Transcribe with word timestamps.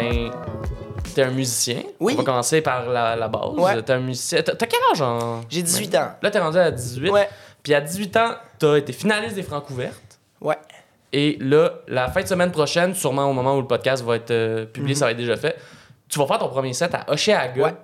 ben, 0.00 0.30
t'es 1.14 1.22
un 1.22 1.30
musicien. 1.30 1.82
Oui. 2.00 2.14
On 2.14 2.18
va 2.18 2.24
commencer 2.24 2.60
par 2.60 2.88
la, 2.88 3.16
la 3.16 3.28
base. 3.28 3.54
Ouais. 3.56 3.82
T'es 3.82 3.92
un 3.92 4.00
musicien. 4.00 4.42
T'as 4.42 4.54
quel 4.54 4.80
âge 4.92 5.02
en. 5.02 5.42
J'ai 5.48 5.62
18 5.62 5.94
ans. 5.96 6.12
Là, 6.22 6.30
t'es 6.30 6.38
rendu 6.38 6.58
à 6.58 6.70
18. 6.70 7.10
Ouais. 7.10 7.28
Puis 7.62 7.74
à 7.74 7.80
18 7.80 8.16
ans, 8.16 8.34
t'as 8.58 8.76
été 8.76 8.92
finaliste 8.92 9.34
des 9.34 9.42
Francs 9.42 9.68
ouvertes. 9.70 10.18
Ouais. 10.40 10.56
Et 11.12 11.36
là, 11.40 11.72
la 11.88 12.08
fin 12.08 12.22
de 12.22 12.26
semaine 12.26 12.50
prochaine, 12.50 12.94
sûrement 12.94 13.26
au 13.30 13.32
moment 13.34 13.56
où 13.56 13.60
le 13.60 13.66
podcast 13.66 14.02
va 14.02 14.16
être 14.16 14.30
euh, 14.30 14.64
publié, 14.64 14.94
ça 14.94 15.04
va 15.04 15.10
être 15.10 15.18
déjà 15.18 15.36
fait, 15.36 15.56
tu 16.08 16.18
vas 16.18 16.26
faire 16.26 16.38
ton 16.38 16.48
premier 16.48 16.72
set 16.72 16.94
à. 16.94 17.04
Mhm. 17.08 17.60
Ouais. 17.62 17.74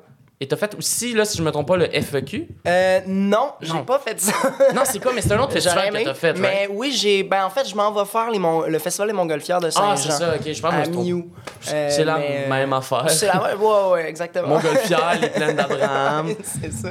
Et 0.40 0.46
t'as 0.46 0.56
fait 0.56 0.72
aussi, 0.76 1.14
là, 1.14 1.24
si 1.24 1.36
je 1.36 1.42
me 1.42 1.50
trompe 1.50 1.66
pas, 1.66 1.76
le 1.76 1.86
FEQ. 1.90 2.46
Euh, 2.68 3.00
non, 3.08 3.54
j'ai 3.60 3.72
Non. 3.72 3.84
pas 3.84 3.98
fait 3.98 4.20
ça. 4.20 4.32
Non, 4.74 4.82
c'est 4.84 5.00
quoi? 5.02 5.12
Mais 5.12 5.20
c'est 5.20 5.32
un 5.32 5.40
autre 5.40 5.50
festival 5.52 5.90
que 5.90 5.94
aimé, 5.96 6.02
t'as 6.04 6.14
fait, 6.14 6.32
Mais 6.34 6.48
right? 6.66 6.70
oui, 6.72 6.92
j'ai. 6.92 7.24
Ben, 7.24 7.44
en 7.44 7.50
fait, 7.50 7.68
je 7.68 7.74
m'en 7.74 7.90
vais 7.90 8.04
faire 8.04 8.30
les 8.30 8.38
Mon- 8.38 8.62
le 8.62 8.78
festival 8.78 9.08
des 9.08 9.14
Montgolfières 9.14 9.60
de 9.60 9.68
Saint-Jean. 9.70 9.90
Ah, 9.90 9.96
c'est 9.96 10.12
ça, 10.12 10.34
ok. 10.36 10.52
Je 10.52 10.62
pense 10.62 10.70
que 10.70 10.76
À 10.76 10.84
je 10.84 10.88
me 10.90 10.94
trompe. 10.94 11.06
Miou. 11.06 11.30
Euh, 11.72 11.88
C'est 11.90 12.04
la 12.04 12.18
mais, 12.18 12.44
euh, 12.46 12.50
même 12.50 12.72
affaire. 12.72 13.10
C'est 13.10 13.26
la 13.26 13.34
même, 13.48 13.60
ouais, 13.60 13.90
ouais, 13.92 14.08
exactement. 14.08 14.46
Montgolfière, 14.48 15.18
les 15.20 15.28
plaines 15.28 15.56
d'Abraham. 15.56 16.28
c'est 16.44 16.72
ça. 16.72 16.90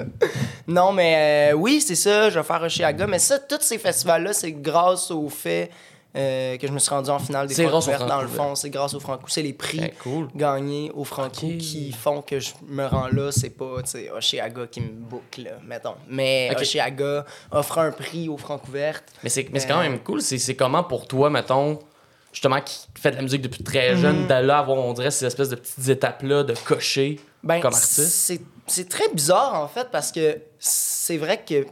Non, 0.68 0.92
mais 0.92 1.52
euh, 1.54 1.56
oui, 1.56 1.80
c'est 1.80 1.96
ça, 1.96 2.30
je 2.30 2.38
vais 2.40 2.46
faire 2.46 2.62
Oshiaga. 2.62 3.08
Mais 3.08 3.20
ça, 3.20 3.40
tous 3.40 3.62
ces 3.62 3.78
festivals-là, 3.78 4.34
c'est 4.34 4.52
grâce 4.52 5.10
au 5.10 5.30
fait 5.30 5.70
euh, 6.18 6.58
que 6.58 6.66
je 6.68 6.72
me 6.72 6.80
suis 6.80 6.90
rendu 6.90 7.10
en 7.10 7.20
finale 7.20 7.48
des 7.48 7.54
Francs 7.68 7.88
dans 8.08 8.22
le 8.22 8.28
fond. 8.28 8.56
C'est 8.56 8.70
grâce 8.72 8.94
au 8.96 9.00
Franco. 9.00 9.26
C'est 9.28 9.44
les 9.44 9.54
prix 9.54 9.80
Ben, 9.80 9.92
cool. 10.02 10.28
gagnés 10.36 10.92
au 10.96 11.04
Franco 11.04 11.46
Ok. 11.48 11.58
qui 11.58 11.92
font 11.92 12.22
que 12.22 12.40
je 12.40 12.52
me 12.68 12.86
rends 12.88 13.08
là. 13.08 13.32
C'est 13.32 13.52
pas, 13.52 13.82
tu 13.84 13.92
sais, 13.92 14.10
Oshiaga 14.12 14.66
qui 14.68 14.82
me 14.82 14.90
boucle, 14.90 15.50
mettons. 15.66 15.96
Mais 16.10 16.50
Ok. 16.52 16.62
Oshiaga 16.62 17.26
offre 17.52 17.78
un 17.78 17.92
prix 17.92 18.30
au 18.30 18.38
Francouverte. 18.38 19.04
Mais 19.24 19.30
c'est 19.30 19.48
mais 19.52 19.60
c'est 19.60 19.68
quand 19.68 19.80
Euh, 19.80 19.84
même 19.84 20.00
cool. 20.00 20.22
C'est 20.22 20.56
comment 20.56 20.84
pour 20.84 21.08
toi, 21.08 21.30
mettons, 21.30 21.80
justement, 22.34 22.62
qui 22.62 22.80
fait 23.00 23.12
de 23.12 23.16
la 23.18 23.22
musique 23.22 23.42
depuis 23.42 23.64
très 23.64 23.94
Mhm. 23.94 24.02
jeune, 24.02 24.28
d'aller 24.28 24.50
avoir, 24.52 24.78
on 24.78 24.94
dirait, 24.94 25.12
ces 25.12 25.26
espèces 25.26 25.50
de 25.50 25.56
petites 25.56 25.88
étapes-là 25.90 26.44
de 26.44 26.54
cocher 26.66 27.20
Ben, 27.44 27.60
comme 27.62 27.74
artiste? 27.74 28.00
c'est- 28.02 28.42
C'est 28.70 28.90
très 28.90 29.08
bizarre, 29.14 29.54
en 29.56 29.68
fait, 29.70 29.88
parce 29.92 30.12
que 30.12 30.40
c'est 30.60 31.16
vrai 31.18 31.42
que, 31.48 31.66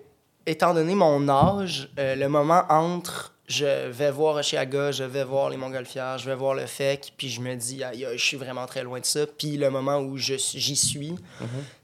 étant 0.45 0.73
donné 0.73 0.95
mon 0.95 1.27
âge, 1.27 1.89
euh, 1.99 2.15
le 2.15 2.29
moment 2.29 2.63
entre 2.69 3.33
je 3.47 3.89
vais 3.89 4.09
voir 4.11 4.35
Oshiaga, 4.35 4.91
je 4.91 5.03
vais 5.03 5.23
voir 5.23 5.49
les 5.49 5.57
Montgolfières, 5.57 6.17
je 6.17 6.25
vais 6.29 6.35
voir 6.35 6.55
le 6.55 6.65
FEC, 6.65 7.13
puis 7.15 7.29
je 7.29 7.41
me 7.41 7.55
dis, 7.55 7.83
aïe, 7.83 8.07
je 8.15 8.23
suis 8.23 8.37
vraiment 8.37 8.65
très 8.65 8.83
loin 8.83 8.99
de 8.99 9.05
ça. 9.05 9.27
Puis 9.27 9.57
le 9.57 9.69
moment 9.69 9.97
où 9.99 10.17
suis- 10.17 10.39
j'y 10.39 10.75
suis, 10.75 11.15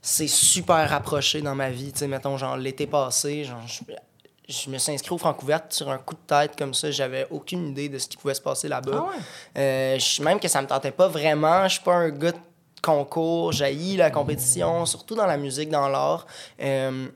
c'est 0.00 0.26
super 0.28 0.88
rapproché 0.90 1.40
dans 1.40 1.54
ma 1.54 1.70
vie. 1.70 1.92
Tu 1.92 2.00
sais, 2.00 2.08
mettons, 2.08 2.36
genre, 2.36 2.56
l'été 2.56 2.86
passé, 2.86 3.44
genre, 3.44 3.62
je, 3.66 3.80
je 4.48 4.70
me 4.70 4.78
suis 4.78 4.92
inscrit 4.92 5.14
au 5.14 5.18
Francouverte 5.18 5.72
sur 5.72 5.88
un 5.88 5.98
coup 5.98 6.14
de 6.14 6.20
tête 6.26 6.56
comme 6.58 6.74
ça. 6.74 6.90
J'avais 6.90 7.26
aucune 7.30 7.68
idée 7.68 7.88
de 7.88 7.98
ce 7.98 8.08
qui 8.08 8.16
pouvait 8.16 8.34
se 8.34 8.40
passer 8.42 8.66
là-bas. 8.68 8.90
Ah 9.06 9.10
ouais? 9.10 9.60
Euh, 9.62 9.98
je- 10.00 10.20
même 10.22 10.40
que 10.40 10.48
ça 10.48 10.60
me 10.60 10.66
tentait 10.66 10.90
pas 10.90 11.06
vraiment. 11.08 11.68
Je 11.68 11.74
suis 11.74 11.82
pas 11.84 11.94
un 11.94 12.10
gars 12.10 12.32
de 12.32 12.38
concours. 12.82 13.52
J'haïs 13.52 13.96
la 13.96 14.10
compétition, 14.10 14.84
surtout 14.84 15.14
dans 15.14 15.26
la 15.26 15.36
musique, 15.36 15.70
dans 15.70 15.88
l'art. 15.88 16.26
Euh, 16.60 17.06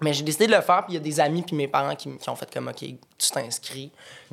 mais 0.00 0.12
j'ai 0.12 0.22
décidé 0.22 0.46
de 0.46 0.52
le 0.52 0.60
faire, 0.60 0.84
puis 0.84 0.92
il 0.92 0.94
y 0.94 0.98
a 0.98 1.00
des 1.00 1.20
amis 1.20 1.42
puis 1.42 1.56
mes 1.56 1.68
parents 1.68 1.94
qui, 1.96 2.08
qui 2.16 2.28
ont 2.30 2.36
fait 2.36 2.52
comme, 2.52 2.68
OK, 2.68 2.76
tu 2.80 3.30
t'inscris. 3.30 3.90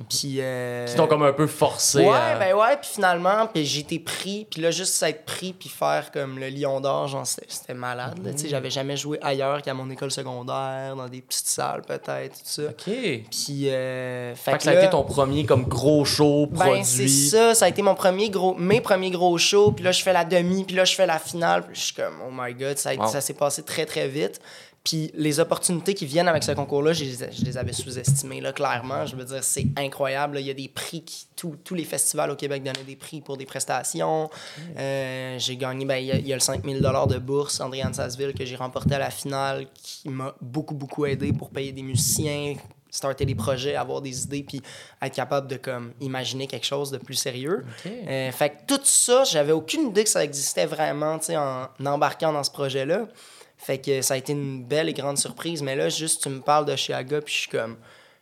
Puis... 0.10 0.36
euh, 0.40 0.86
Qui 0.88 0.96
t'ont 0.96 1.08
comme 1.08 1.24
un 1.24 1.32
peu 1.34 1.48
forcé 1.48 2.00
Ouais, 2.00 2.14
à... 2.16 2.38
ben 2.38 2.54
ouais, 2.54 2.78
puis 2.78 2.90
finalement, 2.94 3.48
puis 3.48 3.66
j'ai 3.66 3.80
été 3.80 3.98
pris, 4.00 4.46
puis 4.52 4.62
là, 4.62 4.70
juste 4.72 5.02
être 5.04 5.24
pris, 5.26 5.54
puis 5.54 5.70
faire 5.70 6.12
comme 6.12 6.38
le 6.38 6.50
Lion 6.50 6.82
d'Or, 6.82 7.08
genre, 7.08 7.26
c'était 7.26 7.46
c'était 7.50 7.74
malade, 7.74 8.16
tu 8.24 8.30
Mm. 8.30 8.38
sais, 8.38 8.50
j'avais 8.50 8.70
jamais 8.70 8.98
joué 8.98 9.18
ailleurs 9.22 9.62
qu'à 9.62 9.74
mon 9.74 9.90
école 9.90 10.12
secondaire, 10.12 10.96
dans 10.96 11.08
des 11.08 11.22
petites 11.22 11.48
salles, 11.48 11.82
peut-être, 11.82 12.34
tout 12.34 12.42
ça. 12.44 12.64
OK. 12.64 12.84
Puis, 12.86 13.70
euh, 13.70 14.36
fait 14.36 14.52
que 14.52 14.58
que 14.58 14.64
ça 14.64 14.72
a 14.72 14.74
été 14.76 14.90
ton 14.90 15.04
premier 15.04 15.46
comme 15.46 15.64
gros 15.64 16.04
show 16.06 16.48
produit. 16.48 16.74
ben, 16.74 16.84
c'est 16.84 17.08
ça, 17.08 17.56
ça 17.56 17.66
a 17.66 17.70
été 17.70 17.82
mon 17.82 17.96
premier 17.96 18.30
gros, 18.30 18.54
mes 18.56 18.82
premiers 18.82 19.12
gros 19.12 19.38
shows, 19.38 19.72
puis 19.72 19.84
là, 19.86 19.92
je 19.92 20.04
fais 20.04 20.14
la 20.14 20.26
demi, 20.26 20.64
puis 20.66 20.76
là, 20.76 20.84
je 20.86 20.94
fais 20.96 21.06
la 21.08 21.20
finale, 21.20 21.64
puis 21.66 21.76
je 21.76 21.86
suis 21.86 21.96
comme, 21.96 22.16
oh 22.28 22.32
my 22.32 22.54
god, 22.54 22.78
ça, 22.78 22.94
Wow. 22.96 23.08
ça 23.08 23.20
s'est 23.22 23.34
passé 23.34 23.64
très, 23.64 23.86
très 23.86 24.08
vite. 24.08 24.40
Puis 24.86 25.12
les 25.16 25.40
opportunités 25.42 25.94
qui 25.96 26.06
viennent 26.06 26.28
avec 26.30 26.44
ce 26.44 26.52
concours-là, 26.54 26.94
je 26.94 27.04
les, 27.04 27.12
je 27.34 27.44
les 27.44 27.58
avais 27.58 27.74
sous-estimées, 27.74 28.40
là, 28.40 28.54
clairement. 28.54 29.06
Je 29.06 29.16
veux 29.18 29.26
dire, 29.26 29.44
c'est 29.44 29.66
incroyable. 29.78 30.36
là. 30.36 30.40
Il 30.42 30.46
y 30.48 30.52
a 30.52 30.54
des 30.54 30.70
prix 30.70 31.04
qui. 31.04 31.26
Tous 31.36 31.58
tous 31.66 31.76
les 31.76 31.84
festivals 31.84 32.32
au 32.32 32.36
Québec 32.38 32.64
donnaient 32.64 32.86
des 32.86 32.96
prix 32.96 33.20
pour 33.20 33.36
des 33.36 33.46
prestations. 33.46 34.30
Euh, 34.78 35.36
j'ai 35.38 35.58
gagné, 35.58 35.84
ben, 35.86 35.98
il 35.98 36.06
y, 36.06 36.12
a- 36.12 36.16
il 36.18 36.28
y 36.28 36.32
a 36.32 36.36
le 36.36 36.40
5000 36.42 36.82
de 36.82 37.18
bourse, 37.18 37.60
Andréane 37.60 37.94
Sasseville, 37.94 38.34
que 38.34 38.46
j'ai 38.46 38.56
remporté 38.56 38.96
à 38.96 39.00
la 39.00 39.10
finale, 39.10 39.68
qui 39.84 40.08
m'a 40.10 40.34
beaucoup, 40.40 40.76
beaucoup 40.76 41.06
aidé 41.06 41.34
pour 41.34 41.50
payer 41.50 41.72
des 41.72 41.82
musiciens, 41.84 42.56
starter 42.90 43.26
des 43.26 43.36
projets, 43.36 43.76
avoir 43.76 44.02
des 44.02 44.24
idées, 44.24 44.44
puis 44.48 44.62
être 45.02 45.14
capable 45.14 45.48
de 45.48 45.58
comme 45.58 45.92
imaginer 46.00 46.48
quelque 46.48 46.66
chose 46.66 46.92
de 46.92 46.98
plus 46.98 47.16
sérieux. 47.16 47.66
Euh, 48.08 48.32
fait 48.32 48.50
que 48.52 48.56
tout 48.76 48.82
ça, 48.84 49.24
j'avais 49.26 49.52
aucune 49.52 49.90
idée 49.90 50.04
que 50.04 50.10
ça 50.10 50.24
existait 50.24 50.66
vraiment, 50.68 51.18
tu 51.20 51.26
sais, 51.26 51.38
en 51.38 51.68
embarquant 51.86 52.32
dans 52.32 52.44
ce 52.44 52.52
projet-là. 52.52 53.08
Fait 53.58 53.78
que 53.80 54.02
ça 54.02 54.14
a 54.16 54.18
été 54.18 54.34
une 54.34 54.64
belle 54.64 54.90
et 54.90 54.94
grande 54.94 55.18
surprise. 55.18 55.62
Mais 55.62 55.76
là, 55.76 55.90
juste, 55.90 56.22
tu 56.24 56.30
me 56.30 56.42
parles 56.42 56.66
de 56.66 56.76
Chiaga, 56.76 57.22
puis 57.22 57.34
je 57.34 57.40
suis 57.42 57.50
comme... 57.50 57.78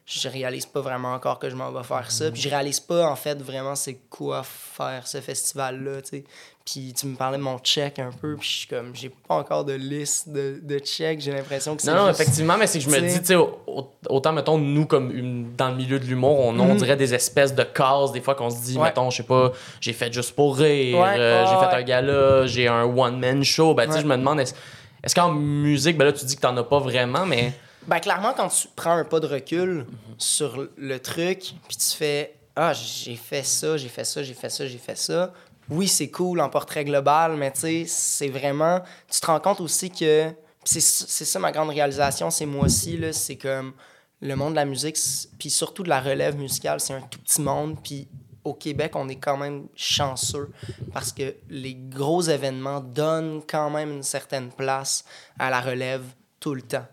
Je 0.06 0.28
réalise 0.28 0.66
pas 0.66 0.82
vraiment 0.82 1.14
encore 1.14 1.40
que 1.40 1.50
je 1.50 1.56
m'en 1.56 1.72
vais 1.72 1.82
faire 1.84 2.12
ça. 2.12 2.30
Puis 2.30 2.42
je 2.42 2.50
réalise 2.50 2.82
pas, 2.82 3.08
en 3.10 3.16
fait, 3.16 3.42
vraiment 3.42 3.74
c'est 3.74 3.98
quoi 4.10 4.44
faire 4.44 5.08
ce 5.08 5.22
festival-là, 5.22 6.02
tu 6.02 6.10
sais. 6.10 6.24
Puis 6.66 6.94
tu 6.94 7.08
me 7.08 7.16
parlais 7.16 7.38
de 7.38 7.44
mon 7.44 7.58
check 7.60 8.00
un 8.00 8.10
peu, 8.12 8.36
puis 8.36 8.50
je 8.50 8.58
suis 8.58 8.68
comme... 8.68 8.94
J'ai 8.94 9.08
pas 9.10 9.36
encore 9.36 9.64
de 9.64 9.72
liste 9.72 10.28
de, 10.28 10.60
de 10.62 10.80
checks. 10.80 11.22
J'ai 11.22 11.32
l'impression 11.32 11.78
que 11.78 11.82
c'est 11.82 11.90
Non, 11.94 12.02
non, 12.02 12.08
juste- 12.10 12.20
effectivement, 12.20 12.58
mais 12.58 12.68
c'est 12.68 12.80
que 12.80 12.84
je 12.86 12.90
me 12.90 13.00
dis, 13.00 13.20
tu 13.22 13.28
sais, 13.28 13.36
au- 13.36 13.60
au- 13.66 13.92
autant, 14.10 14.34
mettons, 14.34 14.58
nous, 14.58 14.86
comme 14.86 15.10
une- 15.10 15.56
dans 15.56 15.70
le 15.70 15.76
milieu 15.78 15.98
de 16.00 16.06
l'humour, 16.06 16.38
on, 16.38 16.60
on 16.60 16.76
dirait 16.76 16.98
des 16.98 17.14
espèces 17.14 17.56
de 17.56 17.64
cases, 17.64 18.12
des 18.12 18.20
fois, 18.20 18.36
qu'on 18.36 18.50
se 18.50 18.62
dit. 18.62 18.78
Ouais. 18.78 18.84
mettons, 18.90 19.10
je 19.10 19.16
sais 19.18 19.24
pas, 19.24 19.54
j'ai 19.80 19.94
fait 19.94 20.12
juste 20.12 20.36
pour 20.36 20.58
rire, 20.58 20.98
Ouais, 21.00 21.16
euh, 21.18 21.46
j'ai 21.46 21.54
fait 21.66 21.76
ouais. 21.76 21.82
un 21.82 21.84
gala, 21.84 22.46
j'ai 22.46 22.68
un 22.68 22.84
one-man 22.84 23.42
show. 23.46 23.74
Ben, 23.74 23.86
tu 23.88 23.94
sais, 23.94 24.02
je 24.02 24.06
me 24.06 24.18
demande, 24.18 24.42
est-ce 24.42 24.54
est-ce 25.04 25.14
qu'en 25.16 25.32
musique, 25.34 25.98
ben 25.98 26.06
là, 26.06 26.14
tu 26.14 26.26
dis 26.26 26.36
que 26.36 26.42
t'en 26.42 26.56
as 26.58 26.64
pas 26.64 26.80
vraiment, 26.80 27.26
mais. 27.26 27.54
Ben, 27.88 28.00
clairement, 28.00 28.34
quand 28.36 28.48
tu 28.48 28.68
prends 28.76 28.94
un 28.96 29.04
pas 29.04 29.20
de 29.20 29.28
recul 29.28 29.86
sur 30.18 30.68
le 30.78 31.00
truc, 31.00 31.54
puis 31.68 31.78
tu 31.78 31.98
fais 31.98 32.36
Ah, 32.56 32.72
j'ai 32.74 33.16
fait 33.16 33.44
ça, 33.44 33.78
j'ai 33.78 33.90
fait 33.90 34.04
ça, 34.06 34.24
j'ai 34.24 34.34
fait 34.34 34.50
ça, 34.50 34.66
j'ai 34.68 34.78
fait 34.78 34.98
ça. 34.98 35.34
Oui, 35.70 35.88
c'est 35.88 36.10
cool 36.10 36.40
en 36.40 36.50
portrait 36.50 36.86
global, 36.86 37.36
mais 37.36 37.52
tu 37.52 37.60
sais, 37.62 37.86
c'est 37.88 38.30
vraiment. 38.30 38.82
Tu 39.12 39.20
te 39.20 39.26
rends 39.26 39.40
compte 39.40 39.60
aussi 39.62 39.90
que. 39.90 40.30
C'est 40.64 40.80
c'est 40.82 41.26
ça 41.26 41.40
ma 41.40 41.52
grande 41.52 41.70
réalisation 41.70 42.30
ces 42.30 42.46
mois-ci, 42.46 42.98
là, 42.98 43.12
c'est 43.12 43.36
comme 43.36 43.74
le 44.22 44.36
monde 44.38 44.52
de 44.52 44.56
la 44.56 44.64
musique, 44.66 44.96
c'est- 44.96 45.28
puis 45.38 45.50
surtout 45.50 45.84
de 45.84 45.90
la 45.90 46.00
relève 46.00 46.38
musicale, 46.38 46.80
c'est 46.80 46.94
un 46.94 47.02
tout 47.02 47.20
petit 47.20 47.42
monde, 47.42 47.76
puis 47.84 48.08
au 48.44 48.54
Québec, 48.54 48.92
on 48.96 49.08
est 49.10 49.16
quand 49.16 49.38
même 49.38 49.68
chanceux 49.76 50.50
parce 50.94 51.12
que 51.12 51.36
les 51.50 51.76
gros 51.76 52.22
événements 52.22 52.82
donnent 52.82 53.42
quand 53.48 53.70
même 53.70 53.92
une 53.92 54.04
certaine 54.04 54.50
place 54.50 55.06
à 55.40 55.50
la 55.50 55.62
relève 55.62 56.04
tout 56.40 56.54
le 56.54 56.62
temps. 56.62 56.86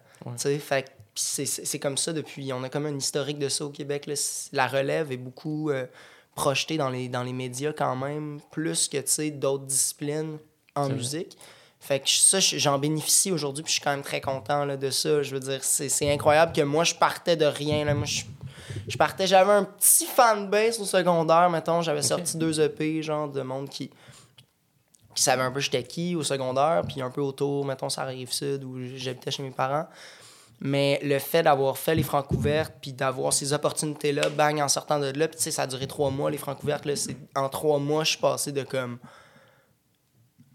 Fait 0.60 0.86
c'est- 1.14 1.78
comme 1.80 1.98
ça 1.98 2.12
depuis. 2.12 2.52
On 2.52 2.62
a 2.62 2.68
comme 2.68 2.86
un 2.86 2.96
historique 2.96 3.38
de 3.38 3.48
ça 3.48 3.64
au 3.64 3.70
Québec. 3.70 4.06
là. 4.06 4.14
La 4.52 4.68
relève 4.68 5.10
est 5.12 5.16
beaucoup 5.16 5.70
euh, 5.70 5.86
projetée 6.34 6.76
dans 6.78 6.88
les, 6.88 7.08
dans 7.08 7.22
les 7.24 7.32
médias 7.32 7.72
quand 7.72 7.96
même, 7.96 8.40
plus 8.52 8.86
que 8.88 8.98
tu 8.98 9.02
sais, 9.06 9.30
d'autres 9.30 9.64
disciplines 9.66 10.38
en 10.76 10.84
vrai. 10.86 10.94
musique. 10.94 11.36
Fait 11.80 11.98
que 12.00 12.08
ça, 12.08 12.38
je- 12.40 12.58
j'en 12.58 12.78
bénéficie 12.78 13.32
aujourd'hui, 13.32 13.64
puis 13.64 13.70
je 13.70 13.74
suis 13.76 13.82
quand 13.84 13.90
même 13.90 14.02
très 14.02 14.20
content 14.20 14.64
là, 14.64 14.76
de 14.76 14.90
ça. 14.90 15.22
Je 15.22 15.32
veux 15.34 15.40
dire, 15.40 15.64
c'est 15.64 16.10
incroyable 16.12 16.52
que 16.52 16.60
moi, 16.62 16.84
je 16.84 16.94
partais 16.94 17.36
de 17.36 17.46
rien. 17.46 17.84
Là. 17.84 17.94
Moi, 17.94 18.06
je, 18.06 18.22
je 18.90 18.98
partais, 18.98 19.26
j'avais 19.26 19.52
un 19.52 19.64
petit 19.64 20.04
fanbase 20.04 20.80
au 20.80 20.84
secondaire, 20.84 21.48
mettons. 21.48 21.80
J'avais 21.80 22.02
sorti 22.02 22.36
deux 22.36 22.60
EP, 22.60 23.02
genre, 23.02 23.28
de 23.28 23.40
monde 23.42 23.68
qui, 23.68 23.88
qui 25.14 25.22
savait 25.22 25.42
un 25.42 25.52
peu 25.52 25.60
j'étais 25.60 25.84
qui 25.84 26.16
au 26.16 26.24
secondaire, 26.24 26.82
puis 26.86 27.00
un 27.00 27.10
peu 27.10 27.20
autour, 27.20 27.64
mettons, 27.64 27.88
ça 27.88 28.02
arrive 28.02 28.32
sud, 28.32 28.64
où 28.64 28.78
j'habitais 28.96 29.30
chez 29.30 29.44
mes 29.44 29.52
parents. 29.52 29.86
Mais 30.58 30.98
le 31.04 31.20
fait 31.20 31.44
d'avoir 31.44 31.78
fait 31.78 31.94
les 31.94 32.02
francs 32.02 32.26
couvertes, 32.26 32.74
puis 32.82 32.92
d'avoir 32.92 33.32
ces 33.32 33.52
opportunités-là, 33.52 34.28
bang, 34.30 34.60
en 34.60 34.68
sortant 34.68 34.98
de 34.98 35.06
là, 35.16 35.28
puis 35.28 35.36
tu 35.36 35.44
sais, 35.44 35.50
ça 35.52 35.62
a 35.62 35.66
duré 35.68 35.86
trois 35.86 36.10
mois, 36.10 36.28
les 36.28 36.36
francs 36.36 36.58
couvertes, 36.58 36.84
là, 36.84 36.96
c'est... 36.96 37.16
En 37.36 37.48
trois 37.48 37.78
mois, 37.78 38.02
je 38.02 38.10
suis 38.10 38.18
passé 38.18 38.50
de 38.50 38.64
comme 38.64 38.98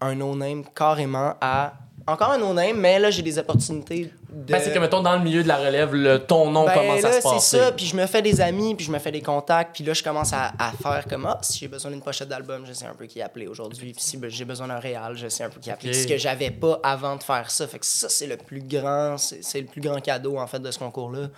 un 0.02 0.14
no-name 0.14 0.64
carrément 0.74 1.34
à 1.40 1.72
encore 2.06 2.30
un 2.30 2.38
no-name, 2.38 2.76
mais 2.76 2.98
là, 2.98 3.10
j'ai 3.10 3.22
des 3.22 3.38
opportunités 3.38 4.10
de... 4.30 4.52
Ben, 4.52 4.60
c'est 4.62 4.72
que, 4.72 4.78
mettons, 4.78 5.02
dans 5.02 5.16
le 5.16 5.24
milieu 5.24 5.42
de 5.42 5.48
la 5.48 5.56
relève, 5.56 5.94
le, 5.94 6.18
ton 6.18 6.50
nom 6.50 6.66
Ben, 6.66 6.74
commence 6.74 7.02
là, 7.02 7.08
à 7.08 7.12
se 7.12 7.16
c'est 7.20 7.22
passer. 7.22 7.58
ça, 7.58 7.72
puis 7.72 7.86
je 7.86 7.96
me 7.96 8.06
fais 8.06 8.22
des 8.22 8.40
amis, 8.40 8.74
puis 8.74 8.86
je 8.86 8.92
me 8.92 8.98
fais 8.98 9.10
des 9.10 9.22
contacts, 9.22 9.74
puis 9.74 9.82
là, 9.82 9.92
je 9.92 10.02
commence 10.02 10.32
à, 10.32 10.52
à 10.58 10.72
faire 10.72 11.06
comme, 11.08 11.26
ah, 11.26 11.38
si 11.42 11.58
j'ai 11.58 11.68
besoin 11.68 11.90
d'une 11.90 12.02
pochette 12.02 12.28
d'album, 12.28 12.64
je 12.66 12.72
sais 12.72 12.86
un 12.86 12.94
peu 12.94 13.06
qui 13.06 13.20
appeler 13.22 13.46
aujourd'hui, 13.46 13.92
puis 13.92 14.02
si 14.02 14.20
j'ai 14.28 14.44
besoin 14.44 14.68
d'un 14.68 14.78
réal, 14.78 15.16
je 15.16 15.28
sais 15.28 15.42
un 15.44 15.48
peu 15.48 15.58
qui 15.58 15.70
appeler. 15.70 15.90
Ok. 15.90 16.02
Ce 16.02 16.06
que 16.06 16.18
j'avais 16.18 16.50
pas 16.50 16.78
avant 16.82 17.16
de 17.16 17.22
faire 17.22 17.50
ça, 17.50 17.66
fait 17.66 17.78
que 17.78 17.86
ça, 17.86 18.08
c'est 18.08 18.26
le 18.26 18.36
plus 18.36 18.62
grand, 18.62 19.16
c'est 19.18 19.42
c'est 19.42 19.60
le 19.60 19.66
plus 19.66 19.80
grand 19.80 20.00
cadeau, 20.00 20.38
en 20.38 20.46
fait, 20.46 20.60
de 20.60 20.70
ce 20.70 20.78
concours-là. 20.78 21.28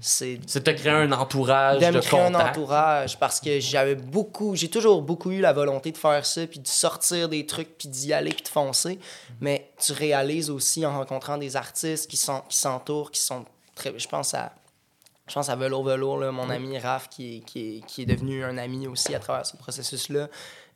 C'est 0.00 0.40
C'est 0.46 0.64
de 0.64 0.72
créer 0.72 0.92
un 0.92 1.12
entourage 1.12 1.78
de 1.80 1.86
de, 1.86 1.90
me 1.90 2.00
créer 2.00 2.20
un 2.20 2.34
entourage 2.34 3.18
parce 3.18 3.40
que 3.40 3.58
j'avais 3.60 3.94
beaucoup 3.94 4.54
j'ai 4.54 4.68
toujours 4.68 5.02
beaucoup 5.02 5.30
eu 5.30 5.40
la 5.40 5.52
volonté 5.52 5.92
de 5.92 5.96
faire 5.96 6.24
ça 6.24 6.46
puis 6.46 6.60
de 6.60 6.68
sortir 6.68 7.28
des 7.28 7.46
trucs 7.46 7.76
puis 7.78 7.88
d'y 7.88 8.12
aller 8.12 8.30
puis 8.30 8.42
de 8.42 8.48
foncer 8.48 8.98
mais 9.40 9.67
tu 9.80 9.92
réalises 9.92 10.50
aussi 10.50 10.84
en 10.86 10.92
rencontrant 10.98 11.38
des 11.38 11.56
artistes 11.56 12.10
qui 12.10 12.16
sont 12.16 12.42
qui 12.48 12.56
s'entourent 12.56 13.10
qui 13.10 13.20
sont 13.20 13.44
très 13.74 13.96
je 13.98 14.08
pense 14.08 14.34
à 14.34 14.52
je 15.28 15.34
pense 15.34 15.50
à 15.50 15.56
Velour 15.56 15.84
Velour, 15.84 16.16
là, 16.16 16.32
mon 16.32 16.48
ami 16.48 16.78
Raph, 16.78 17.10
qui, 17.10 17.36
est- 17.36 17.40
qui, 17.40 17.84
qui 17.86 18.00
est 18.00 18.06
devenu 18.06 18.42
un 18.42 18.56
ami 18.56 18.86
aussi 18.86 19.14
à 19.14 19.18
travers 19.18 19.44
ce 19.44 19.58
processus-là, 19.58 20.26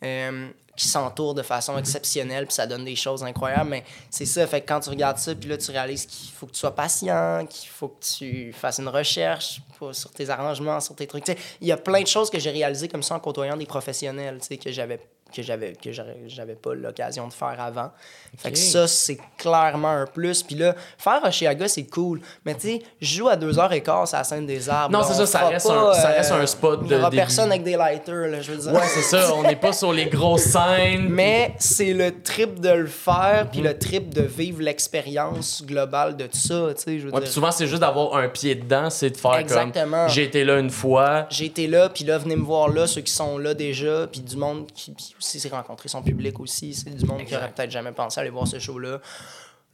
euh, 0.05 0.49
qui 0.77 0.89
s'entoure 0.89 1.33
de 1.33 1.41
façon 1.41 1.79
exceptionnelle, 1.79 2.45
puis 2.45 2.55
ça 2.55 2.67
donne 2.67 2.85
des 2.85 2.95
choses 2.95 3.25
incroyables. 3.25 3.71
Mais 3.71 3.83
c'est 4.11 4.27
ça, 4.27 4.47
fait 4.47 4.61
que 4.61 4.69
quand 4.69 4.81
tu 4.81 4.91
regardes 4.91 5.17
ça, 5.17 5.35
puis 5.35 5.49
là, 5.49 5.57
tu 5.57 5.71
réalises 5.71 6.05
qu'il 6.05 6.31
faut 6.33 6.45
que 6.45 6.53
tu 6.53 6.59
sois 6.59 6.75
patient, 6.75 7.47
qu'il 7.49 7.71
faut 7.71 7.89
que 7.89 8.05
tu 8.05 8.53
fasses 8.53 8.79
une 8.79 8.89
recherche 8.89 9.63
pour- 9.79 9.95
sur 9.95 10.11
tes 10.11 10.29
arrangements, 10.29 10.81
sur 10.81 10.95
tes 10.97 11.07
trucs. 11.07 11.25
Il 11.63 11.67
y 11.67 11.73
a 11.73 11.79
plein 11.79 12.03
de 12.03 12.07
choses 12.07 12.29
que 12.29 12.39
j'ai 12.39 12.51
réalisées 12.51 12.89
comme 12.89 13.03
ça 13.03 13.15
en 13.15 13.21
côtoyant 13.21 13.57
des 13.57 13.65
professionnels, 13.65 14.39
tu 14.43 14.49
sais, 14.49 14.57
que 14.59 14.71
j'avais 14.71 15.01
que 15.35 15.43
j'avais 15.43 15.73
que 15.73 15.91
j'avais 16.27 16.55
pas 16.55 16.75
l'occasion 16.75 17.27
de 17.29 17.33
faire 17.33 17.57
avant. 17.61 17.91
Fait 18.39 18.51
que 18.53 18.59
ça, 18.59 18.87
c'est 18.87 19.19
clairement 19.37 19.91
un 19.91 20.07
plus. 20.07 20.43
Puis 20.43 20.55
là, 20.57 20.75
faire 20.99 21.21
Oshiaga, 21.25 21.69
c'est 21.69 21.85
cool. 21.85 22.21
Mais 22.45 22.55
tu 22.55 22.61
sais, 22.69 22.83
je 23.01 23.17
joue 23.19 23.29
à 23.29 23.37
2h15 23.37 24.15
à 24.15 24.19
la 24.19 24.25
scène 24.25 24.47
des 24.47 24.69
arbres. 24.69 24.97
Non, 24.97 25.05
c'est 25.05 25.15
ça, 25.15 25.27
ça 25.27 25.47
reste 25.49 25.67
pas, 25.67 25.91
un- 25.91 25.95
ça 25.95 26.11
euh, 26.11 26.17
reste 26.17 26.33
un 26.33 26.47
spot 26.47 26.81
Il 26.85 26.93
y 26.93 26.95
aura 26.95 27.11
de 27.11 27.17
personne 27.17 27.51
avec 27.51 27.63
des 27.63 27.77
lighters, 27.77 28.29
là, 28.29 28.41
je 28.41 28.53
veux 28.53 28.59
dire. 28.59 28.73
Ouais, 28.73 28.87
c'est 28.87 29.03
ça. 29.03 29.35
On 29.35 29.43
n'est 29.43 29.57
pas 29.57 29.73
sur 29.73 29.93
les 29.93 30.07
grosses 30.07 30.43
scènes. 30.45 31.09
Mais 31.11 31.55
c'est 31.59 31.93
le 31.93 32.23
trip 32.23 32.61
de 32.61 32.71
le 32.71 32.87
faire, 32.87 33.45
Mhm. 33.45 33.51
puis 33.51 33.61
le 33.61 33.79
trip 33.79 34.13
de 34.15 34.23
vivre 34.23 34.63
l'expérience 34.63 35.63
globale 35.65 36.17
de 36.17 36.25
tout 36.27 36.37
ça, 36.39 36.69
tu 36.77 36.83
sais, 36.83 36.99
je 36.99 37.05
veux 37.07 37.13
Ouais, 37.13 37.21
puis 37.21 37.25
dire. 37.25 37.33
souvent, 37.33 37.51
c'est 37.51 37.67
juste 37.67 37.81
d'avoir 37.81 38.15
un 38.17 38.29
pied 38.29 38.55
dedans, 38.55 38.91
c'est 38.91 39.11
de 39.11 39.17
faire 39.17 39.35
Exactement. 39.37 40.05
comme 40.07 40.09
j'ai 40.09 40.25
été 40.25 40.45
là 40.45 40.59
une 40.59 40.71
fois. 40.71 41.27
J'ai 41.31 41.47
été 41.47 41.67
là, 41.67 41.89
puis 41.89 42.05
là, 42.05 42.19
venez 42.19 42.37
me 42.37 42.45
voir 42.45 42.69
là, 42.69 42.87
ceux 42.87 43.01
qui 43.01 43.13
sont 43.13 43.39
là 43.39 43.55
déjà, 43.55 44.07
puis 44.11 44.21
du 44.21 44.37
monde 44.37 44.67
qui 44.75 44.95
aussi 45.23 45.41
s'est 45.41 45.49
rencontré 45.49 45.89
son 45.89 46.03
public 46.03 46.39
aussi, 46.41 46.75
c'est 46.75 46.91
du 46.91 47.07
monde 47.07 47.25
qui 47.25 47.35
aurait 47.37 47.51
peut-être 47.51 47.71
jamais 47.71 47.93
pensé 47.93 48.21
aller 48.21 48.31
voir 48.31 48.47
ce 48.47 48.59
show-là. 48.59 49.01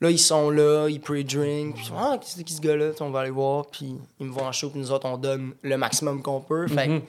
Là, 0.00 0.10
ils 0.10 0.18
sont 0.18 0.50
là, 0.50 0.88
ils 0.88 1.00
pre-drink, 1.00 1.74
puis 1.74 1.90
ah, 1.96 2.18
qui 2.20 2.30
c'est 2.30 2.44
qui 2.44 2.54
ce 2.54 2.60
gars-là, 2.60 2.92
on 3.00 3.10
va 3.10 3.20
aller 3.20 3.30
voir, 3.30 3.66
puis 3.66 3.96
ils 4.20 4.26
me 4.26 4.30
voient 4.30 4.44
en 4.44 4.52
show, 4.52 4.70
puis 4.70 4.78
nous 4.78 4.92
autres, 4.92 5.08
on 5.08 5.18
donne 5.18 5.54
le 5.62 5.76
maximum 5.76 6.22
qu'on 6.22 6.40
peut. 6.40 6.68
Fait 6.68 6.86
que, 6.86 7.00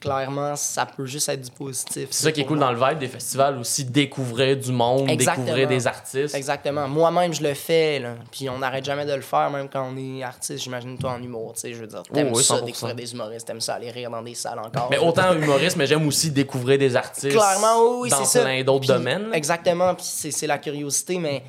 clairement, 0.00 0.54
ça 0.56 0.86
peut 0.86 1.06
juste 1.06 1.28
être 1.28 1.40
du 1.42 1.50
positif. 1.50 2.08
C'est 2.10 2.24
ça 2.24 2.32
qui 2.32 2.40
est 2.40 2.44
cool 2.44 2.58
dans 2.58 2.70
le 2.72 2.78
vibe 2.78 2.98
des 2.98 3.08
festivals 3.08 3.58
aussi, 3.58 3.84
découvrir 3.84 4.56
du 4.56 4.70
monde, 4.72 5.10
Exactement. 5.10 5.44
découvrir 5.46 5.68
des 5.68 5.86
artistes. 5.86 6.34
Exactement. 6.34 6.86
Moi-même, 6.88 7.34
je 7.34 7.42
le 7.42 7.54
fais, 7.54 7.98
là. 7.98 8.14
Puis 8.30 8.48
on 8.48 8.58
n'arrête 8.58 8.84
jamais 8.84 9.04
de 9.06 9.12
le 9.14 9.20
faire, 9.22 9.50
même 9.50 9.68
quand 9.68 9.90
on 9.92 9.96
est 9.96 10.22
artiste. 10.22 10.62
J'imagine 10.62 10.96
toi 10.98 11.12
en 11.12 11.22
humour, 11.22 11.54
tu 11.54 11.60
sais. 11.62 11.74
Je 11.74 11.80
veux 11.80 11.86
dire, 11.86 12.02
t'aimes 12.12 12.30
Oh 12.32 12.36
oui, 12.36 12.44
ça, 12.44 12.56
100%. 12.56 12.64
découvrir 12.64 12.94
des 12.94 13.12
humoristes, 13.12 13.46
t'aimes 13.46 13.60
ça 13.60 13.74
aller 13.74 13.90
rire 13.90 14.10
dans 14.10 14.22
des 14.22 14.34
salles 14.34 14.58
encore. 14.60 14.88
Mais 14.90 14.98
autant 14.98 15.32
humoriste, 15.34 15.76
mais 15.76 15.86
j'aime 15.86 16.06
aussi 16.06 16.30
découvrir 16.30 16.78
des 16.78 16.94
artistes 16.94 17.28
Clairement, 17.30 17.80
oui, 17.82 17.96
oui, 18.02 18.10
dans 18.10 18.18
c'est 18.24 18.38
ça. 18.38 18.44
plein 18.44 18.62
d'autres 18.62 18.86
domaines. 18.86 19.28
Exactement, 19.32 19.94
puis 19.94 20.04
c'est 20.06 20.46
la 20.46 20.58
curiosité, 20.58 21.18
mais 21.18 21.42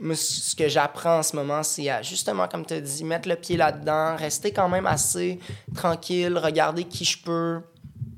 ce 0.00 0.54
que 0.56 0.68
j'apprends 0.68 1.18
en 1.18 1.22
ce 1.22 1.36
moment, 1.36 1.62
c'est 1.62 1.88
à, 1.88 2.02
justement, 2.02 2.48
comme 2.48 2.66
tu 2.66 2.74
as 2.74 2.80
dit, 2.80 3.04
mettre 3.04 3.28
le 3.28 3.36
pied 3.36 3.56
là-dedans, 3.56 4.16
rester 4.16 4.52
quand 4.52 4.68
même 4.68 4.86
assez 4.86 5.38
tranquille, 5.74 6.36
regarder 6.36 6.84
qui 6.84 7.04
je 7.04 7.22
peux, 7.22 7.60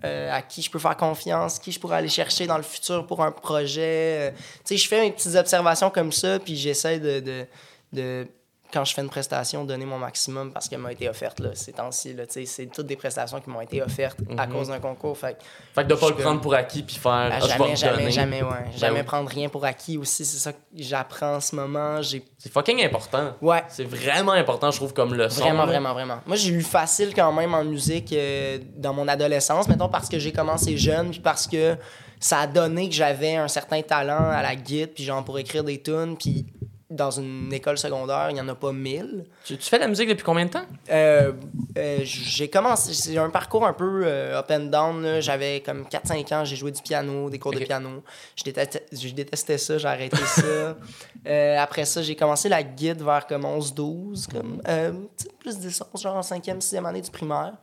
euh, 0.04 0.32
à 0.32 0.42
qui 0.42 0.62
je 0.62 0.70
peux 0.70 0.78
faire 0.78 0.96
confiance, 0.96 1.58
qui 1.58 1.72
je 1.72 1.78
pourrais 1.80 1.96
aller 1.98 2.08
chercher 2.08 2.46
dans 2.46 2.56
le 2.56 2.62
futur 2.62 3.06
pour 3.06 3.22
un 3.22 3.30
projet. 3.32 4.30
Euh, 4.30 4.30
tu 4.64 4.76
sais, 4.76 4.76
je 4.78 4.88
fais 4.88 5.00
mes 5.00 5.12
petites 5.12 5.34
observations 5.34 5.90
comme 5.90 6.12
ça, 6.12 6.38
puis 6.38 6.56
j'essaie 6.56 6.98
de, 6.98 7.20
de, 7.20 7.46
de- 7.92 8.26
quand 8.72 8.84
je 8.84 8.94
fais 8.94 9.02
une 9.02 9.08
prestation, 9.08 9.64
donner 9.64 9.86
mon 9.86 9.98
maximum 9.98 10.52
parce 10.52 10.68
qu'elle 10.68 10.80
m'a 10.80 10.92
été 10.92 11.08
offerte 11.08 11.40
là, 11.40 11.50
ces 11.54 11.72
temps-ci. 11.72 12.16
C'est 12.46 12.66
toutes 12.66 12.86
des 12.86 12.96
prestations 12.96 13.40
qui 13.40 13.50
m'ont 13.50 13.60
été 13.60 13.82
offertes 13.82 14.18
à 14.36 14.46
cause 14.46 14.68
d'un 14.68 14.80
concours. 14.80 15.16
Fait 15.16 15.34
que 15.34 15.44
Fait 15.74 15.84
que 15.84 15.88
de 15.88 15.94
pas 15.94 16.08
le 16.08 16.14
prendre 16.16 16.40
pour 16.40 16.54
acquis 16.54 16.82
puis 16.82 16.96
faire 16.96 17.30
ah, 17.32 17.38
ah, 17.40 17.40
jamais, 17.40 17.76
jamais, 17.76 18.10
jamais, 18.10 18.42
ouais. 18.42 18.70
Jamais 18.76 19.00
oui. 19.00 19.06
prendre 19.06 19.28
rien 19.30 19.48
pour 19.48 19.64
acquis 19.64 19.98
aussi. 19.98 20.24
C'est 20.24 20.38
ça 20.38 20.52
que 20.52 20.58
j'apprends 20.74 21.36
en 21.36 21.40
ce 21.40 21.54
moment. 21.54 22.00
C'est 22.02 22.52
fucking 22.52 22.84
important. 22.84 23.34
Ouais. 23.40 23.62
C'est 23.68 23.84
vraiment 23.84 24.32
important, 24.32 24.70
je 24.70 24.76
trouve, 24.76 24.92
comme 24.92 25.14
leçon. 25.14 25.40
Vraiment, 25.40 25.60
là. 25.60 25.66
vraiment, 25.66 25.92
vraiment. 25.92 26.18
Moi, 26.26 26.36
j'ai 26.36 26.52
eu 26.52 26.62
facile 26.62 27.14
quand 27.14 27.32
même 27.32 27.54
en 27.54 27.64
musique 27.64 28.12
euh, 28.12 28.58
dans 28.76 28.92
mon 28.92 29.08
adolescence, 29.08 29.68
mettons, 29.68 29.88
parce 29.88 30.08
que 30.08 30.18
j'ai 30.18 30.32
commencé 30.32 30.76
jeune, 30.76 31.10
puis 31.10 31.20
parce 31.20 31.46
que 31.46 31.76
ça 32.18 32.40
a 32.40 32.46
donné 32.46 32.88
que 32.88 32.94
j'avais 32.94 33.36
un 33.36 33.48
certain 33.48 33.82
talent 33.82 34.30
à 34.30 34.42
la 34.42 34.56
guitare, 34.56 34.94
puis 34.94 35.04
genre 35.04 35.24
pour 35.24 35.38
écrire 35.38 35.64
des 35.64 35.80
tunes, 35.80 36.16
puis 36.18 36.46
dans 36.88 37.10
une 37.10 37.52
école 37.52 37.78
secondaire, 37.78 38.28
il 38.30 38.34
n'y 38.34 38.40
en 38.40 38.48
a 38.48 38.54
pas 38.54 38.72
mille. 38.72 39.24
Tu, 39.44 39.56
tu 39.56 39.68
fais 39.68 39.76
de 39.76 39.82
la 39.82 39.88
musique 39.88 40.08
depuis 40.08 40.22
combien 40.22 40.46
de 40.46 40.50
temps? 40.50 40.66
Euh, 40.90 41.32
euh, 41.76 41.98
j'ai 42.02 42.48
commencé, 42.48 42.94
c'est 42.94 43.18
un 43.18 43.30
parcours 43.30 43.66
un 43.66 43.72
peu 43.72 44.02
euh, 44.04 44.38
up 44.38 44.46
and 44.50 44.66
down. 44.66 45.02
là. 45.02 45.20
J'avais 45.20 45.60
comme 45.60 45.82
4-5 45.82 46.34
ans, 46.34 46.44
j'ai 46.44 46.54
joué 46.54 46.70
du 46.70 46.80
piano, 46.82 47.28
des 47.28 47.40
cours 47.40 47.52
de 47.52 47.58
piano. 47.58 48.04
Je 48.36 48.44
détestais, 48.44 48.86
je 48.92 49.08
détestais 49.08 49.58
ça, 49.58 49.78
j'ai 49.78 49.88
arrêté 49.88 50.16
ça. 50.16 50.42
Euh, 51.26 51.58
après 51.58 51.84
ça, 51.84 52.02
j'ai 52.02 52.14
commencé 52.14 52.48
la 52.48 52.62
guide 52.62 53.02
vers 53.02 53.26
comme 53.26 53.42
11-12, 53.42 54.28
comme 54.30 54.62
euh, 54.68 54.92
plus 55.40 55.58
10 55.58 55.82
11, 55.92 56.00
genre 56.00 56.14
en 56.14 56.20
5e, 56.20 56.60
6e 56.60 56.84
année 56.84 57.00
du 57.00 57.10
primaire. 57.10 57.54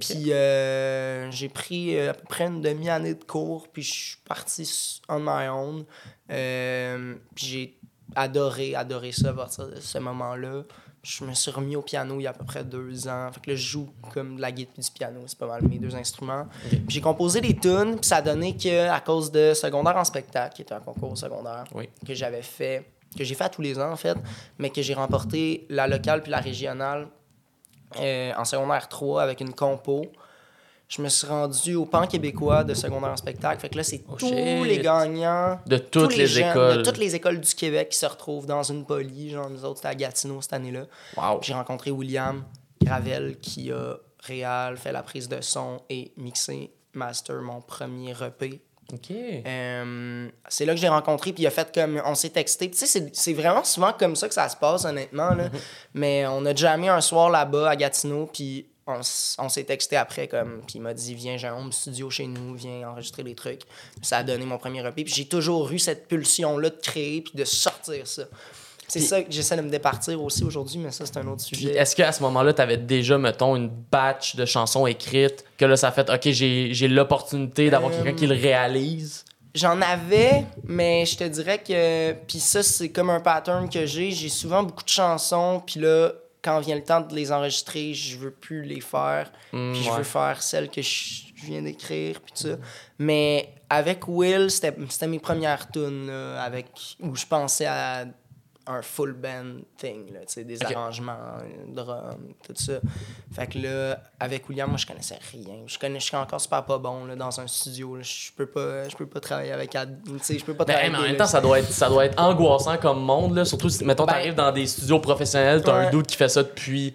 Puis 0.00 0.32
euh, 0.32 1.30
j'ai 1.30 1.50
pris 1.50 2.00
à 2.00 2.14
peu 2.14 2.24
près 2.26 2.46
une 2.46 2.62
demi-année 2.62 3.14
de 3.14 3.22
cours, 3.22 3.68
puis 3.68 3.82
je 3.82 3.92
suis 3.92 4.16
parti 4.26 5.00
on 5.10 5.20
my 5.20 5.48
own. 5.48 5.84
Euh, 6.30 7.16
puis 7.34 7.46
j'ai 7.46 7.79
adoré, 8.16 8.74
adoré 8.74 9.12
ça 9.12 9.30
à 9.30 9.32
partir 9.32 9.68
de 9.68 9.80
ce 9.80 9.98
moment-là. 9.98 10.62
Je 11.02 11.24
me 11.24 11.32
suis 11.32 11.50
remis 11.50 11.76
au 11.76 11.82
piano 11.82 12.16
il 12.20 12.24
y 12.24 12.26
a 12.26 12.30
à 12.30 12.32
peu 12.34 12.44
près 12.44 12.62
deux 12.62 13.08
ans. 13.08 13.30
Fait 13.32 13.40
que 13.40 13.50
là, 13.50 13.56
je 13.56 13.66
joue 13.66 13.88
comme 14.12 14.36
de 14.36 14.40
la 14.42 14.52
guitare 14.52 14.74
et 14.78 14.82
du 14.82 14.90
piano. 14.90 15.20
C'est 15.26 15.38
pas 15.38 15.46
mal 15.46 15.62
mes 15.66 15.78
deux 15.78 15.94
instruments. 15.96 16.46
Puis 16.68 16.84
j'ai 16.88 17.00
composé 17.00 17.40
des 17.40 17.56
tunes, 17.56 17.96
puis 17.96 18.04
ça 18.06 18.16
a 18.16 18.22
donné 18.22 18.54
que 18.56 18.88
à 18.88 19.00
cause 19.00 19.30
de 19.32 19.54
Secondaire 19.54 19.96
en 19.96 20.04
spectacle, 20.04 20.54
qui 20.56 20.62
était 20.62 20.74
un 20.74 20.80
concours 20.80 21.16
secondaire 21.16 21.64
Oui. 21.74 21.88
que 22.06 22.12
j'avais 22.14 22.42
fait, 22.42 22.84
que 23.16 23.24
j'ai 23.24 23.34
fait 23.34 23.44
à 23.44 23.48
tous 23.48 23.62
les 23.62 23.78
ans 23.78 23.90
en 23.90 23.96
fait, 23.96 24.16
mais 24.58 24.68
que 24.68 24.82
j'ai 24.82 24.92
remporté 24.94 25.66
la 25.70 25.88
locale 25.88 26.22
puis 26.22 26.30
la 26.30 26.40
régionale 26.40 27.08
euh, 27.98 28.32
en 28.36 28.44
secondaire 28.44 28.86
3 28.88 29.22
avec 29.22 29.40
une 29.40 29.54
compo. 29.54 30.02
Je 30.90 31.00
me 31.00 31.08
suis 31.08 31.26
rendu 31.26 31.76
au 31.76 31.86
pan 31.86 32.04
québécois 32.06 32.64
de 32.64 32.74
secondaire 32.74 33.10
en 33.12 33.16
spectacle. 33.16 33.60
Fait 33.60 33.68
que 33.68 33.76
là, 33.76 33.84
c'est 33.84 34.02
Oh, 34.08 34.16
tous 34.18 34.26
shit. 34.26 34.34
les 34.36 34.78
gagnants 34.78 35.60
De 35.64 35.78
tous 35.78 36.00
toutes 36.00 36.16
les, 36.16 36.26
jeunes 36.26 36.50
écoles. 36.50 36.76
De 36.78 36.82
toutes 36.82 36.98
les 36.98 37.14
écoles 37.14 37.40
du 37.40 37.54
Québec 37.54 37.90
qui 37.90 37.96
se 37.98 38.06
retrouvent 38.06 38.46
dans 38.46 38.64
une 38.64 38.84
poly. 38.84 39.30
Genre, 39.30 39.48
nous 39.48 39.64
autres, 39.64 39.76
c'était 39.76 39.88
à 39.88 39.94
Gatineau 39.94 40.42
cette 40.42 40.52
année-là. 40.52 40.86
Wow. 41.16 41.38
J'ai 41.42 41.54
rencontré 41.54 41.92
William 41.92 42.42
Gravel 42.82 43.38
qui 43.40 43.70
a 43.70 43.98
réal, 44.24 44.76
fait 44.78 44.90
la 44.90 45.04
prise 45.04 45.28
de 45.28 45.40
son 45.40 45.80
et 45.88 46.12
mixé 46.16 46.72
master 46.92 47.40
mon 47.40 47.60
premier 47.60 48.10
EP. 48.10 48.60
OK. 48.92 49.12
Euh, 49.46 50.28
c'est 50.48 50.64
là 50.64 50.74
que 50.74 50.80
j'ai 50.80 50.88
rencontré, 50.88 51.32
puis 51.32 51.44
il 51.44 51.46
a 51.46 51.50
fait 51.50 51.72
comme. 51.72 52.02
On 52.04 52.16
s'est 52.16 52.30
texté. 52.30 52.68
Tu 52.68 52.76
sais, 52.76 52.86
c'est- 52.86 53.14
c'est 53.14 53.32
vraiment 53.32 53.62
souvent 53.62 53.92
comme 53.96 54.16
ça 54.16 54.26
que 54.26 54.34
ça 54.34 54.48
se 54.48 54.56
passe, 54.56 54.84
honnêtement. 54.84 55.30
Là. 55.30 55.44
Mais 55.94 56.26
on 56.26 56.44
a 56.46 56.52
jamais 56.52 56.88
un 56.88 57.00
soir 57.00 57.30
là-bas 57.30 57.70
à 57.70 57.76
Gatineau, 57.76 58.28
puis 58.32 58.66
on, 59.38 59.48
s'est 59.48 59.64
texté 59.64 59.96
après, 59.96 60.28
comme. 60.28 60.62
Puis 60.66 60.76
il 60.76 60.80
m'a 60.80 60.94
dit 60.94 61.14
Viens, 61.14 61.36
j'ai 61.36 61.48
un 61.48 61.56
home 61.56 61.72
studio 61.72 62.10
chez 62.10 62.26
nous, 62.26 62.54
viens 62.54 62.88
enregistrer 62.88 63.22
des 63.22 63.34
trucs. 63.34 63.62
Ça 64.02 64.18
a 64.18 64.22
donné 64.22 64.44
mon 64.44 64.58
premier 64.58 64.86
EP. 64.86 65.04
Puis 65.04 65.14
j'ai 65.14 65.26
toujours 65.26 65.70
eu 65.70 65.78
cette 65.78 66.08
pulsion-là 66.08 66.70
de 66.70 66.80
créer, 66.80 67.22
puis 67.22 67.32
de 67.34 67.44
sortir 67.44 68.06
ça. 68.06 68.24
C'est 68.90 69.00
ça 69.00 69.22
que 69.22 69.30
j'essaie 69.30 69.56
de 69.56 69.62
me 69.62 69.70
départir 69.70 70.20
aussi 70.20 70.42
aujourd'hui, 70.42 70.78
mais 70.78 70.90
ça, 70.90 71.06
c'est 71.06 71.16
un 71.16 71.26
autre 71.28 71.42
sujet. 71.42 71.76
est-ce 71.76 71.94
qu'à 71.94 72.10
ce 72.10 72.22
moment-là, 72.24 72.52
tu 72.52 72.60
avais 72.60 72.76
déjà, 72.76 73.18
mettons, 73.18 73.54
une 73.54 73.68
batch 73.68 74.34
de 74.34 74.44
chansons 74.44 74.86
écrites, 74.86 75.44
que 75.56 75.64
là, 75.64 75.76
ça 75.76 75.92
fait, 75.92 76.10
OK, 76.10 76.30
j'ai 76.30 76.74
j'ai 76.74 76.88
l'opportunité 76.88 77.70
d'avoir 77.70 77.92
Euh, 77.92 78.02
quelqu'un 78.02 78.18
qui 78.18 78.26
le 78.26 78.34
réalise? 78.34 79.24
J'en 79.54 79.80
avais, 79.80 80.44
mais 80.64 81.06
je 81.06 81.16
te 81.16 81.24
dirais 81.24 81.58
que. 81.58 82.12
Puis 82.26 82.38
ça, 82.38 82.62
c'est 82.62 82.90
comme 82.90 83.10
un 83.10 83.20
pattern 83.20 83.68
que 83.68 83.86
j'ai. 83.86 84.10
J'ai 84.10 84.28
souvent 84.28 84.62
beaucoup 84.62 84.84
de 84.84 84.88
chansons, 84.88 85.62
puis 85.64 85.80
là, 85.80 86.12
quand 86.42 86.60
vient 86.60 86.76
le 86.76 86.84
temps 86.84 87.00
de 87.00 87.14
les 87.14 87.32
enregistrer, 87.32 87.94
je 87.94 88.16
veux 88.16 88.30
plus 88.30 88.62
les 88.62 88.80
faire. 88.80 89.30
Hmm, 89.52 89.72
puis 89.72 89.82
je 89.82 89.90
ouais. 89.90 89.98
veux 89.98 90.04
faire 90.04 90.42
celles 90.42 90.70
que 90.70 90.82
je 90.82 91.24
viens 91.44 91.62
d'écrire, 91.62 92.20
puis 92.20 92.32
tout 92.32 92.48
ça. 92.48 92.56
Mais 92.98 93.54
avec 93.68 94.08
Will, 94.08 94.50
c'était 94.50 94.74
c'était 94.88 95.06
mes 95.06 95.18
premières 95.18 95.70
tunes, 95.70 96.06
là, 96.06 96.42
avec, 96.42 96.66
où 97.00 97.14
je 97.14 97.26
pensais 97.26 97.66
à 97.66 98.04
un 98.70 98.82
full 98.82 99.12
band 99.12 99.60
thing, 99.76 100.12
là, 100.12 100.20
des 100.44 100.62
arrangements, 100.64 101.16
drum, 101.68 102.32
tout 102.46 102.54
ça. 102.54 102.74
Fait 103.32 103.46
que 103.46 103.58
là, 103.58 104.00
avec 104.18 104.48
William, 104.48 104.68
moi, 104.68 104.78
je 104.78 104.86
connaissais 104.86 105.18
rien. 105.32 105.62
Je 105.66 105.78
connais, 105.78 106.00
je 106.00 106.04
suis 106.06 106.16
encore 106.16 106.40
super 106.40 106.64
pas 106.64 106.78
bon 106.78 107.04
là, 107.04 107.16
dans 107.16 107.40
un 107.40 107.46
studio. 107.46 107.96
là. 107.96 108.02
Je 108.02 108.30
peux 108.36 108.46
pas, 108.46 108.88
je 108.88 108.96
peux 108.96 109.06
pas 109.06 109.20
travailler 109.20 109.52
avec, 109.52 109.72
je 109.74 110.44
peux 110.44 110.54
pas 110.54 110.64
Ben, 110.64 110.72
travailler 110.74 110.92
mais 110.92 110.98
en 110.98 111.02
même 111.02 111.16
temps, 111.16 111.26
ça 111.26 111.40
doit, 111.40 111.58
être, 111.60 111.70
ça 111.70 111.88
doit 111.88 112.04
être 112.06 112.20
angoissant 112.20 112.76
comme 112.78 113.00
monde, 113.02 113.34
là. 113.36 113.44
Surtout 113.44 113.68
si, 113.68 113.84
mettons, 113.84 114.04
Ben- 114.06 114.12
t'arrives 114.14 114.34
dans 114.34 114.52
des 114.52 114.66
studios 114.66 115.00
professionnels, 115.00 115.62
t'as 115.62 115.74
un 115.74 115.90
doute 115.90 116.06
qui 116.06 116.16
fait 116.16 116.28
ça 116.28 116.42
depuis 116.42 116.94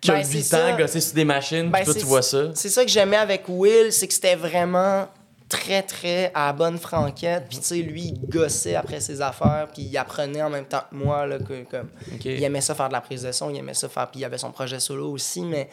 qui 0.00 0.10
a 0.10 0.14
Ben, 0.14 0.26
8 0.28 0.42
c'est 0.42 0.56
ans, 0.56 0.58
ça. 0.70 0.72
gosser 0.72 1.00
sur 1.00 1.14
des 1.14 1.24
machines, 1.24 1.70
Ben, 1.70 1.76
puis 1.78 1.84
toi, 1.84 1.94
c'est- 1.94 2.00
tu 2.00 2.06
vois 2.06 2.22
ça. 2.22 2.54
C'est 2.54 2.68
ça 2.70 2.84
que 2.84 2.90
j'aimais 2.90 3.16
avec 3.18 3.44
Will, 3.48 3.92
c'est 3.92 4.08
que 4.08 4.14
c'était 4.14 4.34
vraiment 4.34 5.06
très, 5.52 5.82
très 5.82 6.32
à 6.34 6.46
la 6.46 6.52
bonne 6.52 6.78
franquette. 6.78 7.44
Puis, 7.48 7.58
tu 7.58 7.64
sais, 7.64 7.76
lui, 7.76 8.14
il 8.14 8.28
gossait 8.28 8.74
après 8.74 9.00
ses 9.00 9.20
affaires, 9.20 9.68
puis 9.72 9.82
il 9.82 9.96
apprenait 9.98 10.42
en 10.42 10.50
même 10.50 10.64
temps 10.64 10.82
que 10.90 10.96
moi, 10.96 11.26
là, 11.26 11.38
que, 11.38 11.64
comme... 11.64 11.90
Il 12.24 12.42
aimait 12.42 12.60
ça 12.62 12.74
faire 12.74 12.88
de 12.88 12.94
la 12.94 13.00
prise 13.02 13.22
de 13.22 13.32
son, 13.32 13.50
il 13.50 13.58
aimait 13.58 13.74
ça 13.74 13.88
faire... 13.88 14.10
Puis 14.10 14.20
il 14.20 14.24
avait 14.24 14.38
son 14.38 14.50
projet 14.50 14.80
solo 14.80 15.10
aussi, 15.10 15.42
mais 15.42 15.68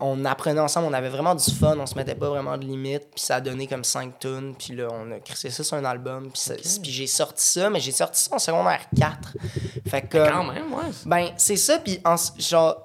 on 0.00 0.24
apprenait 0.24 0.60
ensemble, 0.60 0.88
on 0.88 0.92
avait 0.92 1.08
vraiment 1.10 1.34
du 1.34 1.50
fun, 1.54 1.76
on 1.78 1.86
se 1.86 1.94
mettait 1.94 2.14
pas 2.14 2.28
vraiment 2.28 2.56
de 2.56 2.64
limites, 2.64 3.10
puis 3.14 3.22
ça 3.22 3.36
a 3.36 3.40
donné 3.40 3.66
comme 3.66 3.84
5 3.84 4.18
tunes, 4.18 4.54
puis 4.58 4.74
là, 4.74 4.88
on 4.90 5.12
a 5.12 5.20
crissé 5.20 5.50
ça 5.50 5.62
sur 5.62 5.76
un 5.76 5.84
album, 5.84 6.30
puis, 6.32 6.90
j'ai 6.90 7.06
sorti 7.06 7.46
ça, 7.46 7.70
mais 7.70 7.80
j'ai 7.80 7.92
sorti 7.92 8.22
ça 8.22 8.34
en 8.34 8.38
secondaire 8.38 8.86
4. 8.96 9.36
Fait 9.86 10.02
que... 10.02 10.28
Quand 10.28 10.44
même, 10.44 10.72
ouais. 10.72 10.90
Ben, 11.04 11.28
c'est 11.36 11.56
ça, 11.56 11.78
puis 11.78 12.00
en- 12.04 12.16
genre, 12.38 12.84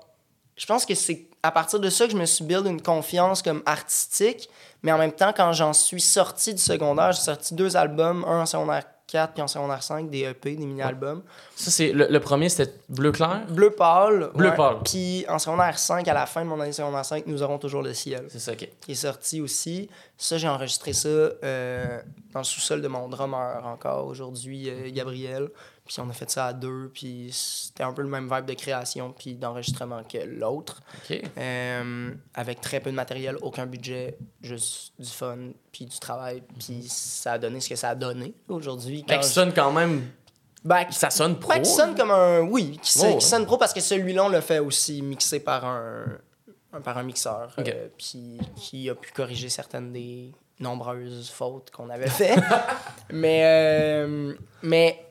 je 0.56 0.66
pense 0.66 0.86
que 0.86 0.94
c'est 0.94 1.29
à 1.44 1.52
partir 1.52 1.80
de 1.80 1.90
ça 1.90 2.06
que 2.06 2.12
je 2.12 2.18
me 2.18 2.26
suis 2.26 2.44
build 2.44 2.66
une 2.66 2.82
confiance 2.82 3.42
comme 3.42 3.62
artistique. 3.66 4.50
Mais 4.84 4.92
en 4.92 4.98
même 4.98 5.12
temps, 5.12 5.34
quand 5.36 5.52
j'en 5.54 5.74
suis 5.74 6.02
sorti 6.02 6.54
du 6.54 6.62
secondaire, 6.62 7.12
j'ai 7.12 7.22
sorti 7.22 7.54
deux 7.54 7.76
albums, 7.76 8.24
un 8.26 8.42
en 8.42 8.46
secondaire 8.46 8.84
4 9.12 9.34
puis 9.34 9.42
en 9.42 9.48
secondaire 9.48 9.82
5, 9.82 10.10
des 10.10 10.24
EP, 10.24 10.56
des 10.56 10.66
mini-albums. 10.66 11.24
Ça, 11.56 11.72
c'est 11.72 11.92
le, 11.92 12.08
le 12.10 12.20
premier, 12.20 12.48
c'était 12.50 12.74
Bleu 12.88 13.12
clair? 13.12 13.42
Bleu 13.50 13.72
pâle. 13.72 14.30
Bleu 14.36 14.50
ouais. 14.50 14.56
pâle. 14.56 14.78
Puis 14.86 15.26
en 15.28 15.40
secondaire 15.40 15.78
5, 15.80 16.08
à 16.08 16.14
la 16.14 16.26
fin 16.26 16.44
de 16.44 16.50
mon 16.50 16.60
année 16.60 16.72
secondaire 16.72 17.06
5, 17.06 17.26
Nous 17.26 17.42
aurons 17.42 17.58
toujours 17.58 17.82
le 17.82 17.94
ciel. 17.94 18.26
C'est 18.30 18.40
ça, 18.40 18.52
ok. 18.54 18.70
qui 18.82 18.92
est 18.92 18.96
sorti 18.96 19.42
aussi. 19.42 19.90
Ça, 20.18 20.38
j'ai 20.38 20.48
enregistré 20.48 20.94
ça 20.94 21.10
euh, 21.10 22.00
dans 22.34 22.40
le 22.40 22.46
sous-sol 22.46 22.82
de 22.82 22.88
mon 22.88 23.08
drummer 23.08 23.66
encore 23.66 24.06
aujourd'hui, 24.06 24.70
euh, 24.70 24.90
Gabriel. 24.92 25.50
Puis 25.92 26.00
on 26.02 26.08
a 26.08 26.14
fait 26.14 26.30
ça 26.30 26.46
à 26.46 26.54
deux, 26.54 26.92
puis 26.94 27.32
c'était 27.34 27.82
un 27.82 27.92
peu 27.94 28.04
le 28.04 28.10
même 28.10 28.32
vibe 28.32 28.46
de 28.46 28.54
création 28.54 29.12
puis 29.12 29.34
d'enregistrement 29.34 30.04
que 30.04 30.20
l'autre. 30.20 30.82
Euh, 31.36 32.12
avec 32.36 32.62
très 32.62 32.80
peu 32.80 32.92
de 32.92 32.96
matériel, 32.96 33.38
aucun 33.42 33.66
budget, 33.66 34.16
juste 34.44 34.94
du 35.00 35.10
fun, 35.10 35.38
puis 35.72 35.88
du 35.88 35.98
travail. 35.98 36.44
Puis 36.60 36.84
ça 36.88 37.34
a 37.34 37.38
donné 37.40 37.60
ce 37.60 37.70
que 37.70 37.76
ça 37.76 37.90
a 37.90 37.96
donné 37.96 38.36
aujourd'hui. 38.48 39.04
Fait 39.08 39.16
quand 39.16 39.22
je- 39.24 39.28
sonne 39.30 39.52
quand 39.52 39.72
même. 39.72 40.04
Ben, 40.64 40.86
Ça 40.92 41.10
sonne 41.10 41.40
pro. 41.40 41.54
ben, 41.54 41.64
qui 41.64 41.72
sonne 41.72 41.96
comme 41.96 42.12
un. 42.12 42.42
Oui, 42.42 42.78
qui, 42.84 42.92
sonne- 42.92 43.14
Oh. 43.16 43.18
qui 43.18 43.26
sonne 43.26 43.48
pro 43.48 43.58
parce 43.58 43.74
que 43.74 43.80
celui-là, 43.82 44.26
on 44.26 44.30
l'a 44.30 44.42
fait 44.42 44.60
aussi 44.60 45.02
mixé 45.02 45.40
par 45.40 45.66
un, 45.66 46.06
un- 46.72 46.82
par 46.82 47.00
un 47.00 47.04
mixeur. 47.04 47.56
Euh, 47.58 47.88
puis 47.98 48.38
qui 48.58 48.90
a 48.92 48.94
pu 48.96 49.12
corriger 49.12 49.50
certaines 49.50 49.92
des 49.92 50.32
nombreuses 50.60 51.30
fautes 51.32 51.72
qu'on 51.72 51.90
avait 51.90 52.10
fait. 52.10 52.36
mais 53.12 53.42
euh, 53.46 54.34
mais 54.62 55.06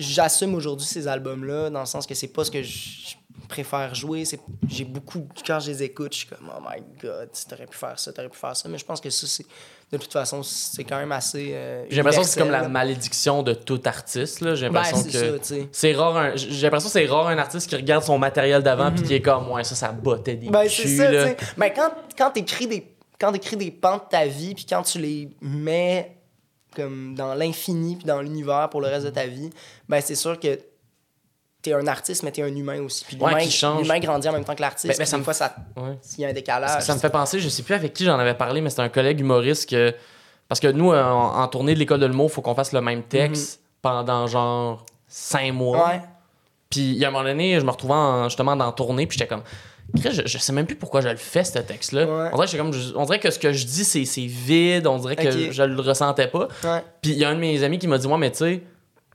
j'assume 0.00 0.54
aujourd'hui 0.54 0.86
ces 0.86 1.06
albums-là 1.08 1.70
dans 1.70 1.80
le 1.80 1.86
sens 1.86 2.06
que 2.06 2.14
c'est 2.14 2.28
pas 2.28 2.44
ce 2.44 2.50
que 2.50 2.62
je 2.62 3.14
préfère 3.48 3.94
jouer. 3.94 4.24
J'ai 4.68 4.84
beaucoup. 4.84 5.26
Quand 5.46 5.58
je 5.60 5.70
les 5.70 5.82
écoute, 5.82 6.12
je 6.12 6.18
suis 6.18 6.26
comme, 6.28 6.50
oh 6.56 6.60
my 6.68 6.82
god, 7.02 7.28
t'aurais 7.48 7.66
pu 7.66 7.76
faire 7.76 7.98
ça, 7.98 8.12
t'aurais 8.12 8.28
pu 8.28 8.38
faire 8.38 8.56
ça. 8.56 8.68
Mais 8.68 8.78
je 8.78 8.84
pense 8.84 9.00
que 9.00 9.10
ça, 9.10 9.26
c'est. 9.26 9.44
De 9.92 9.96
toute 9.98 10.12
façon, 10.12 10.40
c'est 10.44 10.84
quand 10.84 10.98
même 10.98 11.10
assez. 11.10 11.50
euh, 11.52 11.84
J'ai 11.90 11.96
l'impression 11.96 12.22
que 12.22 12.28
c'est 12.28 12.38
comme 12.38 12.52
la 12.52 12.68
malédiction 12.68 13.42
de 13.42 13.54
tout 13.54 13.80
artiste. 13.86 14.40
là. 14.40 14.54
J'ai 14.54 14.66
l'impression 14.68 15.02
que. 15.02 15.40
C'est 15.72 15.92
rare, 15.94 16.16
un- 16.16 16.36
j'ai 16.36 16.62
l'impression 16.62 16.88
que 16.88 16.92
c'est 16.92 17.06
rare 17.06 17.26
un 17.26 17.38
artiste 17.38 17.68
qui 17.68 17.74
regarde 17.74 18.04
son 18.04 18.16
matériel 18.16 18.62
d'avant 18.62 18.92
puis 18.92 19.02
qui 19.02 19.14
est 19.14 19.20
comme, 19.22 19.50
ouais, 19.50 19.64
ça, 19.64 19.74
ça 19.74 19.90
bottait 19.90 20.36
des. 20.36 20.48
Ben, 20.48 20.68
c'est 20.68 20.82
culs, 20.84 20.96
ça, 20.96 21.10
là. 21.10 21.34
Ben, 21.56 21.70
quand, 21.74 21.90
quand 22.16 22.30
t'écris 22.30 22.68
des, 22.68 22.86
quand 23.20 23.32
t'écris 23.32 23.56
des 23.56 23.72
pans 23.72 23.96
de 23.96 24.02
ta 24.08 24.26
vie, 24.26 24.54
puis 24.54 24.64
quand 24.68 24.82
tu 24.84 24.98
les 25.00 25.28
mets 25.40 26.16
comme 26.74 27.14
dans 27.14 27.34
l'infini 27.34 27.96
puis 27.96 28.04
dans 28.04 28.20
l'univers 28.22 28.68
pour 28.70 28.80
le 28.80 28.88
reste 28.88 29.06
de 29.06 29.10
ta 29.10 29.26
vie, 29.26 29.50
ben, 29.88 30.00
c'est 30.00 30.14
sûr 30.14 30.38
que 30.38 30.58
t'es 31.62 31.72
un 31.74 31.86
artiste, 31.86 32.22
mais 32.22 32.32
t'es 32.32 32.42
un 32.42 32.54
humain 32.54 32.80
aussi. 32.82 33.04
Puis 33.04 33.16
l'humain, 33.16 33.98
grandit 34.00 34.28
en 34.28 34.32
même 34.32 34.44
temps 34.44 34.54
que 34.54 34.62
l'artiste. 34.62 34.98
Ben, 34.98 35.06
ben, 35.10 35.18
me- 35.18 35.24
fois, 35.24 35.34
ça, 35.34 35.54
Ouais. 35.76 35.98
s'il 36.00 36.20
y 36.20 36.24
a 36.24 36.28
un 36.28 36.32
décalage. 36.32 36.82
Ça 36.82 36.94
me 36.94 36.98
fait 37.00 37.10
penser, 37.10 37.38
je 37.38 37.48
sais 37.48 37.62
plus 37.62 37.74
avec 37.74 37.92
qui 37.92 38.04
j'en 38.04 38.18
avais 38.18 38.34
parlé, 38.34 38.60
mais 38.60 38.70
c'est 38.70 38.80
un 38.80 38.88
collègue 38.88 39.20
humoriste 39.20 39.68
que. 39.68 39.94
Parce 40.48 40.58
que 40.58 40.68
nous, 40.68 40.90
en, 40.90 41.36
en 41.36 41.48
tournée 41.48 41.74
de 41.74 41.78
l'école 41.78 42.00
de 42.00 42.06
l'humour, 42.06 42.28
il 42.30 42.32
faut 42.32 42.42
qu'on 42.42 42.54
fasse 42.54 42.72
le 42.72 42.80
même 42.80 43.02
texte 43.04 43.60
pendant 43.82 44.26
genre 44.26 44.84
cinq 45.06 45.52
mois. 45.52 45.94
Mhm. 45.94 46.02
Puis 46.70 46.80
il 46.80 46.96
y 46.98 47.04
a 47.04 47.08
un 47.08 47.10
moment 47.10 47.24
donné, 47.24 47.60
je 47.60 47.64
me 47.64 47.70
retrouvais 47.70 47.94
en- 47.94 48.24
justement 48.28 48.56
dans 48.56 48.66
la 48.66 48.72
tournée, 48.72 49.06
puis 49.06 49.18
j'étais 49.18 49.28
comme. 49.28 49.42
Je, 49.96 50.22
je 50.26 50.38
sais 50.38 50.52
même 50.52 50.66
plus 50.66 50.76
pourquoi 50.76 51.00
je 51.00 51.08
le 51.08 51.16
fais, 51.16 51.44
ce 51.44 51.58
texte-là. 51.58 52.04
Ouais. 52.04 52.30
On, 52.32 52.36
dirait 52.36 52.46
que 52.46 52.56
comme, 52.56 52.72
on 52.96 53.04
dirait 53.04 53.18
que 53.18 53.30
ce 53.30 53.38
que 53.38 53.52
je 53.52 53.66
dis, 53.66 53.84
c'est 53.84 54.04
c'est 54.04 54.26
vide, 54.26 54.86
on 54.86 54.98
dirait 54.98 55.16
que 55.16 55.52
je 55.52 55.62
le 55.62 55.80
ressentais 55.80 56.28
pas. 56.28 56.48
Ouais. 56.64 56.82
Puis 57.02 57.12
il 57.12 57.18
y 57.18 57.24
a 57.24 57.30
un 57.30 57.34
de 57.34 57.40
mes 57.40 57.62
amis 57.62 57.78
qui 57.78 57.88
m'a 57.88 57.98
dit, 57.98 58.08
moi, 58.08 58.18
mais 58.18 58.30
tu 58.30 58.38
sais, 58.38 58.62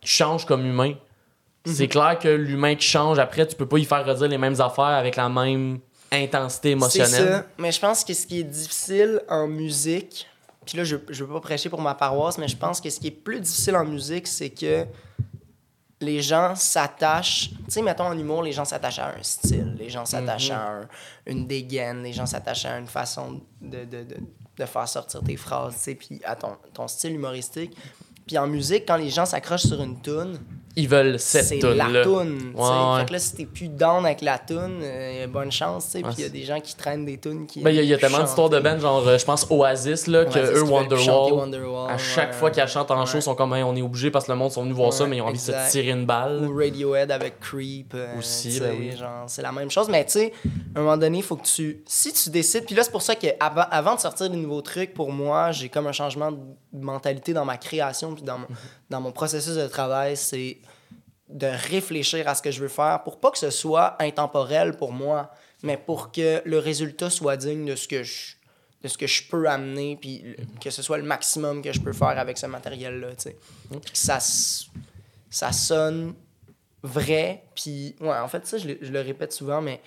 tu 0.01 0.11
changes 0.11 0.45
comme 0.45 0.65
humain. 0.65 0.93
Mhm. 1.65 1.73
C'est 1.73 1.87
clair 1.87 2.19
que 2.19 2.27
l'humain 2.27 2.75
qui 2.75 2.87
change, 2.87 3.19
après, 3.19 3.47
tu 3.47 3.55
peux 3.55 3.67
pas 3.67 3.77
y 3.77 3.85
faire 3.85 4.05
redire 4.05 4.27
les 4.27 4.37
mêmes 4.37 4.59
affaires 4.61 4.85
avec 4.85 5.15
la 5.15 5.29
même 5.29 5.79
intensité 6.11 6.69
C'est 6.69 6.73
émotionnelle. 6.73 7.27
ça. 7.33 7.45
Mais 7.57 7.71
je 7.71 7.79
pense 7.79 8.03
que 8.03 8.13
ce 8.13 8.27
qui 8.27 8.39
est 8.39 8.43
difficile 8.43 9.21
en 9.29 9.47
musique, 9.47 10.27
puis 10.65 10.77
là, 10.77 10.83
je, 10.83 10.97
je 11.09 11.23
veux 11.23 11.33
pas 11.33 11.41
prêcher 11.41 11.69
pour 11.69 11.81
ma 11.81 11.95
paroisse, 11.95 12.37
mais 12.37 12.47
je 12.47 12.57
pense 12.57 12.81
que 12.81 12.89
ce 12.89 12.99
qui 12.99 13.07
est 13.07 13.11
plus 13.11 13.39
difficile 13.39 13.75
en 13.75 13.85
musique, 13.85 14.27
c'est 14.27 14.49
que 14.49 14.85
les 16.01 16.21
gens 16.21 16.55
s'attachent. 16.55 17.49
Tu 17.49 17.55
sais, 17.69 17.81
mettons 17.81 18.05
en 18.05 18.17
humour, 18.17 18.43
les 18.43 18.51
gens 18.51 18.65
s'attachent 18.65 18.99
à 18.99 19.15
un 19.17 19.23
style, 19.23 19.75
les 19.79 19.89
gens 19.89 20.05
s'attachent 20.05 20.51
à 20.51 20.67
un- 20.81 20.87
une 21.25 21.47
dégaine, 21.47 22.03
les 22.03 22.13
gens 22.13 22.25
s'attachent 22.25 22.65
à 22.65 22.77
une 22.77 22.87
façon 22.87 23.41
de, 23.61 23.85
de, 23.85 24.03
de, 24.03 24.17
de 24.57 24.65
faire 24.65 24.87
sortir 24.87 25.21
tes 25.23 25.37
phrases, 25.37 25.75
tu 25.75 25.79
sais, 25.81 25.95
puis 25.95 26.21
à 26.25 26.35
ton, 26.35 26.57
ton 26.73 26.87
style 26.87 27.13
humoristique. 27.13 27.75
Puis 28.27 28.37
en 28.37 28.47
musique, 28.47 28.83
quand 28.87 28.97
les 28.97 29.09
gens 29.09 29.25
s'accrochent 29.25 29.67
sur 29.67 29.81
une 29.81 30.01
toune, 30.01 30.39
Ils 30.77 30.89
veulent 30.89 31.19
cette 31.19 31.45
c'est 31.45 31.59
tune 31.59 31.69
la 31.71 31.87
là 31.87 32.03
toune. 32.03 32.37
tu 32.37 32.51
sais. 32.51 32.61
Ouais, 32.61 32.67
ouais. 32.93 32.99
Fait 32.99 33.05
que 33.07 33.13
là, 33.13 33.19
si 33.19 33.33
t'es 33.35 33.45
plus 33.45 33.69
down 33.69 34.05
avec 34.05 34.21
la 34.21 34.37
toune, 34.37 34.79
euh, 34.83 35.27
bonne 35.27 35.51
chance. 35.51 35.85
tu 35.85 35.91
sais. 35.91 36.01
Puis 36.01 36.13
il 36.17 36.23
y 36.23 36.25
a 36.25 36.29
des 36.29 36.43
gens 36.43 36.59
qui 36.59 36.75
traînent 36.75 37.05
des 37.05 37.17
tunes 37.17 37.45
qui. 37.47 37.61
Ben, 37.61 37.69
il 37.69 37.77
y 37.77 37.79
a, 37.79 37.83
il 37.83 37.87
y 37.89 37.93
a 37.93 37.97
tellement 37.97 38.21
d'histoires 38.23 38.49
de 38.49 38.59
band, 38.59 38.77
genre, 38.79 39.07
euh, 39.07 39.17
je 39.17 39.23
pense 39.25 39.47
Oasis, 39.49 40.07
là, 40.07 40.25
que 40.25 40.37
eux, 40.39 40.63
Wonderwall, 40.63 41.33
Wonderwall, 41.33 41.91
à 41.91 41.97
chaque 41.97 42.31
ouais. 42.31 42.37
fois 42.37 42.51
qu'ils 42.51 42.67
chantent 42.67 42.91
en 42.91 43.05
show, 43.05 43.21
sont 43.21 43.35
comme, 43.35 43.53
on 43.53 43.75
est 43.75 43.81
obligé 43.81 44.11
parce 44.11 44.25
que 44.25 44.31
le 44.33 44.37
monde 44.37 44.51
sont 44.51 44.63
venus 44.63 44.75
voir 44.75 44.91
ça, 44.91 45.05
mais 45.07 45.17
ils 45.17 45.21
ont 45.21 45.27
envie 45.27 45.37
de 45.37 45.41
se 45.43 45.71
tirer 45.71 45.89
une 45.91 46.05
balle. 46.05 46.45
Ou 46.45 46.57
Radiohead 46.57 47.11
avec 47.11 47.39
Creep. 47.39 47.93
euh, 47.95 48.17
Aussi, 48.19 48.59
ben 48.59 48.75
oui. 48.77 48.91
genre, 48.97 49.23
c'est 49.27 49.41
la 49.41 49.51
même 49.51 49.71
chose. 49.71 49.87
Mais 49.89 50.03
tu 50.05 50.11
sais, 50.13 50.33
à 50.75 50.79
un 50.79 50.81
moment 50.81 50.97
donné, 50.97 51.19
il 51.19 51.23
faut 51.23 51.37
que 51.37 51.45
tu. 51.45 51.83
Si 51.85 52.11
tu 52.11 52.29
décides. 52.29 52.65
Puis 52.65 52.75
là, 52.75 52.83
c'est 52.83 52.91
pour 52.91 53.01
ça 53.01 53.15
qu'avant 53.15 53.65
avant 53.71 53.95
de 53.95 53.99
sortir 54.01 54.29
des 54.29 54.37
nouveaux 54.37 54.61
trucs, 54.61 54.93
pour 54.93 55.11
moi, 55.11 55.51
j'ai 55.51 55.69
comme 55.69 55.87
un 55.87 55.91
changement 55.91 56.31
de 56.31 56.37
mentalité 56.81 57.33
dans 57.33 57.45
ma 57.45 57.57
création, 57.57 58.13
puis 58.15 58.23
dans 58.23 58.37
mon, 58.39 58.47
Mhm. 58.49 58.55
dans 58.89 59.01
mon 59.01 59.11
processus 59.11 59.55
de 59.55 59.67
travail. 59.67 60.15
C'est 60.17 60.57
de 61.29 61.47
réfléchir 61.47 62.27
à 62.27 62.35
ce 62.35 62.41
que 62.41 62.51
je 62.51 62.61
veux 62.61 62.67
faire 62.67 63.01
pour 63.03 63.19
pas 63.19 63.31
que 63.31 63.37
ce 63.39 63.49
soit 63.49 63.95
intemporel 64.01 64.77
pour 64.77 64.91
moi, 64.91 65.31
mais 65.63 65.75
pour 65.77 66.11
que 66.11 66.41
le 66.45 66.59
résultat 66.59 67.09
soit 67.09 67.35
digne 67.37 67.65
de 67.65 67.75
ce 67.75 67.87
que 67.87 68.03
je 68.03 68.35
de 68.83 68.87
ce 68.87 68.99
que 68.99 69.07
je 69.07 69.23
peux 69.27 69.49
amener 69.49 69.97
puis 69.99 70.23
que 70.61 70.69
ce 70.69 70.83
soit 70.83 70.99
le 70.99 71.03
maximum 71.03 71.63
que 71.63 71.73
je 71.73 71.79
peux 71.81 71.93
faire 71.93 72.19
avec 72.19 72.37
ce 72.37 72.45
matériel 72.45 72.99
là, 72.99 73.07
tu 73.15 73.29
que 73.31 73.79
ça 73.97 74.19
ça 75.31 75.51
sonne 75.51 76.13
vrai 76.83 77.43
puis 77.55 77.95
ouais, 77.99 78.15
en 78.15 78.27
fait 78.27 78.45
ça 78.45 78.59
je, 78.59 78.67
le- 78.67 78.77
je 78.81 78.91
le 78.91 79.01
répète 79.01 79.33
souvent 79.33 79.59
mais 79.61 79.81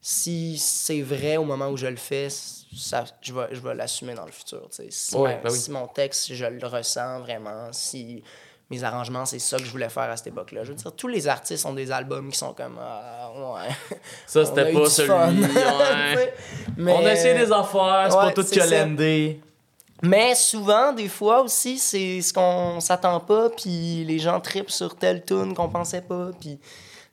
si 0.00 0.56
c'est 0.58 1.00
vrai 1.02 1.36
au 1.36 1.44
moment 1.44 1.68
où 1.70 1.76
je 1.76 1.86
le 1.88 1.96
fais, 1.96 2.28
ça, 2.76 3.04
je 3.20 3.32
vais, 3.32 3.48
je 3.52 3.60
vais 3.60 3.74
l'assumer 3.74 4.14
dans 4.14 4.24
le 4.26 4.32
futur. 4.32 4.68
Si, 4.90 5.14
Ouais, 5.16 5.40
ben 5.42 5.50
oui. 5.50 5.58
si 5.58 5.70
mon 5.70 5.86
texte, 5.86 6.32
je 6.34 6.44
le 6.44 6.66
ressens 6.66 7.20
vraiment, 7.20 7.68
si 7.72 8.22
mes 8.70 8.82
arrangements, 8.82 9.26
c'est 9.26 9.38
ça 9.38 9.58
que 9.58 9.64
je 9.64 9.70
voulais 9.70 9.88
faire 9.90 10.04
à 10.10 10.16
cette 10.16 10.28
époque-là. 10.28 10.64
Je 10.64 10.70
veux 10.70 10.74
dire, 10.74 10.92
tous 10.96 11.08
les 11.08 11.28
artistes 11.28 11.66
ont 11.66 11.74
des 11.74 11.92
albums 11.92 12.30
qui 12.30 12.38
sont 12.38 12.54
comme 12.54 12.78
Ah, 12.80 13.30
ouais. 13.36 13.96
Ça, 14.26 14.44
c'était 14.44 14.72
pas 14.72 14.88
celui. 14.88 15.10
ouais. 15.10 16.34
Mais- 16.76 16.92
On 16.92 17.04
a 17.06 17.12
essayé 17.12 17.34
des 17.34 17.52
affaires, 17.52 18.06
c'est 18.10 18.16
Ouais, 18.18 18.32
pas 18.32 18.42
tout 18.42 18.48
calendé. 18.50 19.40
Mais 20.02 20.34
souvent, 20.34 20.92
des 20.92 21.08
fois 21.08 21.42
aussi, 21.42 21.78
c'est 21.78 22.20
ce 22.20 22.32
qu'on 22.32 22.80
s'attend 22.80 23.20
pas, 23.20 23.48
puis 23.50 24.04
les 24.04 24.18
gens 24.18 24.40
tripent 24.40 24.70
sur 24.70 24.96
telle 24.96 25.24
tune 25.24 25.54
qu'on 25.54 25.68
pensait 25.68 26.02
pas, 26.02 26.30
puis 26.38 26.58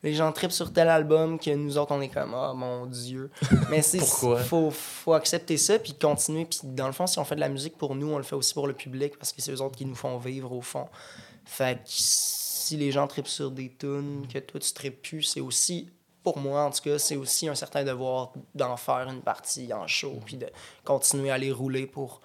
les 0.02 0.14
gens 0.14 0.32
tripent 0.32 0.52
sur 0.52 0.72
tel 0.72 0.88
album 0.88 1.38
que 1.38 1.50
nous 1.50 1.78
autres, 1.78 1.92
on 1.92 2.00
est 2.00 2.08
comme 2.08 2.34
«Ah, 2.36 2.52
mon 2.54 2.86
Dieu!» 2.86 3.30
Mais 3.70 3.82
c'est... 3.82 4.00
Faut, 4.00 4.70
faut 4.70 5.12
accepter 5.12 5.56
ça, 5.56 5.78
puis 5.78 5.94
continuer. 5.94 6.44
Puis 6.44 6.60
dans 6.64 6.86
le 6.86 6.92
fond, 6.92 7.06
si 7.06 7.18
on 7.18 7.24
fait 7.24 7.36
de 7.36 7.40
la 7.40 7.48
musique 7.48 7.78
pour 7.78 7.94
nous, 7.94 8.12
on 8.12 8.16
le 8.16 8.24
fait 8.24 8.34
aussi 8.34 8.52
pour 8.52 8.66
le 8.66 8.74
public, 8.74 9.16
parce 9.16 9.32
que 9.32 9.40
c'est 9.40 9.52
eux 9.52 9.62
autres 9.62 9.76
qui 9.76 9.86
nous 9.86 9.94
font 9.94 10.18
vivre, 10.18 10.52
au 10.52 10.60
fond. 10.60 10.88
Fait 11.44 11.76
que 11.78 11.82
si 11.86 12.76
les 12.76 12.90
gens 12.90 13.06
tripent 13.06 13.28
sur 13.28 13.50
des 13.50 13.72
tunes 13.78 14.26
que 14.32 14.38
toi, 14.38 14.60
tu 14.60 14.72
tripes 14.72 15.02
plus, 15.02 15.22
c'est 15.22 15.40
aussi... 15.40 15.88
Pour 16.22 16.38
moi, 16.38 16.62
en 16.62 16.70
tout 16.70 16.82
cas, 16.84 17.00
c'est 17.00 17.16
aussi 17.16 17.48
un 17.48 17.56
certain 17.56 17.82
devoir 17.82 18.32
d'en 18.54 18.76
faire 18.76 19.08
une 19.08 19.22
partie 19.22 19.72
en 19.72 19.88
show, 19.88 20.20
puis 20.24 20.36
de 20.36 20.46
continuer 20.84 21.32
à 21.32 21.38
les 21.38 21.50
rouler 21.50 21.88
pour 21.88 22.20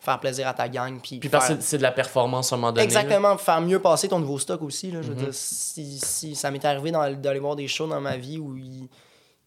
faire 0.00 0.20
plaisir 0.20 0.46
à 0.48 0.54
ta 0.54 0.68
gang. 0.68 1.00
Puis, 1.02 1.18
Puis 1.18 1.28
parce 1.28 1.46
faire- 1.48 1.56
que 1.56 1.62
c'est- 1.62 1.70
c'est 1.70 1.78
de 1.78 1.82
la 1.82 1.92
performance 1.92 2.52
à 2.52 2.56
un 2.56 2.58
moment 2.58 2.72
donné. 2.72 2.80
là. 2.80 2.84
Exactement, 2.84 3.36
faire 3.38 3.60
mieux 3.60 3.80
passer 3.80 4.08
ton 4.08 4.18
nouveau 4.18 4.38
stock 4.38 4.62
aussi. 4.62 4.90
Là, 4.90 5.02
je 5.02 5.08
veux 5.08 5.14
Mhm. 5.14 5.20
dire, 5.24 5.34
si, 5.34 5.98
si 5.98 6.34
ça 6.34 6.50
m'est 6.50 6.64
arrivé 6.64 6.90
d'aller 6.90 7.40
voir 7.40 7.56
des 7.56 7.68
shows 7.68 7.86
dans 7.86 8.00
ma 8.00 8.16
vie 8.16 8.38
où 8.38 8.56
ils, 8.56 8.88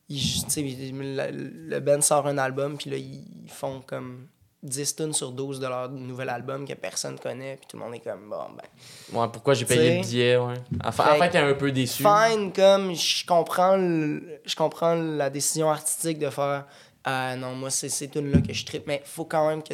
ils- 0.10 0.94
le, 0.94 1.32
le 1.70 1.80
band 1.80 2.02
sort 2.02 2.28
un 2.28 2.38
album, 2.38 2.78
puis 2.78 2.90
là, 2.90 2.98
ils 2.98 3.26
font 3.50 3.82
comme 3.86 4.28
10 4.64 4.96
tonnes 4.96 5.14
sur 5.14 5.32
12 5.32 5.60
de 5.60 5.66
leur 5.68 5.90
nouvel 5.90 6.30
album 6.30 6.68
que 6.68 6.74
personne 6.74 7.18
connaît, 7.18 7.56
puis 7.58 7.66
tout 7.68 7.78
le 7.78 7.84
monde 7.84 7.96
est 7.96 8.00
comme, 8.00 8.30
bon, 8.30 8.44
ben, 8.56 9.18
Ouais, 9.20 9.28
pourquoi 9.34 9.54
j'ai 9.56 9.66
payé 9.66 9.96
le 9.98 10.02
billet, 10.04 10.38
ouais. 10.38 10.54
La 10.84 10.92
Fait 10.92 11.30
t'es 11.30 11.38
un 11.40 11.54
peu 11.56 11.72
déçu. 11.72 12.04
fine, 12.04 12.52
comme 12.54 12.94
je 12.94 13.26
comprends, 13.26 13.76
le- 13.76 14.40
je 14.46 14.56
comprends 14.56 14.94
la 14.94 15.30
décision 15.32 15.72
artistique 15.72 16.20
de 16.20 16.30
faire, 16.30 16.66
ah 17.04 17.36
non, 17.36 17.56
moi, 17.56 17.72
c'est 17.72 17.90
ces 17.90 18.08
tunes-là 18.10 18.42
que 18.42 18.54
je 18.54 18.64
tripe, 18.64 18.86
mais 18.86 19.02
faut 19.04 19.26
quand 19.26 19.48
même 19.48 19.64
que 19.64 19.74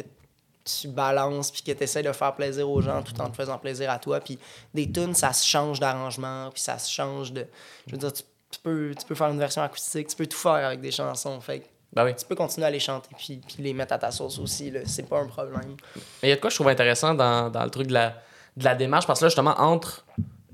tu 0.80 0.88
balances 0.88 1.50
puis 1.50 1.62
que 1.62 1.72
tu 1.72 1.82
essaies 1.84 2.02
de 2.02 2.12
faire 2.12 2.34
plaisir 2.34 2.68
aux 2.68 2.80
gens 2.80 3.02
tout 3.02 3.18
en 3.20 3.28
te 3.30 3.36
faisant 3.36 3.58
plaisir 3.58 3.90
à 3.90 3.98
toi. 3.98 4.20
Puis 4.20 4.38
des 4.74 4.90
tunes, 4.90 5.14
ça 5.14 5.32
se 5.32 5.46
change 5.46 5.80
d'arrangement, 5.80 6.50
puis 6.52 6.60
ça 6.60 6.78
se 6.78 6.90
change 6.92 7.32
de... 7.32 7.46
Je 7.86 7.92
veux 7.92 7.98
dire, 7.98 8.12
tu, 8.12 8.22
tu 8.50 8.58
peux, 8.60 8.94
tu 8.98 9.04
peux 9.06 9.14
faire 9.14 9.28
une 9.28 9.38
version 9.38 9.62
acoustique, 9.62 10.08
tu 10.08 10.16
peux 10.16 10.26
tout 10.26 10.36
faire 10.36 10.52
avec 10.66 10.80
des 10.80 10.90
chansons. 10.90 11.40
Fait 11.40 11.62
Ben 11.92 12.04
oui. 12.04 12.14
tu 12.16 12.24
peux 12.26 12.34
continuer 12.34 12.66
à 12.66 12.70
les 12.70 12.80
chanter 12.80 13.08
puis, 13.16 13.40
puis 13.46 13.62
les 13.62 13.72
mettre 13.72 13.94
à 13.94 13.98
ta 13.98 14.10
sauce 14.10 14.38
aussi. 14.38 14.72
C'est 14.86 15.08
pas 15.08 15.20
un 15.20 15.26
problème. 15.26 15.76
Mais 16.22 16.28
il 16.28 16.28
y 16.30 16.32
a 16.32 16.36
de 16.36 16.40
quoi 16.40 16.50
je 16.50 16.54
trouve 16.56 16.68
intéressant 16.68 17.14
dans, 17.14 17.50
dans 17.50 17.64
le 17.64 17.70
truc 17.70 17.86
de 17.88 17.94
la, 17.94 18.14
de 18.56 18.64
la 18.64 18.74
démarche, 18.74 19.06
parce 19.06 19.20
que 19.20 19.24
là, 19.24 19.28
justement, 19.28 19.54
entre, 19.58 20.04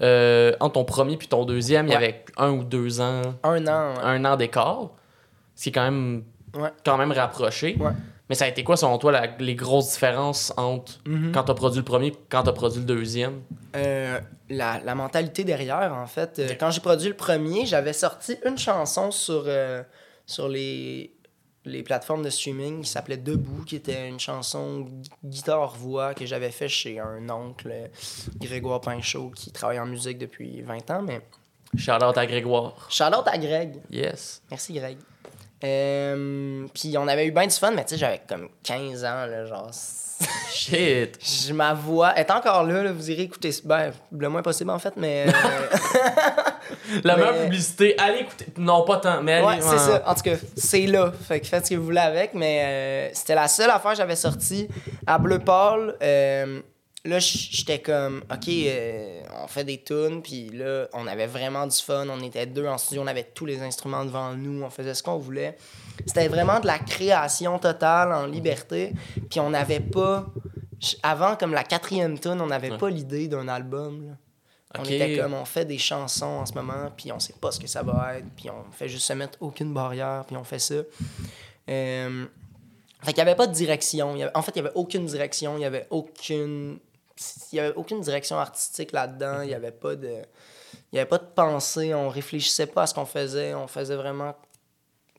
euh, 0.02 0.54
entre 0.60 0.74
ton 0.74 0.84
premier 0.84 1.16
puis 1.16 1.28
ton 1.28 1.44
deuxième, 1.44 1.86
il 1.86 1.92
y 1.92 1.96
avait 1.96 2.24
un 2.36 2.50
ou 2.50 2.64
deux 2.64 3.00
ans, 3.00 3.22
Un 3.42 3.66
an, 3.66 3.94
ouais. 3.94 4.02
un 4.02 4.24
an 4.24 4.36
d'écart, 4.36 4.90
ce 5.54 5.62
qui 5.64 5.68
est 5.68 5.72
quand 5.72 5.84
même 5.84 6.24
Ouais. 6.56 6.70
quand 6.84 6.96
même 6.96 7.10
rapprochés. 7.10 7.76
Mais 8.30 8.34
ça 8.34 8.46
a 8.46 8.48
été 8.48 8.64
quoi, 8.64 8.76
selon 8.78 8.96
toi, 8.98 9.12
la- 9.12 9.36
les 9.38 9.54
grosses 9.54 9.92
différences 9.92 10.52
entre 10.56 11.00
Mhm. 11.06 11.32
quand 11.32 11.42
t'as 11.44 11.54
produit 11.54 11.78
le 11.80 11.84
premier 11.84 12.06
et 12.08 12.14
quand 12.30 12.42
t'as 12.42 12.52
produit 12.52 12.80
le 12.80 12.86
deuxième? 12.86 13.42
Euh, 13.76 14.18
la, 14.48 14.80
la 14.80 14.94
mentalité 14.94 15.44
derrière, 15.44 15.92
en 15.94 16.06
fait. 16.06 16.38
Euh. 16.38 16.48
Quand 16.58 16.70
j'ai 16.70 16.80
produit 16.80 17.08
le 17.08 17.16
premier, 17.16 17.66
j'avais 17.66 17.92
sorti 17.92 18.36
une 18.46 18.56
chanson 18.56 19.10
sur, 19.10 19.44
euh, 19.46 19.82
sur 20.24 20.48
les, 20.48 21.12
les 21.66 21.82
plateformes 21.82 22.22
de 22.22 22.30
streaming 22.30 22.82
qui 22.82 22.88
s'appelait 22.90 23.18
Debout, 23.18 23.64
qui 23.64 23.76
était 23.76 24.08
une 24.08 24.20
chanson 24.20 24.80
gui- 24.80 25.10
guitare-voix 25.22 26.14
que 26.14 26.24
j'avais 26.24 26.50
fait 26.50 26.68
chez 26.68 26.98
un 26.98 27.28
oncle, 27.28 27.72
Grégoire 28.40 28.80
Pinchot, 28.80 29.32
qui 29.34 29.50
travaille 29.52 29.78
en 29.80 29.86
musique 29.86 30.16
depuis 30.18 30.62
20 30.62 30.90
ans. 30.90 31.02
Mais 31.02 31.20
Shout 31.76 31.92
out 32.04 32.16
à 32.16 32.24
Grégoire. 32.26 32.86
shout-out 32.90 33.26
à 33.26 33.36
Greg. 33.36 33.80
Yes. 33.90 34.42
Merci, 34.50 34.72
Greg. 34.74 34.96
Euh, 35.64 36.66
Puis 36.74 36.94
on 36.98 37.08
avait 37.08 37.26
eu 37.26 37.30
bien 37.32 37.46
du 37.46 37.54
fun, 37.54 37.70
mais 37.72 37.84
tu 37.84 37.90
sais, 37.94 37.96
j'avais 37.98 38.20
comme 38.28 38.48
15 38.62 39.04
ans, 39.04 39.26
là, 39.26 39.44
genre... 39.46 39.70
Shit. 40.52 41.18
Je, 41.20 41.52
ma 41.52 41.74
voix 41.74 42.16
est 42.16 42.30
encore 42.30 42.62
là, 42.64 42.84
là, 42.84 42.92
vous 42.92 43.10
irez 43.10 43.22
écouter 43.22 43.50
ben, 43.64 43.90
le 44.16 44.28
moins 44.28 44.42
possible 44.42 44.70
en 44.70 44.78
fait, 44.78 44.94
mais 44.96 45.26
euh, 45.26 45.32
La 47.02 47.16
Mais- 47.16 47.22
meilleure 47.24 47.42
publicité, 47.44 47.96
allez 47.98 48.20
écouter. 48.20 48.46
Non, 48.56 48.84
pas 48.84 48.98
tant, 48.98 49.22
mais 49.22 49.34
allez. 49.34 49.46
ouais, 49.46 49.60
c'est 49.60 49.78
ça. 49.78 50.02
En 50.06 50.14
tout 50.14 50.22
cas, 50.22 50.36
c'est 50.56 50.86
là. 50.86 51.12
Fait 51.26 51.40
que 51.40 51.46
faites 51.46 51.66
ce 51.66 51.70
que 51.70 51.76
vous 51.76 51.84
voulez 51.86 51.98
avec, 51.98 52.32
mais 52.34 52.62
euh, 52.64 53.10
c'était 53.12 53.34
la 53.34 53.48
seule 53.48 53.70
affaire 53.70 53.90
que 53.92 53.96
j'avais 53.96 54.16
sortie 54.16 54.68
à 55.06 55.18
Bleu 55.18 55.40
euh, 56.02 56.60
là, 57.04 57.18
j'étais 57.18 57.80
comme, 57.80 58.22
ok, 58.32 58.48
euh, 58.48 59.22
on 59.42 59.46
fait 59.46 59.64
des 59.64 59.82
tunes, 59.82 60.22
puis 60.22 60.48
là, 60.50 60.88
on 60.94 61.06
avait 61.06 61.26
vraiment 61.26 61.66
du 61.66 61.76
fun. 61.76 62.06
On 62.08 62.20
était 62.22 62.46
deux 62.46 62.66
en 62.66 62.78
studio, 62.78 63.02
on 63.02 63.06
avait 63.06 63.24
tous 63.34 63.44
les 63.46 63.60
instruments 63.60 64.04
devant 64.04 64.32
nous, 64.34 64.62
on 64.62 64.70
faisait 64.70 64.94
ce 64.94 65.02
qu'on 65.02 65.18
voulait. 65.18 65.56
C'était 66.06 66.28
vraiment 66.28 66.60
de 66.60 66.66
la 66.66 66.78
création 66.78 67.58
totale 67.58 68.12
en 68.12 68.26
liberté, 68.26 68.92
puis 69.30 69.40
on 69.40 69.50
n'avait 69.50 69.80
pas. 69.80 70.26
Avant, 71.02 71.36
comme 71.36 71.52
la 71.52 71.64
quatrième 71.64 72.18
tune, 72.18 72.40
on 72.40 72.46
n'avait 72.46 72.70
Ouais. 72.72 72.78
pas 72.78 72.90
l'idée 72.90 73.28
d'un 73.28 73.48
album. 73.48 74.06
là. 74.08 74.12
On 74.76 74.82
était 74.84 75.16
comme, 75.16 75.34
on 75.34 75.44
fait 75.44 75.64
des 75.64 75.78
chansons 75.78 76.26
en 76.26 76.46
ce 76.46 76.52
moment, 76.54 76.90
puis 76.96 77.12
on 77.12 77.20
sait 77.20 77.34
pas 77.40 77.52
ce 77.52 77.60
que 77.60 77.68
ça 77.68 77.82
va 77.84 78.16
être, 78.18 78.26
puis 78.36 78.50
on 78.50 78.70
fait 78.72 78.88
juste 78.88 79.06
se 79.06 79.12
mettre 79.12 79.38
aucune 79.40 79.72
barrière, 79.72 80.24
puis 80.26 80.36
on 80.36 80.42
fait 80.42 80.58
ça. 80.58 80.74
Euh, 81.68 82.26
fait 83.02 83.12
qu'il 83.12 83.18
y 83.18 83.20
avait 83.20 83.36
pas 83.36 83.46
de 83.46 83.52
direction. 83.52 84.14
Il 84.16 84.18
y 84.18 84.22
avait- 84.24 84.36
en 84.36 84.42
fait, 84.42 84.50
il 84.56 84.56
y 84.56 84.60
avait 84.66 84.74
aucune 84.74 85.06
direction, 85.06 85.56
il 85.56 85.60
y 85.60 85.64
avait 85.64 85.86
aucune... 85.90 86.78
Il 87.52 87.56
y 87.56 87.60
avait 87.60 87.74
aucune 87.74 88.00
direction 88.00 88.38
artistique 88.38 88.92
là-dedans, 88.92 89.42
il 89.42 89.50
y 89.50 89.54
avait 89.54 89.70
pas 89.72 89.94
de... 89.96 90.22
Il 90.92 90.96
y 90.96 90.98
avait 90.98 91.08
pas 91.08 91.18
de 91.18 91.26
pensée, 91.26 91.94
on 91.94 92.08
réfléchissait 92.08 92.66
pas 92.66 92.82
à 92.82 92.86
ce 92.86 92.94
qu'on 92.94 93.06
faisait, 93.06 93.54
on 93.54 93.66
faisait 93.66 93.96
vraiment 93.96 94.34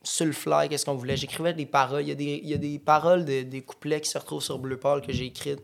sur 0.02 0.24
le 0.26 0.32
fly, 0.32 0.68
qu'est-ce 0.68 0.84
qu'on 0.86 0.94
voulait. 0.94 1.16
J'écrivais 1.16 1.52
des 1.52 1.66
paroles, 1.66 2.02
il 2.02 2.08
y 2.08 2.12
a 2.12 2.14
des, 2.14 2.40
il 2.42 2.48
y 2.48 2.54
a 2.54 2.58
des 2.58 2.78
paroles 2.78 3.24
de- 3.24 3.42
des 3.42 3.62
couplets 3.62 4.00
qui 4.00 4.08
se 4.08 4.16
retrouvent 4.18 4.42
sur 4.42 4.58
Bleu 4.58 4.76
Pâle 4.78 5.00
que 5.02 5.12
j'ai 5.12 5.26
écrites 5.26 5.62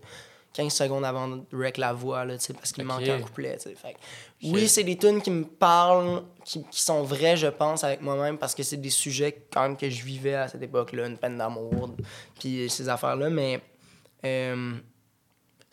15 0.54 0.72
secondes 0.72 1.04
avant 1.04 1.28
de 1.28 1.42
rec 1.52 1.78
la 1.78 1.92
voix, 1.94 2.24
là, 2.26 2.34
parce 2.54 2.72
qu'il 2.72 2.82
Ok. 2.84 2.88
manquait 2.88 3.10
un 3.12 3.20
couplet. 3.20 3.56
Fait 3.58 3.96
oui, 4.44 4.68
c'est 4.68 4.84
des 4.84 4.98
tunes 4.98 5.22
qui 5.22 5.30
me 5.30 5.44
parlent, 5.44 6.24
qui, 6.44 6.64
qui 6.64 6.80
sont 6.82 7.02
vraies, 7.02 7.36
je 7.38 7.46
pense, 7.46 7.84
avec 7.84 8.02
moi-même, 8.02 8.36
parce 8.36 8.54
que 8.54 8.62
c'est 8.62 8.76
des 8.76 8.90
sujets 8.90 9.46
quand 9.52 9.62
même 9.62 9.76
que 9.78 9.88
je 9.88 10.02
vivais 10.04 10.34
à 10.34 10.48
cette 10.48 10.62
époque-là, 10.62 11.06
une 11.06 11.16
peine 11.16 11.38
d'amour, 11.38 11.90
puis 12.38 12.68
ces 12.68 12.88
affaires-là, 12.88 13.30
mais 13.30 13.62
euh, 14.24 14.72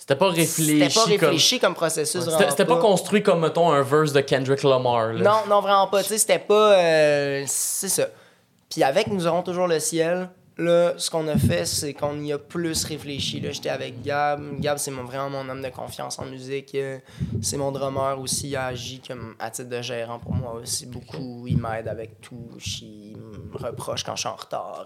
C'était 0.09 0.17
pas 0.19 0.29
réfléchi. 0.29 0.79
c'était 0.79 0.87
pas 0.87 1.01
comme- 1.03 1.11
réfléchi 1.29 1.59
comme, 1.59 1.75
processus. 1.75 2.21
C'était 2.21 2.31
vraiment 2.33 2.49
c'était 2.49 2.65
pas 2.65 2.77
construit 2.77 3.21
comme, 3.21 3.41
mettons, 3.41 3.71
un 3.71 3.83
verse 3.83 4.11
de 4.11 4.21
Kendrick 4.21 4.63
Lamar. 4.63 5.13
Là. 5.13 5.21
Non, 5.21 5.37
non, 5.47 5.61
vraiment 5.61 5.85
pas. 5.85 6.01
Tu 6.01 6.09
sais, 6.09 6.17
c'était 6.17 6.39
pas. 6.39 6.73
euh, 6.79 7.43
c'est 7.45 7.89
ça. 7.89 8.07
Puis 8.71 8.81
avec 8.81 9.05
Nous 9.07 9.27
aurons 9.27 9.43
toujours 9.43 9.67
le 9.67 9.79
ciel, 9.79 10.29
là, 10.59 10.93
ce 10.97 11.09
qu'on 11.09 11.27
a 11.27 11.37
fait, 11.37 11.65
c'est 11.65 11.93
qu'on 11.93 12.19
y 12.21 12.31
a 12.31 12.37
plus 12.37 12.83
réfléchi. 12.85 13.39
Là, 13.39 13.51
j'étais 13.51 13.69
avec 13.69 14.01
Gab. 14.03 14.59
Gab, 14.59 14.77
c'est 14.77 14.91
mon- 14.91 15.03
vraiment 15.03 15.29
mon 15.43 15.49
homme 15.49 15.61
de 15.61 15.69
confiance 15.69 16.19
en 16.19 16.25
musique. 16.25 16.75
Euh, 16.75 16.99
C'est 17.41 17.57
mon 17.57 17.71
drummer 17.71 18.19
aussi. 18.19 18.49
Il 18.49 18.55
a 18.55 18.65
agi 18.67 19.01
comme 19.07 19.35
à 19.39 19.49
titre 19.49 19.69
de 19.69 19.81
gérant 19.81 20.19
pour 20.19 20.33
moi 20.33 20.53
aussi 20.61 20.85
beaucoup. 20.85 21.45
Il 21.47 21.57
m'aide 21.57 21.87
avec 21.87 22.21
tout. 22.21 22.49
Il 22.81 23.15
me 23.17 23.57
reproche 23.57 24.03
quand 24.03 24.15
je 24.15 24.21
suis 24.21 24.29
en 24.29 24.35
retard. 24.35 24.85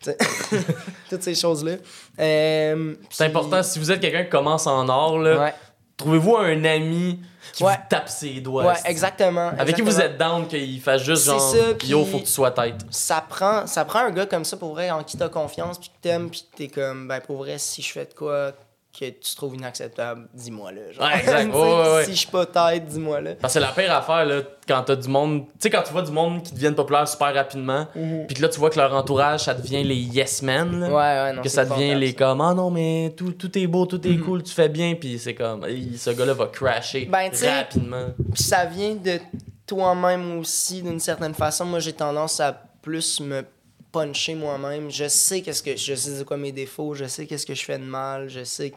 Fait- 0.00 0.18
Toutes 1.10 1.22
ces 1.22 1.34
choses-là. 1.34 1.76
Euh, 2.18 2.94
C'est 3.10 3.24
important, 3.26 3.62
si 3.62 3.78
vous 3.78 3.90
êtes 3.90 4.00
quelqu'un 4.00 4.24
qui 4.24 4.30
commence 4.30 4.66
en 4.66 4.88
art, 4.88 5.18
là, 5.18 5.38
Ouais, 5.44 5.54
trouvez-vous 5.96 6.36
un 6.36 6.64
ami 6.64 7.20
qui 7.52 7.62
Ouais. 7.62 7.72
vous 7.72 7.78
tape 7.88 8.08
ses 8.08 8.40
doigts. 8.40 8.64
ouais 8.66 8.74
exactement. 8.86 9.52
Avec 9.58 9.76
qui 9.76 9.82
vous 9.82 10.00
êtes 10.00 10.16
down, 10.18 10.46
qu'il 10.48 10.80
fasse 10.80 11.02
juste 11.02 11.24
genre 11.26 11.40
ça, 11.40 11.74
puis- 11.78 11.88
Yo, 11.88 12.04
faut 12.04 12.18
que 12.18 12.24
tu 12.24 12.30
sois 12.32 12.50
tête. 12.50 12.76
ça 12.90 13.24
prend, 13.28 13.66
ça 13.66 13.84
prend 13.84 14.00
un 14.00 14.10
gars 14.10 14.26
comme 14.26 14.44
ça 14.44 14.56
pour 14.56 14.72
vrai, 14.72 14.90
en 14.90 15.04
qui 15.04 15.16
t'as 15.16 15.28
confiance, 15.28 15.78
puis 15.78 15.88
que 15.90 15.94
t'aimes, 16.02 16.30
puis 16.30 16.46
que 16.50 16.56
t'es 16.56 16.68
comme, 16.68 17.06
ben 17.06 17.20
pour 17.20 17.36
vrai, 17.38 17.58
si 17.58 17.80
je 17.82 17.92
fais 17.92 18.06
de 18.06 18.14
quoi 18.14 18.52
que 18.98 19.06
tu 19.06 19.34
trouves 19.34 19.56
inacceptable, 19.56 20.28
dis-moi 20.32 20.72
là. 20.72 20.92
genre. 20.92 21.04
Ouais, 21.04 21.18
exact. 21.18 21.52
Si 22.04 22.12
je 22.12 22.16
suis 22.18 22.26
pas 22.28 22.46
tête, 22.46 22.86
dis-moi 22.86 23.20
là. 23.20 23.34
Parce 23.40 23.54
que 23.54 23.60
c'est 23.60 23.66
la 23.66 23.72
pire 23.72 23.92
affaire, 23.94 24.24
là, 24.24 24.42
quand 24.68 24.82
t'as 24.84 24.96
du 24.96 25.08
monde. 25.08 25.46
Tu 25.46 25.52
sais, 25.60 25.70
quand 25.70 25.82
tu 25.82 25.92
vois 25.92 26.02
du 26.02 26.12
monde 26.12 26.42
qui 26.42 26.52
deviennent 26.52 26.74
populaire 26.74 27.08
super 27.08 27.34
rapidement, 27.34 27.86
puis 27.92 28.36
que 28.36 28.42
là, 28.42 28.48
tu 28.48 28.58
vois 28.58 28.70
que 28.70 28.78
leur 28.78 28.94
entourage, 28.94 29.40
ça 29.44 29.54
devient 29.54 29.82
les 29.84 29.96
yes 29.96 30.42
men. 30.42 30.80
là. 30.80 30.88
Ouais, 30.88 30.94
ouais, 30.94 31.32
non. 31.34 31.42
que 31.42 31.48
ça 31.48 31.64
devient 31.64 31.94
les 31.94 32.12
ça. 32.12 32.18
comme 32.18 32.40
ah 32.40 32.54
non 32.54 32.70
mais 32.70 33.12
tout, 33.16 33.32
tout 33.32 33.56
est 33.58 33.66
beau 33.66 33.86
tout 33.86 34.06
est 34.06 34.16
cool 34.18 34.42
tu 34.42 34.52
fais 34.52 34.68
bien 34.68 34.94
puis 34.94 35.18
c'est 35.18 35.34
comme 35.34 35.66
ce 35.96 36.10
gars 36.10 36.26
là 36.26 36.34
va 36.34 36.46
crasher 36.46 37.06
Ben, 37.06 37.30
rapidement 37.30 38.06
Puis 38.32 38.42
ça 38.42 38.64
vient 38.64 38.94
de 38.94 39.18
toi-même 39.66 40.38
aussi, 40.38 40.82
d'une 40.82 41.00
certaine 41.00 41.34
façon. 41.34 41.64
Moi, 41.64 41.80
j'ai 41.80 41.92
tendance 41.92 42.40
à 42.40 42.52
plus 42.82 43.20
me 43.20 43.44
puncher 43.92 44.34
moi-même. 44.34 44.90
Je 44.90 45.08
sais 45.08 45.40
qu'est-ce 45.40 45.62
que 45.62 45.76
je 45.76 45.94
sais 45.94 46.10
c'est 46.16 46.24
quoi 46.24 46.36
mes 46.36 46.52
défauts, 46.52 46.94
je 46.94 47.04
sais 47.04 47.26
qu'est-ce 47.26 47.46
que 47.46 47.54
je 47.54 47.64
fais 47.64 47.78
de 47.78 47.84
mal, 47.84 48.28
je 48.28 48.42
sais 48.44 48.72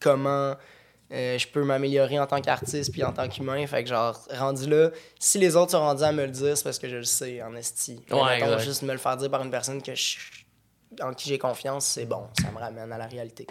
comment 0.00 0.54
euh, 1.12 1.38
je 1.38 1.46
peux 1.46 1.62
m'améliorer 1.62 2.18
en 2.18 2.26
tant 2.26 2.40
qu'artiste 2.40 2.90
puis 2.92 3.04
en 3.04 3.12
tant 3.12 3.28
qu'humain. 3.28 3.64
Fait 3.66 3.82
que 3.84 3.88
genre 3.88 4.18
rendu 4.36 4.68
là, 4.68 4.90
si 5.18 5.38
les 5.38 5.54
autres 5.56 5.70
sont 5.72 5.80
rendus 5.80 6.02
à 6.02 6.12
me 6.12 6.24
le 6.24 6.30
dire, 6.32 6.56
c'est 6.56 6.64
parce 6.64 6.78
que 6.78 6.88
je 6.88 6.96
le 6.96 7.04
sais 7.04 7.40
en 7.42 7.54
esti. 7.54 8.00
Ouais, 8.10 8.40
mettons, 8.40 8.58
juste 8.58 8.82
me 8.82 8.92
le 8.92 8.98
faire 8.98 9.16
dire 9.16 9.30
par 9.30 9.42
une 9.42 9.50
personne 9.50 9.80
que 9.82 9.94
je- 9.94 10.16
en 11.02 11.12
qui 11.14 11.28
j'ai 11.28 11.38
confiance, 11.38 11.84
c'est 11.86 12.06
bon, 12.06 12.24
ça 12.40 12.50
me 12.50 12.58
ramène 12.58 12.90
à 12.92 12.98
la 12.98 13.06
réalité. 13.06 13.46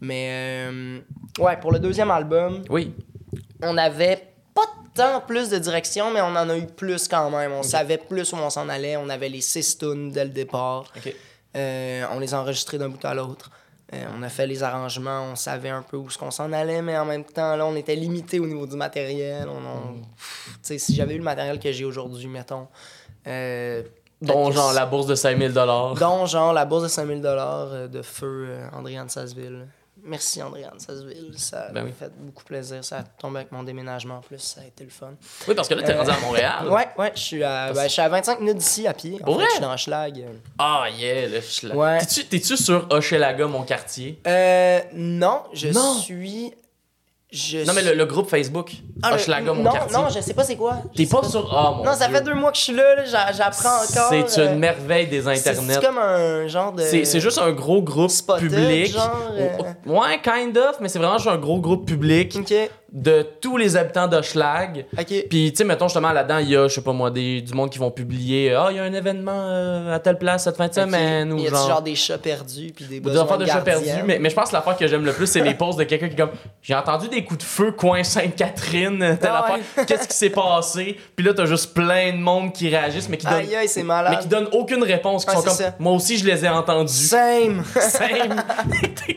Mais 0.00 0.66
euh, 0.70 1.00
ouais, 1.38 1.56
pour 1.58 1.72
le 1.72 1.78
deuxième 1.78 2.10
album, 2.10 2.62
oui 2.70 2.94
on 3.62 3.76
avait 3.78 4.28
pas 4.54 4.66
tant 4.94 5.20
plus 5.22 5.48
de 5.48 5.58
direction, 5.58 6.10
mais 6.12 6.20
on 6.20 6.26
en 6.36 6.48
a 6.50 6.56
eu 6.56 6.66
plus 6.66 7.08
quand 7.08 7.30
même. 7.30 7.52
On 7.52 7.62
savait 7.62 7.96
plus 7.98 8.32
où 8.32 8.36
on 8.36 8.50
s'en 8.50 8.68
allait. 8.68 8.96
On 8.98 9.08
avait 9.08 9.28
les 9.30 9.40
six 9.40 9.78
tunes 9.78 10.10
dès 10.10 10.24
le 10.24 10.30
départ. 10.30 10.84
ok 10.96 11.14
Euh, 11.56 12.04
on 12.12 12.18
les 12.20 12.34
a 12.34 12.40
enregistrés 12.40 12.76
d'un 12.76 12.90
bout 12.90 13.02
à 13.04 13.14
l'autre. 13.14 13.50
Euh, 13.94 14.04
on 14.18 14.22
a 14.24 14.28
fait 14.28 14.46
les 14.48 14.62
arrangements, 14.64 15.28
on 15.32 15.36
savait 15.36 15.68
un 15.70 15.82
peu 15.82 15.96
où 15.96 16.10
ce 16.10 16.18
qu'on 16.18 16.32
s'en 16.32 16.52
allait, 16.52 16.82
mais 16.82 16.98
en 16.98 17.04
même 17.04 17.24
temps, 17.24 17.54
là, 17.54 17.64
on 17.66 17.76
était 17.76 17.94
limité 17.94 18.40
au 18.40 18.46
niveau 18.46 18.66
du 18.66 18.74
matériel. 18.76 19.48
On, 19.48 19.58
on- 19.58 19.94
pff, 20.16 20.50
tu 20.54 20.58
sais, 20.62 20.78
si 20.78 20.94
j'avais 20.96 21.14
eu 21.14 21.18
le 21.18 21.24
matériel 21.24 21.60
que 21.60 21.70
j'ai 21.70 21.84
aujourd'hui, 21.84 22.26
mettons. 22.26 22.66
euh, 23.28 23.82
dont 24.22 24.50
genre 24.50 24.72
la 24.72 24.86
bourse 24.86 25.06
de 25.06 25.14
5000 25.14 25.52
dollars 25.52 25.94
dont, 25.94 26.26
genre, 26.26 26.52
la 26.52 26.64
bourse 26.64 26.84
de 26.84 26.88
5000 26.88 27.20
euh, 27.24 27.86
de 27.86 28.02
feu 28.02 28.46
euh, 28.48 28.68
Andréane 28.72 29.08
Sasseville. 29.08 29.66
Merci 30.06 30.42
Andréane 30.42 30.78
Sasseville. 30.78 31.32
Ça 31.36 31.68
Ben 31.72 31.84
m'a 31.84 31.90
fait 31.92 32.10
beaucoup 32.18 32.44
plaisir. 32.44 32.84
Ça 32.84 32.98
a 32.98 33.02
tombé 33.02 33.40
avec 33.40 33.52
mon 33.52 33.62
déménagement 33.62 34.16
en 34.18 34.20
plus. 34.20 34.38
Ça 34.38 34.60
a 34.60 34.64
été 34.64 34.84
le 34.84 34.90
fun. 34.90 35.14
oui 35.48 35.54
parce 35.54 35.68
que 35.68 35.74
là 35.74 35.82
t'es 35.82 35.92
Euh, 35.94 35.98
rendu 35.98 36.10
à 36.10 36.20
Montréal 36.20 36.68
Ouais, 36.70 36.88
ouais, 36.96 37.12
je 37.14 37.20
suis 37.20 37.42
à, 37.44 37.72
ben, 37.72 37.82
je 37.84 37.88
suis 37.88 38.02
à 38.02 38.08
25 38.08 38.40
minutes 38.40 38.58
d'ici 38.58 38.86
à 38.86 38.94
pied. 38.94 39.18
En 39.22 39.24
Pour 39.24 39.34
fait, 39.34 39.40
vrai? 39.42 39.46
je 39.48 39.52
suis 39.54 39.60
dans 39.62 39.76
Schlag. 39.76 40.24
ah 40.58 40.86
yeah 40.96 41.28
le 41.28 41.38
schla- 41.40 41.74
Ouais. 41.74 41.98
t'es-tu 41.98 42.24
t'es-tu 42.26 42.56
sur 42.56 42.86
Hochelaga 42.90 43.46
mon 43.46 43.62
quartier? 43.64 44.20
Euh, 44.26 44.80
non, 44.94 45.42
je 45.52 45.68
Non. 45.68 45.94
suis. 45.94 46.52
Je 47.32 47.66
non 47.66 47.72
mais 47.74 47.82
le, 47.82 47.94
le 47.94 48.06
groupe 48.06 48.30
Facebook 48.30 48.70
Ah, 49.02 49.14
Hochelaga 49.14 49.52
mon 49.52 49.64
non, 49.64 49.72
quartier 49.72 49.96
Non, 49.96 50.08
je 50.08 50.20
sais 50.20 50.32
pas 50.32 50.44
c'est 50.44 50.54
quoi. 50.54 50.76
T'es 50.94 51.06
pas 51.06 51.24
sur 51.24 51.52
ah 51.52 51.74
mon 51.76 51.84
Non, 51.84 51.92
ça 51.92 52.06
Dieu. 52.06 52.16
fait 52.16 52.22
deux 52.22 52.34
mois 52.34 52.52
que 52.52 52.56
je 52.56 52.62
suis 52.62 52.72
là, 52.72 52.94
là, 52.94 53.04
j'a- 53.04 53.32
j'apprends 53.32 53.78
encore. 53.82 54.12
c'est 54.28 54.38
euh, 54.38 54.52
une 54.52 54.60
merveille 54.60 55.08
des 55.08 55.26
internets 55.26 55.74
C'est 55.74 55.84
comme 55.84 55.98
un 55.98 56.46
genre 56.46 56.72
de. 56.72 56.82
C'est 56.82 57.04
c'est 57.04 57.18
juste 57.20 57.38
un 57.38 57.50
gros 57.50 57.82
groupe 57.82 58.10
Spotted, 58.12 58.48
public. 58.48 58.92
genre, 58.92 59.10
euh. 59.32 59.48
Ouais, 59.86 60.20
kind 60.22 60.56
of, 60.56 60.76
mais 60.80 60.88
c'est 60.88 61.00
vraiment 61.00 61.18
juste 61.18 61.28
un 61.28 61.36
gros 61.38 61.58
groupe 61.60 61.84
public 61.84 62.36
Ok, 62.38 62.54
de 62.96 63.20
tous 63.42 63.58
les 63.58 63.76
habitants 63.76 64.08
d'Hochelag. 64.08 64.86
ok. 64.98 65.04
Puis, 65.28 65.50
tu 65.52 65.56
sais, 65.56 65.64
mettons 65.64 65.86
justement 65.86 66.12
là-dedans, 66.12 66.38
il 66.38 66.48
y 66.48 66.56
a, 66.56 66.66
je 66.66 66.74
sais 66.74 66.80
pas 66.80 66.94
moi, 66.94 67.10
des, 67.10 67.42
du 67.42 67.52
monde 67.52 67.68
qui 67.68 67.78
vont 67.78 67.90
publier 67.90 68.54
Ah, 68.54 68.68
il 68.70 68.76
y 68.76 68.80
a 68.80 68.84
un 68.84 68.92
événement 68.94 69.32
euh, 69.34 69.94
à 69.94 69.98
telle 69.98 70.16
place 70.16 70.44
cette 70.44 70.56
fin 70.56 70.66
de 70.68 70.72
semaine. 70.72 71.30
Ou 71.30 71.36
Il 71.36 71.44
y 71.44 71.46
a 71.46 71.50
genre. 71.50 71.68
genre 71.68 71.82
des 71.82 71.94
chats 71.94 72.16
perdus 72.16 72.72
puis 72.74 72.86
des 72.86 73.00
besoins 73.00 73.22
des 73.24 73.26
affaires 73.26 73.38
de 73.38 73.44
chats 73.46 73.60
perdus. 73.60 73.90
Mais, 74.06 74.18
mais 74.18 74.30
je 74.30 74.34
pense 74.34 74.48
que 74.48 74.54
l'affaire 74.54 74.78
que 74.78 74.86
j'aime 74.86 75.04
le 75.04 75.12
plus, 75.12 75.26
c'est 75.26 75.42
les 75.42 75.52
posts 75.52 75.78
de 75.78 75.84
quelqu'un 75.84 76.08
qui 76.08 76.14
est 76.14 76.18
comme 76.18 76.30
J'ai 76.62 76.74
entendu 76.74 77.08
des 77.08 77.22
coups 77.22 77.40
de 77.40 77.44
feu 77.44 77.72
coin 77.72 78.02
Sainte-Catherine, 78.02 79.18
telle 79.20 79.30
Ah 79.30 79.44
affaire. 79.44 79.84
Qu'est-ce 79.86 80.08
qui 80.08 80.16
s'est 80.16 80.30
passé? 80.30 80.96
Puis 81.14 81.24
là, 81.26 81.34
t'as 81.34 81.44
juste 81.44 81.74
plein 81.74 82.12
de 82.12 82.18
monde 82.18 82.54
qui 82.54 82.70
réagissent, 82.70 83.10
mais 83.10 83.18
qui 83.18 83.26
donnent, 83.26 83.34
Aïe 83.40 83.54
aïe, 83.56 83.68
c'est 83.68 83.82
mais 83.82 84.18
qui 84.22 84.28
donnent 84.28 84.48
aucune 84.52 84.82
réponse. 84.82 85.26
Qui 85.26 85.34
sont 85.36 85.42
comme 85.42 85.52
ça. 85.52 85.74
Moi 85.78 85.92
aussi, 85.92 86.16
je 86.16 86.24
les 86.24 86.44
ai 86.46 86.48
entendus. 86.48 86.94
Same. 86.94 87.62
Same. 87.78 88.42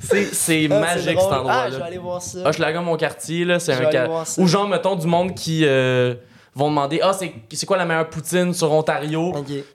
c'est 0.00 0.24
c'est 0.34 0.68
Ah, 0.70 0.80
magique 0.80 1.18
cet 1.20 1.28
Ah, 1.30 1.30
je 1.30 1.30
vais 1.30 1.36
endroit-là. 1.36 1.84
aller 1.86 1.98
voir 1.98 2.20
ça. 2.20 2.38
Hochelaga, 2.48 2.80
mon 2.80 2.96
quartier, 3.06 3.44
là, 3.44 3.58
c'est 3.58 3.72
un 3.72 3.90
ça. 4.24 4.40
Ou 4.42 4.46
genre, 4.46 4.68
mettons, 4.68 4.96
du 4.96 5.06
monde 5.06 5.34
qui. 5.34 5.62
euh, 5.64 6.14
vont 6.56 6.68
demander 6.68 7.00
Ah, 7.02 7.12
c'est 7.12 7.32
c'est 7.52 7.66
quoi 7.66 7.76
la 7.76 7.84
meilleure 7.84 8.08
poutine 8.08 8.54
sur 8.54 8.70
Ontario? 8.70 9.32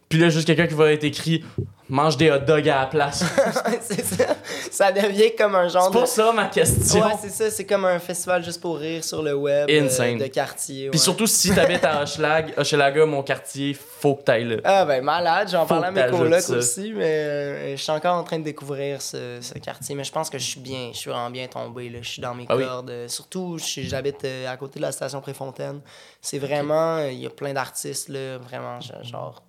Puis 0.08 0.18
là, 0.18 0.30
juste 0.30 0.48
quelqu'un 0.48 0.66
qui 0.66 0.76
va 0.76 0.92
être 0.94 1.04
écrit 1.04 1.44
Mange 1.90 2.18
des 2.18 2.30
hot 2.32 2.38
dogs 2.40 2.70
à 2.70 2.82
la 2.82 2.86
place. 2.86 3.24
c'est 3.82 4.06
ça. 4.06 4.36
Ça 4.72 4.92
devient 4.92 5.32
comme 5.36 5.56
un 5.56 5.68
genre 5.68 5.86
c'est 5.86 5.90
de. 5.92 6.00
pas 6.00 6.06
ça 6.06 6.32
ma 6.32 6.46
question. 6.46 7.02
Ouais, 7.04 7.14
c'est 7.20 7.30
ça. 7.30 7.50
C'est 7.50 7.66
comme 7.66 7.86
un 7.86 7.98
festival 7.98 8.44
juste 8.44 8.62
pour 8.62 8.78
rire 8.78 9.04
sur 9.04 9.24
le 9.24 9.34
web. 9.34 9.68
euh, 9.70 9.86
Insane. 9.86 10.18
de 10.20 10.28
quartier. 10.28 10.90
Puis 10.92 11.00
surtout, 11.00 11.26
si 11.26 11.54
t'habites 11.54 11.84
à 11.84 12.04
Hochelag, 12.04 12.54
Hochelaga, 12.58 13.06
mon 13.08 13.24
quartier, 13.24 13.74
faut 13.74 14.16
que 14.16 14.22
t'ailles 14.24 14.46
là. 14.46 14.58
Ah 14.64 14.86
ben 14.86 15.04
malade, 15.04 15.50
j'en 15.52 15.66
parlais 15.66 15.88
à 15.88 15.92
mes 15.92 16.10
colocs 16.12 16.50
aussi, 16.52 16.94
mais 16.96 17.04
euh, 17.06 17.72
je 17.76 17.82
suis 17.82 17.92
encore 17.92 18.16
en 18.16 18.24
train 18.24 18.38
de 18.40 18.44
découvrir 18.44 19.02
ce, 19.02 19.40
ce 19.42 19.56
quartier. 19.56 19.96
Mais 19.96 20.04
je 20.04 20.12
pense 20.12 20.30
que 20.30 20.38
je 20.38 20.46
suis 20.46 20.60
bien, 20.60 20.92
je 20.94 20.98
suis 20.98 21.10
vraiment 21.10 21.32
bien 21.32 21.48
tombé. 21.48 21.90
Là. 21.90 22.00
Je 22.04 22.10
suis 22.10 22.22
dans 22.22 22.36
mes 22.36 22.46
Ah 22.50 22.56
cordes. 22.56 22.94
Surtout, 23.08 23.58
j'habite 23.58 24.24
euh, 24.26 24.48
à 24.48 24.58
côté 24.58 24.80
de 24.80 24.86
la 24.86 24.92
station 24.92 25.22
Préfontaine. 25.22 25.82
C'est 26.22 26.40
vraiment, 26.40 27.00
il 27.06 27.20
y 27.20 27.26
a 27.26 27.30
plein 27.32 27.54
d'artistes 27.54 28.10
là, 28.10 28.38
vraiment, 28.38 28.80
genre 29.04 29.42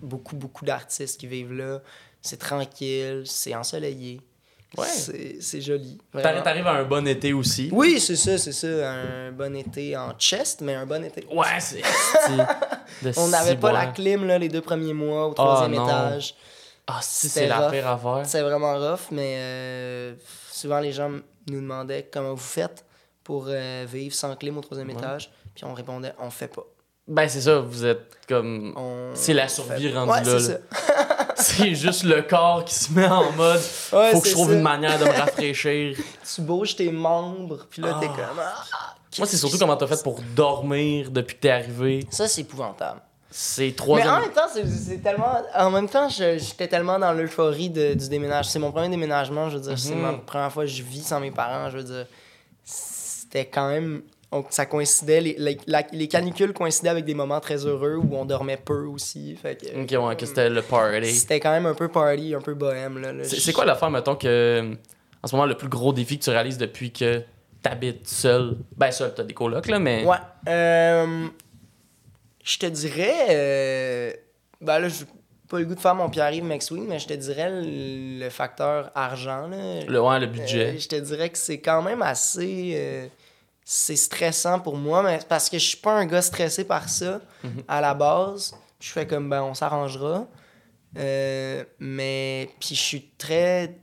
beaucoup, 0.00 0.36
beaucoup 0.36 0.64
d'artistes 0.64 1.18
qui 1.18 1.26
vivent 1.26 1.52
là. 1.52 1.80
C'est 2.22 2.38
tranquille, 2.38 3.22
c'est 3.26 3.54
ensoleillé. 3.54 4.20
Ouais. 4.76 4.86
C'est 5.40 5.60
joli. 5.60 5.98
T'arrives 6.12 6.66
à 6.66 6.72
un 6.72 6.84
bon 6.84 7.06
été 7.06 7.32
aussi. 7.32 7.70
Oui, 7.72 8.00
c'est 8.00 8.16
ça, 8.16 8.36
c'est 8.36 8.52
ça. 8.52 8.92
Un 8.92 9.32
bon 9.32 9.56
été 9.56 9.96
en 9.96 10.12
chest, 10.18 10.60
mais 10.60 10.74
un 10.74 10.84
bon 10.84 11.02
été. 11.04 11.26
Ouais, 11.32 11.46
c'est. 11.58 11.82
On 13.16 13.28
n'avait 13.28 13.56
pas 13.56 13.72
la 13.72 13.86
clim 13.86 14.26
là, 14.26 14.38
les 14.38 14.48
deux 14.48 14.60
premiers 14.60 14.92
mois 14.92 15.28
au 15.28 15.34
troisième 15.34 15.72
non. 15.72 15.86
étage. 15.86 16.34
Ah, 16.86 17.00
si, 17.02 17.28
c'est 17.28 17.46
la 17.46 17.70
pire 17.70 17.86
affaire. 17.86 18.22
C'est 18.24 18.42
vraiment 18.42 18.74
rough, 18.78 19.10
mais 19.10 19.36
euh, 19.38 20.14
souvent 20.50 20.80
les 20.80 20.92
gens 20.92 21.10
nous 21.48 21.60
demandaient 21.60 22.08
comment 22.10 22.32
vous 22.32 22.36
faites 22.36 22.84
pour 23.24 23.46
euh, 23.48 23.86
vivre 23.86 24.14
sans 24.14 24.34
clim 24.36 24.56
au 24.56 24.62
troisième 24.62 24.90
étage. 24.90 25.30
Puis 25.54 25.64
on 25.64 25.74
répondait 25.74 26.12
on 26.18 26.30
fait 26.30 26.48
pas. 26.48 26.64
Ben, 27.08 27.28
c'est 27.28 27.40
ça, 27.40 27.60
vous 27.60 27.84
êtes 27.86 28.18
comme. 28.28 28.74
On- 28.76 29.10
C'est 29.14 29.32
la 29.34 29.48
survie 29.48 29.92
rendue 29.92 30.12
ouais, 30.12 30.24
là, 30.24 30.58
c'est 31.36 31.74
juste 31.74 32.04
le 32.04 32.20
corps 32.22 32.64
qui 32.64 32.74
se 32.74 32.92
met 32.92 33.06
en 33.06 33.32
mode. 33.32 33.60
Ouais, 33.92 34.12
faut 34.12 34.20
que 34.20 34.28
je 34.28 34.32
trouve 34.34 34.48
ça. 34.50 34.54
une 34.54 34.62
manière 34.62 34.98
de 34.98 35.04
me 35.04 35.10
rafraîchir. 35.10 35.96
Tu 36.34 36.40
bouges 36.42 36.76
tes 36.76 36.90
membres, 36.92 37.66
puis 37.70 37.80
là 37.82 37.96
t'es 38.00 38.08
Ah. 38.10 38.16
comme. 38.16 38.40
Ah, 38.40 38.94
Moi, 39.18 39.26
c'est 39.26 39.36
surtout 39.38 39.56
comment 39.58 39.76
t'as 39.76 39.86
fait 39.86 40.02
pour 40.02 40.20
dormir 40.36 41.10
depuis 41.10 41.34
que 41.36 41.40
t'es 41.40 41.50
arrivé. 41.50 42.06
Ça, 42.10 42.28
c'est 42.28 42.42
épouvantable. 42.42 43.00
C'est 43.30 43.74
trois 43.76 43.98
Mais 43.98 44.08
en 44.08 44.20
même 44.20 44.32
temps, 44.32 44.48
c'est 44.52 45.02
tellement. 45.02 45.42
En 45.54 45.70
même 45.70 45.88
temps, 45.88 46.08
j'étais 46.08 46.66
tellement 46.68 46.98
dans 46.98 47.12
l'euphorie 47.12 47.68
du 47.70 47.94
déménagement. 48.08 48.42
C'est 48.50 48.58
mon 48.58 48.70
premier 48.72 48.88
déménagement, 48.90 49.48
je 49.50 49.56
veux 49.56 49.62
dire. 49.62 49.78
C'est 49.78 49.94
Mhm. 49.94 50.00
ma 50.02 50.12
première 50.14 50.52
fois 50.52 50.64
que 50.64 50.70
je 50.70 50.82
vis 50.82 51.02
sans 51.02 51.20
mes 51.20 51.30
parents, 51.30 51.70
je 51.70 51.78
veux 51.78 51.84
dire. 51.84 52.06
C'était 52.64 53.46
quand 53.46 53.68
même. 53.68 54.02
On- 54.32 54.44
ça 54.50 54.66
coïncidait, 54.66 55.20
les, 55.20 55.36
les, 55.38 55.58
la- 55.66 55.86
les 55.92 56.08
canicules 56.08 56.52
coïncidaient 56.52 56.90
avec 56.90 57.04
des 57.04 57.14
moments 57.14 57.40
très 57.40 57.64
heureux 57.66 57.96
où 57.96 58.14
on 58.16 58.24
dormait 58.24 58.56
peu 58.62 58.84
aussi. 58.86 59.34
Fait 59.36 59.56
que, 59.56 59.82
Ok, 59.82 60.06
ouais, 60.06 60.16
que 60.16 60.26
c'était 60.26 60.50
le 60.50 60.62
party. 60.62 61.12
C'était 61.12 61.40
quand 61.40 61.50
même 61.52 61.66
un 61.66 61.74
peu 61.74 61.88
party, 61.88 62.34
un 62.34 62.40
peu 62.40 62.54
bohème. 62.54 62.98
Là, 62.98 63.12
là. 63.12 63.24
C'est 63.24 63.52
quoi 63.52 63.64
l'affaire, 63.64 63.90
mettons, 63.90 64.16
que. 64.16 64.74
En 65.22 65.26
ce 65.26 65.34
moment, 65.34 65.46
le 65.46 65.56
plus 65.56 65.68
gros 65.68 65.92
défi 65.92 66.18
que 66.18 66.24
tu 66.24 66.30
réalises 66.30 66.58
depuis 66.58 66.92
que 66.92 67.22
t'habites 67.62 68.06
seul? 68.06 68.56
Ben, 68.76 68.90
seul, 68.92 69.12
t'as 69.14 69.24
des 69.24 69.34
colocs, 69.34 69.66
là, 69.66 69.78
mais. 69.78 70.04
Ouais. 70.04 70.16
euh, 70.48 71.26
je 72.44 72.58
te 72.58 72.66
dirais. 72.66 73.14
euh, 73.30 74.12
ben 74.60 74.78
là, 74.78 74.88
j'ai 74.88 75.04
pas 75.48 75.58
le 75.58 75.64
goût 75.64 75.74
de 75.74 75.80
faire 75.80 75.94
mon 75.94 76.08
Pierre-Yves 76.10 76.44
McSween, 76.44 76.84
mais 76.86 76.98
je 76.98 77.06
te 77.08 77.14
dirais 77.14 77.48
le, 77.50 78.20
le 78.24 78.30
facteur 78.30 78.90
argent. 78.94 79.48
Là. 79.48 79.84
Le, 79.86 80.00
ouais, 80.00 80.20
le 80.20 80.26
budget. 80.26 80.74
Euh, 80.74 80.78
je 80.78 80.88
te 80.88 80.96
dirais 80.96 81.30
que 81.30 81.38
c'est 81.38 81.58
quand 81.60 81.82
même 81.82 82.02
assez. 82.02 83.10
C'est 83.70 83.96
stressant 83.96 84.60
pour 84.60 84.78
moi, 84.78 85.02
mais 85.02 85.18
parce 85.28 85.50
que 85.50 85.58
je 85.58 85.66
suis 85.66 85.76
pas 85.76 85.92
un 85.92 86.06
gars 86.06 86.22
stressé 86.22 86.64
par 86.64 86.88
ça 86.88 87.20
Mhm. 87.44 87.62
à 87.68 87.82
la 87.82 87.92
base. 87.92 88.54
Je 88.80 88.88
fais 88.90 89.06
comme, 89.06 89.28
ben, 89.28 89.42
on 89.42 89.52
s'arrangera. 89.52 90.26
Euh, 90.96 91.64
mais. 91.78 92.48
Puis 92.58 92.74
je 92.74 92.80
suis 92.80 93.10
très. 93.18 93.78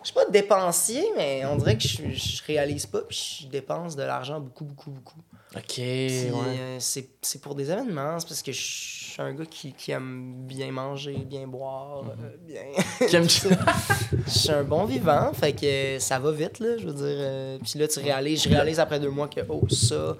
Je 0.00 0.06
suis 0.06 0.14
pas 0.14 0.24
dépensier, 0.30 1.04
mais 1.14 1.44
on 1.44 1.56
dirait 1.56 1.76
que 1.76 1.82
je, 1.86 2.08
je 2.10 2.42
réalise 2.46 2.86
pas, 2.86 3.02
puis 3.02 3.40
je 3.42 3.48
dépense 3.48 3.96
de 3.96 4.02
l'argent 4.02 4.40
beaucoup, 4.40 4.64
beaucoup, 4.64 4.90
beaucoup. 4.90 5.20
Ok, 5.54 5.78
ouais. 5.78 6.32
euh, 6.58 6.76
c'est 6.80 7.40
pour 7.40 7.54
des 7.54 7.70
événements, 7.70 8.18
c'est 8.18 8.28
parce 8.28 8.42
que 8.42 8.52
je 8.52 8.60
suis 8.60 9.22
un 9.22 9.32
gars 9.32 9.44
qui, 9.48 9.72
qui 9.72 9.92
aime 9.92 10.34
bien 10.46 10.70
manger, 10.72 11.14
bien 11.24 11.46
boire, 11.46 12.02
Mhm. 12.04 12.10
euh, 12.24 12.36
bien. 12.46 13.06
Qui 13.08 13.16
aime- 13.16 13.28
Je 14.26 14.30
suis 14.38 14.50
un 14.50 14.64
bon 14.64 14.84
vivant, 14.84 15.32
fait 15.32 15.52
que 15.52 15.98
ça 16.00 16.18
va 16.18 16.32
vite, 16.32 16.58
là, 16.58 16.76
je 16.78 16.86
veux 16.86 16.92
dire. 16.92 17.04
euh, 17.06 17.58
puis 17.64 17.78
là, 17.78 17.88
tu 17.88 17.98
réalises, 18.00 18.42
je 18.42 18.48
réalise 18.48 18.80
après 18.80 18.98
deux 19.00 19.10
mois 19.10 19.28
que, 19.28 19.40
oh, 19.48 19.62
ça. 19.70 20.16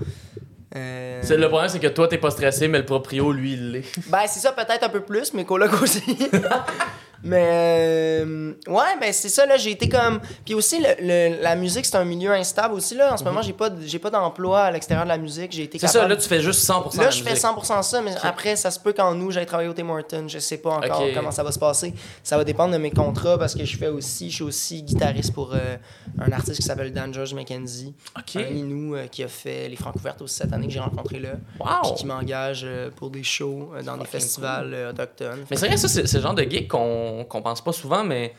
euh, 0.76 1.20
C'est- 1.22 1.36
Le 1.36 1.48
problème, 1.48 1.68
c'est 1.68 1.80
que 1.80 1.86
toi, 1.88 2.06
t'es 2.08 2.18
pas 2.18 2.30
stressé, 2.30 2.68
mais 2.68 2.78
le 2.78 2.86
proprio, 2.86 3.32
lui, 3.32 3.52
il 3.54 3.72
l'est. 3.72 4.08
Ben, 4.08 4.22
c'est 4.28 4.40
ça, 4.40 4.52
peut-être 4.52 4.84
un 4.84 4.88
peu 4.88 5.00
plus, 5.02 5.34
mais 5.34 5.44
coloc 5.44 5.82
aussi. 5.82 6.02
mais, 7.26 7.44
euh, 8.24 8.52
ouais, 8.68 8.96
ben, 9.00 9.12
c'est 9.12 9.28
ça, 9.28 9.44
là, 9.46 9.56
j'ai 9.56 9.72
été 9.72 9.88
comme. 9.88 10.20
Puis 10.44 10.54
aussi, 10.54 10.78
le, 10.80 10.88
le- 11.00 11.42
la 11.42 11.56
musique, 11.56 11.84
c'est 11.86 11.96
un 11.96 12.04
milieu 12.04 12.32
instable 12.32 12.74
aussi, 12.74 12.94
là. 12.94 13.12
En 13.14 13.16
ce 13.16 13.24
moment, 13.24 13.42
j'ai 13.42 13.52
pas, 13.52 13.70
j'ai 13.84 13.98
pas 13.98 14.10
d'emploi 14.10 14.62
à 14.62 14.70
l'extérieur 14.70 15.04
de 15.04 15.08
la 15.10 15.18
musique. 15.18 15.52
J'ai 15.52 15.64
été 15.64 15.76
Mhm. 15.78 15.80
C'est 15.80 15.98
ça, 15.98 16.08
là, 16.08 16.16
tu 16.16 16.28
fais 16.28 16.40
juste 16.40 16.60
100% 16.64 17.00
Là, 17.02 17.10
je 17.10 17.22
fais 17.22 17.30
musique. 17.30 17.44
100% 17.44 17.82
ça, 17.82 18.00
mais 18.02 18.12
après, 18.22 18.56
ça 18.56 18.70
se 18.70 18.80
peut 18.80 18.92
qu'en 18.92 19.14
nous, 19.14 19.30
j'aille 19.30 19.46
travailler 19.46 19.68
au 19.68 19.72
Tim 19.74 19.88
Hortons. 19.90 20.28
Je 20.28 20.38
sais 20.38 20.58
pas 20.58 20.70
encore 20.70 21.02
comment 21.14 21.30
ça 21.30 21.42
va 21.42 21.52
se 21.52 21.58
passer. 21.58 21.92
Ça 22.22 22.36
va 22.36 22.44
dépendre 22.44 22.72
de 22.72 22.78
mes 22.78 22.90
contrats 22.90 23.38
parce 23.38 23.54
que 23.54 23.64
je 23.64 23.76
fais 23.76 23.88
aussi, 23.88 24.30
je 24.30 24.34
suis 24.36 24.44
aussi 24.44 24.82
guitariste 24.82 25.32
pour 25.32 25.52
euh, 25.54 25.76
un 26.20 26.32
artiste 26.32 26.56
qui 26.60 26.62
s'appelle 26.66 26.92
Dan 26.92 27.12
George 27.12 27.34
McKenzie. 27.34 27.94
Ok. 28.18 28.36
Un 28.36 28.54
Inou 28.54 28.94
euh, 28.96 29.06
qui 29.06 29.22
a 29.22 29.28
fait 29.28 29.68
les 29.68 29.76
Francouvertes 29.76 30.22
aussi 30.22 30.36
cette 30.36 30.52
année 30.52 30.66
que 30.66 30.72
j'ai 30.72 30.80
rencontré 30.80 31.18
là. 31.18 31.30
Puis 31.58 31.66
Wow! 31.66 31.94
qui 31.94 32.06
m'engage 32.06 32.66
pour 32.96 33.10
des 33.10 33.22
shows 33.22 33.72
dans 33.84 33.96
des 33.96 34.04
festivals 34.04 34.74
autochtones. 34.90 35.44
Mais 35.50 35.56
c'est 35.56 35.66
vrai, 35.66 35.76
ça, 35.76 35.88
c'est 35.88 36.06
c'est 36.06 36.18
le 36.18 36.22
genre 36.22 36.34
de 36.34 36.42
gig 36.42 36.68
qu'on 36.68 37.15
qu'on 37.24 37.42
pense 37.42 37.62
pas 37.62 37.72
souvent, 37.72 38.04
mais 38.04 38.34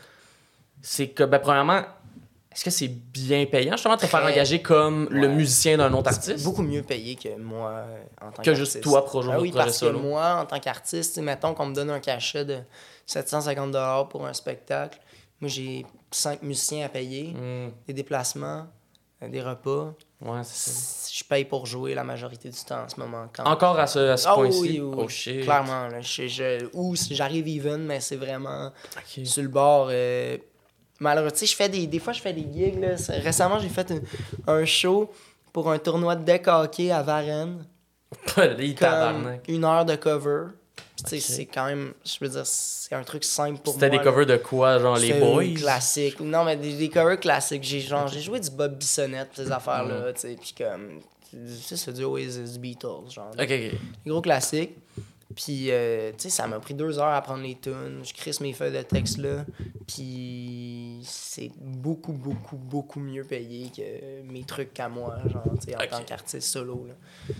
c'est 0.81 1.09
que, 1.09 1.23
ben, 1.23 1.39
premièrement, 1.39 1.81
est-ce 2.51 2.63
que 2.63 2.69
c'est 2.71 2.87
bien 2.87 3.45
payant, 3.45 3.73
justement, 3.73 3.95
de 3.95 4.01
te 4.01 4.05
faire 4.07 4.23
engager 4.23 4.61
comme 4.61 5.07
le 5.11 5.27
musicien 5.27 5.77
d'un 5.77 5.93
autre 5.93 6.11
C'est 6.11 6.31
artiste? 6.31 6.43
beaucoup 6.45 6.63
mieux 6.63 6.81
payé 6.81 7.15
que 7.15 7.35
moi 7.37 7.69
euh, 7.69 8.03
en 8.21 8.31
tant 8.31 8.41
Que 8.41 8.49
qu'artiste. 8.51 8.55
juste 8.73 8.81
toi, 8.81 9.05
projet- 9.05 9.29
Ah 9.31 9.39
oui, 9.39 9.49
projet 9.51 9.65
parce 9.65 9.77
solo. 9.77 9.99
que 9.99 10.03
moi, 10.05 10.35
en 10.41 10.45
tant 10.45 10.59
qu'artiste, 10.59 11.19
mettons 11.19 11.53
qu'on 11.53 11.67
me 11.67 11.75
donne 11.75 11.91
un 11.91 11.99
cachet 11.99 12.45
de 12.45 12.59
750 13.05 14.09
pour 14.09 14.25
un 14.25 14.33
spectacle. 14.33 14.99
Moi, 15.39 15.49
j'ai 15.49 15.85
cinq 16.09 16.41
musiciens 16.41 16.85
à 16.85 16.89
payer, 16.89 17.33
Hmm, 17.33 17.69
des 17.87 17.93
déplacements, 17.93 18.65
euh, 19.21 19.29
des 19.29 19.41
repas. 19.41 19.93
Ouais, 20.21 20.39
c'est 20.43 20.69
ça. 20.71 21.10
Je 21.13 21.23
paye 21.23 21.45
pour 21.45 21.65
jouer 21.65 21.93
la 21.95 22.03
majorité 22.03 22.49
du 22.49 22.60
temps 22.63 22.84
en 22.84 22.89
ce 22.89 22.99
moment. 22.99 23.27
Quand... 23.34 23.43
Encore 23.45 23.80
à 23.80 23.88
ce, 23.88 23.99
à 23.99 24.17
ce 24.17 24.27
Ah 24.27 24.34
point-ci? 24.36 24.60
oui, 24.60 24.80
oui, 24.82 24.93
Oh 24.97 25.01
oui. 25.03 25.10
shit. 25.10 25.41
Clairement. 25.43 25.88
Là, 25.88 26.01
je, 26.01 26.27
je- 26.27 26.65
ou 26.73 26.95
j'arrive 27.12 27.47
even, 27.47 27.84
mais 27.86 27.99
c'est 27.99 28.15
vraiment 28.17 28.71
sur 29.23 29.41
le 29.43 29.49
bord. 29.49 29.88
euh, 29.91 30.38
malheureux. 30.99 31.32
Tu 31.32 31.39
sais, 31.39 31.45
je 31.47 31.56
fais 31.56 31.69
des, 31.69 31.86
des 31.88 31.99
fois, 31.99 32.13
je 32.13 32.21
fais 32.21 32.34
des 32.34 32.47
gigs. 32.51 32.80
Là. 32.80 32.95
Récemment, 33.21 33.60
j'ai 33.60 33.69
fait 33.69 33.91
un, 34.47 34.53
un 34.53 34.65
show 34.65 35.12
pour 35.53 35.69
un 35.71 35.77
tournoi 35.80 36.15
de 36.15 36.23
deck 36.23 36.47
hockey 36.47 36.91
à 36.91 37.01
Varennes. 37.03 37.65
Comme 38.36 39.38
une 39.47 39.63
heure 39.65 39.86
de 39.86 39.95
cover. 39.95 40.45
Puis, 40.97 41.03
tu 41.03 41.10
sais, 41.10 41.15
Ok. 41.17 41.38
c'est 41.38 41.45
quand 41.45 41.65
même, 41.67 41.93
je 42.03 42.15
veux 42.19 42.27
dire, 42.29 42.45
c'est 42.45 42.95
un 42.95 43.03
truc 43.03 43.23
simple 43.23 43.60
pour 43.63 43.73
moi. 43.75 43.81
C'était 43.81 43.91
des 43.91 43.97
là. 43.97 44.03
covers 44.03 44.25
de 44.25 44.38
quoi, 44.38 44.79
genre 44.79 44.97
les 44.97 45.13
boys? 45.19 45.43
classiques. 45.55 46.19
Non, 46.19 46.43
mais 46.43 46.57
des, 46.57 46.73
des 46.73 46.89
covers 46.89 47.19
classiques. 47.19 47.63
J'ai 47.63 47.79
genre, 47.81 48.07
j'ai 48.07 48.19
joué 48.21 48.39
du 48.39 48.49
Bob 48.49 48.75
Bissonnette, 48.77 49.29
ces 49.36 49.45
Mm. 49.45 49.51
affaires-là, 49.51 50.13
tu 50.13 50.21
sais, 50.21 50.36
puis 50.41 50.55
comme, 50.57 50.99
tu 51.29 51.38
sais, 51.62 51.77
c'est 51.77 51.93
du 51.93 52.03
Oasis, 52.03 52.53
du 52.53 52.60
Beatles, 52.60 53.12
genre. 53.13 53.29
Ok, 53.33 53.41
ok. 53.41 53.47
Des 53.47 53.79
gros 54.07 54.21
classiques. 54.21 54.75
Puis, 55.36 55.67
euh, 55.69 56.10
tu 56.13 56.23
sais, 56.23 56.29
ça 56.31 56.47
m'a 56.47 56.60
pris 56.60 56.73
deux 56.73 56.97
heures 56.97 57.13
à 57.13 57.21
prendre 57.21 57.43
les 57.43 57.55
tunes. 57.55 58.01
Je 58.03 58.12
crisse 58.13 58.39
mes 58.41 58.53
feuilles 58.53 58.73
de 58.73 58.81
texte 58.81 59.19
là. 59.19 59.45
Puis, 59.88 61.00
c'est 61.04 61.50
beaucoup, 61.62 62.12
beaucoup, 62.12 62.58
beaucoup 62.58 63.00
mieux 63.00 63.23
payé 63.23 63.71
que 63.76 64.21
mes 64.30 64.43
trucs 64.43 64.73
qu'à 64.73 64.89
moi, 64.89 65.15
genre, 65.32 65.43
tu 65.62 65.71
sais, 65.71 65.76
en 65.78 65.88
tant 65.89 66.04
qu'artiste 66.04 66.47
solo, 66.52 66.88
là. 66.89 66.93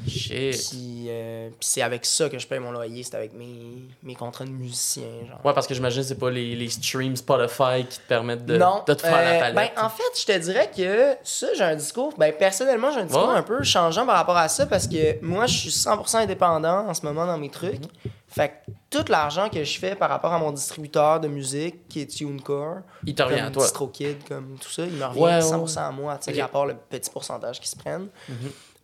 Shit. 0.08 0.70
Puis, 0.70 1.08
euh, 1.10 1.50
puis 1.50 1.58
c'est 1.68 1.82
avec 1.82 2.06
ça 2.06 2.30
que 2.30 2.40
je 2.40 2.48
paye 2.48 2.60
mon 2.60 2.72
loyer, 2.72 3.04
c'est 3.04 3.16
avec 3.16 3.34
mes, 3.34 3.84
mes 4.02 4.16
contrats 4.16 4.46
de 4.46 4.50
musicien, 4.52 5.04
genre. 5.28 5.42
Ouais, 5.46 5.54
parce 5.54 5.68
que 5.68 5.74
j'imagine 5.74 6.02
que 6.04 6.08
c'est 6.08 6.16
pas 6.20 6.32
les, 6.32 6.56
les 6.56 6.70
streams 6.70 7.18
Spotify 7.18 7.86
qui 7.90 8.00
te 8.00 8.08
permettent 8.08 8.46
de, 8.46 8.58
non, 8.58 8.84
de 8.88 8.94
te 8.94 9.02
faire 9.02 9.18
euh, 9.18 9.34
la 9.34 9.40
palette. 9.40 9.56
Ben, 9.76 9.84
en 9.84 9.90
fait, 9.90 10.04
je 10.18 10.26
te 10.26 10.38
dirais 10.38 10.72
que 10.76 11.16
ça, 11.24 11.48
j'ai 11.54 11.64
un 11.64 11.76
discours. 11.76 12.14
Ben, 12.18 12.34
personnellement, 12.34 12.92
j'ai 12.92 13.02
un 13.02 13.06
discours 13.06 13.28
Ouais. 13.28 13.36
un 13.36 13.44
peu 13.44 13.62
changeant 13.64 14.06
par 14.06 14.16
rapport 14.16 14.38
à 14.38 14.48
ça 14.48 14.66
parce 14.66 14.88
que 14.88 15.22
moi, 15.24 15.48
je 15.48 15.58
suis 15.58 15.70
100% 15.70 16.18
indépendant 16.20 16.88
en 16.88 16.94
ce 16.94 17.06
moment 17.06 17.26
dans 17.26 17.38
mes 17.38 17.50
trucs. 17.50 17.82
Mhm. 17.82 18.12
Fait 18.38 18.50
que 18.50 18.72
tout 18.90 19.12
l'argent 19.12 19.50
que 19.50 19.64
je 19.64 19.80
fais 19.80 19.96
par 19.96 20.10
rapport 20.10 20.32
à 20.32 20.40
mon 20.40 20.52
distributeur 20.52 21.20
de 21.20 21.28
musique, 21.28 21.88
qui 21.90 22.02
est 22.02 22.06
TuneCore, 22.06 22.78
Il 23.06 23.14
te 23.16 23.24
revient 23.24 23.38
comme 23.40 23.46
à 23.48 23.52
toi. 23.52 23.64
DistroKid, 23.64 24.24
comme 24.28 24.58
tout 24.62 24.70
ça, 24.70 24.84
il 24.86 24.94
me 24.94 25.04
revient 25.06 25.20
Ouais, 25.20 25.34
ouais, 25.36 25.42
100% 25.42 25.78
à 25.80 25.92
moi, 25.92 26.18
tu 26.18 26.32
sais, 26.32 26.38
Ok. 26.40 26.46
à 26.46 26.48
part 26.48 26.66
le 26.66 26.76
petit 26.76 27.10
pourcentage 27.10 27.60
qu'ils 27.60 27.68
se 27.70 27.76
prennent. 27.76 28.08
Mhm. 28.30 28.36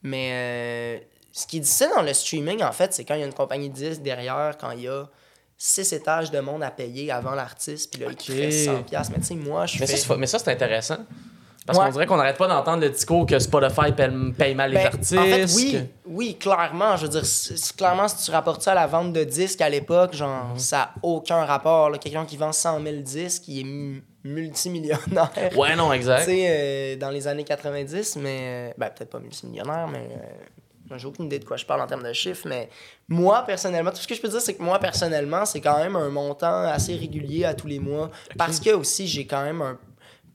Mais 0.03 0.29
euh, 0.33 0.99
ce 1.31 1.47
qui 1.47 1.57
est 1.57 1.59
difficile 1.61 1.89
dans 1.95 2.01
le 2.01 2.13
streaming, 2.13 2.61
en 2.63 2.71
fait, 2.73 2.93
c'est 2.93 3.05
quand 3.05 3.13
il 3.15 3.21
y 3.21 3.23
a 3.23 3.27
une 3.27 3.33
compagnie 3.33 3.69
de 3.69 3.75
disques 3.75 4.01
derrière, 4.01 4.57
quand 4.59 4.71
il 4.71 4.81
y 4.81 4.87
a 4.89 5.05
six 5.57 5.93
étages 5.93 6.29
de 6.31 6.39
monde 6.41 6.61
à 6.63 6.71
payer 6.71 7.09
avant 7.11 7.35
l'artiste, 7.35 7.93
puis 7.93 8.01
là, 8.03 8.09
il 8.09 8.15
te 8.17 8.31
reste 8.31 8.67
100$. 8.67 9.09
Mais 9.11 9.19
tu 9.19 9.23
sais, 9.23 9.35
moi, 9.35 9.65
je 9.65 9.79
Mais 9.79 9.87
fais... 9.87 9.95
ça, 9.97 10.17
mais 10.17 10.27
ça, 10.27 10.39
c'est 10.39 10.51
intéressant. 10.51 10.97
Parce 11.65 11.78
Ouais. 11.80 11.86
qu'on 11.86 11.91
dirait 11.91 12.06
qu'on 12.06 12.17
n'arrête 12.17 12.38
pas 12.38 12.47
d'entendre 12.47 12.82
le 12.82 12.89
discours 12.89 13.26
que 13.26 13.39
Spotify 13.39 13.91
paye, 13.95 14.10
paye 14.38 14.54
mal 14.56 14.71
les 14.71 14.78
Ben, 14.78 14.86
artistes. 14.88 15.17
En 15.17 15.23
fait, 15.23 15.45
oui, 15.56 15.80
oui, 16.06 16.36
clairement. 16.38 16.97
Je 16.97 17.04
veux 17.04 17.10
dire, 17.10 17.23
clairement, 17.78 18.08
si 18.10 18.26
tu 18.26 18.32
rapportes 18.32 18.62
ça 18.62 18.73
à 18.73 18.76
la 18.76 18.88
vente 18.88 19.13
de 19.13 19.23
disques 19.23 19.62
à 19.62 19.69
l'époque, 19.69 20.13
genre, 20.13 20.49
Mhm. 20.49 20.60
ça 20.60 20.78
n'a 20.78 20.91
aucun 21.04 21.45
rapport. 21.45 21.89
Quelqu'un 21.99 22.26
qui 22.26 22.36
vend 22.38 22.52
100 22.52 22.82
000 22.82 22.97
disques, 22.97 23.47
il 23.47 23.60
est 23.62 23.63
mu- 23.63 24.04
multimillionnaire. 24.26 25.32
Ouais, 25.58 25.76
non, 25.76 25.89
Tu 25.91 25.95
exact. 25.95 26.26
sais, 26.26 26.45
euh, 26.49 26.95
dans 26.97 27.10
les 27.10 27.28
années 27.28 27.43
90, 27.43 28.17
mais. 28.17 28.38
euh, 28.41 28.71
ben, 28.78 28.89
peut-être 28.89 29.10
pas 29.10 29.19
multimillionnaire, 29.19 29.88
mais. 29.91 30.08
euh, 30.12 30.97
j'ai 30.97 31.08
aucune 31.08 31.26
idée 31.26 31.39
de 31.39 31.45
quoi 31.45 31.58
je 31.58 31.65
parle 31.65 31.82
en 31.82 31.88
termes 31.88 32.04
de 32.04 32.13
chiffres, 32.13 32.45
mais 32.47 32.69
moi, 33.08 33.43
personnellement, 33.47 33.89
tout 33.89 33.97
ce 33.97 34.08
que 34.08 34.13
je 34.13 34.21
peux 34.21 34.28
dire, 34.28 34.41
c'est 34.41 34.54
que 34.54 34.62
moi, 34.62 34.78
personnellement, 34.80 35.43
c'est 35.45 35.60
quand 35.62 35.78
même 35.78 35.95
un 35.95 36.10
montant 36.10 36.63
assez 36.67 36.95
régulier 36.95 37.45
à 37.45 37.54
tous 37.56 37.65
les 37.67 37.80
mois. 37.80 38.12
Parce 38.38 38.60
que 38.60 38.69
aussi, 38.71 39.08
j'ai 39.08 39.26
quand 39.26 39.43
même 39.43 39.62
un. 39.62 39.78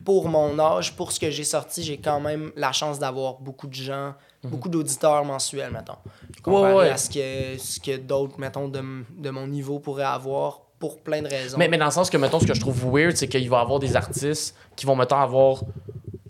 Pour 0.05 0.29
mon 0.29 0.59
âge, 0.59 0.95
pour 0.97 1.13
ce 1.13 1.21
que 1.21 1.31
j'ai 1.31 1.45
sorti, 1.45 1.83
j'ai 1.83 1.99
quand 1.99 2.21
même 2.21 2.51
la 2.57 2.73
chance 2.73 2.99
d'avoir 2.99 3.35
beaucoup 3.41 3.67
de 3.67 3.75
gens, 3.75 4.15
beaucoup 4.45 4.69
d'auditeurs 4.69 5.25
mensuels, 5.25 5.71
mettons. 5.73 5.97
Comparé 6.43 6.71
Mhm. 6.73 6.79
ouais. 6.79 6.91
à 6.91 6.97
ce 6.97 7.11
que, 7.11 7.59
ce 7.61 7.81
que 7.81 7.97
d'autres, 7.97 8.39
mettons, 8.39 8.69
de, 8.69 8.81
de 9.17 9.31
mon 9.31 9.47
niveau 9.47 9.81
pourraient 9.81 10.05
avoir 10.05 10.61
pour 10.79 11.01
plein 11.03 11.21
de 11.23 11.29
raisons. 11.29 11.59
Mais, 11.59 11.69
mais 11.69 11.77
dans 11.77 11.87
le 11.87 11.91
sens 11.91 12.09
que, 12.09 12.17
mettons, 12.17 12.39
ce 12.41 12.47
que 12.47 12.55
je 12.55 12.61
trouve 12.61 12.85
weird, 12.95 13.17
c'est 13.17 13.27
qu'il 13.29 13.51
va 13.51 13.59
y 13.59 13.61
avoir 13.61 13.81
des 13.81 13.97
artistes 13.97 14.55
qui 14.77 14.87
vont, 14.87 14.95
mettons, 14.97 15.17
avoir 15.17 15.63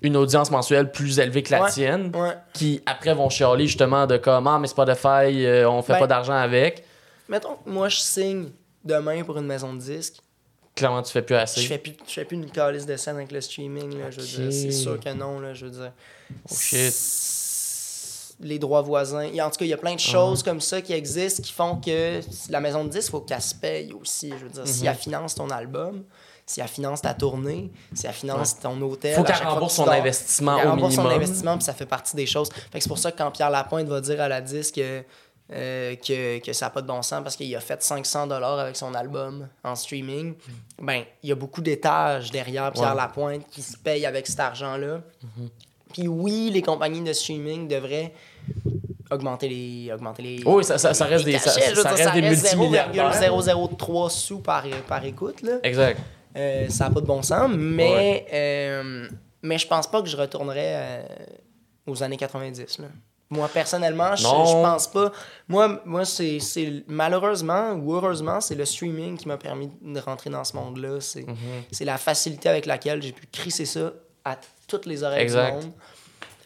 une 0.01 0.17
audience 0.17 0.51
mensuelle 0.51 0.91
plus 0.91 1.19
élevée 1.19 1.43
que 1.43 1.51
la 1.51 1.65
Ouais. 1.65 1.71
tienne, 1.71 2.11
Ouais. 2.17 2.37
qui 2.55 2.81
après 2.87 3.13
vont 3.15 3.29
chialer 3.29 3.67
justement 3.67 4.07
de 4.07 4.17
comme 4.17 4.47
Ah, 4.47 4.59
mais 4.59 4.69
Spotify, 4.69 5.45
euh, 5.45 5.69
on 5.69 5.83
fait 5.83 5.93
Ben- 5.95 5.99
pas 6.01 6.07
d'argent 6.07 6.33
avec. 6.37 6.85
Mettons 7.29 7.59
moi, 7.67 7.89
je 7.91 7.99
signe 7.99 8.49
demain 8.85 9.23
pour 9.25 9.37
une 9.39 9.47
maison 9.47 9.75
de 9.75 9.81
disques. 9.81 10.21
Clairement, 10.79 11.03
tu 11.03 11.12
fais 11.12 11.23
plus 11.23 11.35
assez. 11.37 11.61
Je 11.61 11.67
fais 11.67 11.79
plus, 11.79 11.93
je 12.07 12.12
fais 12.12 12.25
plus 12.25 12.37
une 12.37 12.51
calice 12.51 12.87
de 12.87 12.97
scène 12.97 13.17
avec 13.17 13.33
le 13.33 13.41
streaming, 13.41 13.99
là, 13.99 14.11
je 14.11 14.21
veux 14.21 14.27
dire. 14.27 14.53
C'est 14.53 14.71
sûr 14.73 14.99
que 15.01 15.12
non, 15.12 15.41
là, 15.41 15.53
je 15.55 15.67
veux 15.67 15.73
dire. 15.73 15.93
Oh, 16.51 16.55
shit. 16.55 16.95
Les 18.41 18.59
droits 18.61 18.83
voisins. 18.83 19.29
A- 19.37 19.47
En 19.47 19.51
tout 19.51 19.59
cas, 19.59 19.64
il 19.64 19.69
y 19.69 19.73
a 19.73 19.77
plein 19.79 19.95
de 19.95 20.01
choses 20.01 20.43
comme 20.45 20.61
ça 20.61 20.81
qui 20.81 20.93
existent 20.93 21.43
qui 21.43 21.53
font 21.53 21.77
que 21.77 22.21
la 22.51 22.61
maison 22.61 22.85
de 22.85 22.91
disques, 22.91 23.09
il 23.09 23.11
faut 23.11 23.21
qu'elle 23.21 23.43
se 23.43 23.55
paye 23.55 23.93
aussi. 23.93 24.31
Je 24.38 24.45
veux 24.45 24.51
dire, 24.51 24.67
si 24.67 24.83
Mhm. 24.83 24.88
elle 24.88 24.95
finance 24.97 25.35
ton 25.35 25.51
album, 25.51 26.05
si 26.47 26.61
elle 26.61 26.69
finance 26.69 27.03
ta 27.03 27.14
tournée, 27.14 27.71
si 27.95 28.07
elle 28.07 28.12
finance 28.12 28.61
ton 28.61 28.81
hôtel. 28.81 29.17
Faut 29.17 29.25
qu'elle 29.25 29.45
rembourse 29.45 29.75
son 29.75 29.88
investissement 29.88 30.57
elle 30.61 30.69
au 30.69 30.71
rembourse 30.71 30.95
son 30.95 31.03
minimum. 31.03 31.21
investissement, 31.21 31.57
puis 31.57 31.64
ça 31.64 31.75
fait 31.75 31.85
partie 31.87 32.14
des 32.14 32.27
choses. 32.27 32.49
Fait 32.71 32.79
que 32.79 32.85
c'est 32.85 32.88
pour 32.88 32.99
ça 32.99 33.11
que 33.11 33.19
quand 33.19 33.31
Pierre 33.33 33.51
Lapointe 33.51 33.88
va 33.88 34.01
dire 34.01 34.21
à 34.21 34.29
la 34.29 34.41
disque 34.41 34.81
euh, 35.53 35.97
que, 35.97 36.39
que 36.41 36.53
ça 36.53 36.67
n'a 36.67 36.71
pas 36.71 36.83
de 36.83 36.87
bon 36.87 37.01
sens 37.03 37.23
parce 37.23 37.35
qu'il 37.37 37.55
a 37.57 37.61
fait 37.61 37.83
500 37.83 38.27
dollars 38.27 38.59
avec 38.59 38.77
son 38.77 38.93
album 38.95 39.49
en 39.65 39.75
streaming, 39.75 40.35
ben 40.81 41.03
il 41.23 41.29
y 41.31 41.33
a 41.33 41.35
beaucoup 41.35 41.61
d'étages 41.63 42.31
derrière 42.31 42.71
Pierre 42.73 42.91
Ouais. 42.91 42.97
Lapointe 42.97 43.47
qui 43.51 43.63
se 43.63 43.77
payent 43.77 44.05
avec 44.07 44.27
cet 44.27 44.41
argent-là. 44.41 45.01
Puis 45.93 46.07
oui, 46.07 46.51
les 46.53 46.61
compagnies 46.63 47.03
de 47.03 47.13
streaming 47.15 47.67
devraient 47.67 48.13
augmenter 49.11 49.49
les 49.49 49.91
augmenter 49.93 50.23
les 50.23 50.43
Oui, 50.45 50.63
ça- 50.65 50.77
ça- 50.77 50.93
ça 50.93 51.07
reste 51.07 51.25
des- 51.25 51.39
ça- 51.39 51.51
ça 51.51 51.91
reste 51.95 52.13
des 52.15 52.21
multimilliardaires. 52.23 53.15
0,003 53.15 54.11
sous 54.11 54.41
par, 54.41 54.65
par 54.87 55.03
écoute 55.05 55.41
là. 55.43 55.59
Exact. 55.63 55.99
Euh, 56.37 56.69
ça 56.69 56.85
n'a 56.89 56.95
pas 56.95 57.01
de 57.01 57.07
bon 57.07 57.23
sens, 57.23 57.51
mais, 57.57 58.27
euh, 58.35 59.09
mais 59.43 59.57
je 59.59 59.67
pense 59.67 59.87
pas 59.87 60.03
que 60.03 60.09
je 60.09 60.17
retournerais 60.17 60.75
euh, 60.75 61.03
aux 61.87 62.03
années 62.03 62.19
90. 62.19 62.79
Là. 62.81 62.89
Moi, 63.31 63.47
personnellement, 63.49 64.17
je, 64.17 64.23
je 64.23 64.27
pense 64.62 64.87
pas. 64.91 65.12
Moi, 65.49 65.83
moi 65.85 66.05
c'est, 66.07 66.38
malheureusement 66.87 67.73
ou 67.73 67.93
heureusement, 67.95 68.41
c'est 68.41 68.55
le 68.55 68.64
streaming 68.64 69.19
qui 69.19 69.29
m'a 69.29 69.37
permis 69.37 69.71
de 69.83 70.01
rentrer 70.01 70.31
dans 70.31 70.45
ce 70.45 70.57
monde-là. 70.57 71.01
C'est, 71.01 71.27
Mhm. 71.27 71.37
la 71.87 71.99
facilité 71.99 72.49
avec 72.49 72.64
laquelle 72.64 73.03
j'ai 73.03 73.12
pu 73.12 73.27
crisser 73.31 73.67
ça 73.67 73.93
à 74.25 74.38
toutes 74.67 74.87
les 74.87 75.03
oreilles 75.03 75.23
Exact. 75.23 75.59
du 75.61 75.67
monde. 75.67 75.75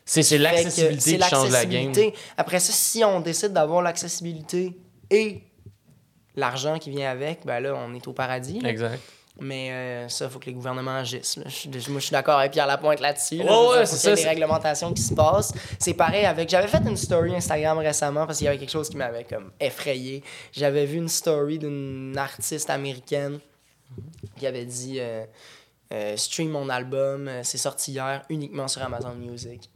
C'est 0.05 0.39
l'accessibilité 0.39 1.19
qui 1.19 1.29
change 1.29 1.51
la 1.51 1.65
game. 1.65 1.93
Après 2.37 2.59
ça, 2.59 2.73
si 2.73 3.05
on 3.05 3.21
décide 3.21 3.53
d'avoir 3.53 3.83
l'accessibilité 3.83 4.77
et 5.11 5.43
l'argent 6.35 6.79
qui 6.79 6.91
vient 6.91 7.11
avec, 7.11 7.47
ben 7.47 7.61
là, 7.61 7.75
on 7.77 7.95
est 7.95 8.07
au 8.09 8.13
paradis. 8.13 8.59
là. 8.61 8.69
Exact. 8.71 9.01
Mais 9.41 9.71
euh, 9.71 10.09
ça, 10.09 10.27
il 10.27 10.31
faut 10.31 10.39
que 10.39 10.45
les 10.47 10.53
gouvernements 10.53 10.97
agissent. 10.97 11.37
là. 11.39 11.45
Je 11.47 11.51
suis- 11.55 11.69
moi, 11.91 11.99
je 12.01 12.05
suis 12.07 12.13
d'accord 12.13 12.39
avec 12.39 12.53
Pierre 12.53 12.67
Lapointe 12.67 13.01
là-dessus. 13.01 13.39
là. 13.39 13.45
Je 13.47 13.49
veux 13.51 13.79
ouais, 13.81 13.87
c'est 13.87 14.15
des 14.15 14.25
réglementations 14.29 14.93
qui 14.93 15.01
se 15.03 15.15
passent. 15.15 15.53
C'est 15.79 15.95
pareil 15.95 16.27
avec. 16.27 16.49
J'avais 16.51 16.69
fait 16.69 16.83
une 16.87 16.97
story 16.99 17.35
Instagram 17.35 17.79
récemment 17.79 18.27
parce 18.27 18.39
qu'il 18.39 18.45
y 18.45 18.49
avait 18.49 18.59
quelque 18.59 18.71
chose 18.71 18.91
qui 18.91 18.97
m'avait 18.99 19.25
comme 19.25 19.51
effrayé. 19.59 20.23
J'avais 20.53 20.85
vu 20.85 20.99
une 20.99 21.09
story 21.09 21.59
d'une 21.59 22.15
artiste 22.19 22.69
américaine 22.69 23.41
qui 24.39 24.47
avait 24.47 24.67
dit 24.67 24.99
euh, 25.01 25.25
euh, 25.95 26.17
Stream 26.17 26.51
mon 26.51 26.69
album, 26.69 27.31
c'est 27.43 27.59
sorti 27.59 27.93
hier 27.93 28.23
uniquement 28.29 28.69
sur 28.69 28.83
Amazon 28.83 29.15
Music. 29.15 29.69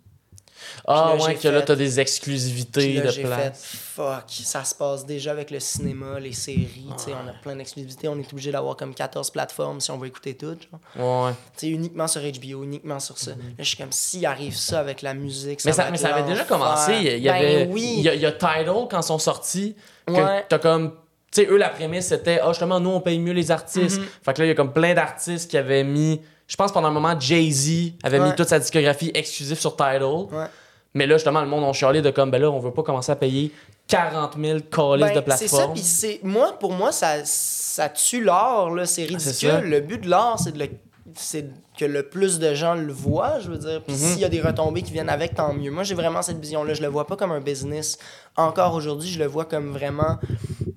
Ah, 0.86 1.14
là, 1.16 1.24
ouais, 1.24 1.34
que 1.34 1.48
là, 1.48 1.60
fait- 1.60 1.66
t'as 1.66 1.74
des 1.76 2.00
exclusivités 2.00 2.94
là, 2.94 3.02
de 3.06 3.10
j'ai 3.10 3.22
fait 3.22 3.28
place. 3.28 3.62
fuck, 3.94 4.24
ça 4.28 4.64
se 4.64 4.74
passe 4.74 5.04
déjà 5.06 5.30
avec 5.32 5.50
le 5.50 5.60
cinéma, 5.60 6.18
les 6.20 6.32
séries, 6.32 6.86
tu 6.98 7.04
sais, 7.04 7.12
on 7.12 7.28
a 7.28 7.32
plein 7.32 7.56
d'exclusivités, 7.56 8.08
on 8.08 8.18
est 8.18 8.32
obligé 8.32 8.52
d'avoir 8.52 8.76
comme 8.76 8.94
14 8.94 9.30
plateformes 9.30 9.80
si 9.80 9.90
on 9.90 9.98
veut 9.98 10.08
écouter 10.08 10.34
tout. 10.36 10.56
genre. 10.96 11.26
Ouais. 11.26 11.32
Tu 11.56 11.66
sais, 11.66 11.68
uniquement 11.68 12.06
sur 12.08 12.20
HBO, 12.22 12.64
uniquement 12.64 13.00
sur 13.00 13.18
ça. 13.18 13.30
Là, 13.32 13.36
je 13.58 13.64
suis 13.64 13.76
comme, 13.76 13.92
s'il 13.92 14.24
arrive 14.26 14.56
ça 14.56 14.80
avec 14.80 15.02
la 15.02 15.14
musique, 15.14 15.60
ça. 15.60 15.68
Mais 15.70 15.72
ça, 15.74 15.90
mais 15.90 15.98
ça 15.98 16.14
avait 16.14 16.28
déjà 16.28 16.44
commencé. 16.44 16.92
Il 16.94 17.18
y 17.18 17.20
Ben 17.28 17.34
avait. 17.34 17.68
oui. 17.70 17.94
Il 17.98 18.02
y 18.04 18.08
a, 18.08 18.14
il 18.14 18.20
y 18.20 18.26
a 18.26 18.32
Tidal 18.32 18.66
quand 18.90 19.00
ils 19.00 19.02
sont 19.02 19.18
sortis. 19.18 19.76
Que 20.06 20.12
Ouais. 20.12 20.44
t'as 20.48 20.58
comme. 20.58 20.92
Tu 21.32 21.42
sais, 21.42 21.48
eux, 21.50 21.56
la 21.56 21.68
prémisse, 21.70 22.06
c'était 22.06 22.38
Ah, 22.42 22.48
justement, 22.50 22.78
nous, 22.80 22.90
on 22.90 23.00
paye 23.00 23.18
mieux 23.18 23.32
les 23.32 23.50
artistes. 23.50 23.98
Mhm. 23.98 24.06
Fait 24.24 24.32
que 24.32 24.38
là, 24.40 24.44
il 24.46 24.48
y 24.48 24.52
a 24.52 24.54
comme 24.54 24.72
plein 24.72 24.94
d'artistes 24.94 25.50
qui 25.50 25.56
avaient 25.58 25.84
mis. 25.84 26.20
Je 26.46 26.56
pense 26.56 26.72
pendant 26.72 26.88
un 26.88 26.92
moment, 26.92 27.18
Jay-Z 27.18 27.92
avait 28.02 28.20
Ouais. 28.20 28.28
mis 28.30 28.34
toute 28.36 28.48
sa 28.48 28.58
discographie 28.58 29.10
exclusive 29.14 29.58
sur 29.58 29.74
Tidal. 29.76 30.02
Ouais. 30.04 30.46
Mais 30.94 31.06
là, 31.06 31.16
justement, 31.16 31.40
le 31.42 31.48
monde 31.48 31.64
a 31.64 31.72
chialé 31.72 32.00
de 32.02 32.10
comme, 32.10 32.30
ben 32.30 32.40
là, 32.40 32.50
on 32.50 32.58
veut 32.60 32.70
pas 32.72 32.82
commencer 32.82 33.12
à 33.12 33.16
payer 33.16 33.52
40 33.88 34.36
000 34.40 34.60
calices 34.60 35.14
de 35.14 35.20
Ben, 35.20 35.36
c'est 35.36 35.48
ça, 35.48 35.68
puis 35.68 35.82
c'est... 35.82 36.20
Moi, 36.22 36.52
pour 36.58 36.72
moi, 36.72 36.90
ça, 36.92 37.24
ça 37.24 37.88
tue 37.88 38.22
l'art, 38.24 38.70
là, 38.70 38.86
c'est 38.86 39.02
Ah, 39.04 39.16
ridicule. 39.16 39.60
le 39.70 39.80
but 39.80 40.00
de 40.02 40.08
l'art, 40.08 40.38
c'est 40.40 40.52
de 40.52 40.58
le... 40.60 40.68
c'est 41.14 41.50
que 41.78 41.84
le 41.84 42.02
plus 42.08 42.38
de 42.38 42.54
gens 42.54 42.74
le 42.74 42.92
voient, 42.92 43.38
je 43.40 43.50
veux 43.50 43.58
dire. 43.58 43.82
Puis 43.84 43.94
Mhm. 43.94 43.98
s'il 44.00 44.18
y 44.20 44.24
a 44.24 44.28
des 44.30 44.40
retombées 44.40 44.82
qui 44.82 44.92
viennent 44.92 45.10
avec, 45.10 45.34
tant 45.34 45.52
mieux. 45.52 45.70
Moi, 45.70 45.82
j'ai 45.82 45.94
vraiment 45.94 46.22
cette 46.22 46.38
vision-là. 46.40 46.72
Je 46.74 46.82
le 46.82 46.88
vois 46.88 47.06
pas 47.06 47.16
comme 47.16 47.32
un 47.32 47.40
business. 47.40 47.98
Encore 48.36 48.72
aujourd'hui, 48.74 49.08
je 49.10 49.18
le 49.18 49.26
vois 49.26 49.44
comme 49.44 49.72
vraiment 49.72 50.18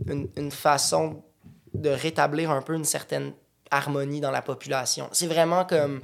une, 0.07 0.27
une 0.35 0.51
façon 0.51 1.21
de 1.73 1.89
rétablir 1.89 2.51
un 2.51 2.61
peu 2.61 2.73
une 2.75 2.83
certaine 2.85 3.31
harmonie 3.71 4.21
dans 4.21 4.31
la 4.31 4.41
population. 4.41 5.09
C'est 5.11 5.27
vraiment 5.27 5.65
comme... 5.65 6.01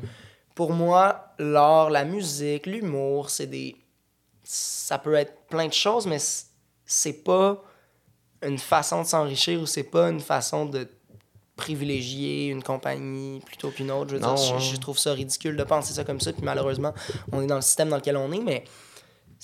Pour 0.54 0.71
moi, 0.71 1.34
l'art, 1.38 1.89
la 1.89 2.06
musique, 2.06 2.65
l'humour, 2.65 3.30
c'est 3.30 3.47
des... 3.47 3.75
Ça 4.43 4.97
peut 4.99 5.15
être 5.15 5.34
plein 5.49 5.67
de 5.67 5.73
choses, 5.73 6.08
mais 6.08 6.17
c'est 6.86 7.23
pas 7.23 7.62
une 8.41 8.58
façon 8.60 9.01
de 9.01 9.08
s'enrichir 9.08 9.60
ou 9.60 9.65
c'est 9.65 9.84
pas 9.84 10.10
une 10.10 10.21
façon 10.21 10.65
de 10.65 10.88
privilégier 11.56 12.47
une 12.47 12.63
compagnie 12.63 13.39
plutôt 13.41 13.69
qu'une 13.71 13.91
autre. 13.91 14.12
Je, 14.12 14.15
veux 14.15 14.21
Non, 14.21 14.36
dire, 14.36 14.45
je- 14.45 14.54
ouais. 14.54 14.60
je, 14.60 14.75
trouve 14.78 14.97
ça 14.97 15.13
ridicule 15.13 15.56
de 15.58 15.63
penser 15.63 15.93
ça 15.93 16.04
comme 16.04 16.19
ça. 16.19 16.32
Puis 16.34 16.43
malheureusement, 16.43 16.93
on 17.32 17.41
est 17.41 17.47
dans 17.47 17.56
le 17.56 17.62
système 17.62 17.89
dans 17.89 17.95
lequel 17.97 18.17
on 18.17 18.32
est, 18.32 18.39
mais 18.39 18.63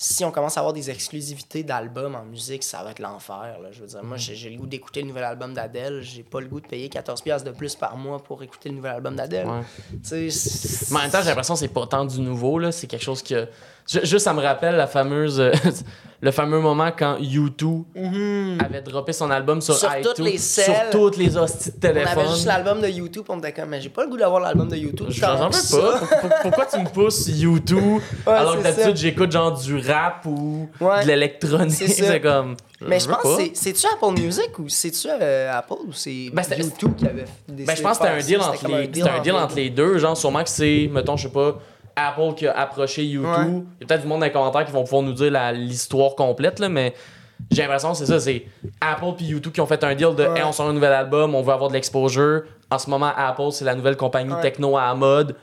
si 0.02 0.24
on 0.24 0.32
commence 0.32 0.56
à 0.56 0.60
avoir 0.60 0.72
des 0.72 0.90
exclusivités 0.90 1.62
d'albums 1.62 2.16
en 2.16 2.24
musique, 2.24 2.64
ça 2.64 2.82
va 2.82 2.90
être 2.90 2.98
l'enfer. 2.98 3.56
Je 3.70 3.82
veux 3.82 3.86
dire, 3.86 4.02
moi, 4.02 4.16
j'ai 4.16 4.34
j'ai 4.34 4.50
le 4.50 4.58
goût 4.58 4.66
d'écouter 4.66 5.00
le 5.00 5.06
nouvel 5.06 5.22
album 5.22 5.54
d'Adèle. 5.54 6.02
J'ai 6.02 6.24
pas 6.24 6.40
le 6.40 6.48
goût 6.48 6.60
de 6.60 6.66
payer 6.66 6.88
14$ 6.88 7.22
piastres 7.22 7.48
de 7.48 7.54
plus 7.54 7.76
par 7.76 7.96
mois 7.96 8.18
pour 8.18 8.42
écouter 8.42 8.68
le 8.68 8.74
nouvel 8.74 8.96
album 8.96 9.14
d'Adèle. 9.14 9.46
Ouais. 9.46 9.62
Mais 10.10 10.96
en 10.96 11.02
même 11.02 11.10
temps, 11.10 11.20
j'ai 11.22 11.28
l'impression 11.28 11.54
que 11.54 11.60
c'est 11.60 11.68
pas 11.68 11.86
tant 11.86 12.04
du 12.04 12.20
nouveau, 12.20 12.58
là. 12.58 12.72
C'est 12.72 12.88
quelque 12.88 13.04
chose 13.04 13.22
que. 13.22 13.46
Ju- 13.88 14.00
Juste, 14.04 14.20
ça 14.24 14.32
me 14.32 14.40
rappelle 14.42 14.76
la 14.76 14.86
fameuse. 14.86 15.40
euh, 15.40 15.52
le 16.24 16.30
fameux 16.30 16.60
moment 16.60 16.90
quand 16.96 17.16
U2 17.18 17.82
avait 18.64 18.80
droppé 18.80 19.12
son 19.12 19.28
album 19.30 19.60
sur, 19.60 19.74
Mhm. 19.74 19.80
Sur 19.80 19.90
iTunes. 19.90 20.02
toutes 20.14 20.18
les 20.24 20.38
Sur 20.38 20.74
toutes 20.92 21.16
les 21.16 21.36
hosties 21.36 21.70
de 21.70 21.76
On 21.76 21.80
téléphone. 21.80 22.18
avait 22.18 22.28
juste 22.28 22.46
l'album 22.46 22.80
de 22.80 22.86
YouTube, 22.88 23.24
on 23.28 23.38
était 23.38 23.52
comme, 23.52 23.70
mais 23.70 23.80
j'ai 23.80 23.88
pas 23.88 24.04
le 24.04 24.08
goût 24.10 24.16
d'avoir 24.16 24.40
l'album 24.40 24.68
de 24.68 24.76
YouTube. 24.76 25.06
J'en 25.10 25.48
veux 25.48 25.50
pas. 25.50 25.98
Pour- 25.98 26.08
pour- 26.20 26.30
Pourquoi 26.42 26.66
tu 26.66 26.78
me 26.78 26.86
pousses 26.88 27.28
U2 27.28 28.00
alors 28.26 28.56
que 28.58 28.62
d'habitude 28.62 28.96
j'écoute 28.96 29.32
genre 29.32 29.52
du 29.58 29.76
rap 29.78 30.24
ou 30.26 30.68
Ouais. 30.80 31.02
de 31.02 31.08
l'électronique? 31.08 31.72
C'est 31.72 32.20
comme. 32.20 32.56
Mais 32.86 32.98
je 33.00 33.08
pense 33.08 33.22
que 33.22 33.36
c'est- 33.38 33.52
c'est-tu 33.54 33.86
Apple 33.86 34.20
Music 34.20 34.58
ou 34.58 34.68
c'est-tu 34.68 35.08
euh, 35.10 35.52
Apple 35.56 35.74
ou 35.86 35.92
c'est 35.92 36.30
Ben, 36.32 36.42
YouTube 36.56 36.94
qui 36.96 37.06
avait 37.06 37.24
décidé 37.48 37.64
Ben, 37.64 37.76
je 37.76 37.82
pense 37.82 37.98
que 37.98 38.04
c'était 38.04 38.16
un 38.16 38.26
deal 38.26 38.40
entre 38.40 38.68
les, 38.68 38.84
c'était 38.94 39.08
un 39.10 39.20
deal 39.20 39.32
entre 39.34 39.56
les 39.56 39.70
deux. 39.70 39.98
Genre, 39.98 40.16
sûrement 40.16 40.42
que 40.44 40.50
c'est, 40.50 40.88
mettons, 40.92 41.16
je 41.16 41.24
sais 41.28 41.32
pas, 41.32 41.58
Apple 41.96 42.34
qui 42.36 42.46
a 42.46 42.58
approché 42.58 43.04
YouTube. 43.04 43.28
Ouais. 43.30 43.62
Il 43.80 43.82
y 43.82 43.84
a 43.84 43.86
peut-être 43.86 44.02
du 44.02 44.06
monde 44.08 44.20
dans 44.20 44.26
les 44.26 44.32
commentaires 44.32 44.64
qui 44.64 44.72
vont 44.72 44.84
pouvoir 44.84 45.02
nous 45.02 45.12
dire 45.12 45.30
l'histoire 45.52 46.14
complète, 46.14 46.58
là, 46.58 46.68
mais 46.68 46.94
j'ai 47.50 47.62
l'impression 47.62 47.92
que 47.92 47.98
c'est 47.98 48.06
ça. 48.06 48.20
C'est 48.20 48.46
Apple 48.80 49.14
puis 49.16 49.26
YouTube 49.26 49.52
qui 49.52 49.60
ont 49.60 49.66
fait 49.66 49.82
un 49.84 49.94
deal 49.94 50.14
de 50.14 50.24
Ouais. 50.26 50.38
hey, 50.38 50.44
on 50.44 50.52
sort 50.52 50.68
un 50.68 50.72
nouvel 50.72 50.92
album, 50.92 51.34
on 51.34 51.42
veut 51.42 51.52
avoir 51.52 51.68
de 51.68 51.74
l'exposure. 51.74 52.42
En 52.70 52.78
ce 52.78 52.88
moment, 52.88 53.12
Apple, 53.16 53.50
c'est 53.52 53.64
la 53.64 53.74
nouvelle 53.74 53.96
compagnie 53.96 54.32
Ouais. 54.32 54.40
techno 54.40 54.76
à 54.76 54.86
la 54.86 54.94
mode. 54.94 55.36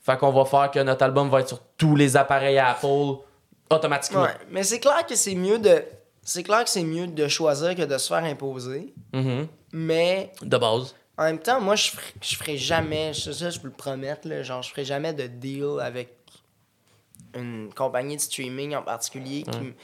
Fait 0.00 0.18
qu'on 0.18 0.30
va 0.32 0.44
faire 0.44 0.70
que 0.70 0.78
notre 0.80 1.02
album 1.04 1.30
va 1.30 1.40
être 1.40 1.48
sur 1.48 1.60
tous 1.78 1.96
les 1.96 2.16
appareils 2.16 2.58
Apple 2.58 3.16
automatiquement. 3.70 4.26
Mais 4.50 4.62
c'est 4.62 4.80
clair 4.80 5.04
que 5.06 5.14
c'est 5.16 5.34
mieux 5.34 5.58
de 5.58 5.82
c'est 6.26 6.42
clair 6.42 6.64
que 6.64 6.70
c'est 6.70 6.82
mieux 6.84 7.06
de 7.06 7.28
choisir 7.28 7.74
que 7.74 7.82
de 7.82 7.98
se 7.98 8.08
faire 8.08 8.24
imposer, 8.24 8.94
Mhm. 9.12 9.46
mais 9.72 10.32
De 10.42 10.56
base. 10.56 10.94
En 11.16 11.24
même 11.24 11.38
temps, 11.38 11.60
moi 11.60 11.76
je 11.76 11.90
ferai, 11.90 12.12
je 12.22 12.36
ferai 12.36 12.56
jamais, 12.56 13.14
ça, 13.14 13.32
ça, 13.32 13.50
je 13.50 13.60
peux 13.60 13.68
le 13.68 13.74
promettre 13.74 14.26
là, 14.28 14.42
genre 14.42 14.62
je 14.62 14.70
ferai 14.70 14.84
jamais 14.84 15.12
de 15.12 15.26
deal 15.26 15.78
avec 15.80 16.16
une 17.34 17.72
compagnie 17.74 18.16
de 18.16 18.20
streaming 18.20 18.74
en 18.74 18.82
particulier 18.82 19.42
qui 19.42 19.74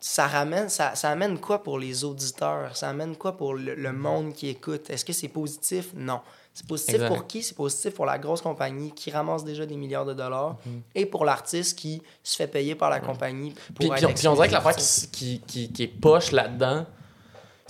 ça 0.00 0.26
ramène 0.26 0.68
ça, 0.70 0.94
ça 0.94 1.10
amène 1.10 1.38
quoi 1.38 1.62
pour 1.62 1.78
les 1.78 2.04
auditeurs? 2.04 2.74
Ça 2.74 2.88
amène 2.88 3.16
quoi 3.16 3.36
pour 3.36 3.54
le, 3.54 3.74
le 3.74 3.92
monde 3.92 4.32
qui 4.32 4.48
écoute? 4.48 4.88
Est-ce 4.88 5.04
que 5.04 5.12
c'est 5.12 5.28
positif? 5.28 5.90
Non. 5.94 6.20
C'est 6.54 6.66
positif 6.66 6.94
Exact. 6.94 7.08
pour 7.08 7.26
qui? 7.26 7.42
C'est 7.42 7.54
positif 7.54 7.94
pour 7.94 8.06
la 8.06 8.18
grosse 8.18 8.40
compagnie 8.40 8.92
qui 8.92 9.10
ramasse 9.10 9.44
déjà 9.44 9.66
des 9.66 9.76
milliards 9.76 10.06
de 10.06 10.14
dollars 10.14 10.56
et 10.94 11.06
pour 11.06 11.24
l'artiste 11.24 11.78
qui 11.78 12.02
se 12.22 12.36
fait 12.36 12.48
payer 12.48 12.74
par 12.74 12.90
la 12.90 13.00
compagnie 13.00 13.50
pour 13.52 13.74
Puis, 13.78 13.86
être 13.88 14.06
puis, 14.06 14.14
puis 14.14 14.28
on 14.28 14.34
dirait 14.34 14.48
que 14.48 14.54
l'affaire 14.54 14.74
qui, 14.74 14.80
exclusif, 14.80 15.10
qui, 15.10 15.40
qui, 15.46 15.72
qui 15.72 15.82
est 15.84 15.88
poche 15.88 16.32
là-dedans, 16.32 16.86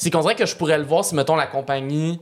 c'est 0.01 0.11
qu'on 0.11 0.23
dirait 0.23 0.35
que 0.35 0.47
je 0.47 0.57
pourrais 0.57 0.79
le 0.79 0.85
voir 0.85 1.05
si, 1.05 1.15
mettons, 1.15 1.37
la 1.37 1.47
compagnie 1.47 2.19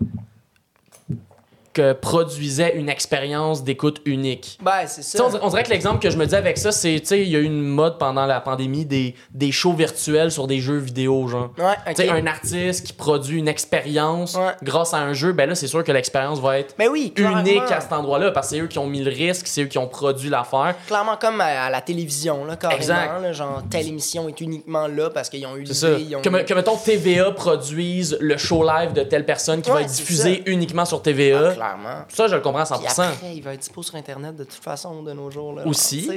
que 1.72 1.92
produisait 1.92 2.74
une 2.76 2.88
expérience 2.88 3.62
d'écoute 3.64 4.00
unique. 4.04 4.58
ben 4.62 4.86
c'est 4.86 5.02
ça 5.02 5.24
on, 5.24 5.28
dirait, 5.28 5.40
on 5.44 5.48
dirait 5.48 5.62
que 5.62 5.70
l'exemple 5.70 6.00
que 6.00 6.10
je 6.10 6.16
me 6.16 6.26
dis 6.26 6.34
avec 6.34 6.58
ça, 6.58 6.72
c'est, 6.72 6.98
tu 7.00 7.06
sais, 7.06 7.20
il 7.22 7.28
y 7.28 7.36
a 7.36 7.38
eu 7.38 7.44
une 7.44 7.62
mode 7.62 7.98
pendant 7.98 8.26
la 8.26 8.40
pandémie 8.40 8.84
des, 8.84 9.14
des 9.32 9.52
shows 9.52 9.72
virtuels 9.74 10.30
sur 10.32 10.46
des 10.46 10.60
jeux 10.60 10.78
vidéo, 10.78 11.28
genre. 11.28 11.50
ouais 11.58 11.64
ok. 11.86 11.94
Tu 11.94 12.02
sais, 12.02 12.08
un 12.10 12.26
artiste 12.26 12.86
qui 12.86 12.92
produit 12.92 13.38
une 13.38 13.48
expérience 13.48 14.34
Ouais. 14.34 14.52
grâce 14.62 14.94
à 14.94 14.98
un 14.98 15.12
jeu, 15.12 15.32
ben 15.32 15.48
là, 15.48 15.54
c'est 15.54 15.66
sûr 15.66 15.82
que 15.84 15.92
l'expérience 15.92 16.40
va 16.40 16.58
être 16.58 16.74
ben 16.78 16.88
oui 16.90 17.12
unique 17.16 17.70
à 17.70 17.80
cet 17.80 17.92
endroit-là 17.92 18.30
parce 18.32 18.48
que 18.48 18.56
c'est 18.56 18.60
eux 18.62 18.66
qui 18.66 18.78
ont 18.78 18.86
mis 18.86 19.02
le 19.02 19.10
risque, 19.10 19.46
c'est 19.46 19.62
eux 19.62 19.66
qui 19.66 19.78
ont 19.78 19.88
produit 19.88 20.30
l'affaire. 20.30 20.74
Clairement 20.86 21.16
comme 21.16 21.40
à, 21.40 21.64
à 21.64 21.70
la 21.70 21.80
télévision, 21.80 22.44
là, 22.44 22.56
carrément. 22.56 22.78
Exact. 22.80 23.20
là, 23.22 23.32
genre, 23.32 23.62
telle 23.70 23.86
émission 23.88 24.28
est 24.28 24.40
uniquement 24.40 24.86
là 24.86 25.10
parce 25.10 25.28
qu'ils 25.28 25.46
ont 25.46 25.56
eu 25.56 25.66
C'est 25.66 25.74
ça. 25.74 25.90
l'idée. 25.90 26.16
ont 26.16 26.20
Que, 26.22 26.28
me- 26.28 26.42
que, 26.42 26.54
mettons, 26.54 26.76
TVA 26.76 27.30
produise 27.32 28.16
le 28.20 28.36
show 28.36 28.64
live 28.64 28.92
de 28.92 29.02
telle 29.02 29.24
personne 29.24 29.62
qui 29.62 29.70
va 29.70 29.82
être 29.82 29.90
diffusé 29.90 30.42
uniquement 30.46 30.84
sur 30.84 30.98
Ah, 30.98 31.04
TVA. 31.04 31.54
Clairement. 31.58 32.04
ça, 32.08 32.26
je 32.28 32.34
le 32.34 32.40
comprends 32.40 32.60
à 32.60 32.64
Puis 32.78 32.86
100%. 32.86 33.02
après, 33.02 33.34
il 33.36 33.42
va 33.42 33.54
être 33.54 33.60
dispo 33.60 33.82
sur 33.82 33.94
Internet 33.96 34.36
de 34.36 34.44
toute 34.44 34.54
façon 34.62 35.02
de 35.02 35.12
nos 35.12 35.30
jours. 35.30 35.52
Là, 35.54 35.66
Aussi, 35.66 36.02
Genre, 36.02 36.14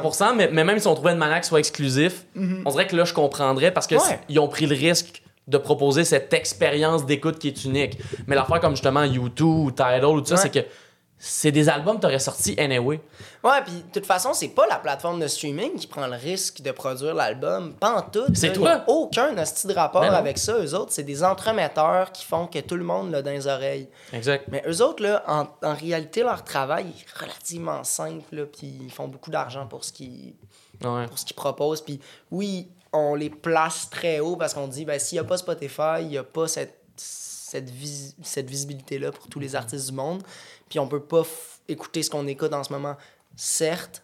comme- 0.00 0.12
100%, 0.12 0.34
mais, 0.34 0.48
mais 0.52 0.64
même 0.64 0.78
si 0.78 0.86
on 0.86 0.94
trouvait 0.94 1.12
une 1.12 1.18
manière 1.18 1.40
qui 1.40 1.48
soit 1.48 1.58
exclusif, 1.58 2.24
on 2.36 2.70
dirait 2.70 2.86
que 2.86 2.96
là, 2.96 3.04
je 3.04 3.12
comprendrais 3.14 3.70
parce 3.72 3.86
que 3.86 3.94
Ouais. 3.96 4.38
ont 4.38 4.48
pris 4.48 4.66
le 4.66 4.74
risque 4.74 5.22
de 5.46 5.58
proposer 5.58 6.04
cette 6.04 6.32
expérience 6.32 7.04
d'écoute 7.04 7.38
qui 7.38 7.48
est 7.48 7.64
unique. 7.64 7.98
Mais 8.26 8.34
l'affaire 8.34 8.60
comme 8.60 8.72
justement 8.72 9.04
YouTube 9.04 9.46
ou 9.46 9.70
Tidal 9.70 10.04
ou 10.06 10.20
tout 10.22 10.28
ça, 10.28 10.36
Ouais. 10.36 10.40
c'est 10.40 10.50
que 10.50 10.66
c'est 11.26 11.52
des 11.52 11.68
albums 11.70 11.96
que 11.96 12.02
t'aurais 12.02 12.18
sortis 12.18 12.54
anyway. 12.58 13.00
Ouais, 13.42 13.62
puis 13.64 13.72
de 13.76 13.90
toute 13.92 14.04
façon, 14.04 14.34
c'est 14.34 14.48
pas 14.48 14.66
la 14.66 14.76
plateforme 14.76 15.20
de 15.20 15.26
streaming 15.26 15.74
qui 15.76 15.86
prend 15.86 16.06
le 16.06 16.16
risque 16.16 16.60
de 16.60 16.70
produire 16.70 17.14
l'album. 17.14 17.72
Pas 17.74 17.94
en 17.96 18.02
tout. 18.02 18.26
C'est 18.34 18.52
toi. 18.52 18.84
Aucun 18.88 19.36
hostie 19.38 19.66
de 19.66 19.72
rapport 19.72 20.02
Ben 20.02 20.12
avec 20.12 20.36
ça. 20.36 20.58
Eux 20.58 20.74
autres, 20.74 20.92
c'est 20.92 21.02
des 21.02 21.24
entremetteurs 21.24 22.12
qui 22.12 22.24
font 22.26 22.46
que 22.46 22.58
tout 22.58 22.76
le 22.76 22.84
monde 22.84 23.10
l'a 23.10 23.22
dans 23.22 23.30
les 23.30 23.46
oreilles. 23.46 23.88
Exact. 24.12 24.46
Mais 24.50 24.62
eux 24.68 24.82
autres, 24.82 25.02
là, 25.02 25.22
en, 25.26 25.46
en 25.66 25.74
réalité, 25.74 26.22
leur 26.22 26.44
travail 26.44 26.86
est 26.88 27.18
relativement 27.18 27.84
simple, 27.84 28.46
puis 28.46 28.78
ils 28.82 28.92
font 28.92 29.08
beaucoup 29.08 29.30
d'argent 29.30 29.66
pour 29.66 29.82
ce 29.84 29.92
qu'ils 29.92 30.34
Ouais. 30.84 31.06
pour 31.06 31.18
ce 31.18 31.24
qu'ils 31.24 31.36
proposent. 31.36 31.80
Puis 31.80 32.00
oui, 32.30 32.68
on 32.92 33.14
les 33.14 33.30
place 33.30 33.88
très 33.88 34.20
haut 34.20 34.36
parce 34.36 34.52
qu'on 34.52 34.66
dit, 34.68 34.84
ben, 34.84 34.98
s'il 34.98 35.16
n'y 35.16 35.20
a 35.20 35.24
pas 35.24 35.36
Spotify, 35.38 36.00
il 36.00 36.08
n'y 36.08 36.18
a 36.18 36.24
pas 36.24 36.48
cette, 36.48 36.78
cette, 36.96 37.70
vis- 37.70 38.14
cette 38.22 38.50
visibilité-là 38.50 39.12
pour 39.12 39.28
tous 39.28 39.38
les 39.40 39.54
artistes 39.56 39.86
du 39.90 39.92
monde. 39.96 40.22
Puis 40.74 40.80
on 40.80 40.88
peut 40.88 40.98
pas 41.04 41.22
écouter 41.68 42.02
ce 42.02 42.10
qu'on 42.10 42.26
écoute 42.26 42.52
en 42.52 42.64
ce 42.64 42.72
moment, 42.72 42.96
certes. 43.36 44.02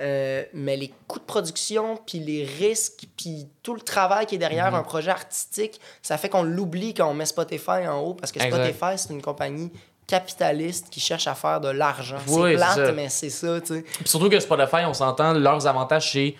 euh, 0.00 0.44
mais 0.54 0.76
les 0.76 0.94
coûts 1.08 1.18
de 1.18 1.24
production, 1.24 1.96
puis 2.06 2.20
les 2.20 2.44
risques, 2.44 3.06
puis 3.16 3.48
tout 3.64 3.74
le 3.74 3.80
travail 3.80 4.24
qui 4.26 4.36
est 4.36 4.38
derrière 4.38 4.72
un 4.72 4.84
projet 4.84 5.10
artistique, 5.10 5.80
ça 6.00 6.16
fait 6.18 6.28
qu'on 6.28 6.44
l'oublie 6.44 6.94
quand 6.94 7.08
on 7.10 7.14
met 7.14 7.26
Spotify 7.26 7.88
en 7.88 7.98
haut, 8.02 8.14
parce 8.14 8.30
que. 8.30 8.38
Spotify, 8.40 8.96
c'est 8.96 9.10
une 9.12 9.20
compagnie 9.20 9.72
capitaliste 10.06 10.90
qui 10.90 11.00
cherche 11.00 11.26
à 11.26 11.34
faire 11.34 11.60
de 11.60 11.70
l'argent. 11.70 12.18
Oui, 12.28 12.52
c'est 12.52 12.58
ça. 12.58 12.74
plate, 12.74 12.94
mais 12.94 13.08
c'est 13.08 13.30
ça, 13.30 13.60
tu 13.60 13.74
sais. 13.74 13.82
Puis 13.82 14.08
surtout 14.08 14.28
que 14.30 14.38
Spotify, 14.38 14.84
on 14.86 14.94
s'entend, 14.94 15.32
leurs 15.32 15.66
avantages, 15.66 16.12
c'est 16.12 16.36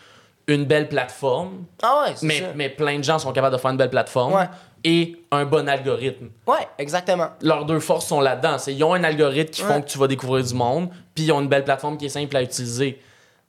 une 0.47 0.64
belle 0.64 0.88
plateforme, 0.88 1.64
Ah 1.83 2.05
ouais, 2.07 2.12
c'est 2.14 2.27
mais, 2.27 2.38
ça. 2.40 2.47
mais 2.55 2.68
plein 2.68 2.99
de 2.99 3.05
gens 3.05 3.18
sont 3.18 3.33
capables 3.33 3.57
de 3.57 3.61
faire 3.61 3.73
une 3.73 3.77
belle 3.77 3.90
plateforme 3.90 4.35
Ouais. 4.35 4.49
Et 4.85 5.16
un 5.31 5.45
bon 5.45 5.68
algorithme. 5.68 6.29
Ouais, 6.47 6.66
exactement. 6.79 7.29
leurs 7.40 7.64
deux 7.66 7.81
forces 7.81 8.07
sont 8.07 8.21
là-dedans. 8.21 8.59
C'est 8.59 8.75
ils 8.75 8.83
ont 8.85 8.95
un 8.95 9.05
algorithme 9.05 9.51
qui 9.51 9.62
font 9.62 9.75
Ouais. 9.75 9.83
que 9.83 9.88
tu 9.88 9.99
vas 9.99 10.09
découvrir 10.09 10.45
du 10.45 10.55
monde, 10.55 10.88
puis 11.14 11.25
ils 11.25 11.33
ont 11.33 11.40
une 11.40 11.49
belle 11.49 11.64
plateforme 11.64 11.97
qui 11.99 12.07
est 12.07 12.11
simple 12.11 12.37
à 12.37 12.42
utiliser. 12.42 12.99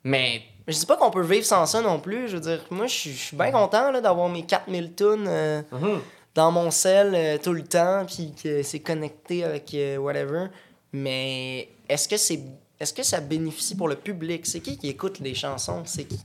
Mais 0.03 0.41
je 0.67 0.77
dis 0.77 0.85
pas 0.85 0.95
qu'on 0.97 1.11
peut 1.11 1.23
vivre 1.23 1.45
sans 1.45 1.65
ça 1.65 1.81
non 1.81 1.99
plus. 1.99 2.27
Je 2.27 2.35
veux 2.35 2.41
dire, 2.41 2.63
moi, 2.69 2.87
je 2.87 2.93
suis- 2.93 3.35
bien 3.35 3.51
content 3.51 3.91
là, 3.91 3.99
d'avoir 4.01 4.29
mes 4.29 4.43
4000 4.45 4.93
tunes 4.95 5.25
euh, 5.27 5.61
dans 6.35 6.51
mon 6.51 6.71
cell 6.71 7.13
euh, 7.15 7.37
tout 7.41 7.53
le 7.53 7.63
temps, 7.63 8.05
puis 8.05 8.33
que 8.41 8.63
c'est 8.63 8.79
connecté 8.79 9.43
avec 9.43 9.73
euh, 9.73 9.97
whatever. 9.97 10.47
Mais 10.91 11.69
est-ce 11.89 12.07
que 12.07 12.17
c'est 12.17 12.39
est-ce 12.79 12.93
que 12.93 13.03
ça 13.03 13.21
bénéficie 13.21 13.75
pour 13.75 13.87
le 13.87 13.95
public? 13.95 14.45
C'est 14.45 14.59
qui 14.59 14.77
qui 14.77 14.89
écoute 14.89 15.19
les 15.19 15.33
chansons? 15.35 15.83
C'est 15.85 16.03
qui, 16.03 16.19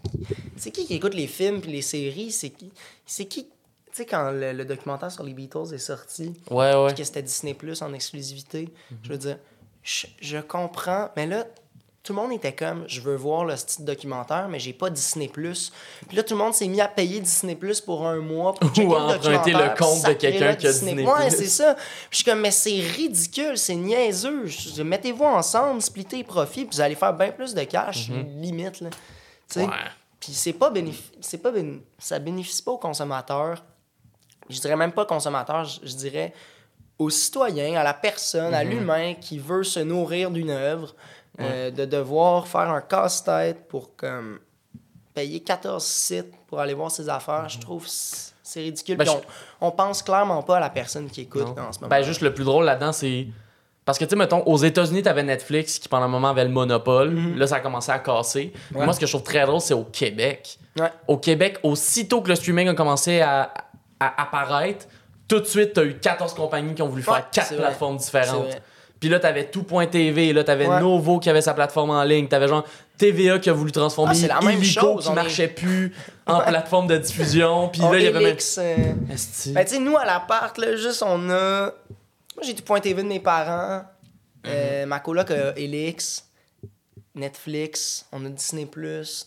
c'est 0.57 0.71
qui 0.73 0.87
qui 0.87 0.95
écoute 0.95 1.15
les 1.15 1.27
films 1.29 1.61
puis 1.61 1.71
les 1.71 1.83
séries? 1.83 2.33
C'est 2.33 2.51
qui? 2.51 2.73
C'est 3.07 3.27
qui? 3.27 3.47
Tu 3.91 3.97
sais, 4.03 4.07
quand 4.07 4.31
le, 4.31 4.53
le 4.53 4.65
documentaire 4.65 5.11
sur 5.11 5.23
les 5.25 5.33
Beatles 5.35 5.73
est 5.75 5.79
sorti, 5.79 6.35
ouais, 6.51 6.75
ouais. 6.75 6.95
que 6.95 7.03
c'était 7.05 7.23
Disney 7.23 7.55
Plus 7.55 7.81
en 7.83 7.93
exclusivité. 7.95 8.69
Je 9.03 9.09
veux 9.11 9.19
dire, 9.19 9.39
je, 9.83 10.07
je 10.21 10.39
comprends, 10.39 11.09
mais 11.17 11.27
là, 11.27 11.45
tout 12.03 12.15
le 12.15 12.21
monde 12.23 12.33
était 12.33 12.55
comme, 12.55 12.85
je 12.87 13.01
veux 13.01 13.17
voir 13.17 13.45
le 13.45 13.55
style 13.57 13.85
documentaire, 13.85 14.49
mais 14.49 14.59
j'ai 14.61 14.73
pas 14.73 14.89
Disney 14.89 15.29
Plus. 15.29 15.73
Puis 16.07 16.17
là, 16.17 16.23
tout 16.23 16.35
le 16.35 16.39
monde 16.39 16.55
s'est 16.55 16.69
mis 16.69 16.81
à 16.81 16.89
payer 16.89 17.21
Disney 17.21 17.55
Plus 17.55 17.81
pour 17.81 18.07
un 18.07 18.17
mois 18.21 18.55
pour 18.55 18.69
checker 18.75 18.87
Ou 18.87 18.91
le 18.93 18.97
emprunter 18.97 19.53
le 19.53 19.77
compte 19.77 20.05
de 20.07 20.13
quelqu'un 20.15 20.55
qui 20.55 20.67
a 20.67 20.73
Disney. 20.73 20.95
Disney+. 20.95 21.11
Ouais, 21.11 21.29
c'est 21.31 21.47
ça. 21.49 21.75
Puis 21.75 21.85
je 22.11 22.17
suis 22.17 22.25
comme, 22.25 22.41
mais 22.41 22.51
c'est 22.51 22.79
ridicule, 22.81 23.59
c'est 23.59 23.75
niaiseux. 23.75 24.47
Mettez-vous 24.85 25.25
ensemble, 25.25 25.83
splittez 25.83 26.19
les 26.19 26.25
profits, 26.25 26.65
puis 26.67 26.77
vous 26.77 26.81
allez 26.81 26.95
faire 26.95 27.13
bien 27.15 27.31
plus 27.31 27.53
de 27.55 27.65
cash, 27.65 28.09
limite, 28.11 28.81
là. 28.81 28.91
Tu 28.91 28.97
sais? 29.49 29.65
Ouais. 29.67 29.73
Puis 30.21 30.33
c'est 30.33 30.53
pas 30.53 30.71
bénéfice, 30.71 31.11
c'est 31.21 31.39
pas 31.39 31.51
béné- 31.53 31.81
ça 31.99 32.19
bénéficie 32.19 32.63
pas 32.63 32.73
aux 32.73 32.79
consommateurs. 32.79 33.65
Je 34.49 34.61
dirais 34.61 34.77
même 34.77 34.93
pas 34.93 35.05
consommateur, 35.05 35.65
je, 35.65 35.81
je 35.83 35.95
dirais 35.95 36.33
aux 36.99 37.11
citoyens, 37.11 37.79
à 37.79 37.85
la 37.85 37.95
personne, 37.95 38.53
à 38.55 38.65
l'humain 38.65 39.15
qui 39.15 39.39
veut 39.39 39.63
se 39.63 39.79
nourrir 39.81 40.31
d'une 40.31 40.51
œuvre, 40.51 40.95
euh, 41.41 41.71
de 41.71 41.85
devoir 41.85 42.49
faire 42.49 42.71
un 42.71 42.81
casse-tête 42.81 43.69
pour 43.69 43.95
comme 43.95 44.41
payer 45.15 45.41
14 45.41 45.85
sites 45.85 46.33
pour 46.49 46.59
aller 46.61 46.75
voir 46.75 46.91
ses 46.91 47.09
affaires, 47.09 47.49
je 47.49 47.59
trouve 47.61 47.87
c- 47.87 48.33
c'est 48.43 48.61
ridicule. 48.61 48.97
Ben, 48.97 49.05
je- 49.05 49.11
on, 49.61 49.69
on 49.69 49.71
pense 49.71 50.03
clairement 50.03 50.43
pas 50.43 50.57
à 50.57 50.61
la 50.61 50.71
personne 50.71 51.09
qui 51.09 51.21
écoute 51.23 51.43
Non. 51.57 51.63
en 51.69 51.73
ce 51.73 51.79
moment. 51.81 51.89
Ben, 51.91 52.03
juste 52.03 52.21
le 52.23 52.33
plus 52.35 52.45
drôle 52.45 52.65
là-dedans, 52.65 52.93
c'est. 52.93 53.27
Parce 53.85 53.97
que, 53.99 54.05
tu 54.05 54.11
sais, 54.11 54.17
mettons, 54.17 54.43
aux 54.45 54.59
États-Unis, 54.59 55.03
t'avais 55.03 55.23
Netflix 55.23 55.79
qui, 55.79 55.89
pendant 55.89 56.05
un 56.05 56.09
moment, 56.09 56.29
avait 56.31 56.45
le 56.45 56.51
monopole. 56.51 57.15
Là, 57.37 57.47
ça 57.47 57.57
a 57.57 57.61
commencé 57.61 57.91
à 57.91 57.99
casser. 57.99 58.53
Ouais. 58.75 58.85
Moi, 58.85 58.93
ce 58.93 59.01
que 59.01 59.07
je 59.07 59.13
trouve 59.13 59.23
très 59.23 59.47
drôle, 59.47 59.61
c'est 59.63 59.73
au 59.75 59.85
Québec. 59.85 60.59
Ouais. 60.79 60.91
Au 61.07 61.17
Québec, 61.17 61.59
aussitôt 61.63 62.21
que 62.21 62.29
le 62.29 62.35
streaming 62.35 62.69
a 62.69 62.75
commencé 62.75 63.21
à, 63.23 63.51
à 64.01 64.23
apparaître, 64.23 64.87
tout 65.27 65.41
de 65.41 65.45
suite, 65.45 65.73
t'as 65.75 65.85
eu 65.85 65.95
14 65.99 66.35
compagnies 66.35 66.75
qui 66.75 66.83
ont 66.83 66.89
voulu 66.89 67.03
Ouais, 67.07 67.15
faire 67.15 67.31
quatre 67.31 67.47
c'est 67.49 67.55
vrai. 67.57 67.65
plateformes 67.67 67.97
différentes. 67.99 68.57
Puis 69.01 69.09
là, 69.09 69.21
t'avais 69.21 69.45
tout.tv, 69.49 70.33
là, 70.33 70.43
t'avais 70.43 70.67
Ouais. 70.67 70.81
Novo 70.81 71.21
qui 71.21 71.31
avait 71.31 71.41
sa 71.43 71.55
plateforme 71.55 71.91
en 71.91 72.03
ligne, 72.03 72.27
t'avais 72.27 72.49
genre 72.49 72.65
TVA 72.97 73.39
qui 73.39 73.49
a 73.49 73.53
voulu 73.53 73.71
transformer 73.71 74.15
Ah, 74.25 74.41
la 74.41 74.41
même 74.41 74.65
chose, 74.65 75.05
qui 75.05 75.11
est- 75.13 75.15
marchait 75.15 75.47
plus 75.49 75.95
en 76.27 76.41
plateforme 76.41 76.89
de 76.89 76.97
diffusion. 76.97 77.69
Puis 77.69 77.81
là, 77.81 77.91
il 77.97 78.03
y 78.03 78.07
avait 78.09 78.19
même. 78.25 78.37
Euh. 78.59 78.93
Ben, 79.07 79.65
tu 79.65 79.75
sais, 79.75 79.79
nous, 79.79 79.97
à 79.97 80.05
l'appart, 80.05 80.57
là, 80.59 80.75
juste, 80.75 81.05
on 81.07 81.31
a. 81.31 81.61
Moi, 82.35 82.43
j'ai 82.45 82.55
tout 82.57 82.65
point 82.65 82.81
TV 82.81 83.03
de 83.05 83.09
mes 83.09 83.21
parents. 83.21 83.83
Euh, 84.47 84.87
ma 84.87 84.99
coloc 85.01 85.31
a 85.31 85.57
Elix, 85.57 86.25
Netflix, 87.15 88.07
on 88.13 88.25
a 88.25 88.29
Disney. 88.29 88.69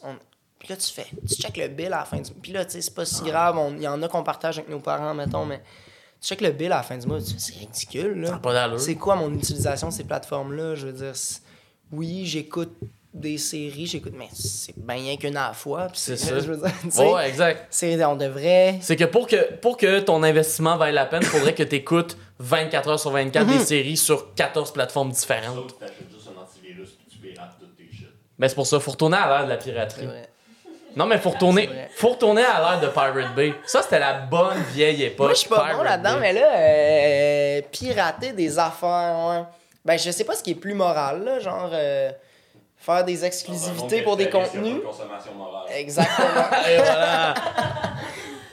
On... 0.04 0.16
Puis 0.62 0.69
là, 0.69 0.78
tu 0.78 0.93
fais. 0.93 1.08
Tu 1.28 1.36
check 1.41 1.58
le 1.58 1.67
bill 1.69 1.88
à 1.88 1.89
la 2.00 2.06
fin 2.06 2.17
du 2.19 2.32
Puis 2.34 2.52
là, 2.52 2.63
tu 2.65 2.71
sais, 2.74 2.82
c'est 2.82 2.93
pas 2.93 3.04
si 3.06 3.24
grave. 3.24 3.58
on- 3.58 3.74
Il 3.76 3.82
y 3.82 3.88
en 3.88 4.02
a 4.04 4.08
qu'on 4.08 4.21
partage 4.24 4.60
avec 4.60 4.69
nos 4.69 4.80
parents, 4.80 5.13
mettons, 5.15 5.43
mais 5.45 5.60
tu 6.21 6.28
check 6.28 6.39
le 6.41 6.52
bill 6.52 6.71
à 6.71 6.78
la 6.78 6.84
fin 6.84 6.97
du 6.97 7.08
mois. 7.08 7.19
tu 7.19 7.34
fais, 7.34 7.39
C'est 7.39 7.54
ridicule, 7.56 8.21
là. 8.21 8.38
pas 8.38 8.54
d'allure. 8.54 8.80
C'est 8.80 8.93
quoi 8.95 9.15
mon 9.15 9.34
utilisation 9.34 9.89
de 9.89 9.93
ces 9.93 10.04
plateformes-là? 10.04 10.76
Je 10.76 10.86
veux 10.88 10.93
dire, 10.93 11.15
c'est- 11.15 11.41
oui, 11.91 12.26
j'écoute 12.28 12.71
des 13.13 13.38
séries, 13.39 13.88
j'écoute, 13.88 14.13
mais 14.15 14.30
c'est 14.32 14.78
bien 14.78 14.95
rien 14.95 15.17
qu'une 15.17 15.36
à 15.36 15.47
la 15.47 15.54
fois. 15.54 15.88
puis 15.88 15.98
C'est 16.00 16.15
ça. 16.15 16.40
Je 16.40 16.54
veux 16.54 16.58
dire, 16.58 17.12
Ouais, 17.12 17.27
exact. 17.27 17.65
c'est- 17.71 18.06
on 18.06 18.15
devrait. 18.15 18.77
C'est 18.81 18.96
que 18.96 19.04
pour, 19.06 19.27
que 19.27 19.56
pour 19.56 19.75
que 19.77 20.00
ton 20.00 20.21
investissement 20.23 20.77
vaille 20.77 20.94
la 20.94 21.06
peine, 21.08 21.21
il 21.23 21.27
faudrait 21.27 21.54
que 21.56 21.63
tu 21.63 21.75
écoutes 21.75 22.15
24 22.40 22.88
heures 22.88 23.00
sur 23.00 23.10
24 23.12 23.48
Mhm. 23.48 23.58
des 23.58 23.65
séries 23.65 23.98
sur 23.98 24.33
14 24.36 24.71
plateformes 24.71 25.12
différentes. 25.12 25.56
Sauf 25.56 25.73
que 25.73 25.79
t'achètes 25.79 26.10
juste 26.10 26.27
un 26.29 26.40
antivirus 26.42 26.90
tu 27.10 27.17
pirates 27.17 27.58
toutes 27.60 27.75
tes 27.75 27.90
shit. 27.92 28.08
Mais 28.38 28.48
c'est 28.48 28.56
pour 28.56 28.65
ça, 28.67 28.79
faut 28.79 28.92
retourner 28.92 29.17
à 29.17 29.27
l'ère 29.27 29.44
de 29.44 29.50
la 29.50 29.60
C'est 29.60 29.71
piraterie. 29.71 30.08
Non, 30.96 31.06
mais 31.06 31.17
faut 31.17 31.29
retourner, 31.29 31.69
faut 31.96 32.10
retourner 32.10 32.44
à 32.44 32.60
l'ère 32.60 32.79
de 32.81 32.87
Pirate 32.87 33.33
Bay. 33.35 33.54
Ça, 33.65 33.81
c'était 33.81 34.00
la 34.00 34.13
bonne 34.13 34.62
vieille 34.73 35.04
époque. 35.04 35.27
Moi, 35.27 35.33
je 35.33 35.39
suis 35.39 35.50
pas 35.50 35.73
bon 35.75 35.83
là-dedans, 35.83 36.17
mais 36.19 36.33
là, 36.33 36.48
euh, 36.54 37.62
pirater 37.71 38.33
des 38.33 38.60
affaires, 38.60 39.15
ouais. 39.29 39.44
Ben, 39.85 39.98
je 39.98 40.12
sais 40.12 40.23
pas 40.25 40.35
ce 40.35 40.44
qui 40.44 40.52
est 40.52 40.56
plus 40.56 40.73
moral, 40.73 41.23
là, 41.23 41.39
genre 41.39 41.69
euh, 41.73 42.12
faire 42.77 43.04
des 43.06 43.23
exclusivités 43.25 44.02
pour 44.02 44.15
des 44.17 44.29
contenus. 44.29 44.81
consommation 44.85 45.33
morale. 45.35 45.67
Exactement. 45.75 46.46
Et 46.69 46.77
voilà. 46.77 47.33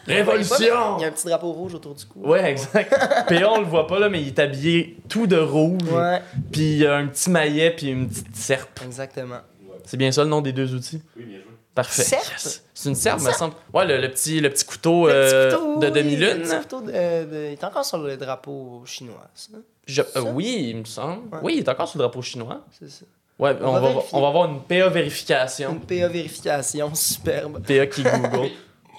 Il 0.07 0.15
y 0.15 0.17
Révolution! 0.17 0.97
a 1.03 1.05
un 1.07 1.11
petit 1.11 1.27
drapeau 1.27 1.53
rouge 1.53 1.75
autour 1.75 1.95
du 1.95 2.03
cou. 2.07 2.21
Ouais, 2.27 2.43
exact. 2.51 2.89
PA, 3.29 3.51
on 3.51 3.59
le 3.61 3.67
voit 3.67 3.87
pas 3.87 3.99
là, 3.99 4.09
mais 4.09 4.23
il 4.23 4.29
est 4.29 4.39
habillé 4.39 4.97
tout 5.07 5.27
de 5.27 5.37
rouge. 5.39 5.83
Ouais, 5.91 6.23
Puis 6.51 6.77
il 6.79 6.87
a 6.87 6.97
un 6.97 7.09
petit 7.09 7.29
maillet 7.29 7.73
puis 7.73 7.89
une 7.89 8.09
petite 8.09 8.35
serpe. 8.35 8.81
exactement. 8.87 9.41
C'est 9.85 9.99
bien 9.99 10.11
ça 10.11 10.23
le 10.25 10.31
nom 10.31 10.41
des 10.41 10.53
deux 10.53 10.75
outils? 10.75 11.03
Oui, 11.15 11.25
bien 11.25 11.39
joué. 11.41 11.45
Parfait. 11.75 12.03
Yes. 12.11 12.65
C'est 12.75 12.89
une 12.89 12.95
serpe, 12.97 13.21
me 13.21 13.31
semble. 13.33 13.55
Ouais, 13.73 13.87
le, 13.87 13.99
le 14.01 14.09
petit, 14.11 14.41
le 14.41 14.51
petit 14.51 14.65
couteau, 14.65 15.07
Le 15.07 15.13
euh, 15.15 15.51
petit 15.51 15.57
couteau, 15.65 15.79
de 15.81 15.91
demi-lune. 15.91 16.39
Le 16.39 16.43
petit 16.43 16.57
couteau 16.57 16.81
de, 16.81 16.91
de- 16.91 17.47
Il 17.49 17.53
est 17.53 17.65
encore 17.65 17.85
sur 17.85 17.99
le 17.99 18.17
drapeau 18.17 18.83
chinois, 18.85 19.29
ça. 19.35 19.53
Je- 19.87 20.03
euh, 20.17 20.21
oui, 20.33 20.67
il 20.71 20.77
me 20.79 20.85
semble. 20.85 21.29
Ouais. 21.35 21.41
Oui, 21.43 21.53
il 21.57 21.59
est 21.61 21.69
encore 21.69 21.87
sur 21.89 21.99
le 21.99 22.05
drapeau 22.05 22.21
chinois. 22.23 22.65
C'est 22.79 22.91
ça. 22.91 23.05
Ouais, 23.39 23.57
On 23.63 23.69
on, 23.69 23.81
va 23.81 24.03
on 24.13 24.21
va 24.21 24.29
avoir 24.29 24.47
une 24.51 24.61
PA 24.63 24.89
vérification. 24.89 25.71
Une 25.71 25.81
PA 25.81 26.09
vérification 26.09 26.93
superbe. 26.95 27.63
PA 27.65 27.87
qui 27.87 28.03
Google. 28.03 28.51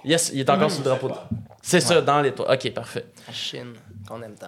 Yes, 0.06 0.32
il 0.34 0.40
est 0.40 0.50
encore 0.50 0.72
sur 0.72 0.80
le 0.80 0.86
drapeau. 0.86 1.10
de- 1.10 1.14
C'est 1.62 1.82
ça, 1.82 2.00
dans 2.02 2.22
l'étoile. 2.22 2.54
Ok, 2.56 2.72
parfait. 2.74 3.06
La 3.28 3.34
Chine, 3.34 3.74
qu'on 4.08 4.22
aime 4.22 4.36
tant. 4.36 4.48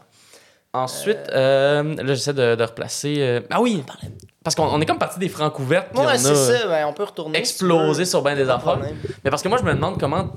Ensuite, 0.74 1.20
euh, 1.34 1.84
là, 1.96 2.14
j'essaie 2.14 2.34
de, 2.34 2.56
de 2.56 2.64
replacer. 2.64 3.16
euh, 3.20 3.42
Ah 3.50 3.60
oui, 3.62 3.84
parce 4.44 4.56
qu'on 4.56 4.64
on 4.66 4.80
est 4.82 4.86
comme 4.86 4.98
parti 5.00 5.20
des 5.20 5.30
francs 5.30 5.54
couvertes. 5.54 5.90
puis 5.92 6.00
on 6.00 6.06
Ouais, 6.06 6.14
a 6.14 6.18
ça, 6.18 6.68
ben, 6.68 6.86
on 6.88 6.94
peut 6.94 7.04
retourner. 7.04 7.38
explosé 7.38 8.06
si 8.06 8.10
sur 8.12 8.24
bien 8.24 8.36
des 8.36 8.50
affaires. 8.50 8.80
Mais 9.24 9.30
parce 9.30 9.42
que 9.44 9.48
moi, 9.50 9.58
je 9.60 9.64
me 9.64 9.74
demande 9.74 10.00
comment, 10.00 10.30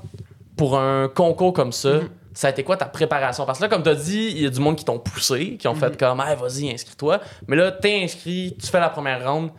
pour 0.57 0.77
un 0.77 1.07
concours 1.09 1.53
comme 1.53 1.71
ça, 1.71 1.93
Mhm. 1.95 2.09
ça 2.33 2.47
a 2.47 2.49
été 2.51 2.63
quoi 2.63 2.77
ta 2.77 2.85
préparation? 2.85 3.45
Parce 3.45 3.59
que 3.59 3.63
là, 3.63 3.69
comme 3.69 3.83
tu 3.83 3.89
as 3.89 3.95
dit, 3.95 4.27
il 4.35 4.41
y 4.41 4.45
a 4.45 4.49
du 4.49 4.59
monde 4.59 4.75
qui 4.75 4.85
t'ont 4.85 4.99
poussé, 4.99 5.57
qui 5.57 5.67
ont 5.67 5.73
Mhm. 5.73 5.79
fait 5.79 5.97
comme, 5.97 6.21
hey, 6.21 6.35
vas-y, 6.35 6.71
inscris-toi. 6.71 7.19
Mais 7.47 7.55
là, 7.55 7.71
t'es 7.71 8.03
inscrit, 8.03 8.55
tu 8.61 8.67
fais 8.67 8.79
la 8.79 8.89
première 8.89 9.29
ronde. 9.31 9.49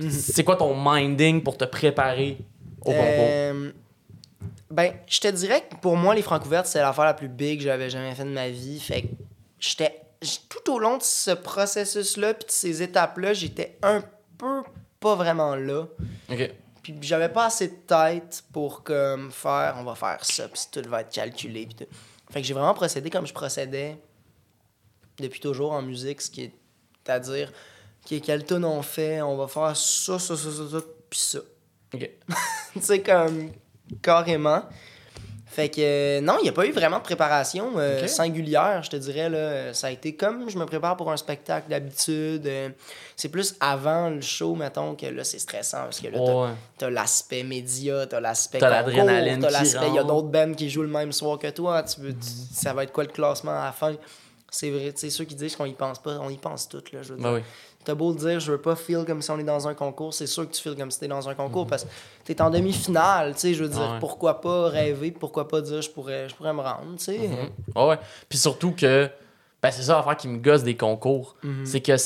Mhm. 0.00 0.10
C'est 0.10 0.42
quoi 0.44 0.56
ton 0.56 0.74
minding 0.76 1.42
pour 1.42 1.56
te 1.56 1.64
préparer 1.64 2.38
au 2.80 2.90
concours? 2.90 3.02
Euh, 3.06 3.70
ben, 4.70 4.92
je 5.06 5.20
te 5.20 5.28
dirais 5.28 5.62
que 5.70 5.76
pour 5.76 5.96
moi, 5.96 6.14
les 6.16 6.22
francs 6.22 6.42
couvertes, 6.42 6.66
c'est 6.66 6.80
l'affaire 6.80 7.04
la 7.04 7.14
plus 7.14 7.28
big 7.28 7.58
que 7.58 7.64
j'avais 7.64 7.88
jamais 7.90 8.12
fait 8.16 8.24
de 8.24 8.30
ma 8.30 8.48
vie. 8.48 8.80
Fait 8.80 9.02
que 9.02 9.06
j'étais. 9.60 10.00
Tout 10.48 10.72
au 10.72 10.78
long 10.78 10.96
de 10.96 11.02
ce 11.02 11.30
processus-là, 11.32 12.34
puis 12.34 12.46
de 12.46 12.50
ces 12.50 12.82
étapes-là, 12.82 13.34
j'étais 13.34 13.78
un 13.82 14.02
peu 14.38 14.62
pas 15.00 15.14
vraiment 15.14 15.54
là. 15.54 15.86
Ok. 16.30 16.50
Puis 16.82 16.98
j'avais 17.02 17.28
pas 17.28 17.46
assez 17.46 17.68
de 17.68 17.76
tête 17.86 18.44
pour 18.52 18.82
comme 18.82 19.30
faire, 19.30 19.76
on 19.78 19.84
va 19.84 19.94
faire 19.94 20.24
ça, 20.24 20.48
puis 20.48 20.62
tout 20.70 20.88
va 20.88 21.00
être 21.02 21.12
calculé. 21.12 21.66
Puis 21.66 21.74
tout. 21.74 21.94
Fait 22.30 22.40
que 22.40 22.46
j'ai 22.46 22.54
vraiment 22.54 22.74
procédé 22.74 23.10
comme 23.10 23.26
je 23.26 23.32
procédais 23.32 23.98
depuis 25.18 25.40
toujours 25.40 25.72
en 25.72 25.82
musique, 25.82 26.20
ce 26.20 26.30
qui 26.30 26.44
est 26.44 26.52
à 27.06 27.20
dire, 27.20 27.52
qui 28.04 28.16
est 28.16 28.20
quel 28.20 28.44
tune 28.44 28.64
on 28.64 28.82
fait, 28.82 29.22
on 29.22 29.36
va 29.36 29.46
faire 29.46 29.76
ça, 29.76 30.18
ça, 30.18 30.36
ça, 30.36 30.50
ça, 30.50 30.70
ça, 30.70 30.78
puis 31.08 31.18
ça. 31.18 31.38
Ok. 31.94 32.10
tu 32.72 32.80
sais, 32.80 33.02
comme 33.02 33.52
carrément. 34.02 34.62
Fait 35.54 35.68
que 35.68 35.76
euh, 35.80 36.20
non, 36.20 36.34
il 36.40 36.42
n'y 36.42 36.48
a 36.48 36.52
pas 36.52 36.66
eu 36.66 36.72
vraiment 36.72 36.98
de 36.98 37.02
préparation 37.04 37.74
euh, 37.76 38.00
singulière, 38.08 38.82
je 38.82 38.90
te 38.90 38.96
dirais. 38.96 39.28
Là. 39.30 39.72
Ça 39.72 39.86
a 39.86 39.90
été 39.90 40.16
comme 40.16 40.50
je 40.50 40.58
me 40.58 40.66
prépare 40.66 40.96
pour 40.96 41.12
un 41.12 41.16
spectacle 41.16 41.68
d'habitude. 41.70 42.44
euh, 42.46 42.70
c'est 43.14 43.28
plus 43.28 43.54
avant 43.60 44.10
le 44.10 44.20
show, 44.20 44.56
mettons, 44.56 44.96
que 44.96 45.06
là, 45.06 45.22
c'est 45.22 45.38
stressant 45.38 45.84
parce 45.84 46.00
que 46.00 46.08
là, 46.08 46.18
t'as- 46.76 46.86
Ouais. 46.88 46.92
l'aspect 46.92 47.44
média, 47.44 48.04
t'as 48.06 48.18
l'aspect 48.18 48.58
T'as 48.58 48.68
l'adrénaline 48.70 49.40
t'as 49.40 49.50
l'aspect, 49.50 49.88
il 49.90 49.94
y 49.94 49.98
a 49.98 50.02
d'autres 50.04 50.26
bands 50.28 50.52
qui 50.54 50.68
jouent 50.68 50.82
le 50.82 50.88
même 50.88 51.12
soir 51.12 51.38
que 51.38 51.48
toi. 51.50 51.84
Tu 51.84 52.00
veux, 52.00 52.12
tu- 52.12 52.18
ça 52.52 52.72
va 52.72 52.82
être 52.82 52.92
quoi 52.92 53.04
le 53.04 53.10
classement 53.10 53.52
à 53.52 53.66
la 53.66 53.72
fin? 53.72 53.94
C'est 54.50 54.70
vrai, 54.70 54.92
tu 54.92 55.00
sais, 55.00 55.10
ceux 55.10 55.24
qui 55.24 55.34
disent 55.34 55.56
qu'on 55.56 55.64
y 55.64 55.72
pense 55.74 56.00
pas, 56.00 56.18
on 56.20 56.30
y 56.30 56.36
pense 56.36 56.68
toutes, 56.68 56.92
là, 56.92 57.00
je 57.02 57.12
veux 57.12 57.18
dire. 57.18 57.24
Ben 57.28 57.34
oui. 57.34 57.40
T'as 57.84 57.94
beau 57.94 58.12
dire, 58.14 58.40
je 58.40 58.52
veux 58.52 58.60
pas 58.60 58.76
feel 58.76 59.04
comme 59.06 59.20
si 59.20 59.30
on 59.30 59.38
est 59.38 59.44
dans 59.44 59.68
un 59.68 59.74
concours, 59.74 60.14
c'est 60.14 60.26
sûr 60.26 60.48
que 60.48 60.54
tu 60.54 60.62
feels 60.62 60.76
comme 60.76 60.90
si 60.90 60.98
t'es 61.00 61.08
dans 61.08 61.28
un 61.28 61.32
Mhm. 61.32 61.36
concours 61.36 61.66
parce 61.66 61.84
que 61.84 61.88
t'es 62.24 62.40
en 62.40 62.48
demi-finale, 62.50 63.34
tu 63.34 63.40
sais, 63.40 63.54
je 63.54 63.62
veux 63.64 63.68
dire, 63.68 63.80
Ah 63.88 63.92
ouais. 63.94 64.00
pourquoi 64.00 64.40
pas 64.40 64.68
rêver, 64.68 65.10
pourquoi 65.10 65.46
pas 65.48 65.60
dire 65.60 65.82
je 65.82 65.90
pourrais, 65.90 66.28
je 66.28 66.34
pourrais 66.34 66.52
me 66.54 66.60
rendre, 66.60 66.96
tu 66.96 67.04
sais. 67.04 67.18
Mhm. 67.28 67.50
Ouais, 67.76 67.88
ouais. 67.90 67.98
Puis 68.28 68.38
surtout 68.38 68.72
que, 68.72 69.10
ben 69.62 69.70
c'est 69.70 69.82
ça 69.82 69.96
l'affaire 69.96 70.16
qui 70.16 70.28
me 70.28 70.38
gosse 70.38 70.62
des 70.62 70.76
concours. 70.76 71.36
C'est 71.64 71.80
que 71.80 71.96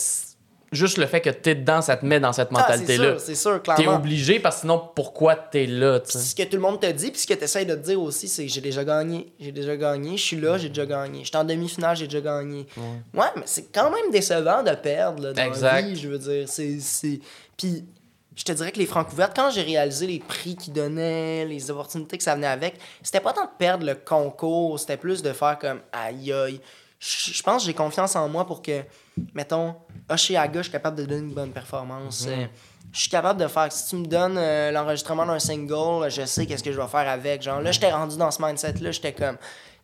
juste 0.73 0.99
le 0.99 1.07
fait 1.07 1.21
que 1.21 1.31
t'es 1.31 1.55
dedans, 1.55 1.81
ça 1.83 1.97
te 1.97 2.05
met 2.05 2.21
dans 2.21 2.33
cette. 2.33 2.49
Ah, 2.53 2.57
c'est 2.57 2.61
mentalité-là. 2.79 3.11
sûr, 3.12 3.21
c'est 3.21 3.35
sûr, 3.35 3.62
T'es 3.62 3.75
clairement. 3.75 3.97
obligé 3.97 4.39
parce 4.41 4.57
que 4.57 4.61
sinon, 4.62 4.83
pourquoi 4.95 5.37
t'es 5.37 5.66
là, 5.66 6.01
sais? 6.05 6.19
ce 6.19 6.35
que 6.35 6.43
tout 6.43 6.57
le 6.57 6.62
monde 6.62 6.81
te 6.81 6.91
dit, 6.91 7.11
puis 7.11 7.21
ce 7.21 7.27
que 7.27 7.35
tu 7.35 7.45
essaies 7.45 7.64
de 7.64 7.75
te 7.75 7.81
dire 7.81 8.01
aussi, 8.01 8.29
c'est 8.29 8.49
j'ai 8.49 8.61
déjà 8.61 8.85
gagné. 8.85 9.33
J'ai 9.41 9.53
déjà 9.53 9.77
gagné. 9.77 10.16
Je 10.16 10.23
suis 10.23 10.41
là, 10.41 10.59
j'ai 10.59 10.69
déjà 10.69 10.87
gagné. 10.87 11.21
Je 11.21 11.29
suis 11.29 11.37
en 11.37 11.45
demi-finale, 11.45 11.97
j'ai 11.97 12.07
déjà 12.07 12.21
gagné. 12.21 12.66
Ouais, 13.14 13.27
mais 13.37 13.43
c'est 13.47 13.73
quand 13.73 13.91
même 13.91 14.11
décevant 14.11 14.62
de 14.62 14.73
perdre 14.73 15.23
là, 15.23 15.33
dans 15.33 15.43
Exact. 15.43 15.73
la 15.73 15.83
vie, 15.83 15.97
je 15.97 16.09
veux 16.09 16.19
dire. 16.19 16.49
C'est, 16.49 16.79
c'est... 16.81 17.21
Puis 17.57 17.85
je 18.37 18.45
te 18.45 18.53
dirais 18.53 18.71
que 18.71 18.79
les 18.79 18.87
francs 18.87 19.09
couvertes, 19.09 19.33
quand 19.35 19.51
j'ai 19.51 19.62
réalisé 19.62 20.07
les 20.07 20.21
prix 20.21 20.55
qu'ils 20.55 20.73
donnaient, 20.73 21.45
les 21.45 21.71
opportunités 21.73 22.16
que 22.19 22.23
ça 22.23 22.37
venait 22.37 22.47
avec, 22.47 22.77
c'était 23.03 23.19
pas 23.21 23.33
tant 23.33 23.45
de 23.47 23.51
perdre 23.59 23.85
le 23.85 23.97
concours, 23.97 24.79
c'était 24.79 24.97
plus 24.97 25.23
de 25.23 25.33
faire 25.33 25.59
comme 25.59 25.81
aïe 25.93 26.33
aïe. 26.33 26.61
Je 27.01 27.42
pense 27.42 27.62
que 27.62 27.66
j'ai 27.66 27.74
confiance 27.74 28.16
en 28.16 28.28
moi 28.28 28.44
pour 28.46 28.61
que, 28.61 28.82
mettons, 29.32 29.76
Oshiaga, 30.11 30.59
je 30.61 30.64
suis 30.64 30.72
capable 30.72 30.96
de 30.96 31.05
donner 31.05 31.20
une 31.20 31.32
bonne 31.34 31.53
performance. 31.53 32.26
Euh, 32.28 32.46
je 32.92 33.01
suis 33.01 33.09
capable 33.11 33.40
de 33.40 33.46
faire. 33.46 33.70
Si 33.70 33.90
tu 33.90 33.96
me 33.96 34.07
donnes 34.07 34.36
euh, 34.36 34.70
l'enregistrement 34.72 35.24
d'un 35.26 35.38
single, 35.38 36.11
je 36.11 36.24
sais 36.26 36.46
qu'est-ce 36.46 36.64
que 36.64 36.72
je 36.72 36.80
vais 36.80 36.88
faire 36.88 37.09
avec. 37.09 37.42
Genre 37.42 37.61
là, 37.61 37.70
j'étais 37.70 37.92
rendu 37.92 38.16
dans 38.16 38.30
ce 38.32 38.42
mindset-là, 38.42 38.90
j'étais 38.90 39.12
comme 39.12 39.36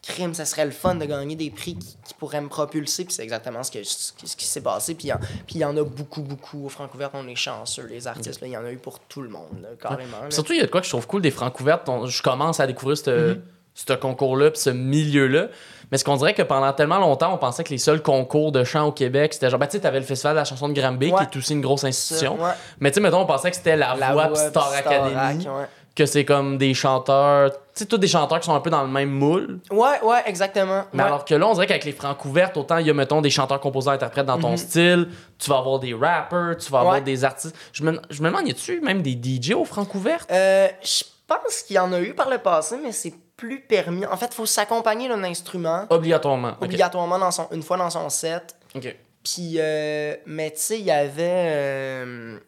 crime, 0.03 0.35
ça 0.35 0.45
serait 0.45 0.65
le 0.67 0.71
fun 0.71 0.97
de 0.97 1.05
gagner 1.07 1.35
des 1.37 1.51
prix 1.51 1.77
qui, 1.79 1.97
qui 2.05 2.15
pourraient 2.19 2.41
me 2.41 2.49
propulser. 2.49 3.05
Puis 3.05 3.15
c'est 3.15 3.23
exactement 3.23 3.63
ce, 3.63 3.71
que, 3.71 3.83
ce 3.85 4.13
qui- 4.13 4.27
ce 4.27 4.37
qui 4.37 4.45
s'est 4.45 4.61
passé. 4.61 4.95
Puis 4.95 5.07
il 5.07 5.11
y 5.11 5.13
en- 5.13 5.19
puis 5.19 5.55
il 5.57 5.59
y 5.61 5.65
en 5.65 5.77
a 5.77 5.83
beaucoup, 5.85 6.21
beaucoup. 6.23 6.67
Au 6.67 6.69
Francouvert, 6.69 7.11
on 7.15 7.29
est 7.29 7.37
chanceux, 7.37 7.87
les 7.87 8.07
artistes. 8.09 8.41
Il 8.43 8.49
y 8.49 8.57
en 8.57 8.65
a 8.65 8.73
eu 8.73 8.77
pour 8.79 8.99
tout 9.01 9.23
le 9.23 9.29
monde, 9.29 9.61
là, 9.63 9.69
carrément. 9.81 10.21
là. 10.23 10.31
Surtout, 10.31 10.53
il 10.53 10.59
y 10.59 10.63
a 10.63 10.67
de 10.67 10.71
quoi 10.71 10.81
que 10.81 10.87
je 10.87 10.91
trouve 10.91 11.07
cool 11.07 11.23
des 11.23 11.31
francs 11.31 11.53
couvertes. 11.53 11.89
On- 11.89 12.07
Je 12.07 12.23
commence 12.23 12.59
à 12.61 12.67
découvrir 12.67 12.99
ce 12.99 13.35
Mhm. 13.35 13.43
ce 13.77 13.93
concours-là, 13.95 14.51
puis 14.53 14.61
ce 14.61 14.71
milieu-là. 14.71 15.49
Mais 15.93 15.99
ce 15.99 16.05
qu'on 16.05 16.17
dirait 16.17 16.35
que 16.35 16.43
pendant 16.43 16.73
tellement 16.73 16.99
longtemps, 16.99 17.33
on 17.35 17.39
pensait 17.39 17.65
que 17.65 17.71
les 17.71 17.79
seuls 17.79 18.03
concours 18.03 18.53
de 18.53 18.65
chant 18.65 18.87
au 18.89 18.93
Québec, 18.93 19.35
c'était 19.35 19.51
genre, 19.51 19.59
ben, 19.61 19.67
tu 19.67 19.73
sais, 19.73 19.81
t'avais 19.81 20.01
le 20.01 20.05
festival 20.07 20.35
de 20.35 20.39
la 20.41 20.45
chanson 20.45 20.69
de 20.69 20.75
Granby, 20.75 21.11
Ouais. 21.13 21.27
qui 21.31 21.37
est 21.37 21.41
aussi 21.41 21.53
une 21.53 21.61
grosse 21.61 21.85
institution. 21.85 22.35
ouais. 22.41 22.51
Mais 22.81 22.91
tu 22.91 22.95
sais, 22.97 23.01
mettons, 23.01 23.21
on 23.21 23.27
pensait 23.27 23.51
que 23.51 23.57
c'était 23.57 23.77
la, 23.77 23.95
La 23.97 24.13
voix, 24.13 24.35
Star 24.35 24.73
Academy, 24.73 25.47
ouais. 25.47 25.67
que 25.95 26.07
c'est 26.07 26.25
comme 26.25 26.59
des 26.59 26.75
chanteurs, 26.75 27.53
tu 27.53 27.59
sais, 27.75 27.87
tous 27.87 27.99
des 27.99 28.09
chanteurs 28.09 28.41
qui 28.41 28.47
sont 28.47 28.55
un 28.55 28.61
peu 28.61 28.71
dans 28.71 28.83
le 28.83 28.89
même 28.89 29.11
moule. 29.11 29.61
Ouais, 29.71 30.01
ouais, 30.03 30.23
exactement. 30.27 30.85
Mais 30.93 31.03
alors 31.05 31.25
que 31.25 31.35
là, 31.35 31.47
on 31.47 31.53
dirait 31.55 31.67
qu'avec 31.67 31.85
les 31.85 31.93
francs 31.93 32.17
couvertes, 32.19 32.57
autant 32.57 32.79
il 32.79 32.87
y 32.87 32.91
a, 32.91 32.95
mettons, 32.95 33.21
des 33.21 33.31
chanteurs, 33.31 33.61
compositeurs, 33.61 33.95
interprètes 33.95 34.27
dans 34.27 34.39
ton 34.39 34.51
Mhm. 34.53 34.57
style, 34.57 35.09
tu 35.39 35.51
vas 35.51 35.59
avoir 35.59 35.79
des 35.79 35.95
rappers, 35.95 36.57
tu 36.59 36.71
vas 36.73 36.81
avoir 36.81 37.01
des 37.03 37.25
artistes. 37.25 37.55
Je 37.73 37.85
me, 37.85 38.01
je 38.11 38.23
me 38.23 38.29
demande, 38.29 38.49
y 38.49 38.51
a-tu 38.51 38.81
même 38.81 39.03
des 39.03 39.13
DJ 39.15 39.53
aux 39.55 39.65
francs 39.65 39.89
couvertes? 39.89 40.29
Euh, 40.33 40.67
je 40.83 41.05
pense 41.29 41.63
qu'il 41.63 41.77
y 41.77 41.79
en 41.79 41.93
a 41.93 42.01
eu 42.01 42.13
par 42.15 42.29
le 42.29 42.39
passé, 42.39 42.77
mais 42.83 42.93
c'est 42.93 43.15
plus 43.37 43.61
permis. 43.61 44.07
En 44.07 44.17
fait, 44.17 44.27
il 44.27 44.35
faut 44.35 44.47
s'accompagner 44.47 45.09
d'un 45.09 45.23
instrument 45.25 45.87
Obligatoirement. 45.91 46.57
Obligatoirement 46.61 47.19
dans 47.19 47.31
son, 47.31 47.49
une 47.53 47.63
fois 47.63 47.77
dans 47.77 47.91
son 47.91 48.09
set. 48.09 48.57
Ok. 48.75 48.95
Puis, 49.23 49.55
euh, 49.59 50.17
mais 50.27 50.51
tu 50.53 50.61
sais, 50.61 50.79
il 50.79 50.85
y 50.85 50.91
avait. 50.91 51.47
euh, 51.49 52.39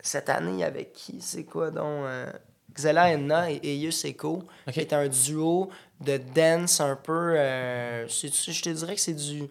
cette 0.00 0.28
année, 0.28 0.52
il 0.52 0.58
y 0.58 0.64
avait 0.64 0.86
qui? 0.92 1.20
C'est 1.20 1.44
quoi 1.44 1.70
donc 1.70 2.04
euh, 2.04 2.30
Xela 2.74 3.10
Enna 3.12 3.50
et 3.50 3.60
Eius 3.62 4.04
Echo, 4.04 4.42
Ok. 4.66 4.74
qui 4.74 4.80
est 4.80 4.92
un 4.92 5.06
duo 5.08 5.70
de 6.00 6.16
dance 6.16 6.80
un 6.80 6.96
peu. 6.96 7.34
c'est- 8.08 8.52
je 8.52 8.62
te 8.62 8.70
dirais 8.70 8.94
que 8.96 9.00
c'est 9.00 9.12
du. 9.14 9.44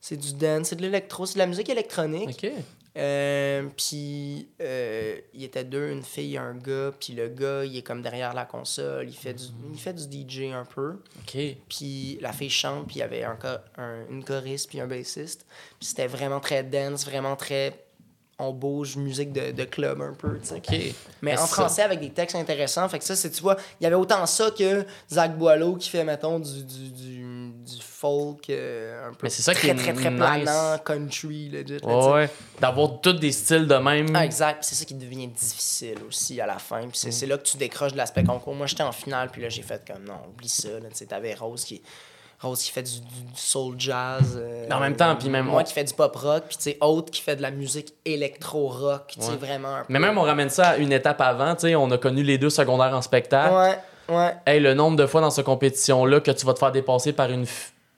C'est 0.00 0.16
du 0.16 0.32
dance, 0.34 0.70
c'est 0.70 0.76
de 0.76 0.82
l'électro, 0.82 1.26
c'est 1.26 1.34
de 1.34 1.38
la 1.38 1.46
musique 1.46 1.68
électronique. 1.68 2.40
Ok. 2.42 2.50
Euh, 2.96 3.68
puis 3.76 4.48
euh, 4.60 5.16
il 5.32 5.44
était 5.44 5.64
deux, 5.64 5.90
une 5.90 6.02
fille 6.02 6.34
et 6.34 6.38
un 6.38 6.54
gars. 6.54 6.92
Puis 6.98 7.14
le 7.14 7.28
gars, 7.28 7.64
il 7.64 7.76
est 7.76 7.82
comme 7.82 8.02
derrière 8.02 8.34
la 8.34 8.44
console, 8.44 9.08
il 9.08 9.14
fait 9.16 9.34
du, 9.34 9.44
il 9.72 9.78
fait 9.78 9.94
du 9.94 10.02
DJ 10.28 10.52
un 10.52 10.64
peu. 10.64 10.96
Ok. 11.22 11.36
Puis 11.68 12.18
la 12.20 12.32
fille 12.32 12.50
chante, 12.50 12.86
puis 12.86 12.96
il 12.96 12.98
y 12.98 13.02
avait 13.02 13.24
un, 13.24 13.38
un- 13.78 14.06
une 14.10 14.22
choriste, 14.24 14.68
puis 14.68 14.80
un 14.80 14.86
bassiste. 14.86 15.46
Puis 15.78 15.88
c'était 15.88 16.06
vraiment 16.06 16.40
très 16.40 16.62
dance, 16.62 17.04
vraiment 17.06 17.36
très. 17.36 17.84
On 18.38 18.52
bouge, 18.52 18.96
musique 18.96 19.32
de, 19.32 19.52
de 19.52 19.64
club 19.64 20.00
un 20.00 20.14
peu, 20.14 20.40
tu 20.40 20.48
sais. 20.48 20.62
Mais 20.68 20.92
Mais 21.20 21.34
en 21.38 21.46
ça- 21.46 21.46
français 21.54 21.82
avec 21.82 22.00
des 22.00 22.10
textes 22.10 22.34
intéressants. 22.34 22.88
Fait 22.88 22.98
que 22.98 23.04
ça, 23.04 23.14
c'est, 23.14 23.30
tu 23.30 23.40
vois, 23.40 23.56
il 23.80 23.84
y 23.84 23.86
avait 23.86 23.94
autant 23.94 24.26
ça 24.26 24.50
que 24.50 24.84
Zach 25.12 25.36
Boileau 25.38 25.76
qui 25.76 25.88
fait, 25.90 26.02
mettons, 26.02 26.40
du, 26.40 26.64
du, 26.64 26.90
du, 26.90 27.50
du 27.52 27.80
folk 27.82 28.50
euh, 28.50 29.08
un 29.08 29.12
peu 29.12 29.18
Mais 29.24 29.30
c'est 29.30 29.42
ça 29.42 29.54
qui 29.54 29.60
très, 29.60 29.68
est 29.70 29.74
très, 29.76 29.92
très 29.92 30.10
nice. 30.10 30.18
planant, 30.18 30.78
country, 30.78 31.50
legit. 31.50 31.78
Ouais. 31.84 32.28
D'avoir 32.60 33.00
tous 33.00 33.12
des 33.12 33.30
styles 33.30 33.68
de 33.68 33.76
même. 33.76 34.08
Ah, 34.14 34.24
exact. 34.24 34.64
C'est 34.64 34.74
ça 34.74 34.84
qui 34.86 34.94
devient 34.94 35.28
difficile 35.28 35.98
aussi 36.08 36.40
à 36.40 36.46
la 36.46 36.58
fin. 36.58 36.80
Puis 36.80 36.90
c'est 36.98 37.08
Mm. 37.08 37.12
c'est 37.12 37.26
là 37.26 37.38
que 37.38 37.44
tu 37.44 37.58
décroches 37.58 37.92
de 37.92 37.98
l'aspect 37.98 38.24
concours. 38.24 38.54
Moi, 38.56 38.66
j'étais 38.66 38.82
en 38.82 38.92
finale, 38.92 39.28
puis 39.30 39.42
là, 39.42 39.50
j'ai 39.50 39.62
fait 39.62 39.82
comme 39.86 40.02
non, 40.04 40.18
oublie 40.28 40.48
ça. 40.48 40.68
Tu 40.80 40.86
sais, 40.94 41.06
t'avais 41.06 41.34
Rose 41.34 41.64
qui. 41.64 41.80
Rose 42.42 42.60
qui 42.62 42.70
fait 42.72 42.82
du, 42.82 42.90
soul 43.34 43.74
jazz. 43.78 44.36
euh, 44.36 44.66
En 44.70 44.80
même 44.80 44.96
temps, 44.96 45.14
puis 45.16 45.28
même 45.28 45.46
Moi 45.46 45.60
on- 45.60 45.64
qui 45.64 45.72
fait 45.72 45.84
du 45.84 45.94
pop 45.94 46.14
rock, 46.16 46.44
puis 46.48 46.56
tu 46.56 46.62
sais, 46.64 46.78
Autre 46.80 47.10
qui 47.10 47.20
fait 47.22 47.36
de 47.36 47.42
la 47.42 47.50
musique 47.50 47.94
électro-rock. 48.04 49.02
Tu 49.08 49.20
sais, 49.20 49.30
Ouais. 49.30 49.36
vraiment 49.36 49.76
un 49.76 49.80
peu. 49.80 49.86
Mais 49.88 49.98
même 49.98 50.18
on 50.18 50.22
ramène 50.22 50.50
ça 50.50 50.70
à 50.70 50.76
une 50.76 50.92
étape 50.92 51.20
avant, 51.20 51.54
tu 51.54 51.62
sais, 51.68 51.74
on 51.74 51.90
a 51.90 51.98
connu 51.98 52.22
les 52.22 52.38
deux 52.38 52.50
secondaires 52.50 52.94
en 52.94 53.02
spectacle. 53.02 53.54
Ouais, 53.54 53.78
ouais. 54.16 54.34
Hey, 54.46 54.60
le 54.60 54.74
nombre 54.74 54.96
de 54.96 55.06
fois 55.06 55.20
dans 55.20 55.30
cette 55.30 55.46
compétition-là 55.46 56.20
que 56.20 56.30
tu 56.30 56.44
vas 56.46 56.54
te 56.54 56.58
faire 56.58 56.72
dépasser 56.72 57.12
par 57.12 57.30
une 57.30 57.46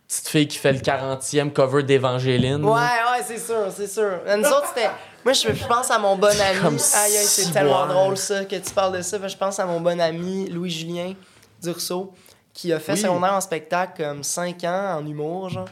petite 0.09 0.29
fille 0.29 0.47
qui 0.49 0.59
fait 0.59 0.73
le 0.73 0.81
40e 0.81 1.51
cover 1.53 1.83
d'Évangéline. 1.83 2.65
Ouais, 2.65 2.71
ouais, 2.73 3.23
c'est 3.27 3.39
sûr, 3.39 3.67
c'est 3.75 3.87
sûr. 3.89 4.21
Nous 4.37 4.45
autres, 4.49 4.67
c'était. 4.75 4.91
Moi, 5.25 5.33
je, 5.33 5.67
pense 5.67 5.91
à 5.91 5.99
mon 5.99 6.17
bon 6.17 6.27
ami. 6.39 6.61
Comme 6.61 6.75
Aïe, 6.75 7.17
aïe, 7.17 7.25
c'est 7.25 7.51
tellement 7.51 7.87
drôle, 7.87 8.19
ça, 8.19 8.45
que 8.45 8.57
tu 8.57 8.71
parles 8.75 8.99
de 8.99 9.01
ça. 9.03 9.17
Je 9.27 9.37
pense 9.39 9.59
à 9.59 9.65
mon 9.65 9.81
bon 9.81 9.99
ami 9.99 10.51
Louis-Julien 10.51 11.15
Dursault, 11.63 12.13
qui 12.55 12.73
a 12.73 12.79
fait 12.81 12.93
Oui. 12.93 12.99
secondaire 12.99 13.35
en 13.35 13.41
spectacle 13.43 14.03
comme 14.03 14.23
5 14.23 14.65
ans 14.65 14.97
en 15.01 15.07
humour, 15.07 15.51
genre. 15.51 15.69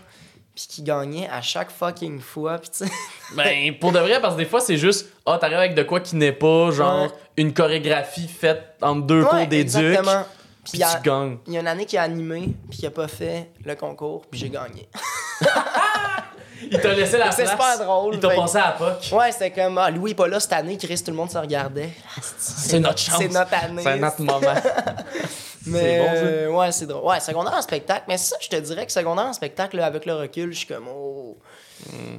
puis 0.55 0.67
qui 0.69 0.83
gagnait 0.83 1.29
à 1.31 1.41
chaque 1.41 1.71
fucking 1.71 2.21
fois. 2.21 2.59
Puis 2.59 2.69
tu 2.71 2.85
sais, 2.85 2.93
Ben, 3.37 3.75
pour 3.81 3.91
de 3.93 3.99
vrai, 4.01 4.21
parce 4.21 4.35
que 4.35 4.41
des 4.41 4.45
fois, 4.47 4.61
c'est 4.61 4.77
juste, 4.77 5.07
ah, 5.25 5.39
t'arrives 5.41 5.57
avec 5.57 5.75
de 5.75 5.83
quoi 5.83 6.01
qui 6.01 6.15
n'est 6.17 6.33
pas, 6.33 6.71
genre, 6.73 7.05
Ouais. 7.05 7.09
une 7.39 7.55
chorégraphie 7.55 8.29
faite 8.29 8.75
entre 8.83 9.07
deux 9.07 9.23
Ouais, 9.23 9.29
cours 9.31 9.47
d'éduc, 9.47 9.77
exactement. 9.81 10.25
puis 10.71 10.83
a- 10.83 10.95
tu 10.97 11.03
gagnes. 11.09 11.39
il 11.47 11.55
y 11.55 11.57
a 11.57 11.61
une 11.61 11.67
année 11.69 11.87
qui 11.87 11.97
a 11.97 12.03
animé, 12.03 12.51
puis 12.69 12.81
qui 12.81 12.87
a 12.87 12.91
pas 12.91 13.09
fait 13.09 13.51
le 13.65 13.75
concours, 13.77 14.27
puis 14.31 14.39
j'ai 14.41 14.51
gagné. 14.51 14.87
Il 16.71 16.79
t'a 16.81 16.93
laissé 16.95 17.19
la 17.19 17.31
C'est 17.33 17.43
place. 17.45 17.53
super 17.59 17.79
drôle, 17.85 18.15
Il 18.15 18.21
t'a 18.21 18.29
passé 18.31 18.59
à 18.59 18.73
POC. 18.73 19.13
Ouais, 19.19 19.33
c'était 19.33 19.51
comme, 19.51 19.79
ah, 19.79 19.91
Louis 19.91 20.13
est 20.13 20.15
pas 20.15 20.29
là 20.29 20.39
cette 20.39 20.53
année, 20.53 20.77
Chris, 20.77 21.03
tout 21.05 21.11
le 21.11 21.17
monde 21.17 21.31
se 21.31 21.39
regardait. 21.39 21.91
C'est 22.39 22.79
notre 22.79 22.99
chance. 22.99 23.17
C'est 23.19 23.29
notre 23.29 23.55
année. 23.55 23.83
C'est 23.83 23.97
notre 23.99 24.21
moment. 24.23 24.41
Mais 25.67 25.99
C'est 25.99 25.99
bon, 25.99 26.27
euh, 26.27 26.49
ouais, 26.59 26.73
c'est 26.73 26.87
drôle. 26.87 27.05
Ouais, 27.05 27.21
secondaire 27.21 27.55
en 27.55 27.63
spectacle. 27.63 28.05
Mais 28.09 28.19
ça, 28.19 28.37
je 28.41 28.49
te 28.49 28.57
dirais 28.57 28.87
que 28.87 28.93
secondaire 28.93 29.27
en 29.27 29.33
spectacle, 29.33 29.77
là, 29.77 29.87
avec 29.87 30.07
le 30.07 30.15
recul, 30.15 30.53
je 30.53 30.59
suis 30.59 30.67
comme, 30.67 30.89
oh. 30.89 31.39
Hmm. 31.91 32.17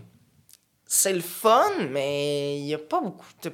C'est 0.86 1.14
le 1.14 1.22
fun, 1.22 1.64
mais 1.90 2.58
il 2.60 2.66
y 2.66 2.74
a 2.74 2.78
pas 2.78 3.02
beaucoup 3.02 3.26
de. 3.44 3.52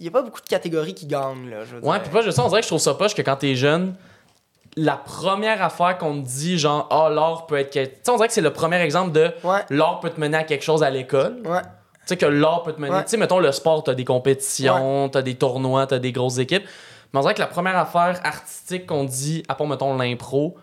Il 0.00 0.08
a 0.08 0.10
pas 0.10 0.22
beaucoup 0.22 0.40
de 0.40 0.48
catégories 0.48 0.94
qui 0.94 1.06
gagnent, 1.06 1.48
là. 1.48 1.64
Je 1.64 1.76
veux 1.76 1.84
Ouais, 1.84 2.00
puis 2.00 2.10
pas 2.10 2.30
ça, 2.30 2.44
on 2.44 2.48
dirait 2.48 2.60
que 2.60 2.64
je 2.64 2.70
trouve 2.70 2.80
ça 2.80 2.94
poche 2.94 3.14
que 3.14 3.22
quand 3.22 3.36
t'es 3.36 3.54
jeune, 3.54 3.94
la 4.76 4.96
première 4.96 5.62
affaire 5.62 5.96
qu'on 5.98 6.20
te 6.20 6.26
dit, 6.26 6.58
genre, 6.58 6.86
ah, 6.90 7.08
l'art 7.10 7.46
peut 7.46 7.58
être. 7.58 7.70
Tu 7.70 7.80
sais, 7.80 8.10
on 8.10 8.16
dirait 8.16 8.28
que 8.28 8.34
c'est 8.34 8.40
le 8.40 8.52
premier 8.52 8.80
exemple 8.80 9.12
de 9.12 9.30
Ouais. 9.44 9.60
l'art 9.70 10.00
peut 10.00 10.10
te 10.10 10.20
mener 10.20 10.38
à 10.38 10.44
quelque 10.44 10.64
chose 10.64 10.82
à 10.82 10.90
l'école. 10.90 11.40
Ouais. 11.44 11.62
Tu 11.62 11.68
sais, 12.06 12.16
que 12.16 12.26
l'art 12.26 12.62
peut 12.62 12.72
te 12.72 12.80
mener. 12.80 12.94
Ouais. 12.94 13.04
Tu 13.04 13.10
sais, 13.10 13.16
mettons, 13.16 13.38
le 13.38 13.52
sport, 13.52 13.84
t'as 13.84 13.94
des 13.94 14.04
compétitions, 14.04 15.08
t'as 15.08 15.22
des 15.22 15.36
tournois, 15.36 15.86
t'as 15.86 15.98
des 15.98 16.12
grosses 16.12 16.38
équipes. 16.38 16.64
Mais 17.12 17.18
on 17.18 17.22
dirait 17.22 17.34
que 17.34 17.40
la 17.40 17.46
première 17.46 17.76
affaire 17.76 18.20
artistique 18.24 18.86
qu'on 18.86 19.04
dit, 19.04 19.42
à 19.48 19.54
part, 19.54 19.66
mettons, 19.66 19.96
l'impro, 19.96 20.56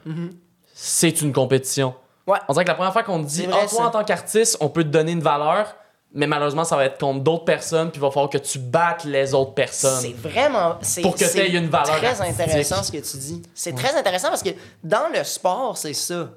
c'est 0.74 1.22
une 1.22 1.34
compétition. 1.34 1.94
Ouais. 2.26 2.40
On 2.48 2.54
dirait 2.54 2.66
que 2.66 2.70
la 2.70 2.76
première 2.76 2.94
fois 2.94 3.04
qu'on 3.04 3.20
dit, 3.20 3.42
C'est 3.44 3.48
vrai, 3.48 3.62
ah, 3.64 3.68
toi, 3.68 3.86
en 3.88 3.90
tant 3.92 4.04
qu'artiste, 4.04 4.58
on 4.60 4.70
peut 4.70 4.84
te 4.84 4.90
donner 4.90 5.14
une 5.14 5.22
valeur, 5.22 5.76
mais 6.14 6.28
malheureusement, 6.28 6.64
ça 6.66 6.76
va 6.76 6.86
être 6.86 7.00
contre 7.00 7.22
d'autres 7.22 7.46
personnes, 7.46 7.90
puis 7.90 8.00
il 8.00 8.02
va 8.02 8.10
falloir 8.12 8.30
que 8.30 8.38
tu 8.38 8.60
battes 8.60 9.04
les 9.06 9.34
autres 9.34 9.54
personnes. 9.54 10.02
C'est 10.02 10.14
vraiment. 10.16 10.76
c'est- 10.82 11.02
Pour 11.02 11.14
que 11.16 11.20
c'est 11.26 11.34
t'aies 11.34 11.52
une 11.52 11.68
valeur 11.70 11.98
très 11.98 12.08
artistique. 12.22 12.42
intéressant 12.42 12.84
ce 12.84 12.92
que 12.92 12.98
tu 12.98 13.18
dis. 13.18 13.42
C'est 13.54 13.74
très 13.76 13.96
intéressant 13.98 14.30
parce 14.30 14.44
que 14.44 14.50
dans 14.84 15.08
le 15.14 15.24
sport, 15.24 15.78
c'est 15.78 15.94
ça. 15.94 16.30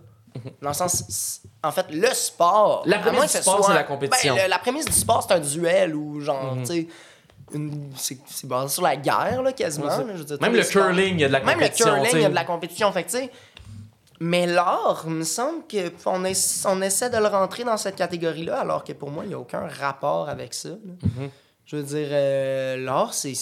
Dans 0.62 0.68
le 0.68 0.74
sens. 0.74 1.02
c'est- 1.08 1.40
En 1.62 1.72
fait, 1.72 1.86
le 1.90 2.06
sport. 2.14 2.82
La 2.86 2.98
prémisse 3.00 3.32
du 3.36 3.42
sport, 3.42 3.64
c'est 3.66 3.74
la 3.74 3.82
compétition. 3.84 4.34
Ben, 4.36 4.44
le- 4.44 4.48
la 4.48 4.58
prémisse 4.60 4.84
du 4.86 4.92
sport, 4.92 5.24
c'est 5.26 5.34
un 5.34 5.40
duel 5.40 5.94
ou 5.96 6.20
genre, 6.20 6.54
Mhm. 6.54 6.60
tu 6.62 6.66
sais. 6.66 6.88
Une- 7.54 7.90
C'est 7.96 8.46
basé 8.46 8.68
sur 8.74 8.82
la 8.82 8.96
guerre, 8.96 9.42
là, 9.42 9.52
quasiment. 9.52 9.86
Ouais, 9.86 9.92
c'est- 9.96 10.04
là, 10.04 10.12
je 10.14 10.18
veux 10.18 10.24
dire, 10.24 10.38
Même 10.40 10.52
le 10.54 10.62
curling, 10.64 11.14
il 11.14 11.20
y 11.20 11.24
a 11.24 11.28
de 11.28 11.32
la 11.32 11.40
Même 11.40 11.48
le 11.48 11.54
compétition. 11.54 11.86
curling, 11.86 12.10
il 12.14 12.20
y 12.20 12.24
a 12.24 12.28
de 12.28 12.34
la 12.34 12.44
compétition. 12.44 12.92
Fait 12.92 13.04
tu 13.04 13.10
sais, 13.10 13.30
mais 14.20 14.46
l'art, 14.46 15.02
il 15.06 15.12
me 15.12 15.24
semble 15.24 15.62
qu'on 15.70 16.24
on 16.66 16.82
essaie 16.82 17.10
de 17.10 17.16
le 17.16 17.26
rentrer 17.26 17.64
dans 17.64 17.76
cette 17.76 17.96
catégorie-là, 17.96 18.60
alors 18.60 18.84
que 18.84 18.92
pour 18.92 19.10
moi, 19.10 19.24
il 19.24 19.28
n'y 19.28 19.34
a 19.34 19.38
aucun 19.38 19.66
rapport 19.66 20.28
avec 20.28 20.54
ça. 20.54 20.68
Mhm. 20.70 21.30
Je 21.66 21.76
veux 21.76 21.82
dire, 21.82 22.08
euh, 22.10 22.76
l'art, 22.84 23.14
c'est. 23.14 23.32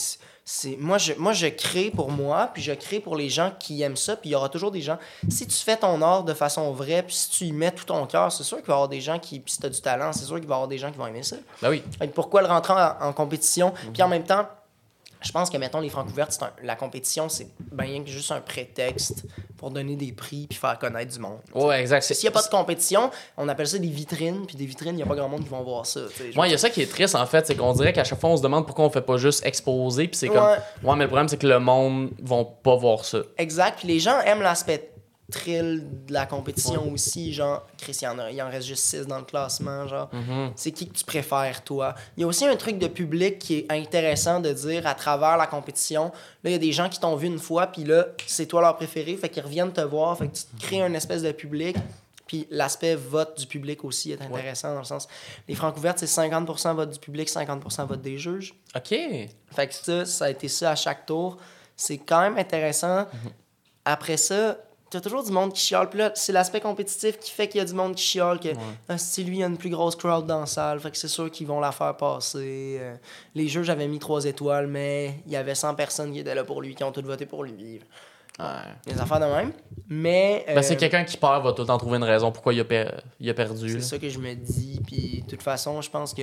C'est 0.50 0.78
moi 0.78 0.96
je, 0.96 1.12
moi, 1.18 1.34
je 1.34 1.46
crée 1.46 1.90
pour 1.90 2.10
moi, 2.10 2.50
puis 2.54 2.62
je 2.62 2.72
crée 2.72 3.00
pour 3.00 3.16
les 3.16 3.28
gens 3.28 3.52
qui 3.60 3.82
aiment 3.82 3.98
ça, 3.98 4.16
puis 4.16 4.30
il 4.30 4.32
y 4.32 4.34
aura 4.34 4.48
toujours 4.48 4.70
des 4.70 4.80
gens. 4.80 4.96
Si 5.28 5.46
tu 5.46 5.56
fais 5.58 5.76
ton 5.76 6.00
art 6.00 6.24
de 6.24 6.32
façon 6.32 6.72
vraie, 6.72 7.02
puis 7.02 7.14
si 7.14 7.28
tu 7.28 7.44
y 7.44 7.52
mets 7.52 7.70
tout 7.70 7.84
ton 7.84 8.06
cœur, 8.06 8.32
c'est 8.32 8.44
sûr 8.44 8.56
qu'il 8.56 8.66
va 8.68 8.72
y 8.72 8.76
avoir 8.76 8.88
des 8.88 9.02
gens 9.02 9.18
qui. 9.18 9.40
Puis 9.40 9.52
si 9.52 9.60
tu 9.60 9.66
as 9.66 9.68
du 9.68 9.80
talent, 9.82 10.10
c'est 10.14 10.24
sûr 10.24 10.36
qu'il 10.36 10.48
va 10.48 10.54
y 10.54 10.56
avoir 10.56 10.68
des 10.68 10.78
gens 10.78 10.90
qui 10.90 10.96
vont 10.96 11.06
aimer 11.06 11.22
ça. 11.22 11.36
Ben 11.60 11.68
oui. 11.68 11.82
Que 12.00 12.06
pourquoi 12.06 12.40
le 12.40 12.48
rentrer 12.48 12.72
en, 12.72 13.08
en 13.08 13.12
compétition? 13.12 13.74
Puis 13.92 14.02
en 14.02 14.08
même 14.08 14.24
temps, 14.24 14.48
je 15.20 15.32
pense 15.32 15.50
que, 15.50 15.56
mettons, 15.56 15.80
les 15.80 15.88
francs 15.88 16.06
ouvertes, 16.08 16.32
c'est 16.32 16.42
un- 16.44 16.52
la 16.62 16.76
compétition, 16.76 17.28
c'est 17.28 17.48
bien 17.72 18.02
que 18.04 18.10
juste 18.10 18.30
un 18.32 18.40
prétexte 18.40 19.24
pour 19.56 19.70
donner 19.70 19.96
des 19.96 20.12
prix 20.12 20.46
puis 20.48 20.58
faire 20.58 20.78
connaître 20.78 21.12
du 21.12 21.18
monde. 21.18 21.38
Ouais, 21.54 21.80
exact. 21.80 22.02
S'il 22.02 22.16
n'y 22.22 22.28
a 22.28 22.30
pas 22.30 22.42
de 22.42 22.48
compétition, 22.48 23.10
on 23.36 23.48
appelle 23.48 23.66
ça 23.66 23.78
des 23.78 23.88
vitrines, 23.88 24.46
puis 24.46 24.56
des 24.56 24.66
vitrines, 24.66 24.92
il 24.92 24.96
n'y 24.96 25.02
a 25.02 25.06
pas 25.06 25.16
grand 25.16 25.28
monde 25.28 25.42
qui 25.42 25.48
vont 25.48 25.62
voir 25.62 25.84
ça. 25.86 26.00
Moi, 26.34 26.46
il 26.48 26.52
y 26.52 26.54
a 26.54 26.58
ça 26.58 26.70
qui 26.70 26.82
est 26.82 26.86
triste 26.90 27.14
en 27.16 27.26
fait, 27.26 27.46
c'est 27.46 27.56
qu'on 27.56 27.72
dirait 27.72 27.92
qu'à 27.92 28.04
chaque 28.04 28.20
fois 28.20 28.30
on 28.30 28.36
se 28.36 28.42
demande 28.42 28.66
pourquoi 28.66 28.84
on 28.84 28.90
fait 28.90 29.00
pas 29.02 29.16
juste 29.16 29.44
exposer, 29.44 30.06
puis 30.08 30.16
c'est 30.16 30.28
comme 30.28 30.36
Ouais. 30.38 30.56
ouais, 30.84 30.96
mais 30.96 31.04
le 31.04 31.08
problème 31.08 31.28
c'est 31.28 31.36
que 31.38 31.46
le 31.46 31.58
monde 31.58 32.10
vont 32.22 32.44
pas 32.44 32.76
voir 32.76 33.04
ça. 33.04 33.18
Exact. 33.38 33.78
Puis 33.80 33.88
les 33.88 33.98
gens 33.98 34.20
aiment 34.20 34.42
l'aspect 34.42 34.90
thrill 35.30 35.84
de 36.06 36.12
la 36.12 36.26
compétition 36.26 36.90
aussi. 36.90 37.32
Genre, 37.32 37.66
Chris, 37.76 37.98
il 38.00 38.34
y, 38.36 38.42
en 38.42 38.48
reste 38.50 38.66
juste 38.66 38.84
6 38.84 39.06
dans 39.06 39.18
le 39.18 39.24
classement. 39.24 39.86
Genre, 39.86 40.08
Mhm. 40.12 40.52
c'est 40.56 40.72
qui 40.72 40.88
que 40.88 40.94
tu 40.96 41.04
préfères, 41.04 41.62
toi? 41.64 41.94
Il 42.16 42.22
y 42.22 42.24
a 42.24 42.26
aussi 42.26 42.46
un 42.46 42.56
truc 42.56 42.78
de 42.78 42.86
public 42.86 43.38
qui 43.38 43.58
est 43.58 43.72
intéressant 43.72 44.40
de 44.40 44.52
dire 44.52 44.86
à 44.86 44.94
travers 44.94 45.36
la 45.36 45.46
compétition. 45.46 46.06
Là, 46.44 46.50
il 46.50 46.52
y 46.52 46.56
a 46.56 46.58
des 46.58 46.72
gens 46.72 46.88
qui 46.88 46.98
t'ont 46.98 47.14
vu 47.16 47.26
une 47.26 47.38
fois, 47.38 47.66
puis 47.66 47.84
là, 47.84 48.06
c'est 48.26 48.46
toi 48.46 48.60
leur 48.62 48.76
préféré, 48.76 49.16
fait 49.16 49.28
qu'ils 49.28 49.42
reviennent 49.42 49.72
te 49.72 49.80
voir, 49.82 50.16
fait 50.16 50.28
que 50.28 50.34
tu 50.36 50.44
te 50.44 50.60
crées 50.60 50.82
un 50.82 50.94
espèce 50.94 51.22
de 51.22 51.32
public. 51.32 51.76
Puis 52.26 52.46
l'aspect 52.50 52.94
vote 52.94 53.38
du 53.38 53.46
public 53.46 53.84
aussi 53.84 54.12
est 54.12 54.20
intéressant 54.20 54.72
dans 54.74 54.80
le 54.80 54.84
sens. 54.84 55.08
Les 55.48 55.54
francs 55.54 55.74
ouvertes, 55.78 55.98
c'est 55.98 56.06
50% 56.06 56.74
vote 56.74 56.90
du 56.90 56.98
public, 56.98 57.26
50% 57.28 57.86
vote 57.86 58.02
des 58.02 58.18
juges. 58.18 58.54
OK. 58.76 58.88
Fait 58.90 59.66
que 59.66 59.72
ça, 59.74 60.04
ça 60.04 60.24
a 60.26 60.30
été 60.30 60.46
ça 60.48 60.72
à 60.72 60.74
chaque 60.76 61.06
tour. 61.06 61.38
C'est 61.74 61.96
quand 61.96 62.20
même 62.20 62.36
intéressant. 62.36 63.06
Après 63.84 64.18
ça, 64.18 64.58
t'as 64.90 65.00
toujours 65.00 65.22
du 65.22 65.30
monde 65.30 65.52
qui 65.52 65.60
chiale. 65.60 65.88
Puis 65.90 65.98
là, 65.98 66.12
c'est 66.14 66.32
l'aspect 66.32 66.60
compétitif 66.60 67.18
qui 67.18 67.30
fait 67.30 67.48
qu'il 67.48 67.58
y 67.58 67.62
a 67.62 67.64
du 67.64 67.74
monde 67.74 67.94
qui 67.94 68.02
chiale. 68.04 68.40
Que 68.40 68.48
Ah, 68.88 68.98
si 68.98 69.24
lui, 69.24 69.36
il 69.36 69.40
y 69.40 69.44
a 69.44 69.46
une 69.46 69.58
plus 69.58 69.70
grosse 69.70 69.96
crowd 69.96 70.26
dans 70.26 70.40
la 70.40 70.46
salle, 70.46 70.80
fait 70.80 70.90
que 70.90 70.96
c'est 70.96 71.08
sûr 71.08 71.30
qu'ils 71.30 71.46
vont 71.46 71.60
la 71.60 71.72
faire 71.72 71.96
passer. 71.96 72.78
Euh, 72.80 72.94
les 73.34 73.48
jeux, 73.48 73.62
j'avais 73.62 73.88
mis 73.88 73.98
3 73.98 74.24
étoiles, 74.24 74.66
mais 74.66 75.20
il 75.26 75.32
y 75.32 75.36
avait 75.36 75.54
100 75.54 75.74
personnes 75.74 76.12
qui 76.12 76.20
étaient 76.20 76.34
là 76.34 76.44
pour 76.44 76.62
lui, 76.62 76.74
qui 76.74 76.84
ont 76.84 76.92
toutes 76.92 77.06
voté 77.06 77.26
pour 77.26 77.44
lui. 77.44 77.80
Des 78.86 79.00
affaires 79.00 79.18
de 79.20 79.24
même. 79.24 79.52
Mais. 79.88 80.44
Ben, 80.46 80.62
c'est 80.62 80.74
euh, 80.74 80.78
quelqu'un 80.78 81.02
qui 81.04 81.16
perd 81.16 81.42
va 81.42 81.52
tout 81.52 81.62
le 81.62 81.66
temps 81.66 81.78
trouver 81.78 81.96
une 81.96 82.04
raison 82.04 82.30
pourquoi 82.30 82.54
il 82.54 82.60
a, 82.60 82.64
per- 82.64 82.90
il 83.18 83.28
a 83.28 83.34
perdu. 83.34 83.68
c'est 83.68 83.80
ça 83.80 83.98
que 83.98 84.08
je 84.08 84.18
me 84.18 84.34
dis. 84.34 84.80
Puis, 84.86 85.22
de 85.22 85.30
toute 85.30 85.42
façon, 85.42 85.80
je 85.80 85.90
pense 85.90 86.14
que 86.14 86.22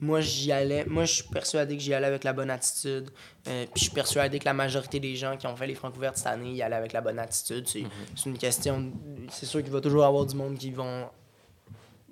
moi, 0.00 0.20
j'y 0.20 0.52
allais. 0.52 0.84
Moi, 0.84 1.04
je 1.04 1.14
suis 1.14 1.24
persuadé 1.24 1.76
que 1.76 1.82
j'y 1.82 1.92
allais 1.94 2.06
avec 2.06 2.22
la 2.22 2.32
bonne 2.32 2.50
attitude. 2.50 3.10
Euh, 3.48 3.64
puis, 3.64 3.72
je 3.76 3.82
suis 3.84 3.92
persuadé 3.92 4.38
que 4.38 4.44
la 4.44 4.52
majorité 4.54 5.00
des 5.00 5.16
gens 5.16 5.36
qui 5.36 5.46
ont 5.48 5.56
fait 5.56 5.66
les 5.66 5.74
francs 5.74 5.96
ouvertes 5.96 6.16
cette 6.18 6.28
année 6.28 6.52
y 6.52 6.62
allaient 6.62 6.76
avec 6.76 6.92
la 6.92 7.00
bonne 7.00 7.18
attitude. 7.18 7.66
C'est 7.66 7.84
c'est 8.14 8.30
une 8.30 8.38
question. 8.38 8.92
C'est 9.30 9.46
sûr 9.46 9.62
qu'il 9.62 9.72
va 9.72 9.80
toujours 9.80 10.04
avoir 10.04 10.26
du 10.26 10.36
monde 10.36 10.56
qui 10.58 10.70
vont 10.70 11.08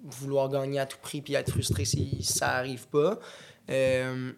vouloir 0.05 0.49
gagner 0.49 0.81
à 0.81 0.87
tout 0.87 0.99
prix 1.03 1.21
puis 1.21 1.35
être 1.35 1.51
frustré 1.51 1.85
si 1.85 2.23
ça 2.23 2.51
arrive 2.57 2.87
pas. 2.89 3.19
Euh, 3.71 4.33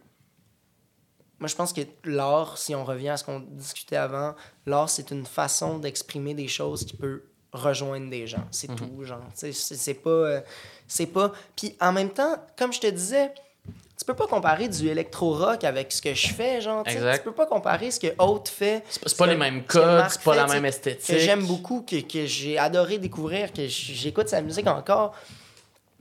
moi, 1.41 1.49
je 1.49 1.55
pense 1.55 1.73
que 1.73 1.83
l'art, 2.05 2.59
si 2.59 2.75
on 2.75 2.85
revient 2.85 3.11
à 3.11 3.17
ce 3.17 3.25
qu'on 3.25 3.41
discutait 3.41 3.97
avant, 3.97 4.35
l'art, 4.67 4.91
c'est 4.91 5.11
une 5.11 5.25
façon 5.27 5.79
d'exprimer 5.79 6.35
des 6.35 6.49
choses 6.49 6.85
qui 6.85 6.97
peut 6.97 7.23
rejoindre 7.53 8.11
des 8.11 8.27
gens. 8.27 8.45
C'est 8.51 8.69
tout, 8.75 9.05
genre. 9.05 9.23
C'est 9.35 9.95
pas... 9.95 10.11
euh, 10.11 10.41
c'est 10.87 11.07
pas... 11.07 11.33
Puis 11.57 11.77
en 11.81 11.93
même 11.93 12.11
temps, 12.11 12.37
comme 12.59 12.73
je 12.73 12.81
te 12.81 12.87
disais, 12.87 13.33
tu 13.99 14.05
peux 14.05 14.15
pas 14.15 14.27
comparer 14.27 14.69
du 14.69 14.89
électro-rock 14.89 15.65
avec 15.65 15.93
ce 15.93 16.01
que 16.01 16.15
je 16.15 16.29
fais, 16.29 16.61
genre. 16.61 16.83
Exact. 16.87 17.19
Tu 17.19 17.25
peux 17.25 17.33
pas 17.35 17.47
comparer 17.47 17.91
ce 17.91 17.99
que 18.01 18.09
Haute 18.19 18.49
fait. 18.49 18.85
C'est 18.89 19.17
pas- 19.17 19.27
les 19.27 19.37
mêmes 19.37 19.65
codes, 19.65 20.05
c'est 20.11 20.23
pas 20.23 20.37
la 20.37 20.47
même 20.47 20.65
esthétique. 20.65 21.07
Que 21.15 21.19
j'aime 21.19 21.45
beaucoup, 21.47 21.83
que, 21.83 22.01
que 22.01 22.25
j'ai 22.27 22.59
adoré 22.59 22.99
découvrir, 22.99 23.53
que 23.53 23.67
j'écoute 23.67 24.29
sa 24.29 24.41
musique 24.41 24.67
encore. 24.67 25.15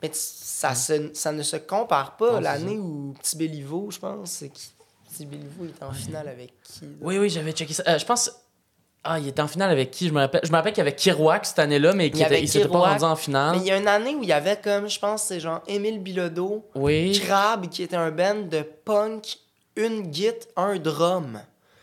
Mais 0.02 0.12
ça, 0.14 0.76
se- 0.76 1.12
ça 1.14 1.32
ne 1.32 1.42
se 1.44 1.58
compare 1.58 2.18
pas. 2.18 2.40
L'année 2.40 2.78
où 2.78 3.14
Petit 3.20 3.36
Béliveau, 3.36 3.90
je 3.92 3.98
pense, 4.00 4.44
qui 4.54 4.70
Il 5.20 5.70
est 5.70 5.84
en 5.84 5.92
finale 5.92 6.28
avec 6.28 6.54
qui? 6.64 6.86
Oui, 7.02 7.18
oui, 7.18 7.30
j'avais 7.30 7.52
checké 7.52 7.74
ça. 7.74 7.84
Euh, 7.88 7.98
je 8.00 8.06
pense. 8.06 8.32
Ah, 9.04 9.20
il 9.20 9.28
était 9.28 9.42
en 9.42 9.48
finale 9.48 9.70
avec 9.72 9.92
qui? 9.92 10.08
Je 10.10 10.14
me 10.14 10.20
rappelle. 10.20 10.42
Je 10.44 10.50
me 10.52 10.56
rappelle 10.58 10.74
qu'il 10.74 10.80
y 10.84 10.88
avait 10.88 10.96
Kirouac 10.96 11.46
cette 11.46 11.60
année-là, 11.60 11.94
mais 11.94 12.08
Il 12.08 12.22
était- 12.22 12.42
il 12.42 12.48
s'était 12.50 12.68
pas 12.68 12.80
rendu 12.80 13.04
en 13.04 13.16
finale. 13.16 13.56
Mais 13.56 13.62
il 13.62 13.68
y 13.68 13.72
a 13.72 13.78
une 13.78 13.88
année 13.88 14.16
où 14.16 14.24
il 14.24 14.30
y 14.30 14.34
avait 14.34 14.60
comme, 14.62 14.90
je 14.90 15.00
pense, 15.00 15.24
c'est 15.24 15.40
genre 15.40 15.62
Émile 15.68 16.00
Bilodeau, 16.00 16.66
Oui. 16.76 17.18
Crab, 17.24 17.70
qui 17.70 17.84
était 17.84 17.96
un 17.96 18.12
band 18.12 18.42
de 18.50 18.62
punk, 18.62 19.38
une 19.78 20.02
guitare, 20.04 20.48
un 20.58 20.78
drum. 20.78 21.40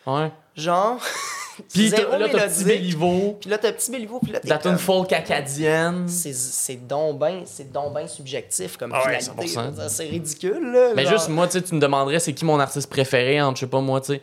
Ouais. 0.07 0.31
Genre. 0.57 1.01
Puis 1.73 1.91
t'as- 1.91 2.19
là, 2.19 2.29
t'as. 2.31 2.49
Petit 2.49 2.65
Béliveau, 2.65 3.39
Puis 3.41 3.51
là, 3.51 3.59
t'as 3.59 3.73
Petit 3.73 3.91
Béliveau, 3.91 4.19
puis 4.21 4.33
là, 4.33 4.41
t'es 4.41 4.49
la 4.49 4.59
tune 4.59 4.73
comme- 4.73 4.79
folk 4.79 5.13
acadienne. 5.13 6.09
C'est 6.09 6.87
donc 6.87 7.21
c'est 7.47 7.71
donc 7.73 7.93
ben 7.95 8.07
subjectif 8.09 8.77
comme 8.77 8.93
Ah 8.93 8.99
ouais, 9.07 9.21
finalité. 9.21 9.47
100%. 9.47 9.63
Je 9.65 9.71
veux 9.71 9.73
dire, 9.83 9.91
C'est 9.91 10.05
ridicule, 10.05 10.73
là. 10.73 10.91
Mais 10.97 11.05
genre. 11.05 11.13
juste, 11.13 11.29
moi, 11.29 11.47
tu 11.49 11.59
me 11.75 11.81
demanderais 11.81 12.19
c'est 12.19 12.33
qui 12.33 12.45
mon 12.45 12.59
artiste 12.61 12.89
préféré 12.91 13.41
entre, 13.41 13.57
je 13.59 13.61
sais 13.67 13.71
pas 13.71 13.81
moi, 13.81 14.01
tu 14.01 14.15
sais, 14.15 14.23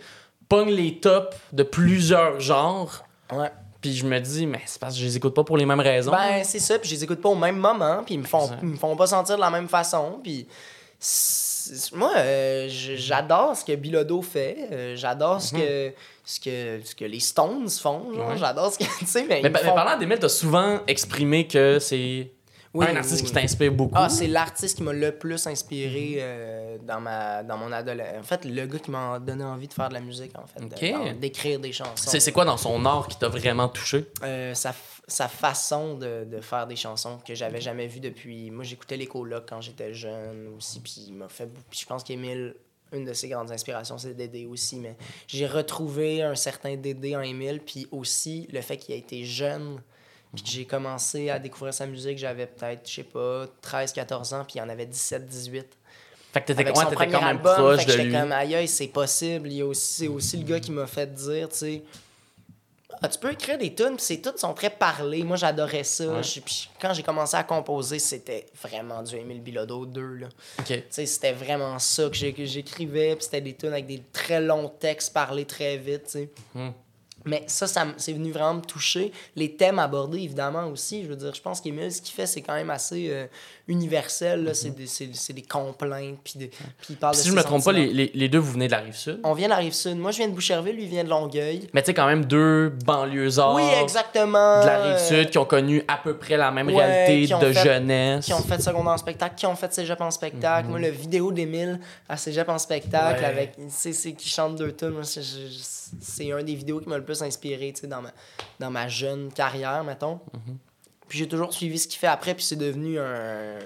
pogne 0.49 0.71
les 0.71 0.99
tops 0.99 1.35
de 1.53 1.63
plusieurs 1.63 2.39
genres, 2.39 3.05
Ouais. 3.31 3.49
puis 3.81 3.93
je 3.95 4.05
me 4.05 4.19
dis, 4.19 4.45
mais 4.45 4.61
c'est 4.65 4.79
parce 4.79 4.95
que 4.95 4.99
je 4.99 5.05
les 5.05 5.15
écoute 5.17 5.33
pas 5.33 5.43
pour 5.45 5.55
les 5.57 5.65
mêmes 5.65 5.79
raisons. 5.79 6.11
Ben, 6.11 6.43
c'est 6.43 6.59
ça, 6.59 6.77
puis 6.77 6.89
je 6.89 6.95
les 6.95 7.03
écoute 7.05 7.21
pas 7.21 7.29
au 7.29 7.35
même 7.35 7.55
moment, 7.57 8.03
puis 8.05 8.15
ils 8.15 8.19
me 8.19 8.25
font, 8.25 8.49
ils 8.61 8.67
me 8.69 8.75
font 8.77 8.95
pas 8.97 9.07
sentir 9.07 9.35
de 9.37 9.41
la 9.41 9.49
même 9.49 9.69
façon, 9.69 10.19
puis 10.21 10.45
moi, 11.93 12.11
euh, 12.17 12.67
j'adore 12.69 13.55
ce 13.55 13.63
que 13.63 13.73
Bilodeau 13.75 14.21
fait, 14.21 14.67
euh, 14.71 14.95
j'adore 14.95 15.41
ce, 15.41 15.53
que, 15.53 15.93
ce, 16.31 16.39
que, 16.39 16.81
ce 16.85 16.95
que 16.95 17.05
les 17.05 17.19
Stones 17.19 17.69
font, 17.69 18.13
genre. 18.13 18.29
Ouais. 18.29 18.37
j'adore 18.37 18.71
ce 18.73 18.79
que, 18.79 18.83
tu 18.99 19.05
sais, 19.05 19.23
mais, 19.23 19.41
mais, 19.41 19.49
ils 19.49 19.51
pa- 19.51 19.59
me 19.59 19.63
mais 19.63 19.69
font- 19.69 19.75
parlant 19.75 19.97
d'Emile, 19.99 20.19
t'as 20.19 20.29
souvent 20.29 20.79
exprimé 20.87 21.47
que 21.47 21.79
c'est 21.79 22.31
Oui, 22.73 22.85
un 22.85 22.91
oui, 22.91 22.97
artiste 22.97 23.21
oui. 23.21 23.27
qui 23.27 23.33
t'inspire 23.33 23.71
beaucoup. 23.73 23.95
Ah, 23.97 24.07
c'est 24.09 24.27
l'artiste 24.27 24.77
qui 24.77 24.83
m'a 24.83 24.93
le 24.93 25.11
plus 25.11 25.45
inspiré 25.47 26.15
euh, 26.19 26.77
dans, 26.81 27.01
ma, 27.01 27.43
dans 27.43 27.57
mon 27.57 27.71
adolescence. 27.71 28.19
En 28.19 28.23
fait, 28.23 28.45
le 28.45 28.65
gars 28.65 28.79
qui 28.79 28.91
m'a 28.91 29.19
donné 29.19 29.43
envie 29.43 29.67
de 29.67 29.73
faire 29.73 29.89
de 29.89 29.93
la 29.95 29.99
musique, 29.99 30.31
en 30.37 30.47
fait. 30.47 30.63
Ok. 30.63 30.79
de- 30.81 31.11
d'en- 31.13 31.19
D'écrire 31.19 31.59
des 31.59 31.73
chansons. 31.73 31.91
C'est 31.95 32.19
c'est 32.21 32.31
quoi 32.31 32.45
dans 32.45 32.57
son 32.57 32.85
art 32.85 33.07
qui 33.09 33.17
t'a 33.17 33.27
vraiment 33.27 33.67
touché? 33.67 34.05
Euh, 34.23 34.53
f- 34.53 34.73
sa 35.07 35.27
façon 35.27 35.95
de, 35.95 36.23
de 36.23 36.39
faire 36.39 36.65
des 36.67 36.77
chansons 36.77 37.17
que 37.27 37.35
j'avais 37.35 37.59
jamais 37.59 37.87
vu 37.87 37.99
depuis. 37.99 38.49
Moi, 38.51 38.63
j'écoutais 38.63 38.95
les 38.95 39.07
colocs 39.07 39.45
quand 39.49 39.59
j'étais 39.59 39.93
jeune 39.93 40.53
aussi, 40.57 40.79
puis 40.79 41.05
il 41.09 41.13
m'a 41.15 41.27
fait. 41.27 41.47
beaucoup- 41.47 41.65
Puis 41.69 41.79
je 41.81 41.85
pense 41.85 42.03
qu'Émile, 42.05 42.55
une 42.91 43.05
de 43.05 43.13
ses 43.13 43.29
grandes 43.29 43.51
inspirations, 43.51 43.97
c'est 43.97 44.13
Dédé 44.13 44.45
aussi, 44.45 44.77
mais 44.77 44.95
j'ai 45.27 45.47
retrouvé 45.47 46.21
un 46.21 46.35
certain 46.35 46.75
Dédé 46.75 47.15
en 47.15 47.21
Émile, 47.21 47.61
puis 47.65 47.87
aussi 47.91 48.47
le 48.51 48.61
fait 48.61 48.77
qu'il 48.77 48.93
a 48.95 48.97
été 48.97 49.23
jeune. 49.23 49.81
Puis 50.33 50.43
que 50.43 50.49
j'ai 50.49 50.65
commencé 50.65 51.29
à 51.29 51.39
découvrir 51.39 51.73
sa 51.73 51.85
musique, 51.85 52.17
j'avais 52.17 52.45
peut-être, 52.45 52.89
je 52.89 52.95
sais 52.95 53.03
pas, 53.03 53.47
13, 53.61 53.91
14 53.91 54.33
ans, 54.33 54.45
puis 54.45 54.59
il 54.59 54.61
en 54.61 54.69
avait 54.69 54.85
17, 54.85 55.27
18 55.27 55.67
Fait 56.31 56.41
que 56.41 56.45
t'étais 56.47 56.63
quand 56.63 56.89
même 56.89 57.13
album, 57.13 57.53
proche 57.53 57.79
fait 57.79 57.85
que 57.85 57.91
de 57.91 57.97
j'étais 57.97 58.09
lui. 58.09 58.13
comme 58.13 58.31
aïe 58.31 58.67
c'est 58.67 58.87
possible. 58.87 59.49
A 59.61 59.65
aussi, 59.65 59.93
c'est 59.93 60.07
aussi 60.07 60.37
le 60.37 60.43
gars 60.43 60.61
qui 60.61 60.71
m'a 60.71 60.87
fait 60.87 61.13
dire, 61.13 61.49
tu 61.49 61.57
sais, 61.57 61.83
ah, 63.03 63.07
tu 63.09 63.17
peux 63.17 63.31
écrire 63.31 63.57
des 63.57 63.73
tunes, 63.73 63.95
puis 63.95 64.05
ces 64.05 64.21
tunes 64.21 64.37
sont 64.37 64.53
très 64.53 64.69
parlées. 64.69 65.23
Moi, 65.23 65.35
j'adorais 65.35 65.83
ça. 65.83 66.07
Ouais. 66.07 66.23
Je- 66.23 66.39
puis 66.39 66.69
quand 66.79 66.93
j'ai 66.93 67.01
commencé 67.03 67.35
à 67.35 67.43
composer, 67.43 67.97
c'était 67.97 68.45
vraiment 68.61 69.01
du 69.01 69.15
Émile 69.15 69.41
Bilodeau 69.41 69.85
2, 69.87 70.15
là. 70.15 70.27
C'était 70.89 71.31
vraiment 71.33 71.79
ça 71.79 72.09
que 72.09 72.15
j'écrivais, 72.15 73.15
puis 73.15 73.23
c'était 73.25 73.41
des 73.41 73.55
tunes 73.55 73.73
avec 73.73 73.87
des 73.87 74.03
très 74.13 74.39
longs 74.39 74.69
textes 74.69 75.13
parlés 75.13 75.45
très 75.45 75.77
vite. 75.77 76.17
Hmm. 76.53 76.69
Mais 77.25 77.43
ça, 77.47 77.67
ça 77.67 77.85
c'est 77.97 78.13
venu 78.13 78.31
vraiment 78.31 78.55
me 78.55 78.61
toucher. 78.61 79.11
Les 79.35 79.55
thèmes 79.55 79.79
abordés, 79.79 80.19
évidemment, 80.19 80.65
aussi. 80.67 81.03
Je 81.03 81.09
veux 81.09 81.15
dire, 81.15 81.33
je 81.33 81.41
pense 81.41 81.61
qu'Émile, 81.61 81.91
ce 81.91 82.01
qu'il 82.01 82.13
fait, 82.15 82.25
c'est 82.25 82.41
quand 82.41 82.55
même 82.55 82.69
assez 82.71 83.09
euh, 83.11 83.27
universel. 83.71 84.43
là. 84.43 84.53
C'est 84.53 84.69
des, 84.69 85.33
des 85.33 85.41
complaintes, 85.41 86.19
puis, 86.23 86.33
de- 86.39 86.45
puis 86.47 86.57
il 86.91 86.95
parle 86.97 87.13
Puis 87.13 87.19
de 87.19 87.23
si 87.23 87.29
je 87.29 87.35
me 87.35 87.41
trompe 87.43 87.63
pas, 87.63 87.71
les, 87.71 87.87
les, 87.91 88.11
les 88.13 88.29
deux, 88.29 88.37
vous 88.37 88.51
venez 88.51 88.67
de 88.67 88.71
la 88.71 88.79
rive 88.79 88.95
sud. 88.95 89.19
On 89.23 89.33
vient 89.33 89.47
de 89.47 89.51
la 89.51 89.57
Rive-Sud. 89.57 89.97
Moi, 89.97 90.11
je 90.11 90.17
viens 90.17 90.27
de 90.27 90.33
Boucherville, 90.33 90.75
lui, 90.75 90.83
il 90.83 90.89
vient 90.89 91.03
de 91.03 91.09
Longueuil. 91.09 91.67
Mais 91.73 91.81
tu 91.81 91.87
sais, 91.87 91.93
quand 91.93 92.05
même 92.07 92.25
deux 92.25 92.69
banlieusards 92.85 93.55
oui, 93.55 93.63
exactement. 93.81 94.61
de 94.61 94.65
la 94.65 94.83
rive 94.83 94.93
euh, 94.95 94.97
sud 95.23 95.29
qui 95.29 95.37
ont 95.37 95.45
connu 95.45 95.83
à 95.87 95.97
peu 95.97 96.17
près 96.17 96.37
la 96.37 96.51
même 96.51 96.67
ouais, 96.67 96.75
réalité 96.75 97.33
de 97.33 97.51
fait- 97.53 97.63
jeunesse. 97.63 98.25
qui 98.25 98.33
ont 98.33 98.41
fait 98.41 98.61
secondaire 98.61 98.93
en 98.93 98.97
spectacle, 98.97 99.35
qui 99.35 99.45
ont 99.45 99.55
fait 99.55 99.73
cégep 99.73 99.99
en 100.01 100.11
spectacle. 100.11 100.67
Moi, 100.69 100.79
le 100.79 100.89
vidéo 100.89 101.31
d'Émile 101.31 101.79
à 102.09 102.17
cégep 102.17 102.47
en 102.49 102.57
spectacle, 102.57 103.19
Ouais. 103.21 103.25
avec, 103.25 103.53
c'est, 103.69 103.91
qui 104.13 104.29
chante 104.29 104.55
deux 104.55 104.73
tunes. 104.75 105.01
C'est, 105.03 106.31
un 106.31 106.43
des 106.43 106.55
vidéos 106.55 106.79
qui 106.79 106.89
m'a 106.89 106.97
le 106.97 107.03
plus 107.03 107.21
inspiré, 107.21 107.71
tu 107.73 107.81
sais, 107.81 107.87
dans 107.87 108.01
ma, 108.01 108.11
dans 108.59 108.71
ma 108.71 108.87
jeune 108.87 109.31
carrière, 109.31 109.83
mettons. 109.83 110.19
Mhm. 110.33 110.57
Puis 111.11 111.17
j'ai 111.19 111.27
toujours 111.27 111.51
suivi 111.53 111.77
ce 111.77 111.89
qu'il 111.89 111.99
fait 111.99 112.07
après, 112.07 112.33
puis 112.33 112.41
c'est 112.45 112.55
devenu 112.55 112.97
un... 112.97 113.59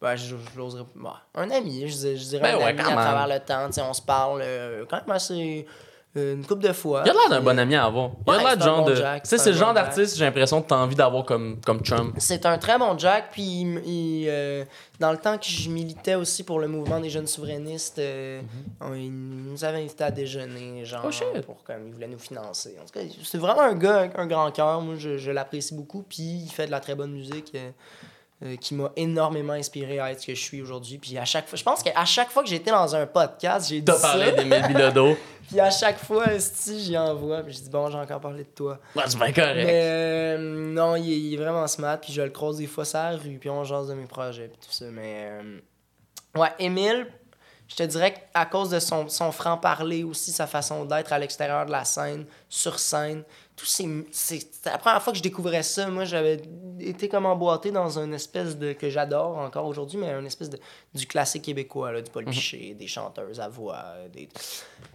Ben, 0.00 0.16
je, 0.16 0.34
je 0.34 0.58
l'oserais- 0.58 0.86
bah, 0.94 1.20
un 1.34 1.50
ami, 1.50 1.86
je, 1.86 1.94
dirais- 1.94 2.16
je 2.16 2.24
dirais 2.24 2.40
Ben 2.42 2.54
un 2.54 2.58
ouais, 2.58 2.64
ami 2.68 2.80
à 2.80 2.84
même. 2.84 2.94
travers 2.94 3.28
le 3.28 3.38
temps. 3.44 3.66
tu 3.66 3.74
sais, 3.74 3.82
On 3.82 3.92
se 3.92 4.00
parle 4.00 4.40
euh, 4.42 4.86
quand 4.88 4.96
même 5.06 5.10
assez... 5.14 5.66
une 6.18 6.44
couple 6.46 6.62
de 6.62 6.72
fois. 6.72 7.02
Il 7.04 7.10
a 7.10 7.12
l'air 7.12 7.28
d'un 7.30 7.40
bon 7.40 7.56
euh, 7.56 7.62
ami 7.62 7.74
à 7.74 7.84
avoir. 7.84 8.10
Il 8.26 8.32
a 8.32 8.38
l'air 8.38 8.56
de 8.56 8.62
genre 8.62 8.84
bon 8.84 8.90
de. 8.90 8.94
Tu 8.96 9.02
sais, 9.24 9.38
c'est 9.38 9.52
le 9.52 9.56
genre 9.56 9.74
d'artiste, 9.74 10.16
j'ai 10.16 10.24
l'impression 10.24 10.62
que 10.62 10.68
t'as 10.68 10.76
envie 10.76 10.94
d'avoir 10.96 11.24
comme, 11.24 11.60
comme 11.64 11.80
chum. 11.80 12.12
C'est 12.18 12.46
un 12.46 12.58
très 12.58 12.78
bon 12.78 12.96
Jack, 12.98 13.30
puis 13.32 13.42
il- 13.42 13.82
il, 13.86 14.26
euh, 14.28 14.64
dans 15.00 15.12
le 15.12 15.18
temps 15.18 15.36
que 15.38 15.44
je 15.46 15.68
militais 15.68 16.14
aussi 16.14 16.42
pour 16.44 16.58
le 16.58 16.68
mouvement 16.68 17.00
des 17.00 17.10
jeunes 17.10 17.26
souverainistes, 17.26 17.98
euh, 17.98 18.40
on- 18.80 18.94
il 18.94 19.10
nous 19.12 19.64
avait 19.64 19.78
invités 19.78 20.04
à 20.04 20.10
déjeuner, 20.10 20.84
genre. 20.84 21.02
Oh, 21.06 21.10
shit. 21.10 21.26
pour 21.44 21.62
comme 21.64 21.86
il 21.88 21.92
voulait 21.92 22.08
nous 22.08 22.18
financer. 22.18 22.76
En 22.82 22.84
tout 22.86 22.92
cas, 22.98 23.00
c'est 23.24 23.38
vraiment 23.38 23.62
un 23.62 23.74
gars 23.74 23.98
avec 24.00 24.12
un 24.18 24.26
grand 24.26 24.50
cœur, 24.50 24.80
moi 24.80 24.94
je, 24.96 25.18
je 25.18 25.30
l'apprécie 25.30 25.74
beaucoup, 25.74 26.02
puis 26.08 26.22
il 26.44 26.48
fait 26.50 26.66
de 26.66 26.70
la 26.70 26.80
très 26.80 26.94
bonne 26.94 27.12
musique. 27.12 27.52
euh, 27.54 27.70
euh, 28.44 28.56
qui 28.56 28.74
m'a 28.74 28.92
énormément 28.96 29.54
inspiré 29.54 29.98
à 29.98 30.12
être 30.12 30.20
ce 30.20 30.26
que 30.26 30.34
je 30.34 30.42
suis 30.42 30.60
aujourd'hui. 30.60 30.98
Puis 30.98 31.16
à 31.16 31.24
chaque 31.24 31.48
fois, 31.48 31.56
je 31.56 31.64
pense 31.64 31.82
qu'à 31.82 32.04
chaque 32.04 32.30
fois 32.30 32.42
que 32.42 32.48
j'étais 32.48 32.70
dans 32.70 32.94
un 32.94 33.06
podcast, 33.06 33.68
j'ai 33.68 33.80
dit 33.80 33.84
T'as 33.84 33.94
ça. 33.94 34.08
parlé 34.08 34.32
Bilodeau. 34.68 35.16
Puis 35.48 35.60
à 35.60 35.70
chaque 35.70 35.98
fois, 35.98 36.38
si 36.38 36.80
j'y 36.80 36.98
envoie, 36.98 37.42
puis 37.42 37.54
je 37.54 37.60
dis 37.60 37.70
bon, 37.70 37.88
j'ai 37.88 37.96
encore 37.96 38.20
parlé 38.20 38.42
de 38.42 38.48
toi. 38.48 38.80
Ouais, 38.96 39.04
c'est 39.06 39.16
bien 39.16 39.32
correct. 39.32 39.64
Mais 39.64 39.80
euh, 39.84 40.38
non, 40.72 40.96
il 40.96 41.10
est, 41.12 41.18
il 41.18 41.34
est 41.34 41.36
vraiment 41.36 41.66
smart, 41.68 42.00
puis 42.00 42.12
je 42.12 42.20
le 42.20 42.30
croise 42.30 42.56
des 42.56 42.66
fois 42.66 42.84
sur 42.84 42.98
la 42.98 43.12
rue, 43.12 43.38
puis 43.38 43.48
on 43.48 43.62
jase 43.62 43.88
de 43.88 43.94
mes 43.94 44.06
projets, 44.06 44.48
puis 44.48 44.58
tout 44.60 44.72
ça. 44.72 44.86
Mais 44.86 45.28
euh, 45.30 45.60
ouais, 46.34 46.50
Émile, 46.58 47.06
je 47.68 47.76
te 47.76 47.82
dirais 47.84 48.14
qu'à 48.14 48.44
cause 48.46 48.70
de 48.70 48.80
son, 48.80 49.08
son 49.08 49.30
franc-parler 49.32 50.02
aussi, 50.02 50.32
sa 50.32 50.46
façon 50.48 50.84
d'être 50.84 51.12
à 51.12 51.18
l'extérieur 51.18 51.64
de 51.64 51.70
la 51.70 51.84
scène, 51.84 52.26
sur 52.48 52.78
scène, 52.80 53.22
c'est- 53.64 54.04
C'était 54.12 54.70
la 54.70 54.78
première 54.78 55.02
fois 55.02 55.12
que 55.12 55.18
je 55.18 55.22
découvrais 55.22 55.62
ça. 55.62 55.88
Moi, 55.88 56.04
j'avais 56.04 56.42
été 56.78 57.08
comme 57.08 57.24
emboîté 57.24 57.70
dans 57.70 57.98
une 57.98 58.12
espèce 58.14 58.56
de. 58.58 58.72
que 58.74 58.90
j'adore 58.90 59.38
encore 59.38 59.64
aujourd'hui, 59.66 59.98
mais 59.98 60.10
une 60.10 60.26
espèce 60.26 60.50
de. 60.50 60.58
du 60.94 61.06
classique 61.06 61.42
québécois, 61.42 61.92
là, 61.92 62.02
du 62.02 62.10
Paul 62.10 62.24
Piché, 62.26 62.74
des 62.74 62.86
chanteuses 62.86 63.40
à 63.40 63.48
voix, 63.48 63.82
des. 64.12 64.28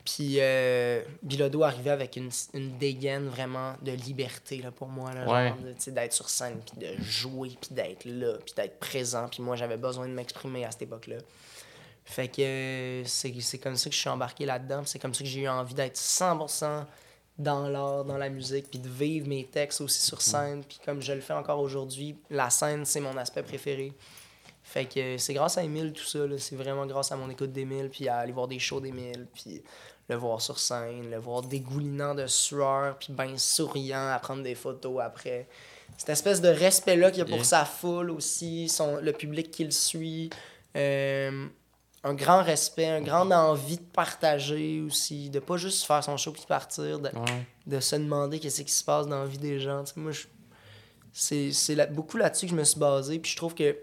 Puis 0.05 0.36
euh, 0.39 1.01
Bilodeau 1.24 1.64
arrivait 1.64 1.89
avec 1.91 2.16
une, 2.18 2.30
une 2.53 2.78
dégaine 2.78 3.28
vraiment 3.28 3.74
de 3.82 3.91
liberté 3.93 4.57
là, 4.62 4.72
pour 4.72 4.88
moi. 4.89 5.12
Là, 5.14 5.22
Ouais. 5.28 5.49
genre 5.49 5.57
de- 5.57 5.91
d'être 5.91 6.14
sur 6.14 6.30
scène, 6.30 6.59
puis 6.66 6.78
de 6.86 7.01
jouer, 7.01 7.49
puis 7.59 7.74
d'être 7.74 8.05
là, 8.05 8.34
puis 8.45 8.53
d'être 8.55 8.80
présent. 8.80 9.28
Puis 9.28 9.41
moi, 9.41 9.55
j'avais 9.55 9.78
besoin 9.78 10.07
de 10.07 10.14
m'exprimer 10.14 10.66
à 10.66 10.72
cette 10.72 10.84
époque-là. 10.84 11.18
Fait 12.05 12.28
que 12.28 12.41
euh, 12.41 13.03
c'est 13.05 13.34
c'est 13.41 13.57
comme 13.59 13.76
ça 13.78 13.89
que 13.89 13.95
je 13.95 13.99
suis 14.01 14.09
embarqué 14.09 14.45
là-dedans. 14.45 14.82
C'est 14.86 14.99
comme 14.99 15.14
ça 15.14 15.24
que 15.24 15.30
j'ai 15.30 15.41
eu 15.41 15.47
envie 15.47 15.74
d'être 15.74 15.97
100% 15.97 16.86
dans 17.42 17.68
l'art, 17.68 18.06
dans 18.06 18.18
la 18.18 18.30
musique, 18.30 18.70
puis 18.70 18.80
de 18.80 18.88
vivre 18.88 19.28
mes 19.28 19.46
textes 19.46 19.82
aussi 19.82 20.06
sur 20.06 20.22
scène. 20.22 20.64
Puis 20.64 20.80
comme 20.86 21.02
je 21.02 21.14
le 21.14 21.22
fais 21.22 21.34
encore 21.34 21.60
aujourd'hui, 21.60 22.16
la 22.30 22.50
scène, 22.50 22.86
c'est 22.86 23.00
mon 23.00 23.16
aspect 23.18 23.44
préféré. 23.44 23.94
Fait 24.64 24.86
que 24.86 25.18
c'est 25.18 25.34
grâce 25.34 25.58
à 25.58 25.64
Emile 25.64 25.92
tout 25.92 26.04
ça, 26.04 26.20
c'est 26.38 26.56
vraiment 26.56 26.86
grâce 26.86 27.12
à 27.12 27.16
mon 27.16 27.30
écoute 27.30 27.52
d'Emile, 27.52 27.89
puis 27.89 28.08
à 28.08 28.18
aller 28.18 28.32
voir 28.32 28.48
des 28.48 28.60
shows 28.60 28.80
d'Emile, 28.80 29.28
puis 29.34 29.62
le 30.08 30.16
voir 30.16 30.42
sur 30.42 30.60
scène, 30.60 31.10
le 31.10 31.18
voir 31.18 31.42
dégoulinant 31.42 32.16
de 32.16 32.28
sueur, 32.28 32.98
puis 32.98 33.12
ben 33.12 33.38
souriant 33.38 34.10
à 34.10 34.20
prendre 34.20 34.44
des 34.44 34.56
photos 34.56 35.02
après. 35.02 35.48
Cette 35.98 36.10
espèce 36.10 36.42
de 36.42 36.50
respect-là 36.50 37.12
qu'il 37.12 37.20
y 37.20 37.22
a 37.22 37.26
pour 37.26 37.36
Yeah. 37.36 37.44
sa 37.44 37.66
foule 37.66 38.12
aussi, 38.12 38.70
son, 38.70 38.98
le 38.98 39.14
public 39.14 39.52
qui 39.52 39.64
le 39.66 39.72
suit. 39.72 40.30
Euh, 40.76 41.48
un 42.04 42.14
grand 42.16 42.41
respect, 42.43 42.88
un 42.88 43.02
grande 43.02 43.32
envie 43.32 43.78
de 43.78 43.84
partager 43.84 44.82
aussi, 44.82 45.30
de 45.30 45.39
pas 45.39 45.58
juste 45.58 45.86
faire 45.86 46.04
son 46.04 46.18
show 46.18 46.32
puis 46.32 46.43
partir, 46.47 46.99
de, 46.99 47.10
Ouais. 47.10 47.45
de 47.68 47.80
se 47.80 47.95
demander 47.95 48.39
qu'est-ce 48.39 48.64
qui 48.64 48.72
se 48.72 48.84
passe 48.84 49.08
dans 49.08 49.20
la 49.20 49.26
vie 49.28 49.38
des 49.38 49.60
gens. 49.60 49.84
Moi, 49.95 50.12
c'est 51.14 51.52
là- 51.76 51.86
beaucoup 51.88 52.18
là-dessus 52.18 52.45
que 52.45 52.52
je 52.52 52.56
me 52.56 52.64
suis 52.64 52.80
basé. 52.80 53.20
Puis 53.20 53.32
je 53.32 53.38
trouve 53.38 53.54
que 53.54 53.78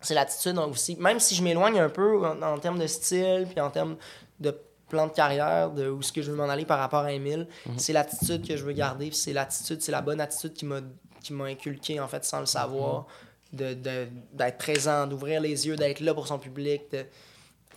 c'est 0.00 0.14
l'attitude 0.14 0.58
aussi. 0.58 0.96
Même 0.96 1.20
si 1.20 1.34
je 1.34 1.42
m'éloigne 1.42 1.78
un 1.78 1.88
peu 1.90 2.26
en, 2.26 2.40
en 2.42 2.58
termes 2.58 2.78
de 2.78 2.86
style, 2.86 3.46
puis 3.50 3.60
en 3.60 3.70
termes 3.70 3.96
de 4.40 4.58
plan 4.88 5.06
de 5.06 5.12
carrière, 5.12 5.70
de 5.70 5.88
où 5.88 6.00
est-ce 6.00 6.12
que 6.12 6.22
je 6.22 6.30
veux 6.30 6.36
m'en 6.36 6.48
aller 6.48 6.64
par 6.64 6.78
rapport 6.78 7.00
à 7.04 7.12
Emile, 7.12 7.46
c'est 7.76 7.92
l'attitude 7.92 8.46
que 8.46 8.56
je 8.56 8.64
veux 8.64 8.72
garder. 8.72 9.10
C'est 9.12 9.32
l'attitude, 9.32 9.80
c'est 9.82 9.92
la 9.92 10.02
bonne 10.02 10.20
attitude 10.20 10.52
qui 10.54 10.64
m'a 10.64 10.80
qui 11.22 11.34
m'a 11.34 11.44
inculqué, 11.44 12.00
en 12.00 12.08
fait, 12.08 12.24
sans 12.24 12.40
le 12.40 12.46
savoir, 12.46 13.06
de- 13.52 13.74
de- 13.74 14.08
d'être 14.32 14.58
présent, 14.58 15.06
d'ouvrir 15.06 15.40
les 15.40 15.66
yeux, 15.66 15.76
d'être 15.76 16.00
là 16.00 16.14
pour 16.14 16.26
son 16.26 16.38
public, 16.38 16.82
de, 16.92 17.04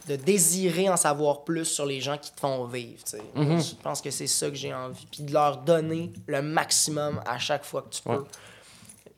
de 0.07 0.15
désirer 0.17 0.89
en 0.89 0.97
savoir 0.97 1.43
plus 1.43 1.65
sur 1.65 1.85
les 1.85 2.01
gens 2.01 2.17
qui 2.17 2.31
te 2.31 2.39
font 2.39 2.65
vivre. 2.65 3.01
sais. 3.05 3.21
Mhm. 3.35 3.61
Je 3.61 3.75
pense 3.81 4.01
que 4.01 4.11
c'est 4.11 4.27
ça 4.27 4.49
que 4.49 4.55
j'ai 4.55 4.73
envie. 4.73 5.05
Puis 5.09 5.23
de 5.23 5.31
leur 5.33 5.57
donner 5.57 6.11
le 6.27 6.41
maximum 6.41 7.21
à 7.25 7.39
chaque 7.39 7.63
fois 7.63 7.81
que 7.83 7.89
tu 7.95 8.01
peux. 8.01 8.25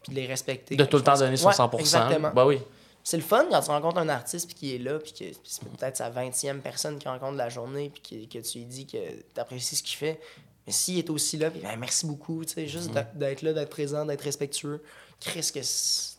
Puis 0.03 0.13
de 0.13 0.19
les 0.19 0.27
respecter. 0.27 0.75
De 0.75 0.85
tout 0.85 0.97
le 0.97 1.03
temps 1.03 1.17
donner 1.17 1.37
son 1.37 1.47
Ouais, 1.47 1.53
100%. 1.53 1.79
Exactement. 1.79 2.31
Bah 2.33 2.45
oui. 2.45 2.59
C'est 3.03 3.17
le 3.17 3.23
fun 3.23 3.45
quand 3.51 3.61
tu 3.61 3.69
rencontres 3.69 3.97
un 3.99 4.09
artiste 4.09 4.47
puis 4.47 4.55
qui 4.55 4.75
est 4.75 4.79
là, 4.79 4.97
puis 4.99 5.13
que 5.13 5.25
c'est 5.43 5.63
peut-être 5.63 5.97
sa 5.97 6.09
20e 6.09 6.59
personne 6.61 6.97
qui 6.97 7.07
rencontre 7.07 7.33
de 7.33 7.37
la 7.37 7.49
journée, 7.49 7.91
puis 7.93 8.27
que, 8.29 8.37
que 8.39 8.43
tu 8.43 8.59
lui 8.59 8.65
dis 8.65 8.87
que 8.87 8.97
tu 8.97 9.39
apprécies 9.39 9.75
ce 9.75 9.83
qu'il 9.83 9.97
fait. 9.97 10.19
Mais 10.65 10.73
s'il 10.73 10.97
est 10.97 11.09
aussi 11.11 11.37
là, 11.37 11.51
ben, 11.51 11.77
merci 11.79 12.07
beaucoup, 12.07 12.43
tu 12.43 12.53
sais, 12.53 12.67
juste 12.67 12.89
d'être- 12.91 13.15
d'être 13.15 13.41
là, 13.43 13.53
d'être 13.53 13.69
présent, 13.69 14.05
d'être 14.05 14.21
respectueux. 14.23 14.81
Chris, 15.19 15.51
que 15.53 15.59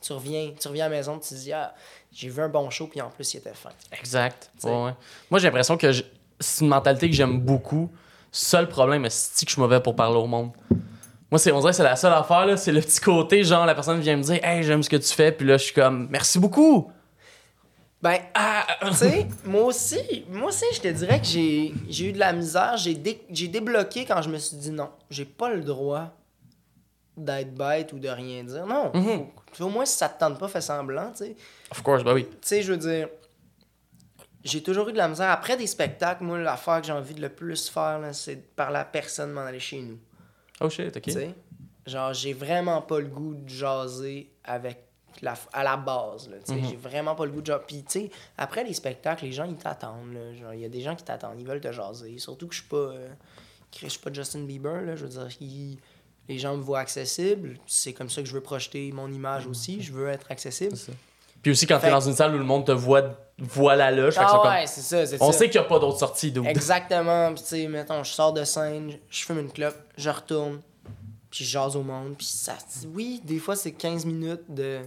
tu 0.05 0.13
reviens, 0.13 0.51
tu 0.59 0.69
reviens 0.69 0.87
à 0.87 0.89
la 0.89 0.97
maison, 0.97 1.19
tu 1.19 1.29
te 1.29 1.35
dis, 1.35 1.53
ah, 1.53 1.75
j'ai 2.13 2.29
vu 2.29 2.43
un 2.43 2.49
bon 2.49 2.69
show, 2.71 2.87
puis 2.87 3.01
en 3.01 3.11
plus, 3.11 3.35
il 3.35 3.39
était 3.39 3.55
fin. 3.55 3.71
Exact. 3.93 4.51
Ouais, 4.65 4.71
ouais. 4.71 4.95
Moi, 5.31 5.39
j'ai 5.41 5.47
l'impression 5.47 5.77
que 5.77 5.91
c'est 6.41 6.65
une 6.65 6.69
mentalité 6.71 7.09
que 7.09 7.15
j'aime 7.15 7.39
beaucoup. 7.41 7.91
Seul 8.33 8.69
problème, 8.69 9.07
c'est 9.09 9.45
que 9.45 9.51
je 9.51 9.55
suis 9.55 9.63
mauvais 9.63 9.81
pour 9.81 9.95
parler 9.97 10.17
au 10.17 10.27
monde? 10.27 10.51
Moi, 11.31 11.39
c'est, 11.39 11.51
on 11.53 11.59
dirait 11.61 11.73
que 11.73 11.77
c'est 11.77 11.83
la 11.83 11.97
seule 11.97 12.13
affaire, 12.13 12.47
là, 12.47 12.57
c'est 12.57 12.73
le 12.73 12.81
petit 12.81 13.01
côté, 13.01 13.43
genre, 13.45 13.67
la 13.67 13.75
personne 13.75 14.01
vient 14.01 14.17
me 14.17 14.23
dire, 14.23 14.39
hey, 14.45 14.63
j'aime 14.63 14.83
ce 14.83 14.89
que 14.91 14.97
tu 14.97 15.13
fais, 15.13 15.33
puis 15.33 15.47
là, 15.47 15.57
je 15.57 15.65
suis 15.65 15.75
comme, 15.75 16.09
merci 16.11 16.39
beaucoup. 16.39 16.91
Ben, 18.03 18.19
Ah, 18.35 18.67
tu 18.89 18.95
sais, 18.95 19.27
moi 19.45 19.65
aussi, 19.65 20.25
moi 20.31 20.49
aussi, 20.49 20.67
je 20.75 20.81
te 20.81 20.89
dirais 20.89 21.19
que 21.19 21.27
j'ai 21.27 21.73
j'ai 21.89 22.07
eu 22.11 22.13
de 22.13 22.19
la 22.19 22.33
misère. 22.33 22.77
J'ai 22.77 22.95
dé- 22.95 23.23
j'ai 23.31 23.49
débloqué 23.49 24.05
quand 24.05 24.21
je 24.23 24.29
me 24.29 24.39
suis 24.39 24.57
dit 24.59 24.71
non, 24.71 24.91
j'ai 25.11 25.25
pas 25.25 25.49
le 25.49 25.63
droit 25.63 26.11
d'être 27.17 27.55
bête 27.55 27.93
ou 27.93 27.99
de 27.99 28.09
rien 28.09 28.45
dire. 28.45 28.67
Non, 28.67 28.91
Mhm. 28.95 29.27
faut- 29.53 29.65
au 29.65 29.69
moins 29.71 29.85
si 29.87 29.97
ça 29.97 30.09
te 30.09 30.19
tente 30.21 30.39
pas, 30.39 30.49
fais 30.49 30.61
semblant, 30.61 31.11
tu 31.13 31.19
sais. 31.25 31.37
of 31.71 31.83
course, 31.83 32.05
bah 32.05 32.13
oui. 32.15 32.27
Tu 32.27 32.37
sais, 32.43 32.63
je 32.63 32.73
veux 32.73 32.79
dire, 32.79 33.09
j'ai 34.45 34.63
toujours 34.63 34.89
eu 34.89 34.93
de 34.93 34.99
la 34.99 35.09
misère. 35.09 35.31
Après 35.31 35.57
des 35.57 35.67
spectacles, 35.67 36.23
moi, 36.25 36.39
l'affaire 36.39 36.81
que 36.81 36.87
j'ai 36.87 36.93
envie 36.93 37.15
de 37.15 37.21
le 37.21 37.29
plus 37.31 37.69
faire, 37.69 38.01
c'est 38.13 38.37
de 38.37 38.41
parler 38.55 38.79
à 38.79 38.85
personne, 38.85 39.33
m'en 39.33 39.41
aller 39.43 39.59
chez 39.61 39.81
nous. 39.81 39.99
Oh 40.61 40.69
shit, 40.71 40.97
ok. 40.97 41.03
Tu 41.03 41.11
sais, 41.11 41.35
genre, 41.87 42.13
j'ai 42.15 42.33
vraiment 42.33 42.81
pas 42.83 43.01
le 43.01 43.07
goût 43.09 43.35
de 43.35 43.49
jaser 43.49 44.31
avec 44.45 44.79
la, 45.23 45.35
à 45.53 45.65
la 45.65 45.77
base. 45.77 46.29
Là, 46.29 46.37
tu 46.47 46.53
sais. 46.55 46.61
Mhm. 46.61 46.69
J'ai 46.69 46.77
vraiment 46.77 47.15
pas 47.15 47.25
le 47.25 47.33
goût 47.33 47.41
de 47.41 47.47
jaser. 47.47 47.65
Puis, 47.67 47.83
tu 47.85 48.01
sais, 48.01 48.11
après 48.39 48.63
les 48.63 48.75
spectacles, 48.75 49.25
les 49.25 49.33
gens, 49.33 49.45
ils 49.47 49.57
t'attendent. 49.57 50.13
là. 50.15 50.33
Genre, 50.35 50.55
il 50.55 50.61
y 50.61 50.65
a 50.65 50.69
des 50.69 50.81
gens 50.83 50.95
qui 50.95 51.05
t'attendent, 51.05 51.41
ils 51.41 51.47
veulent 51.47 51.61
te 51.61 51.73
jaser. 51.73 52.19
Surtout 52.19 52.47
que 52.47 52.55
je 52.55 52.61
suis 52.61 52.69
pas. 52.69 52.77
euh, 52.77 53.09
que 53.73 53.79
je 53.83 53.89
suis 53.89 53.99
pas 54.01 54.13
Justin 54.13 54.45
Bieber, 54.45 54.83
là. 54.83 54.95
Je 54.97 55.05
veux 55.05 55.11
dire, 55.11 55.27
ils- 55.41 55.79
les 56.29 56.39
gens 56.39 56.57
me 56.57 56.63
voient 56.63 56.81
accessible. 56.81 57.59
C'est 57.67 57.93
comme 57.93 58.11
ça 58.11 58.23
que 58.23 58.29
je 58.29 58.33
veux 58.35 58.41
projeter 58.41 58.91
mon 58.93 59.11
image 59.13 59.47
aussi. 59.47 59.81
Je 59.83 59.93
veux 59.93 60.09
être 60.09 60.31
accessible. 60.31 60.77
C'est 60.77 60.87
ça. 60.87 60.93
Puis 61.43 61.53
aussi, 61.53 61.67
quand 61.67 61.79
Fait- 61.79 61.87
t'es 61.87 61.93
dans 61.93 62.01
une 62.01 62.15
salle 62.17 62.35
où 62.35 62.39
le 62.39 62.45
monde 62.45 62.67
te 62.67 62.73
voit, 62.73 63.03
voit 63.39 63.77
la 63.77 63.93
loge, 63.93 64.15
Ah 64.19 64.27
comme- 64.43 64.51
ouais, 64.51 64.67
c'est 64.67 64.81
ça, 64.81 65.17
on 65.21 65.31
ça. 65.31 65.39
sait 65.39 65.49
qu'il 65.49 65.61
n'y 65.61 65.67
a 65.67 65.69
pas 65.69 65.79
d'autre 65.79 65.99
sortie 65.99 66.33
d'où. 66.33 66.45
Exactement. 66.45 67.33
Puis, 67.35 67.43
tu 67.43 67.49
sais, 67.51 67.69
mettons, 67.69 68.03
je 68.03 68.11
sors 68.11 68.33
de 68.33 68.43
scène, 68.43 68.95
je- 69.09 69.25
fume 69.25 69.39
une 69.39 69.53
clope, 69.53 69.77
je 69.97 70.11
retourne, 70.11 70.61
puis 71.31 71.45
je 71.45 71.51
jase 71.51 71.77
au 71.77 71.83
monde. 71.83 72.15
Puis, 72.17 72.27
ça, 72.27 72.55
oui, 72.93 73.21
des 73.25 73.39
fois, 73.39 73.55
c'est 73.55 73.73
15 73.73 74.05
minutes 74.05 74.43
de. 74.49 74.81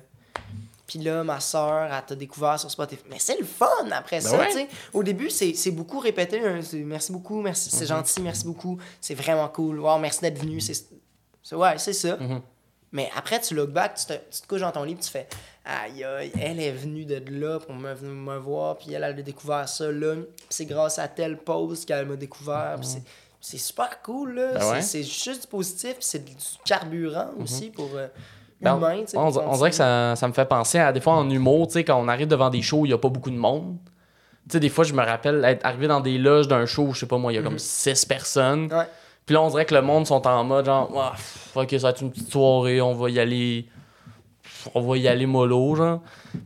Puis 0.86 1.00
là, 1.00 1.24
ma 1.24 1.40
soeur, 1.40 1.84
elle 1.94 2.04
t'a 2.06 2.16
découvert 2.16 2.60
sur 2.60 2.70
Spotify. 2.72 3.04
Mais 3.12 3.20
c'est 3.20 3.38
le 3.40 3.46
fun 3.46 3.68
après 3.92 4.20
ça, 4.22 4.32
Ben 4.32 4.40
ouais. 4.40 4.48
tu 4.48 4.54
sais. 4.56 4.68
Au 4.92 5.04
début, 5.04 5.30
c'est 5.30 5.54
c'est 5.54 5.70
beaucoup 5.72 6.00
répété. 6.00 6.42
hein, 6.44 6.60
merci 6.84 7.12
beaucoup, 7.12 7.40
merci, 7.42 7.70
Mhm. 7.72 7.80
c'est 7.80 7.86
gentil, 7.86 8.22
merci 8.22 8.44
beaucoup. 8.46 8.80
C'est 9.00 9.14
vraiment 9.14 9.48
cool. 9.50 9.80
Wow, 9.80 10.00
merci 10.00 10.20
d'être 10.22 10.40
venu. 10.40 10.60
Ouais, 11.52 11.78
c'est 11.78 11.94
ça. 11.94 12.18
Mhm. 12.18 12.42
Mais 12.92 13.10
après, 13.16 13.40
tu 13.40 13.54
look 13.54 13.70
back, 13.70 13.96
tu 13.96 14.06
te, 14.08 14.14
tu 14.14 14.42
te 14.42 14.48
couches 14.48 14.62
dans 14.62 14.72
ton 14.72 14.84
lit, 14.84 14.96
tu 14.96 15.10
fais 15.10 15.28
Aïe, 15.64 16.04
aïe, 16.04 16.32
elle 16.42 16.60
est 16.60 16.72
venue 16.72 17.06
de 17.06 17.22
là 17.30 17.60
pour 17.60 17.76
me, 17.76 17.94
me 17.94 18.38
voir, 18.38 18.78
puis 18.78 18.88
elle, 18.94 19.04
elle 19.04 19.20
a 19.20 19.22
découvert 19.22 19.70
ça 19.70 19.92
là. 19.92 20.16
C'est 20.50 20.66
grâce 20.66 20.98
à 20.98 21.08
telle 21.08 21.38
pause 21.38 21.86
qu'elle 21.86 22.08
m'a 22.08 22.16
découvert. 22.16 22.78
Puis 22.80 22.88
c'est- 22.88 23.04
c'est 23.40 23.58
super 23.60 24.02
cool, 24.02 24.34
là. 24.36 24.54
Ben 24.54 24.82
C'est- 24.82 24.98
ouais. 25.00 25.04
Juste 25.04 25.42
du 25.44 25.48
positif, 25.48 25.98
c'est 26.00 26.26
du 26.26 26.34
carburant 26.66 27.28
aussi 27.40 27.70
pour 27.70 27.90
euh, 27.96 28.08
Ben, 28.60 28.76
humain. 28.78 29.04
on, 29.16 29.28
on 29.38 29.56
dirait 29.58 29.70
que 29.70 29.76
ça, 29.76 30.16
ça 30.16 30.28
me 30.28 30.34
fait 30.34 30.46
penser 30.46 30.80
à 30.80 30.92
des 30.92 31.00
fois 31.02 31.14
en 31.14 31.30
humour, 31.30 31.68
tu 31.68 31.74
sais, 31.74 31.84
quand 31.84 32.02
on 32.02 32.08
arrive 32.08 32.28
devant 32.28 32.50
des 32.50 32.62
shows, 32.64 32.86
il 32.86 32.90
n'y 32.90 32.94
a 32.94 32.98
pas 32.98 33.10
beaucoup 33.10 33.30
de 33.32 33.38
monde. 33.38 33.78
Tu 34.50 34.54
sais, 34.54 34.60
des 34.60 34.70
fois, 34.70 34.84
je 34.84 34.94
me 34.94 35.04
rappelle 35.04 35.46
être 35.46 35.64
arrivé 35.66 35.88
dans 35.88 36.00
des 36.02 36.18
loges 36.18 36.48
d'un 36.48 36.66
show, 36.66 36.92
je 36.94 37.02
sais 37.02 37.06
pas 37.06 37.18
moi, 37.20 37.32
il 37.32 37.36
y 37.36 37.38
a 37.40 37.44
comme 37.44 37.60
six 37.60 38.04
personnes. 38.06 38.74
Ouais. 38.74 38.88
Puis 39.30 39.36
là, 39.36 39.44
on 39.44 39.50
dirait 39.52 39.66
que 39.66 39.76
le 39.76 39.84
monde 39.84 40.08
sont 40.08 40.26
en 40.26 40.44
mode 40.44 40.66
genre, 40.66 40.90
Ah, 40.98 41.12
pff, 41.16 41.52
ok, 41.56 41.70
ça 41.74 41.78
va 41.78 41.90
être 41.92 42.02
une 42.02 42.10
petite 42.10 42.32
soirée, 42.32 42.82
on 42.82 42.96
va 42.96 43.12
y 43.12 43.20
aller. 43.20 43.68
On 44.74 44.82
va 44.82 44.98
y 44.98 45.08
aller 45.08 45.28
mollo, 45.28 45.76
genre. 45.76 46.00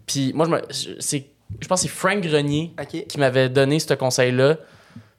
Puis 0.06 0.34
moi, 0.34 0.46
je, 0.48 0.52
me, 0.52 0.62
c'est, 1.00 1.30
je 1.62 1.66
pense 1.66 1.82
que 1.82 1.88
c'est 1.88 1.94
Frank 1.96 2.20
Grenier 2.20 2.74
qui 3.08 3.18
m'avait 3.20 3.48
donné 3.48 3.80
ce 3.80 3.94
conseil-là, 3.94 4.58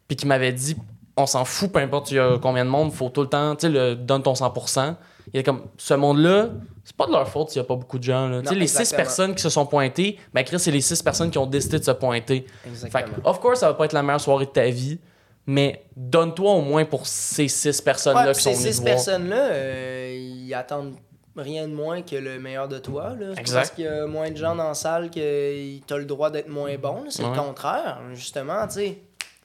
puis 0.07 0.15
qui 0.15 0.27
m'avait 0.27 0.53
dit 0.53 0.77
on 1.17 1.25
s'en 1.25 1.47
fout, 1.47 1.73
peu 1.73 1.79
importe 1.79 2.11
il 2.11 2.17
y 2.17 2.19
a 2.19 2.37
combien 2.39 2.67
de 2.67 2.71
monde, 2.71 2.93
faut 2.93 3.09
tout 3.09 3.23
le 3.23 3.29
temps, 3.29 3.57
tu 3.57 3.73
sais, 3.73 3.97
donne 3.97 4.23
ton 4.23 4.35
100%. 4.35 4.97
Il 5.33 5.41
est 5.41 5.43
comme, 5.43 5.63
ce 5.79 5.95
monde-là, 5.95 6.49
c'est 6.85 6.95
pas 6.95 7.07
de 7.07 7.13
leur 7.13 7.27
faute 7.27 7.49
s'il 7.49 7.63
y 7.63 7.65
a 7.65 7.67
pas 7.67 7.77
beaucoup 7.77 7.99
de 7.99 8.05
gens. 8.05 8.29
là. 8.29 8.43
Tu 8.43 8.49
sais, 8.49 8.55
Non, 8.55 8.61
les 8.61 8.67
six 8.67 8.93
personnes 8.93 9.35
qui 9.35 9.41
se 9.41 9.49
sont 9.49 9.65
pointées, 9.65 10.19
ben 10.35 10.43
Chris, 10.45 10.59
c'est 10.59 10.71
les 10.71 10.83
six 10.83 11.03
personnes 11.03 11.31
qui 11.31 11.39
ont 11.39 11.47
décidé 11.47 11.79
de 11.79 11.85
se 11.85 11.93
pointer. 11.93 12.45
Fait 12.63 12.69
Exactement. 12.69 13.17
que, 13.23 13.27
of 13.27 13.41
course, 13.41 13.61
ça 13.61 13.69
va 13.69 13.75
pas 13.75 13.87
être 13.87 13.95
la 13.95 14.03
meilleure 14.03 14.21
soirée 14.21 14.45
de 14.45 14.51
ta 14.51 14.67
vie, 14.69 14.99
mais 15.47 15.85
donne-toi 15.97 16.51
au 16.53 16.61
moins 16.63 16.85
pour 16.85 17.07
ces 17.07 17.49
six 17.49 17.81
personnes-là 17.81 18.27
Ouais, 18.29 18.33
qui 18.33 18.43
sont 18.43 18.55
ces 18.55 18.73
six 18.73 18.81
personnes-là, 18.81 19.37
euh, 19.37 20.17
ils 20.47 20.55
attendent 20.55 20.95
rien 21.37 21.67
de 21.67 21.73
moins 21.75 22.03
que 22.03 22.17
le 22.17 22.39
meilleur 22.39 22.69
de 22.69 22.79
toi. 22.79 23.15
Là. 23.19 23.33
Exact. 23.37 23.59
Parce 23.59 23.71
qu'il 23.71 23.85
y 23.85 23.89
a 23.89 24.07
moins 24.07 24.31
de 24.31 24.37
gens 24.37 24.55
dans 24.55 24.69
la 24.69 24.75
salle 24.75 25.11
que 25.11 25.79
t'as 25.81 25.97
le 25.97 26.05
droit 26.05 26.31
d'être 26.31 26.49
moins 26.49 26.77
bon. 26.79 27.05
C'est 27.11 27.25
Ouais. 27.25 27.31
le 27.31 27.37
contraire. 27.37 28.01
Justement, 28.15 28.67
tu 28.69 28.75
sais. 28.75 28.99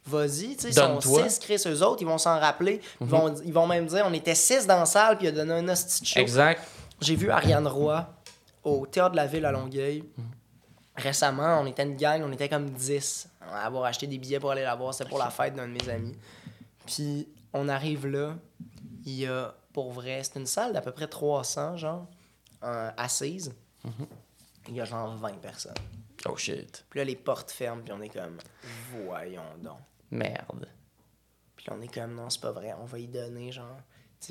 Vas-y, 0.06 0.56
tu 0.56 0.62
sais, 0.62 0.68
ils 0.70 0.74
sont. 0.74 0.96
Mhm. 0.96 1.30
six, 1.30 1.40
Chris, 1.40 1.62
eux 1.68 1.84
autres, 1.84 2.02
ils 2.02 2.08
vont 2.08 2.18
s'en 2.18 2.40
rappeler. 2.40 2.82
Ils, 3.02 3.06
vont, 3.08 3.34
ils 3.46 3.54
vont 3.54 3.68
même 3.68 3.86
dire 3.86 4.06
on 4.08 4.14
était 4.14 4.34
six 4.34 4.66
dans 4.66 4.80
la 4.80 4.86
salle, 4.86 5.18
puis 5.18 5.28
il 5.28 5.30
a 5.30 5.32
donné 5.34 5.54
un 5.54 5.68
hostie 5.70 6.04
show. 6.06 6.20
Exact. 6.20 6.62
J'ai 7.02 7.16
vu 7.16 7.30
Ariane 7.30 7.68
Roy 7.68 8.08
au 8.64 8.88
Théâtre 8.88 9.12
de 9.12 9.16
la 9.18 9.28
Ville 9.28 9.46
à 9.46 9.52
Longueuil. 9.52 10.04
Mhm. 10.18 10.26
Récemment, 10.96 11.60
on 11.62 11.66
était 11.68 11.84
une 11.84 11.96
gang, 11.96 12.24
on 12.26 12.32
était 12.32 12.50
comme 12.50 12.70
10 12.72 13.28
à 13.28 13.29
avoir 13.54 13.86
acheté 13.86 14.08
des 14.08 14.18
billets 14.18 14.40
pour 14.40 14.52
aller 14.52 14.64
la 14.64 14.76
voir. 14.76 14.94
C'était 14.94 15.10
pour 15.10 15.20
la 15.20 15.30
fête 15.30 15.56
d'un 15.56 15.68
de 15.68 15.74
mes 15.74 15.90
amis. 15.90 16.16
Puis 16.86 17.28
on 17.54 17.68
arrive 17.70 18.08
là, 18.08 18.36
il 19.06 19.14
y 19.14 19.26
a, 19.26 19.56
pour 19.74 19.92
vrai, 19.92 20.22
c'est 20.24 20.40
une 20.40 20.46
salle 20.46 20.74
d'à 20.74 20.82
peu 20.82 20.92
près 20.92 21.08
300, 21.08 21.78
genre, 21.78 22.08
euh, 22.64 22.92
assises. 22.98 23.54
Il 24.68 24.76
y 24.76 24.82
a 24.82 24.86
genre 24.86 25.16
20 25.16 25.40
personnes. 25.42 25.74
Oh 26.28 26.36
shit. 26.36 26.86
Puis 26.90 27.00
là, 27.00 27.06
les 27.06 27.16
portes 27.16 27.52
ferment, 27.52 27.82
puis 27.82 27.94
on 27.94 28.02
est 28.02 28.10
comme, 28.10 28.38
voyons 29.06 29.42
donc. 29.62 29.80
Merde. 30.12 30.68
Puis 31.56 31.66
là, 31.68 31.76
on 31.78 31.82
est 31.82 31.94
comme, 31.94 32.14
non, 32.14 32.30
c'est 32.30 32.42
pas 32.42 32.52
vrai, 32.52 32.74
on 32.80 32.86
va 32.86 33.00
y 33.00 33.08
donner, 33.08 33.52
genre. 33.52 33.78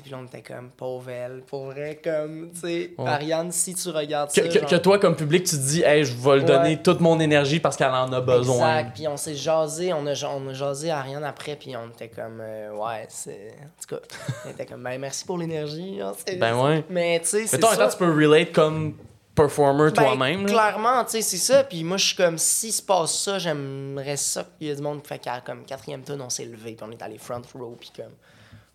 Puis 0.01 0.11
là, 0.11 0.17
on 0.21 0.25
était 0.25 0.43
comme, 0.43 0.69
pauvre 0.69 1.09
elle, 1.09 1.41
pour 1.45 1.65
vrai, 1.65 1.99
comme, 2.01 2.51
tu 2.53 2.59
sais, 2.61 2.91
Ouais. 2.97 3.07
Ariane, 3.09 3.51
si 3.51 3.73
tu 3.73 3.89
regardes 3.89 4.29
Que, 4.29 4.35
ça. 4.35 4.47
que- 4.47 4.59
genre- 4.59 4.69
que 4.69 4.75
toi, 4.77 4.97
comme 4.99 5.15
public, 5.15 5.43
tu 5.43 5.55
te 5.57 5.61
dis, 5.61 5.81
hey, 5.81 6.05
je 6.05 6.15
vais 6.15 6.29
Ouais. 6.29 6.43
donner 6.43 6.81
toute 6.81 6.99
mon 7.01 7.19
énergie 7.19 7.59
parce 7.59 7.75
qu'elle 7.75 7.89
en 7.91 8.11
a 8.13 8.21
besoin. 8.21 8.77
Exact. 8.77 8.95
Puis 8.95 9.07
on 9.07 9.17
s'est 9.17 9.35
jasé, 9.35 9.91
on 9.91 10.05
a, 10.07 10.13
on 10.27 10.47
a 10.47 10.53
jasé 10.53 10.89
à 10.91 10.99
Ariane 10.99 11.23
après, 11.23 11.55
puis 11.55 11.75
on 11.75 11.89
était 11.89 12.07
comme, 12.07 12.39
euh, 12.39 12.71
ouais, 12.75 13.07
c'est. 13.09 13.55
En 13.59 13.81
tout 13.81 13.95
cas, 13.95 14.01
on 14.45 14.49
était 14.51 14.65
comme, 14.67 14.83
ben 14.83 14.99
merci 15.01 15.25
pour 15.25 15.37
l'énergie. 15.37 15.99
hein, 16.01 16.13
Ben 16.39 16.55
ouais. 16.55 16.85
Mais 16.89 17.19
tu 17.19 17.25
sais, 17.27 17.47
c'est 17.47 17.57
Mais 17.57 17.61
toi, 17.61 17.75
ça. 17.75 17.87
tu 17.89 17.97
peux 17.97 18.09
relate 18.13 18.51
comme 18.53 18.95
performer 19.35 19.91
Ben, 19.91 20.03
toi-même. 20.03 20.45
Clairement, 20.45 21.03
tu 21.05 21.11
sais, 21.11 21.21
c'est 21.23 21.37
ça. 21.37 21.63
Puis 21.63 21.83
moi, 21.83 21.97
je 21.97 22.05
suis 22.07 22.15
comme, 22.15 22.37
si 22.37 22.71
se 22.71 22.81
passe 22.83 23.17
ça, 23.19 23.39
j'aimerais 23.39 24.17
ça 24.17 24.45
qu'il 24.57 24.67
y 24.67 24.69
ait 24.69 24.75
du 24.75 24.81
monde. 24.81 25.01
Fait 25.05 25.17
qu'à 25.19 25.41
comme 25.41 25.65
quatrième 25.65 26.03
tonne, 26.03 26.21
on 26.21 26.29
s'est 26.29 26.45
levé, 26.45 26.73
puis 26.73 26.85
on 26.87 26.91
est 26.91 27.01
allé 27.01 27.17
front 27.17 27.41
row, 27.55 27.75
puis 27.79 27.91
comme, 27.95 28.13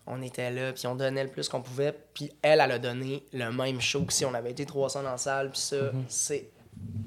on 0.07 0.21
était 0.23 0.51
là, 0.51 0.73
puis 0.73 0.87
on 0.87 0.95
donnait 0.95 1.25
le 1.25 1.31
plus 1.31 1.49
qu'on 1.49 1.63
pouvait. 1.63 1.93
Puis 2.13 2.31
elle, 2.43 2.61
elle 2.61 2.73
a 2.73 2.79
donné 2.79 3.25
le 3.33 3.51
même 3.51 3.81
show 3.81 4.05
que 4.05 4.13
si 4.13 4.25
on 4.25 4.35
avait 4.35 4.51
été 4.51 4.67
300 4.67 5.03
dans 5.03 5.11
la 5.13 5.17
salle, 5.19 5.51
puis 5.51 5.61
ça, 5.61 5.77
Mhm. 5.93 6.05
c'est 6.09 6.51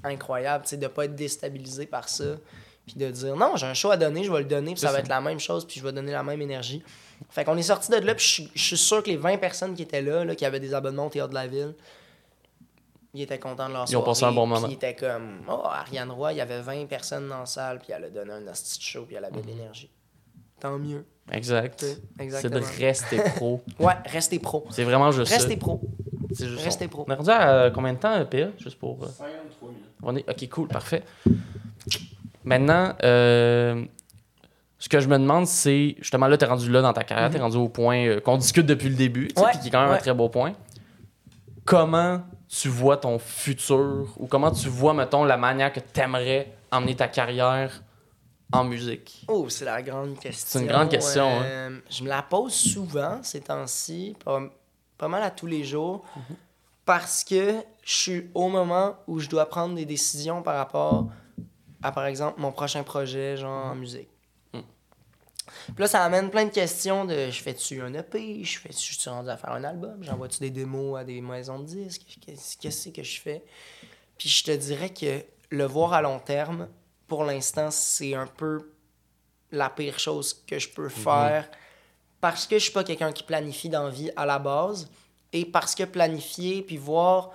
incroyable, 0.04 0.64
tu 0.64 0.72
sais, 0.72 0.78
de 0.78 0.88
pas 0.88 1.06
être 1.06 1.16
déstabilisé 1.16 1.86
par 1.86 2.10
ça. 2.10 2.38
Puis 2.86 2.96
de 2.96 3.12
dire, 3.12 3.36
non, 3.36 3.56
j'ai 3.58 3.66
un 3.66 3.74
show 3.74 3.92
à 3.92 3.98
donner, 3.98 4.24
je 4.24 4.32
vais 4.32 4.40
le 4.40 4.46
donner, 4.46 4.72
puis 4.72 4.80
ça 4.80 4.92
va 4.92 5.00
être 5.00 5.10
la 5.10 5.20
même 5.22 5.40
chose, 5.40 5.66
puis 5.68 5.80
je 5.80 5.84
vais 5.86 5.92
donner 5.92 6.14
la 6.14 6.24
même 6.24 6.42
énergie. 6.42 6.82
Fait 7.30 7.44
qu'on 7.44 7.58
est 7.58 7.62
sorti 7.64 7.92
de 7.92 7.98
là, 7.98 8.16
puis 8.16 8.50
je 8.56 8.62
suis- 8.62 8.78
sûr 8.78 9.04
que 9.04 9.10
les 9.10 9.18
20 9.18 9.38
personnes 9.38 9.76
qui 9.76 9.82
étaient 9.84 10.02
là, 10.02 10.24
là, 10.24 10.36
qui 10.36 10.46
avaient 10.46 10.60
des 10.62 10.74
abonnements 10.74 11.08
au 11.08 11.10
Théâtre 11.10 11.30
de 11.30 11.34
la 11.36 11.48
Ville, 11.48 11.76
ils 13.14 13.24
étaient 13.24 13.40
contents 13.40 13.68
de 13.68 13.74
leur 13.74 13.90
Ils 13.90 13.98
ont 13.98 14.04
passé 14.04 14.24
un 14.24 14.32
bon 14.32 14.46
moment. 14.48 14.68
Ils 14.68 14.74
étaient 14.76 14.96
comme, 14.96 15.42
oh, 15.50 15.62
Ariane 15.66 16.12
Roy, 16.12 16.34
il 16.34 16.38
y 16.38 16.42
avait 16.42 16.62
20 16.62 16.86
personnes 16.88 17.28
dans 17.28 17.40
la 17.40 17.46
salle, 17.46 17.80
puis 17.80 17.92
elle 17.92 18.06
a 18.06 18.10
donné 18.10 18.32
un 18.32 18.48
hostie 18.48 18.78
de 18.78 18.84
show, 18.84 19.04
puis 19.06 19.16
elle 19.16 19.26
avait 19.26 19.36
Mhm. 19.38 19.42
de 19.42 19.48
l'énergie. 19.48 19.92
Tant 20.60 20.78
mieux. 20.80 21.06
Exact. 21.32 21.86
C'est 22.18 22.50
de 22.50 22.62
rester 22.80 23.18
pro. 23.36 23.62
Ouais, 23.80 23.94
restez 24.06 24.40
pro. 24.40 24.66
C'est 24.70 24.84
vraiment 24.84 25.12
juste 25.12 25.32
Restez 25.32 25.52
ça. 25.54 25.58
pro. 25.60 25.82
C'est 26.34 26.48
juste 26.48 26.64
restez 26.64 26.86
ça. 26.86 26.90
pro. 26.90 27.06
On 27.08 27.12
est 27.12 27.16
rendu 27.16 27.30
à 27.30 27.50
euh, 27.50 27.72
combien 27.72 27.94
de 27.94 27.98
temps, 28.00 28.14
euh, 28.14 28.26
PA? 28.26 28.50
Juste 28.60 28.80
pour. 28.80 29.04
euh, 29.04 29.08
53 29.08 29.70
minutes. 29.70 29.84
On 30.04 30.16
est... 30.16 30.30
Ok, 30.30 30.50
cool, 30.50 30.68
parfait. 30.68 31.04
Maintenant, 32.44 32.94
euh, 33.04 33.84
ce 34.80 34.88
que 34.88 35.00
je 35.00 35.08
me 35.10 35.18
demande, 35.18 35.48
c'est 35.48 35.96
justement 36.00 36.28
là, 36.28 36.38
tu 36.38 36.46
es 36.46 36.48
rendu 36.48 36.72
là 36.72 36.82
dans 36.82 36.94
ta 36.94 37.04
carrière, 37.04 37.30
tu 37.30 37.36
es 37.38 37.40
rendu 37.42 37.58
au 37.58 37.68
point 37.68 38.06
euh, 38.08 38.20
qu'on 38.22 38.38
discute 38.38 38.66
depuis 38.66 38.90
le 38.90 38.96
début. 38.96 39.28
Ouais, 39.36 39.52
qui 39.62 39.68
est 39.68 39.72
quand 39.72 39.82
même 39.84 39.92
un 39.92 39.98
très 39.98 40.14
beau 40.14 40.30
point. 40.30 40.54
Comment 41.66 42.22
tu 42.48 42.70
vois 42.70 42.96
ton 42.96 43.20
futur 43.20 44.06
ou 44.18 44.28
comment 44.28 44.52
tu 44.52 44.70
vois, 44.70 44.94
mettons, 44.94 45.26
la 45.26 45.36
manière 45.36 45.74
que 45.74 45.82
tu 45.82 46.00
aimerais 46.00 46.54
emmener 46.72 46.96
ta 46.96 47.10
carrière 47.10 47.84
en 48.52 48.64
musique? 48.64 49.26
Oh, 49.28 49.50
c'est 49.50 49.66
la 49.66 49.82
grande 49.82 50.20
question. 50.20 50.60
C'est 50.60 50.66
une 50.66 50.72
grande 50.72 50.90
question, 50.90 51.28
hein. 51.28 51.44
Euh, 51.44 51.80
Je 51.90 52.04
me 52.04 52.10
la 52.10 52.22
pose 52.22 52.54
souvent 52.54 53.22
ces 53.24 53.42
temps-ci, 53.42 54.16
pas, 54.24 54.42
pas 54.98 55.08
mal 55.08 55.24
à 55.24 55.32
tous 55.32 55.48
les 55.48 55.64
jours, 55.64 56.06
parce 56.86 57.24
que 57.24 57.56
je 57.84 57.94
suis 57.94 58.32
au 58.34 58.48
moment 58.50 58.96
où 59.08 59.20
je 59.20 59.28
dois 59.28 59.48
prendre 59.48 59.76
des 59.76 59.86
décisions 59.86 60.42
par 60.42 60.56
rapport 60.56 61.08
à, 61.82 61.92
par 61.92 62.06
exemple, 62.06 62.40
mon 62.40 62.52
prochain 62.52 62.84
projet, 62.84 63.38
genre 63.38 63.68
en 63.68 63.76
musique. 63.76 64.10
Mhm. 64.54 64.64
Puis 65.68 65.76
là, 65.80 65.88
ça 65.88 66.04
amène 66.04 66.30
plein 66.30 66.46
de 66.46 66.52
questions 66.52 67.06
de 67.06 67.30
je 67.30 67.42
fais-tu 67.44 67.82
un 67.82 67.94
EP, 67.94 68.44
je 68.44 68.60
fais-tu, 68.60 68.94
je 68.94 69.00
suis 69.00 69.10
rendu 69.10 69.30
à 69.30 69.38
faire 69.38 69.52
un 69.52 69.64
album, 69.64 69.98
j'envoie-tu 70.02 70.40
des 70.40 70.50
démos 70.50 70.98
à 70.98 71.04
des 71.04 71.20
maisons 71.22 71.60
de 71.60 71.66
disques, 71.66 72.04
qu'est-ce 72.26 72.58
qu'est-ce 72.58 72.90
que 72.90 73.04
je 73.04 73.20
fais? 73.20 73.44
Puis 74.18 74.30
je 74.30 74.44
te 74.46 74.52
dirais 74.52 74.90
que 74.90 75.24
le 75.50 75.66
voir 75.66 75.94
à 75.94 76.02
long 76.02 76.20
terme, 76.20 76.68
pour 77.08 77.24
l'instant, 77.24 77.70
c'est 77.72 78.14
un 78.14 78.28
peu 78.28 78.72
la 79.52 79.70
pire 79.70 79.98
chose 80.00 80.34
que 80.46 80.60
je 80.60 80.68
peux 80.70 80.90
faire 80.90 81.50
parce 82.20 82.46
que 82.46 82.58
je 82.58 82.64
suis 82.64 82.74
pas 82.74 82.84
quelqu'un 82.84 83.12
qui 83.14 83.24
planifie 83.24 83.70
dans 83.70 83.84
la 83.84 83.90
vie 83.90 84.12
à 84.18 84.26
la 84.26 84.40
base 84.40 84.90
et 85.32 85.46
parce 85.46 85.74
que 85.74 85.84
planifier 85.84 86.62
puis 86.64 86.76
voir 86.78 87.32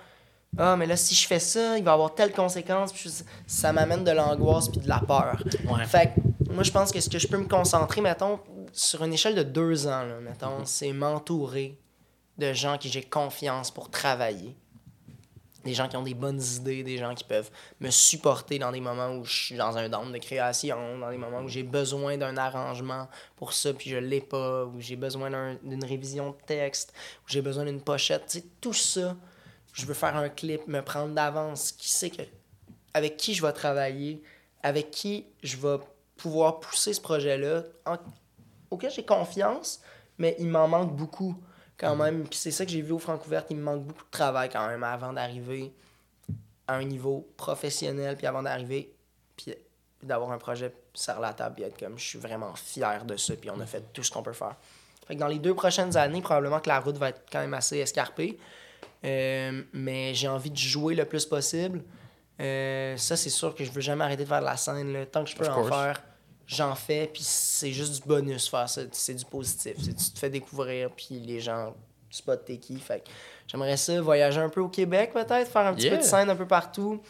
ah 0.59 0.75
mais 0.75 0.85
là 0.85 0.95
si 0.95 1.15
je 1.15 1.25
fais 1.25 1.39
ça 1.39 1.77
il 1.79 1.83
va 1.83 1.89
y 1.91 1.93
avoir 1.95 2.13
telle 2.13 2.31
conséquence 2.31 2.93
puis 2.93 3.11
ça 3.47 3.73
m'amène 3.73 4.03
de 4.03 4.11
l'angoisse 4.11 4.67
puis 4.69 4.79
de 4.81 4.87
la 4.87 4.99
peur 4.99 5.41
Ouais. 5.67 5.85
fait 5.87 6.13
que 6.13 6.51
moi 6.53 6.61
je 6.63 6.71
pense 6.71 6.91
que 6.91 6.99
ce 6.99 7.09
que 7.09 7.17
je 7.17 7.27
peux 7.27 7.37
me 7.37 7.47
concentrer 7.47 8.01
mettons 8.01 8.39
sur 8.71 9.03
une 9.03 9.13
échelle 9.13 9.33
de 9.35 9.41
deux 9.43 9.87
ans 9.87 10.03
là, 10.03 10.19
mettons 10.21 10.59
Mhm. 10.59 10.65
c'est 10.65 10.93
m'entourer 10.93 11.79
de 12.37 12.53
gens 12.53 12.77
qui 12.77 12.89
j'ai 12.89 13.01
confiance 13.03 13.71
pour 13.71 13.89
travailler 13.89 14.55
des 15.63 15.73
gens 15.73 15.87
qui 15.87 15.95
ont 15.97 16.03
des 16.03 16.13
bonnes 16.13 16.41
idées, 16.41 16.83
des 16.83 16.97
gens 16.97 17.13
qui 17.15 17.23
peuvent 17.23 17.49
me 17.79 17.89
supporter 17.89 18.59
dans 18.59 18.71
des 18.71 18.81
moments 18.81 19.11
où 19.15 19.25
je 19.25 19.45
suis 19.45 19.55
dans 19.55 19.77
un 19.77 19.89
down 19.89 20.11
de 20.11 20.17
création, 20.17 20.97
dans 20.99 21.09
des 21.09 21.17
moments 21.17 21.41
où 21.41 21.47
j'ai 21.47 21.63
besoin 21.63 22.17
d'un 22.17 22.37
arrangement 22.37 23.07
pour 23.35 23.53
ça, 23.53 23.73
puis 23.73 23.89
je 23.89 23.97
l'ai 23.97 24.21
pas, 24.21 24.65
où 24.65 24.79
j'ai 24.79 24.95
besoin 24.95 25.29
d'un- 25.29 25.57
d'une 25.63 25.83
révision 25.83 26.31
de 26.31 26.35
texte, 26.45 26.93
où 27.25 27.29
j'ai 27.29 27.41
besoin 27.41 27.65
d'une 27.65 27.81
pochette. 27.81 28.25
Tu 28.27 28.39
sais, 28.39 28.45
tout 28.59 28.73
ça, 28.73 29.15
je 29.73 29.85
veux 29.85 29.93
faire 29.93 30.15
un 30.15 30.29
clip, 30.29 30.67
me 30.67 30.81
prendre 30.81 31.13
d'avance. 31.13 31.71
Qui 31.71 31.89
sait 31.89 32.09
que 32.09 32.21
avec 32.93 33.17
qui 33.17 33.33
je 33.33 33.41
vais 33.45 33.53
travailler, 33.53 34.21
avec 34.61 34.91
qui 34.91 35.25
je 35.41 35.57
vais 35.57 35.77
pouvoir 36.17 36.59
pousser 36.59 36.93
ce 36.93 37.01
projet-là, 37.01 37.63
auquel 38.69 38.91
j'ai 38.91 39.03
confiance, 39.03 39.81
mais 40.17 40.35
il 40.39 40.47
m'en 40.47 40.67
manque 40.67 40.95
beaucoup. 40.95 41.35
Quand 41.83 41.95
même. 41.95 42.23
Puis 42.27 42.37
c'est 42.39 42.51
ça 42.51 42.65
que 42.65 42.71
j'ai 42.71 42.81
vu 42.81 42.91
au 42.93 42.99
Francouverte. 42.99 43.47
Il 43.49 43.57
me 43.57 43.63
manque 43.63 43.83
beaucoup 43.83 44.03
de 44.03 44.11
travail 44.11 44.49
quand 44.49 44.67
même 44.67 44.83
avant 44.83 45.13
d'arriver 45.13 45.71
à 46.67 46.75
un 46.75 46.83
niveau 46.83 47.27
professionnel, 47.37 48.15
puis 48.15 48.25
avant 48.25 48.41
d'arriver, 48.41 48.93
puis 49.35 49.53
d'avoir 50.01 50.31
un 50.31 50.37
projet 50.37 50.73
sur 50.93 51.19
la 51.19 51.33
table, 51.33 51.55
puis 51.55 51.63
être 51.65 51.77
comme, 51.77 51.97
je 51.97 52.05
suis 52.05 52.19
vraiment 52.19 52.53
fier 52.55 53.03
de 53.05 53.17
ça, 53.17 53.35
puis 53.35 53.49
on 53.49 53.59
a 53.59 53.65
fait 53.65 53.83
tout 53.93 54.03
ce 54.03 54.11
qu'on 54.11 54.23
peut 54.23 54.33
faire. 54.33 54.55
Fait 55.07 55.15
que 55.15 55.19
dans 55.19 55.27
les 55.27 55.39
deux 55.39 55.53
prochaines 55.53 55.97
années, 55.97 56.21
probablement 56.21 56.59
que 56.61 56.69
la 56.69 56.79
route 56.79 56.97
va 56.97 57.09
être 57.09 57.23
quand 57.31 57.39
même 57.39 57.53
assez 57.53 57.77
escarpée. 57.77 58.37
Euh, 59.03 59.61
mais 59.73 60.13
j'ai 60.13 60.29
envie 60.29 60.51
de 60.51 60.57
jouer 60.57 60.95
le 60.95 61.03
plus 61.03 61.25
possible. 61.25 61.83
Euh, 62.39 62.95
ça, 62.95 63.17
c'est 63.17 63.29
sûr 63.29 63.53
que 63.53 63.65
je 63.65 63.71
veux 63.71 63.81
jamais 63.81 64.05
arrêter 64.05 64.23
de 64.23 64.29
faire 64.29 64.39
de 64.39 64.45
la 64.45 64.55
scène. 64.55 64.93
là. 64.93 65.05
Tant 65.05 65.23
que 65.25 65.29
je 65.29 65.35
peux 65.35 65.43
Of 65.45 65.51
en 65.51 65.55
course. 65.55 65.69
faire, 65.69 66.01
j'en 66.47 66.75
fais. 66.75 67.09
Puis 67.11 67.23
c'est 67.23 67.71
juste 67.71 68.01
du 68.01 68.07
bonus 68.07 68.49
faire 68.49 68.69
ça. 68.69 68.81
C'est 68.91 69.15
du 69.15 69.25
positif. 69.25 69.75
Tu 69.77 69.93
te 69.93 70.19
fais 70.19 70.29
découvrir, 70.29 70.89
puis 70.91 71.19
les 71.19 71.39
gens 71.39 71.73
spotent 72.09 72.45
tes 72.45 72.57
qui. 72.57 72.79
Fait 72.79 73.03
j'aimerais 73.47 73.77
ça 73.77 73.99
voyager 74.01 74.39
un 74.39 74.49
peu 74.49 74.61
au 74.61 74.69
Québec, 74.69 75.11
peut-être, 75.13 75.49
faire 75.51 75.65
un 75.65 75.73
petit 75.73 75.85
Yeah. 75.87 75.95
peu 75.97 76.01
de 76.03 76.07
scène 76.07 76.29
un 76.29 76.35
peu 76.35 76.47
partout. 76.47 77.01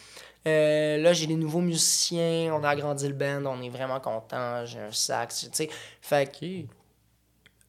Euh, 0.45 0.97
là, 0.97 1.13
j'ai 1.13 1.25
des 1.27 1.35
nouveaux 1.35 1.61
musiciens, 1.61 2.53
on 2.53 2.63
a 2.63 2.69
agrandi 2.69 3.07
le 3.07 3.13
band, 3.13 3.45
on 3.45 3.61
est 3.61 3.69
vraiment 3.69 3.99
content. 4.01 4.65
J'ai 4.65 4.79
un 4.79 4.91
sax, 4.91 5.41
tu 5.43 5.49
sais. 5.53 5.69
Fait 6.01 6.29
que 6.29 6.67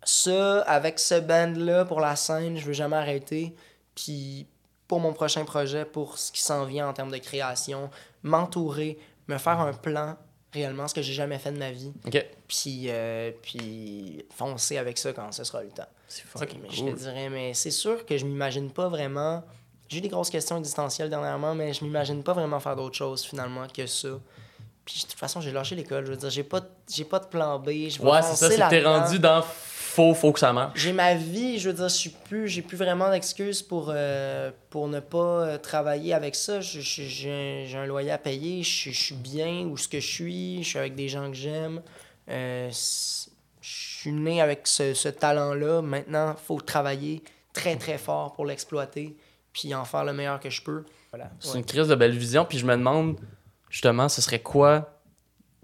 ça, 0.02 0.60
avec 0.62 0.98
ce 0.98 1.20
band-là, 1.20 1.84
pour 1.84 2.00
la 2.00 2.16
scène, 2.16 2.56
je 2.56 2.64
veux 2.64 2.72
jamais 2.72 2.96
arrêter. 2.96 3.54
Puis 3.94 4.46
pour 4.88 5.00
mon 5.00 5.12
prochain 5.12 5.44
projet, 5.44 5.84
pour 5.84 6.18
ce 6.18 6.30
qui 6.32 6.42
s'en 6.42 6.64
vient 6.64 6.88
en 6.88 6.92
termes 6.92 7.10
de 7.12 7.18
création, 7.18 7.90
m'entourer, 8.22 8.98
me 9.28 9.38
faire 9.38 9.60
un 9.60 9.72
plan 9.72 10.16
réellement, 10.54 10.88
ce 10.88 10.94
que 10.94 11.02
j'ai 11.02 11.12
jamais 11.12 11.38
fait 11.38 11.52
de 11.52 11.58
ma 11.58 11.70
vie. 11.72 11.92
Puis, 12.48 12.86
euh, 12.88 13.32
puis 13.42 14.24
foncer 14.34 14.78
avec 14.78 14.96
ça 14.96 15.12
quand 15.12 15.30
ce 15.32 15.44
sera 15.44 15.62
le 15.62 15.68
temps. 15.68 15.88
C'est 16.08 16.24
fucking 16.24 16.60
mais 16.62 16.68
je 16.70 16.80
cool. 16.80 16.94
te 16.94 16.98
dirais, 16.98 17.28
mais 17.28 17.52
c'est 17.54 17.70
sûr 17.70 18.06
que 18.06 18.16
je 18.16 18.24
m'imagine 18.24 18.70
pas 18.70 18.88
vraiment. 18.88 19.42
J'ai 19.88 19.98
eu 19.98 20.00
des 20.00 20.08
grosses 20.08 20.30
questions 20.30 20.56
existentielles 20.56 21.10
dernièrement, 21.10 21.54
mais 21.54 21.72
je 21.74 21.84
m'imagine 21.84 22.22
pas 22.22 22.32
vraiment 22.32 22.60
faire 22.60 22.76
d'autre 22.76 22.96
chose 22.96 23.22
finalement 23.24 23.66
que 23.66 23.86
ça. 23.86 24.08
Puis 24.84 25.02
de 25.02 25.08
toute 25.10 25.18
façon, 25.18 25.40
j'ai 25.40 25.50
lâché 25.50 25.74
l'école. 25.74 26.06
Je 26.06 26.10
veux 26.12 26.16
dire, 26.16 26.30
j'ai 26.30 26.44
pas, 26.44 26.60
j'ai 26.90 27.04
pas 27.04 27.18
de 27.18 27.26
plan 27.26 27.58
B. 27.58 27.70
Je 27.88 28.00
Ouais, 28.00 28.22
c'est 28.22 28.36
ça, 28.36 28.48
là-dedans. 28.56 29.00
rendu 29.02 29.18
dans 29.18 29.42
faux, 29.94 30.12
faut 30.14 30.32
que 30.32 30.40
ça 30.40 30.52
marche. 30.52 30.78
J'ai 30.80 30.92
ma 30.92 31.14
vie, 31.14 31.58
je 31.58 31.68
veux 31.70 31.74
dire, 31.74 31.88
je 31.88 31.94
suis 31.94 32.10
plus, 32.10 32.48
j'ai 32.48 32.62
plus 32.62 32.76
vraiment 32.76 33.10
d'excuses 33.10 33.62
pour, 33.62 33.90
euh, 33.94 34.50
pour 34.70 34.88
ne 34.88 35.00
pas 35.00 35.18
euh, 35.46 35.58
travailler 35.58 36.12
avec 36.14 36.34
ça. 36.34 36.60
J'ai 36.60 37.72
un, 37.76 37.86
loyer 37.86 38.10
à 38.10 38.18
payer, 38.18 38.62
je, 38.62 38.90
je 38.90 38.98
suis 39.00 39.14
bien 39.14 39.62
où 39.66 39.76
ce 39.76 39.86
que 39.88 40.00
je 40.00 40.06
suis, 40.06 40.62
je 40.62 40.68
suis 40.68 40.78
avec 40.78 40.94
des 40.94 41.08
gens 41.08 41.28
que 41.30 41.36
j'aime. 41.36 41.80
Euh, 42.28 42.68
je 42.70 43.28
suis 44.00 44.12
né 44.12 44.40
avec 44.40 44.66
ce, 44.66 44.94
ce 44.94 45.08
talent-là. 45.08 45.80
Maintenant, 45.82 46.34
il 46.36 46.44
faut 46.44 46.60
travailler 46.60 47.22
très 47.52 47.76
très 47.76 47.98
fort 47.98 48.32
pour 48.34 48.46
l'exploiter, 48.46 49.16
puis 49.52 49.74
en 49.74 49.84
faire 49.84 50.04
le 50.04 50.12
meilleur 50.12 50.40
que 50.40 50.50
je 50.50 50.60
peux. 50.62 50.84
Voilà. 51.10 51.30
C'est 51.38 51.52
Ouais. 51.52 51.58
une 51.58 51.64
crise 51.64 51.88
de 51.88 51.94
belle 51.94 52.16
vision, 52.16 52.44
puis 52.44 52.58
je 52.58 52.66
me 52.66 52.76
demande, 52.76 53.16
justement, 53.70 54.08
ce 54.08 54.20
serait 54.20 54.40
quoi 54.42 55.00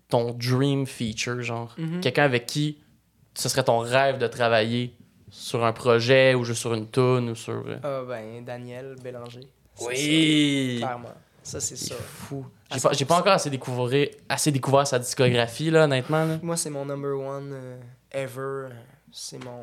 ton 0.08 0.32
dream 0.32 0.86
feature, 0.86 1.42
genre? 1.42 1.74
Mhm. 1.78 2.00
Quelqu'un 2.00 2.24
avec 2.24 2.46
qui 2.46 2.78
ce 3.34 3.48
serait 3.48 3.64
ton 3.64 3.78
rêve 3.78 4.18
de 4.18 4.26
travailler 4.26 4.94
sur 5.30 5.64
un 5.64 5.72
projet 5.72 6.34
ou 6.34 6.44
juste 6.44 6.60
sur 6.60 6.74
une 6.74 6.88
tune 6.90 7.30
ou 7.30 7.34
sur. 7.34 7.62
euh, 7.66 7.78
Ah 7.82 8.02
ben, 8.06 8.44
Daniel 8.44 8.96
Bélanger. 9.02 9.40
Oui! 9.80 10.78
ça, 10.80 10.86
clairement. 10.86 11.08
Ça, 11.42 11.60
c'est 11.60 11.76
ça. 11.76 11.94
Fou. 11.94 12.44
J'ai 12.72 12.80
pas, 12.80 12.90
pas 12.90 12.94
100%. 12.94 13.12
encore 13.20 13.32
assez 13.32 13.50
découvert, 13.50 14.08
assez 14.28 14.52
découvert 14.52 14.86
sa 14.86 14.98
discographie, 14.98 15.70
là, 15.70 15.84
honnêtement. 15.84 16.24
Là. 16.24 16.38
Moi, 16.42 16.56
c'est 16.56 16.70
mon 16.70 16.84
number 16.84 17.18
one 17.18 17.50
euh, 17.52 17.80
ever. 18.12 18.68
C'est 19.12 19.42
mon. 19.42 19.60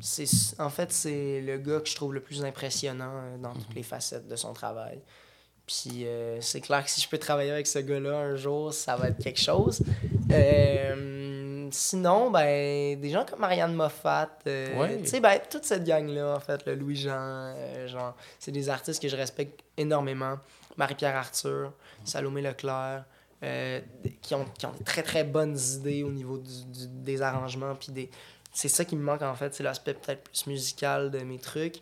C'est, 0.00 0.26
en 0.58 0.68
fait, 0.70 0.92
c'est 0.92 1.40
le 1.42 1.58
gars 1.58 1.80
que 1.80 1.88
je 1.88 1.94
trouve 1.94 2.14
le 2.14 2.20
plus 2.20 2.44
impressionnant 2.44 3.12
euh, 3.14 3.36
dans 3.38 3.52
toutes 3.52 3.74
les 3.74 3.82
facettes 3.82 4.26
de 4.28 4.36
son 4.36 4.52
travail. 4.52 5.00
Puis 5.66 6.04
euh, 6.06 6.40
c'est 6.40 6.60
clair 6.60 6.84
que 6.84 6.90
si 6.90 7.00
je 7.00 7.08
peux 7.08 7.18
travailler 7.18 7.50
avec 7.52 7.66
ce 7.66 7.78
gars-là 7.78 8.16
un 8.18 8.34
jour, 8.34 8.72
ça 8.74 8.96
va 8.96 9.08
être 9.08 9.22
quelque 9.22 9.40
chose. 9.40 9.82
Euh, 10.32 11.29
sinon, 11.72 12.30
ben, 12.30 13.00
des 13.00 13.10
gens 13.10 13.24
comme 13.24 13.40
Marianne 13.40 13.74
Moffat, 13.74 14.30
euh, 14.46 14.78
Ouais. 14.78 14.98
tu 15.02 15.08
sais, 15.08 15.20
ben, 15.20 15.38
toute 15.50 15.64
cette 15.64 15.84
gang-là, 15.84 16.34
en 16.36 16.40
fait, 16.40 16.64
le 16.66 16.74
Louis-Jean, 16.74 17.12
euh, 17.56 17.86
genre, 17.88 18.14
c'est 18.38 18.52
des 18.52 18.68
artistes 18.68 19.00
que 19.02 19.08
je 19.08 19.16
respecte 19.16 19.60
énormément. 19.76 20.38
Marie-Pierre 20.76 21.16
Arthur, 21.16 21.72
Salomé 22.04 22.40
Leclerc, 22.42 23.04
euh, 23.42 23.80
qui, 24.22 24.34
ont, 24.34 24.44
qui 24.58 24.66
ont 24.66 24.72
des 24.72 24.84
très 24.84 25.02
très 25.02 25.24
bonnes 25.24 25.58
idées 25.58 26.02
au 26.02 26.10
niveau 26.12 26.38
du, 26.38 26.64
du- 26.66 26.86
des 26.88 27.22
arrangements. 27.22 27.74
Puis 27.74 27.92
des... 27.92 28.10
C'est 28.52 28.68
ça 28.68 28.84
qui 28.84 28.96
me 28.96 29.02
manque 29.02 29.22
en 29.22 29.34
fait, 29.34 29.54
c'est 29.54 29.62
l'aspect 29.62 29.94
peut-être 29.94 30.24
plus 30.24 30.46
musical 30.46 31.10
de 31.10 31.18
mes 31.20 31.38
trucs. 31.38 31.76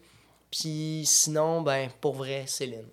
Puis 0.51 1.03
sinon, 1.07 1.63
ben 1.63 1.89
pour 2.01 2.15
vrai, 2.15 2.45
Céline. 2.47 2.87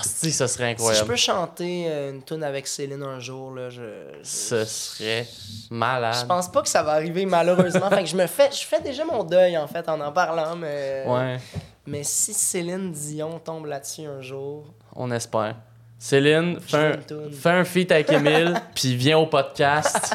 Ah, 0.00 0.02
si, 0.04 0.32
ça 0.32 0.46
serait 0.48 0.64
Si 0.64 0.68
je 0.68 0.72
incroyable. 0.82 1.08
peux 1.08 1.16
chanter 1.16 1.86
euh, 1.88 2.10
une 2.10 2.22
tune 2.22 2.42
avec 2.44 2.66
Céline 2.66 3.02
un 3.02 3.18
jour, 3.20 3.52
là, 3.52 3.70
je. 3.70 3.80
je- 4.22 4.28
Ce 4.28 4.64
serait 4.64 5.26
Je 5.68 5.74
malade. 5.74 6.26
pense 6.28 6.48
pas 6.50 6.62
que 6.62 6.68
ça 6.68 6.82
va 6.82 6.92
arriver 6.92 7.26
malheureusement. 7.26 7.88
fait 7.90 8.02
que 8.04 8.08
je 8.08 8.16
me 8.16 8.26
fais, 8.26 8.50
je 8.52 8.64
fais 8.66 8.80
déjà 8.80 9.04
mon 9.04 9.24
deuil 9.24 9.56
en 9.58 9.66
fait 9.66 9.88
en 9.88 10.00
en 10.00 10.12
parlant, 10.12 10.56
mais. 10.56 11.04
Ouais, 11.06 11.38
Mais 11.86 12.02
si 12.04 12.32
Céline 12.34 12.92
Dion 12.92 13.38
tombe 13.38 13.66
là-dessus 13.66 14.04
un 14.06 14.20
jour, 14.20 14.66
on 14.94 15.10
espère. 15.10 15.56
Céline, 16.00 16.60
je 16.64 16.70
fais 16.70 16.76
un, 16.76 16.92
une 16.94 17.04
tune. 17.04 17.32
fais 17.32 17.50
un 17.50 17.64
feat 17.64 17.90
avec 17.90 18.12
Emile, 18.12 18.54
puis 18.74 18.94
viens 18.94 19.18
au 19.18 19.26
podcast. 19.26 20.14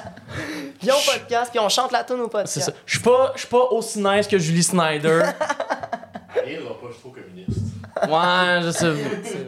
Viens 0.81 0.93
au 0.95 1.11
podcast, 1.11 1.51
puis 1.51 1.59
on 1.59 1.67
chante 1.67 1.91
la 1.91 2.05
tune 2.05 2.21
au 2.21 2.29
podcast. 2.29 2.53
C'est 2.53 2.61
ça. 2.61 2.71
Je 2.86 2.93
suis 2.93 3.03
pas, 3.03 3.34
je 3.36 3.39
suis 3.39 3.49
pas 3.49 3.65
aussi 3.71 3.99
nice 3.99 4.27
que 4.27 4.38
Julie 4.38 4.63
Snyder. 4.63 5.23
Elle 6.45 6.59
pas, 6.63 6.73
je 6.88 6.93
suis 6.93 7.01
trop 7.01 7.09
communiste. 7.09 7.59
Ouais, 8.08 8.62
je 8.64 8.72
sais. 8.72 8.91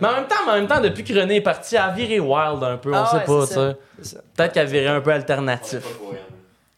Mais 0.01 0.07
en 0.07 0.13
même 0.13 0.27
temps, 0.27 0.35
mais 0.45 0.51
en 0.51 0.55
même 0.55 0.67
temps, 0.67 0.79
depuis 0.81 1.03
que 1.03 1.13
René 1.19 1.37
est 1.37 1.41
parti, 1.41 1.75
elle 1.75 1.81
a 1.81 1.89
viré 1.89 2.19
wild 2.19 2.63
un 2.63 2.77
peu. 2.77 2.91
On 2.93 2.97
Ah 2.97 3.05
sait 3.11 3.17
ouais, 3.17 3.39
pas, 3.39 3.45
ça. 3.45 3.73
ça. 4.01 4.17
Peut-être 4.35 4.53
qu'elle 4.53 4.67
virait 4.67 4.87
un 4.87 5.01
peu 5.01 5.11
alternatif. 5.11 5.83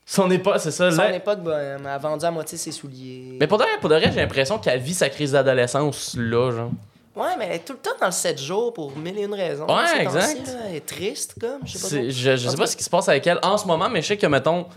Son 0.05 0.31
époque, 0.31 0.55
c'est 0.59 0.71
ça. 0.71 0.89
Son 0.89 0.97
Là. 0.97 1.13
époque 1.15 1.39
bohème, 1.39 1.81
elle 1.83 1.87
a 1.89 1.97
vendu 1.97 2.23
à 2.23 2.31
moitié 2.31 2.57
ses 2.57 2.71
souliers. 2.71 3.37
Mais 3.39 3.47
pour 3.47 3.57
de 3.57 3.63
vrai, 3.63 3.71
pour 3.81 3.89
de 3.89 3.95
vrai, 3.95 4.09
j'ai 4.13 4.21
l'impression 4.21 4.57
qu'elle 4.57 4.79
vit 4.79 4.93
sa 4.93 5.09
crise 5.09 5.33
d'adolescence 5.33 6.15
là, 6.17 6.51
genre. 6.51 6.71
Ouais, 7.15 7.35
mais 7.37 7.47
elle 7.49 7.55
est 7.55 7.65
tout 7.65 7.73
le 7.73 7.79
temps 7.79 7.97
dans 7.99 8.05
le 8.05 8.11
7 8.11 8.39
jours 8.39 8.71
pour 8.73 8.95
mille 8.95 9.17
et 9.17 9.23
une 9.23 9.33
raisons. 9.33 9.65
Ouais, 9.67 10.01
exact. 10.01 10.47
là. 10.47 10.53
Elle 10.69 10.75
est 10.75 10.85
triste, 10.85 11.35
comme. 11.41 11.59
Je 11.65 11.77
sais 11.77 11.97
pas. 11.97 12.03
Je, 12.09 12.35
je 12.37 12.47
sais 12.47 12.55
pas 12.55 12.67
ce 12.67 12.77
qui 12.77 12.83
se 12.83 12.89
passe 12.89 13.09
avec 13.09 13.25
elle 13.27 13.39
en 13.41 13.57
ce 13.57 13.65
moment, 13.65 13.89
mais 13.89 14.01
je 14.01 14.07
sais 14.07 14.17
que, 14.17 14.27
mettons, 14.27 14.67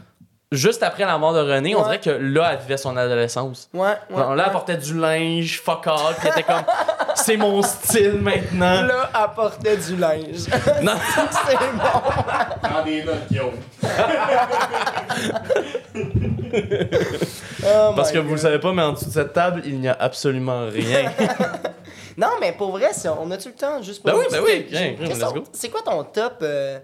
juste 0.53 0.82
après 0.82 1.05
la 1.05 1.16
mort 1.18 1.32
de 1.32 1.40
René, 1.40 1.74
on 1.76 1.82
dirait 1.82 2.01
que 2.01 2.11
là, 2.11 2.51
elle 2.53 2.59
vivait 2.61 2.76
son 2.76 2.96
adolescence. 2.96 3.68
Ouais, 3.72 3.90
ouais. 4.11 4.16
Genre, 4.16 4.34
là, 4.34 4.44
elle 4.46 4.53
portait 4.53 4.76
du 4.76 4.98
linge, 4.98 5.61
fuck 5.61 5.86
all, 5.86 6.14
puis 6.18 6.28
elle 6.28 6.40
était 6.40 6.42
comme, 6.42 6.64
c'est 7.14 7.36
mon 7.36 7.62
style 7.62 8.20
maintenant. 8.20 8.82
Là, 8.82 9.11
elle 9.14 9.34
portait 9.34 9.76
du 9.76 9.96
linge. 9.96 10.46
Non. 10.82 10.94
c'est 11.46 11.57
bon. 11.57 12.01
Prends 12.62 12.84
des 12.84 13.05
notes, 13.05 13.28
Guillaume. 13.28 13.55
Oh 17.62 17.92
Parce 17.94 18.11
que 18.12 18.18
vous 18.18 18.32
le 18.32 18.38
savez 18.38 18.59
pas, 18.59 18.72
mais 18.72 18.82
en 18.82 18.92
dessous 18.92 19.07
de 19.07 19.11
cette 19.11 19.32
table, 19.32 19.62
il 19.64 19.78
n'y 19.78 19.88
a 19.88 19.96
absolument 19.98 20.66
rien. 20.66 21.12
Non, 22.16 22.28
mais 22.40 22.53
pour 22.53 22.70
vrai, 22.70 22.90
on 23.20 23.30
a-tu 23.30 23.48
le 23.48 23.55
temps 23.55 23.82
juste 23.82 24.03
pour. 24.03 24.12
Ben 24.12 24.18
oui, 24.18 24.24
ben 24.30 24.42
oui, 24.42 25.07
let's 25.07 25.18
go. 25.18 25.44
C'est 25.53 25.68
quoi 25.68 25.82
ton 25.82 26.03
top. 26.05 26.38
euh, 26.42 26.78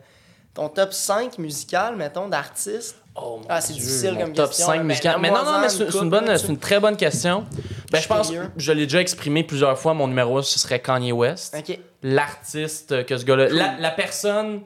ton 0.55 0.69
top 0.71 0.93
5 0.93 1.39
musical, 1.39 1.97
mettons, 1.97 2.29
d'artistes? 2.29 2.97
Oh, 3.19 3.41
Ah, 3.49 3.61
c'est 3.61 3.73
difficile 3.75 4.17
comme 4.19 4.33
top 4.33 4.49
question, 4.49 4.67
5 4.67 4.79
mais 4.79 4.85
musical. 4.85 5.17
Mais 5.21 5.31
non, 5.31 5.45
non, 5.45 5.61
mais 5.61 5.69
c'est 5.69 5.89
une, 5.95 6.11
bonne, 6.11 6.29
une 6.49 6.59
très 6.59 6.81
bonne 6.81 6.97
question. 6.97 7.45
Ben, 7.91 8.01
je 8.01 8.09
pense, 8.09 8.33
je 8.57 8.73
l'ai 8.73 8.85
déjà 8.87 9.01
exprimé 9.01 9.43
plusieurs 9.45 9.79
fois, 9.79 9.95
mon 9.95 10.07
numéro 10.09 10.39
1, 10.39 10.43
ce 10.43 10.59
serait 10.59 10.81
Kanye 10.81 11.13
West. 11.13 11.57
Ok. 11.59 11.79
L'artiste 12.03 13.05
que 13.07 13.17
ce 13.17 13.25
gars-là. 13.25 13.49
La, 13.51 13.77
la 13.79 13.91
personne. 13.91 14.63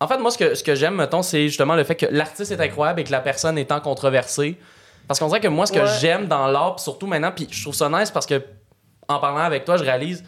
En 0.00 0.06
fait, 0.08 0.18
moi, 0.18 0.30
ce 0.30 0.38
que, 0.38 0.54
ce 0.54 0.62
que 0.62 0.74
j'aime, 0.74 0.94
mettons, 0.96 1.22
c'est 1.22 1.48
justement 1.48 1.74
le 1.74 1.84
fait 1.84 1.96
que 1.96 2.06
l'artiste 2.10 2.52
est 2.52 2.60
incroyable 2.60 3.00
et 3.00 3.04
que 3.04 3.12
la 3.12 3.20
personne 3.20 3.56
étant 3.58 3.80
controversée. 3.80 4.58
Parce 5.08 5.18
qu'on 5.20 5.26
dirait 5.28 5.40
que 5.40 5.48
moi, 5.48 5.66
ce 5.66 5.72
que 5.72 5.78
Ouais. 5.78 5.98
j'aime 6.00 6.26
dans 6.26 6.46
l'art, 6.48 6.78
surtout 6.80 7.06
maintenant, 7.06 7.32
puis 7.34 7.46
je 7.50 7.62
trouve 7.62 7.74
ça 7.74 7.88
nice 7.88 8.10
parce 8.10 8.26
que, 8.26 8.42
en 9.08 9.18
parlant 9.20 9.38
avec 9.44 9.64
toi, 9.64 9.76
je 9.76 9.84
réalise, 9.84 10.24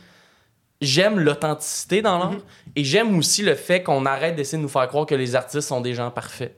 j'aime 0.80 1.18
l'authenticité 1.18 2.00
dans 2.02 2.18
l'art 2.18 2.30
Mhm. 2.32 2.40
et 2.76 2.84
j'aime 2.84 3.18
aussi 3.18 3.42
le 3.42 3.54
fait 3.54 3.82
qu'on 3.82 4.06
arrête 4.06 4.36
d'essayer 4.36 4.56
de 4.58 4.62
nous 4.62 4.68
faire 4.68 4.86
croire 4.88 5.04
que 5.06 5.14
les 5.16 5.34
artistes 5.34 5.66
sont 5.68 5.80
des 5.80 5.94
gens 5.94 6.10
parfaits. 6.10 6.54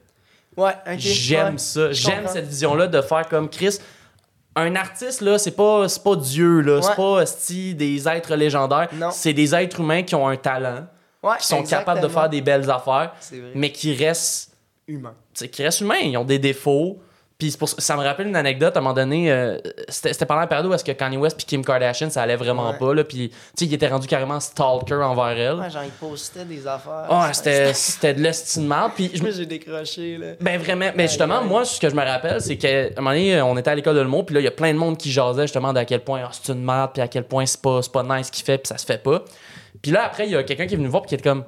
Ouais, 0.57 0.73
ok. 0.85 0.97
J'aime 0.97 1.53
ouais. 1.53 1.57
ça. 1.57 1.91
J'aime 1.91 2.27
cette 2.27 2.47
vision-là 2.47 2.87
de 2.87 3.01
faire 3.01 3.27
comme 3.29 3.49
Chris. 3.49 3.77
Un 4.55 4.75
artiste, 4.75 5.21
là, 5.21 5.37
c'est 5.37 5.51
pas, 5.55 5.87
c'est 5.87 6.03
pas 6.03 6.15
Dieu, 6.15 6.59
là. 6.59 6.75
Ouais. 6.75 6.81
C'est 6.81 6.95
pas 6.95 7.75
des 7.77 8.07
êtres 8.07 8.35
légendaires. 8.35 8.89
Non. 8.93 9.09
C'est 9.11 9.33
des 9.33 9.55
êtres 9.55 9.79
humains 9.79 10.03
qui 10.03 10.13
ont 10.13 10.27
un 10.27 10.35
talent, 10.35 10.87
qui 11.39 11.47
sont 11.47 11.63
capables 11.63 12.01
de 12.01 12.07
faire 12.09 12.27
des 12.29 12.41
belles 12.41 12.69
affaires, 12.69 13.13
mais 13.55 13.71
qui 13.71 13.93
restent, 13.95 14.51
Humain. 14.87 15.13
tu 15.33 15.39
sais, 15.39 15.49
qui 15.49 15.63
restent 15.63 15.81
humains. 15.81 15.99
Ils 16.03 16.17
ont 16.17 16.25
des 16.25 16.39
défauts. 16.39 16.99
Puis 17.41 17.55
pour 17.57 17.67
ça 17.67 17.97
me 17.97 18.03
rappelle 18.03 18.27
une 18.27 18.35
anecdote, 18.35 18.75
à 18.75 18.79
un 18.79 18.83
moment 18.83 18.93
donné, 18.93 19.31
euh, 19.31 19.57
c'était 19.89 20.13
c'était 20.13 20.27
pendant 20.27 20.41
la 20.41 20.45
période 20.47 20.67
où 20.67 20.73
est-ce 20.75 20.83
que 20.83 20.91
Kanye 20.91 21.17
West 21.17 21.37
puis 21.37 21.47
Kim 21.47 21.65
Kardashian, 21.65 22.11
ça 22.11 22.21
allait 22.21 22.35
vraiment 22.35 22.69
Ouais. 22.69 22.77
pas, 22.77 22.93
là. 22.93 23.03
Puis, 23.03 23.29
tu 23.29 23.35
sais, 23.55 23.65
il 23.65 23.73
était 23.73 23.87
rendu 23.87 24.05
carrément 24.05 24.39
stalker 24.39 25.01
envers 25.03 25.35
elle. 25.35 25.55
Ouais, 25.59 25.69
genre, 25.71 25.81
il 25.83 25.89
postait 25.89 26.45
des 26.45 26.67
affaires. 26.67 27.07
Ouais, 27.09 27.33
c'était 27.33 27.73
c'était 27.73 28.13
de 28.13 28.21
l'estime 28.21 28.67
mal. 28.67 28.91
Puis 28.95 29.09
je 29.15 29.23
me 29.23 29.31
j'ai 29.37 29.47
décroché, 29.47 30.19
là. 30.19 30.27
ben 30.39 30.59
vraiment, 30.61 30.91
mais 30.95 31.07
justement, 31.07 31.39
aïe. 31.41 31.47
moi, 31.47 31.65
ce 31.65 31.79
que 31.79 31.89
je 31.89 31.95
me 31.95 32.03
rappelle, 32.05 32.39
c'est 32.41 32.57
qu'à 32.57 32.67
un 32.69 32.89
moment 32.97 33.09
donné, 33.09 33.41
on 33.41 33.57
était 33.57 33.71
à 33.71 33.75
l'école 33.75 33.95
de 33.95 34.01
l'humour, 34.01 34.23
puis 34.23 34.35
là, 34.35 34.41
il 34.41 34.43
y 34.43 34.47
a 34.47 34.51
plein 34.51 34.71
de 34.71 34.77
monde 34.77 34.95
qui 34.99 35.11
jasait 35.11 35.41
justement 35.41 35.73
d'à 35.73 35.83
quel 35.83 36.01
point 36.01 36.21
Ah, 36.23 36.29
c'est 36.31 36.53
une 36.53 36.63
merde, 36.63 36.91
puis 36.93 37.01
à 37.01 37.07
quel 37.07 37.23
point 37.23 37.47
c'est 37.47 37.59
pas, 37.59 37.81
c'est 37.81 37.91
pas 37.91 38.03
nice 38.03 38.27
ce 38.27 38.31
qu'il 38.31 38.45
fait, 38.45 38.59
puis 38.59 38.67
ça 38.67 38.77
se 38.77 38.85
fait 38.85 39.01
pas. 39.01 39.23
Puis 39.81 39.91
là, 39.91 40.03
après, 40.05 40.27
il 40.27 40.31
y 40.31 40.35
a 40.35 40.43
quelqu'un 40.43 40.67
qui 40.67 40.75
est 40.75 40.77
venu 40.77 40.85
me 40.85 40.91
voir, 40.91 41.01
puis 41.01 41.09
qui 41.09 41.15
était 41.15 41.27
comme 41.27 41.43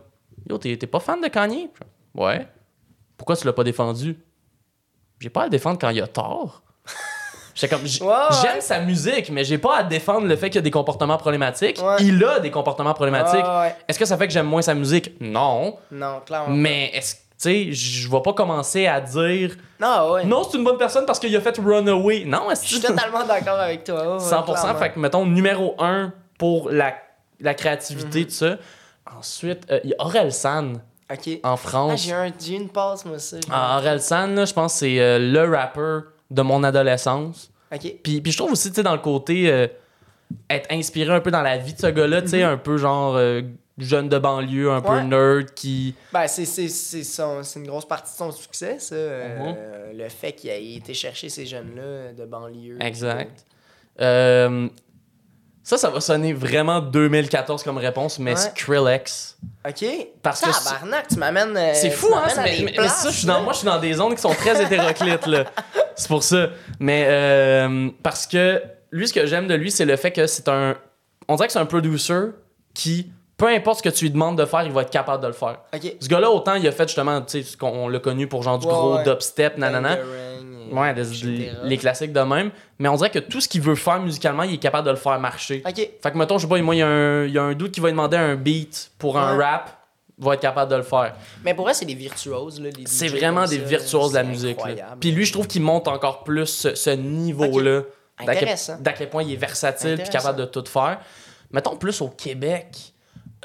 Yo, 0.50 0.58
t'es 0.58 0.76
t'es 0.76 0.88
pas 0.88 1.00
fan 1.00 1.22
de 1.22 1.28
Kanye 1.28 1.70
Ouais. 2.16 2.48
Pourquoi 3.16 3.36
tu 3.38 3.46
l'as 3.46 3.54
pas 3.54 3.64
défendu 3.64 4.18
J'ai 5.20 5.30
pas 5.30 5.42
à 5.42 5.44
le 5.46 5.50
défendre 5.50 5.78
quand 5.80 5.90
il 5.90 6.02
a 6.02 6.08
tort. 6.08 6.62
J'étais 7.56 7.76
comme, 7.76 7.86
j- 7.86 8.02
Ouais, 8.02 8.08
ouais. 8.10 8.16
j'aime 8.42 8.62
sa 8.62 8.80
musique, 8.80 9.30
mais 9.30 9.44
j'ai 9.44 9.60
pas 9.60 9.78
à 9.78 9.84
défendre 9.84 10.26
le 10.28 10.36
fait 10.36 10.50
qu'il 10.50 10.58
a 10.58 10.62
des 10.64 10.72
comportements 10.72 11.18
problématiques. 11.18 11.80
Ouais. 11.84 11.98
Il 12.00 12.24
a 12.26 12.40
des 12.40 12.50
comportements 12.50 12.94
problématiques. 12.96 13.46
Est-ce 13.88 14.00
que 14.00 14.06
ça 14.06 14.18
fait 14.18 14.26
que 14.28 14.34
j'aime 14.34 14.48
moins 14.48 14.64
sa 14.64 14.74
musique? 14.74 15.12
Non. 15.22 15.78
Non, 15.92 16.20
clairement. 16.26 16.50
Mais 16.50 16.90
est-ce 16.96 17.14
que, 17.16 17.20
tu 17.20 17.24
sais, 17.38 17.72
je 17.72 18.10
vais 18.10 18.22
pas 18.22 18.34
commencer 18.34 18.88
à 18.88 19.00
dire 19.00 19.56
Non, 19.80 20.18
non, 20.26 20.44
c'est 20.50 20.58
une 20.58 20.64
bonne 20.64 20.78
personne 20.80 21.06
parce 21.06 21.20
qu'il 21.20 21.36
a 21.36 21.42
fait 21.42 21.56
Runaway. 21.60 22.24
Non, 22.26 22.50
est-ce 22.50 22.64
Je 22.66 22.70
suis 22.76 22.82
totalement 22.82 23.24
d'accord 23.24 23.60
avec 23.60 23.84
toi. 23.84 24.18
ouais, 24.18 24.24
100%. 24.24 24.44
clairement. 24.46 24.80
fait 24.80 24.92
que, 24.94 25.00
mettons, 25.00 25.26
numéro 25.26 25.76
1 25.78 26.12
pour 26.40 26.72
la, 26.72 26.96
la 27.40 27.54
créativité, 27.54 28.22
Mhm. 28.22 28.26
tout 28.26 28.32
ça. 28.32 28.56
Ensuite, 29.16 29.68
euh, 29.70 29.80
il 29.84 29.92
y 29.92 29.94
a 29.94 30.04
Aurel 30.04 30.34
San 30.34 30.82
En 31.44 31.54
Ah, 31.54 31.58
France. 31.58 32.04
j'ai 32.04 32.14
un- 32.14 32.32
une 32.50 32.70
passe, 32.70 33.06
moi, 33.06 33.20
ça. 33.20 33.38
Ah, 33.50 33.78
Aurel 33.80 34.02
San, 34.02 34.34
là, 34.36 34.46
je 34.46 34.54
pense 34.54 34.74
que 34.74 34.80
c'est 34.80 35.00
euh, 35.00 35.20
le 35.20 35.50
rapper 35.56 36.00
de 36.32 36.42
mon 36.42 36.64
adolescence. 36.64 37.52
Ok. 37.74 37.82
Puis, 38.04 38.22
puis 38.22 38.32
je 38.32 38.38
trouve 38.38 38.52
aussi, 38.52 38.70
tu 38.70 38.76
sais, 38.76 38.84
dans 38.84 38.94
le 38.94 39.00
côté 39.02 39.50
euh, 39.52 39.68
être 40.50 40.72
inspiré 40.72 41.14
un 41.14 41.20
peu 41.22 41.32
dans 41.32 41.42
la 41.42 41.58
vie 41.58 41.74
de 41.74 41.80
ce 41.80 41.88
gars-là, 41.88 42.22
tu 42.22 42.30
sais, 42.30 42.44
un 42.44 42.58
peu 42.58 42.78
genre 42.78 43.16
euh, 43.16 43.42
jeune 43.80 44.08
de 44.10 44.20
banlieue, 44.20 44.72
un 44.72 44.82
peu 44.82 45.00
Mhm. 45.02 45.10
Nerd 45.10 45.54
qui. 45.56 45.96
Ben, 46.12 46.28
c'est, 46.28 46.46
c'est, 46.46 46.68
c'est, 46.70 47.04
son- 47.04 47.42
c'est 47.44 47.60
une 47.60 47.68
grosse 47.68 47.88
partie 47.88 48.12
de 48.14 48.18
son 48.18 48.32
succès, 48.32 48.78
ça. 48.80 48.94
euh, 48.96 49.92
Le 49.94 50.10
fait 50.10 50.34
qu'il 50.34 50.50
ait 50.52 50.74
été 50.76 50.94
chercher 50.94 51.30
ces 51.30 51.46
jeunes-là 51.46 52.14
de 52.14 52.26
banlieue. 52.26 52.78
Exact. 52.82 53.46
Ça, 55.66 55.78
ça 55.78 55.90
va 55.90 56.02
sonner 56.02 56.34
vraiment 56.34 56.82
2014 56.82 57.64
comme 57.64 57.78
réponse, 57.78 58.20
mais 58.20 58.32
Ouais. 58.32 58.38
Skrillex. 58.38 59.38
Ok. 59.68 59.86
Parce 60.22 60.42
que 60.42 60.50
Tabarnak, 60.52 61.08
tu 61.08 61.16
m'amènes. 61.16 61.56
euh, 61.56 61.72
C'est 61.74 61.90
fou, 61.90 62.14
hein? 62.14 62.24
Mais, 62.38 62.66
mais- 62.78 62.88
ça, 62.90 63.10
je 63.10 63.16
suis 63.20 63.28
dans, 63.28 63.36
là. 63.36 63.40
moi, 63.42 63.54
je 63.54 63.60
suis 63.60 63.66
dans 63.68 63.80
des 63.80 63.94
zones 63.94 64.14
qui 64.14 64.22
sont 64.22 64.34
très 64.34 64.62
hétéroclites, 64.62 65.26
là. 65.26 65.46
C'est 65.96 66.08
pour 66.10 66.22
ça. 66.24 66.48
Mais 66.80 67.06
euh, 67.08 67.90
parce 68.04 68.28
que 68.28 68.62
lui, 68.92 69.08
ce 69.08 69.14
que 69.14 69.26
j'aime 69.26 69.48
de 69.48 69.54
lui, 69.56 69.72
c'est 69.72 69.86
le 69.86 69.96
fait 69.96 70.12
que 70.12 70.28
c'est 70.28 70.48
un. 70.50 70.76
On 71.30 71.36
dirait 71.36 71.48
que 71.48 71.54
c'est 71.54 71.60
un 71.60 71.66
producer 71.66 72.32
qui, 72.74 73.12
peu 73.38 73.48
importe 73.48 73.78
ce 73.78 73.84
que 73.84 73.90
tu 73.96 74.06
lui 74.06 74.12
demandes 74.12 74.38
de 74.38 74.46
faire, 74.46 74.64
il 74.64 74.72
va 74.72 74.82
être 74.82 74.90
capable 74.90 75.22
de 75.24 75.28
le 75.28 75.34
faire. 75.34 75.60
Ce 76.02 76.08
gars-là, 76.10 76.30
autant 76.32 76.56
il 76.56 76.68
a 76.68 76.72
fait 76.72 76.88
justement, 76.88 77.22
tu 77.22 77.42
sais, 77.44 77.58
on 77.62 77.88
l'a 77.88 78.00
connu 78.00 78.28
pour 78.28 78.44
genre 78.44 78.58
du 78.60 78.66
Ouais, 78.68 78.74
gros 78.74 78.96
ouais. 78.98 79.04
dubstep, 79.04 79.58
nanana. 79.58 79.98
Ouais, 80.72 80.92
etc. 80.92 81.52
les 81.64 81.78
classiques 81.78 82.14
de 82.14 82.20
même. 82.22 82.52
Mais 82.80 82.88
on 82.90 82.96
dirait 82.96 83.10
que 83.10 83.20
tout 83.20 83.42
ce 83.42 83.48
qu'il 83.48 83.62
veut 83.62 83.76
faire 83.76 84.00
musicalement, 84.00 84.44
il 84.44 84.54
est 84.56 84.58
capable 84.58 84.86
de 84.86 84.92
le 84.92 84.98
faire 84.98 85.20
marcher. 85.20 85.62
Fait 85.66 85.94
que, 86.12 86.18
mettons, 86.18 86.38
je 86.38 86.44
sais 86.44 86.50
pas, 86.50 86.62
moi, 86.62 86.76
il 86.76 86.80
y, 86.80 86.82
a 86.82 86.88
un- 86.88 87.26
il 87.26 87.32
y 87.34 87.38
a 87.38 87.44
un 87.44 87.54
doute 87.54 87.72
qui 87.72 87.80
va 87.80 87.90
demander 87.92 88.18
un 88.18 88.36
beat 88.36 88.92
pour 88.98 89.18
un 89.18 89.36
rap, 89.38 89.78
va 90.18 90.36
être 90.36 90.42
capable 90.42 90.72
de 90.72 90.78
le 90.78 90.84
faire. 90.84 91.16
Mais 91.44 91.54
pour 91.54 91.66
vrai, 91.66 91.74
c'est 91.74 91.86
des 91.86 91.96
virtuoses, 91.96 92.62
là. 92.62 92.70
les 92.78 92.86
C'est 92.86 93.08
vraiment 93.08 93.46
des 93.46 93.58
ça, 93.60 93.64
virtuoses 93.66 94.12
de 94.12 94.16
la 94.16 94.24
musique. 94.24 94.58
là. 94.66 94.96
Puis 95.00 95.12
lui, 95.12 95.26
je 95.26 95.34
trouve 95.34 95.48
qu'il 95.48 95.62
monte 95.62 95.88
encore 95.88 96.24
plus 96.24 96.46
ce, 96.46 96.76
ce 96.76 96.90
niveau-là. 96.92 97.82
Quel, 98.20 98.30
Intéressant. 98.30 98.78
d'à 98.80 98.94
quel 98.94 99.10
point 99.10 99.24
il 99.24 99.34
est 99.34 99.38
versatile 99.38 99.98
puis 99.98 100.10
capable 100.10 100.38
de 100.40 100.46
tout 100.46 100.64
faire. 100.68 101.00
Mettons 101.52 101.76
plus 101.76 102.00
au 102.02 102.10
Québec. 102.10 102.68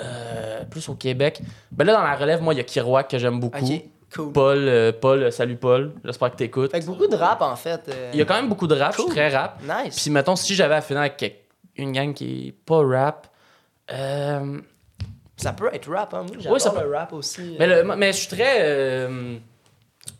euh, 0.00 0.62
plus 0.70 0.88
au 0.88 0.94
Québec. 0.94 1.40
Ben 1.72 1.84
là, 1.84 1.94
dans 1.94 2.02
la 2.02 2.14
relève, 2.14 2.40
moi, 2.40 2.54
il 2.54 2.58
y 2.58 2.60
a 2.60 2.64
Kiroak 2.64 3.08
que 3.10 3.18
j'aime 3.18 3.40
beaucoup. 3.40 3.58
Cool. 4.14 4.32
Paul, 4.32 4.58
euh, 4.58 4.92
Paul, 4.92 5.22
euh, 5.22 5.30
salut 5.30 5.56
Paul. 5.56 5.92
J'espère 6.04 6.30
que 6.32 6.36
t'écoutes. 6.36 6.70
Fait 6.70 6.80
que 6.80 6.86
beaucoup 6.86 7.06
de 7.06 7.16
rap, 7.16 7.40
en 7.42 7.56
fait. 7.56 7.82
euh, 7.88 8.10
Il 8.12 8.18
y 8.18 8.22
a 8.22 8.24
quand 8.24 8.34
même 8.34 8.48
beaucoup 8.48 8.66
de 8.66 8.74
rap, 8.74 8.94
je 8.96 9.02
suis 9.02 9.10
très 9.10 9.28
rap. 9.36 9.60
Nice. 9.62 10.00
Puis 10.00 10.10
mettons, 10.10 10.36
si 10.36 10.54
j'avais 10.54 10.74
à 10.76 10.80
finir 10.80 11.00
avec 11.00 11.46
une 11.76 11.92
gang 11.92 12.12
qui 12.14 12.48
est 12.48 12.52
pas 12.52 12.82
rap. 12.86 13.26
euh, 13.92 14.58
Ça 15.36 15.52
peut 15.52 15.70
être 15.72 15.90
rap, 15.92 16.12
hein. 16.14 16.26
Moi, 16.44 16.52
Ouais, 16.52 16.58
ça 16.58 16.70
peut- 16.70 16.82
le 16.82 16.94
rap 16.96 17.12
aussi. 17.12 17.56
mais, 17.58 17.68
euh. 17.68 17.82
le- 17.84 17.96
mais 17.96 18.12
je 18.12 18.18
suis 18.18 18.28
très. 18.28 18.58
euh, 18.62 19.36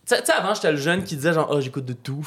Tu 0.07 0.15
sais, 0.15 0.33
avant, 0.33 0.55
j'étais 0.55 0.71
le 0.71 0.79
jeune 0.79 1.03
qui 1.05 1.17
disait 1.17 1.33
genre, 1.35 1.49
oh, 1.51 1.61
j'écoute 1.61 1.85
de 1.85 1.93
tout. 1.93 2.27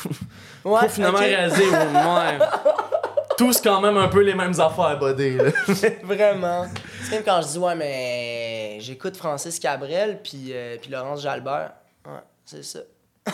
Ouais, 0.66 0.80
Pour 0.82 0.90
finalement 0.92 1.18
ok. 1.18 1.24
réaliser, 1.26 1.64
ouais. 1.70 2.38
Tous 3.42 3.60
quand 3.60 3.82
même 3.82 3.98
un 3.98 4.08
peu 4.08 4.22
les 4.22 4.36
mêmes 4.36 4.54
affaires, 4.60 5.00
buddy. 5.00 5.36
là. 5.38 5.46
Vraiment. 6.04 6.68
C'est 7.04 7.16
comme 7.16 7.24
quand 7.26 7.42
je 7.42 7.48
dis, 7.48 7.58
ouais, 7.58 7.74
mais 7.74 8.78
j'écoute 8.82 9.18
Francis 9.18 9.58
Cabrel 9.58 10.20
puis, 10.24 10.50
euh, 10.52 10.78
puis 10.80 10.92
Laurence 10.92 11.24
Jalbert. 11.24 11.72
Ouais, 12.06 12.20
c'est 12.46 12.64
ça. 12.64 12.80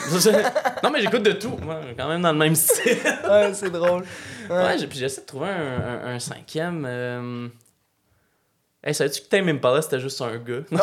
non, 0.83 0.91
mais 0.91 1.01
j'écoute 1.01 1.23
de 1.23 1.33
tout, 1.33 1.57
moi, 1.61 1.81
quand 1.97 2.07
même 2.07 2.21
dans 2.21 2.31
le 2.31 2.37
même 2.37 2.55
style. 2.55 2.97
Ouais, 3.29 3.53
c'est 3.53 3.69
drôle. 3.69 4.05
Ouais. 4.49 4.55
Ouais, 4.55 4.77
j'ai- 4.77 4.87
puis 4.87 4.97
j'essaie 4.97 5.19
de 5.21 5.25
trouver 5.25 5.49
un, 5.49 6.05
un- 6.05 6.15
un 6.15 6.19
cinquième. 6.19 6.85
euh... 6.87 7.49
Hey, 8.81 8.93
savais-tu 8.95 9.23
que 9.23 9.27
Tame 9.27 9.49
Impala 9.49 9.81
c'était 9.81 9.99
juste 9.99 10.21
un 10.21 10.37
gars? 10.37 10.61
Non, 10.71 10.79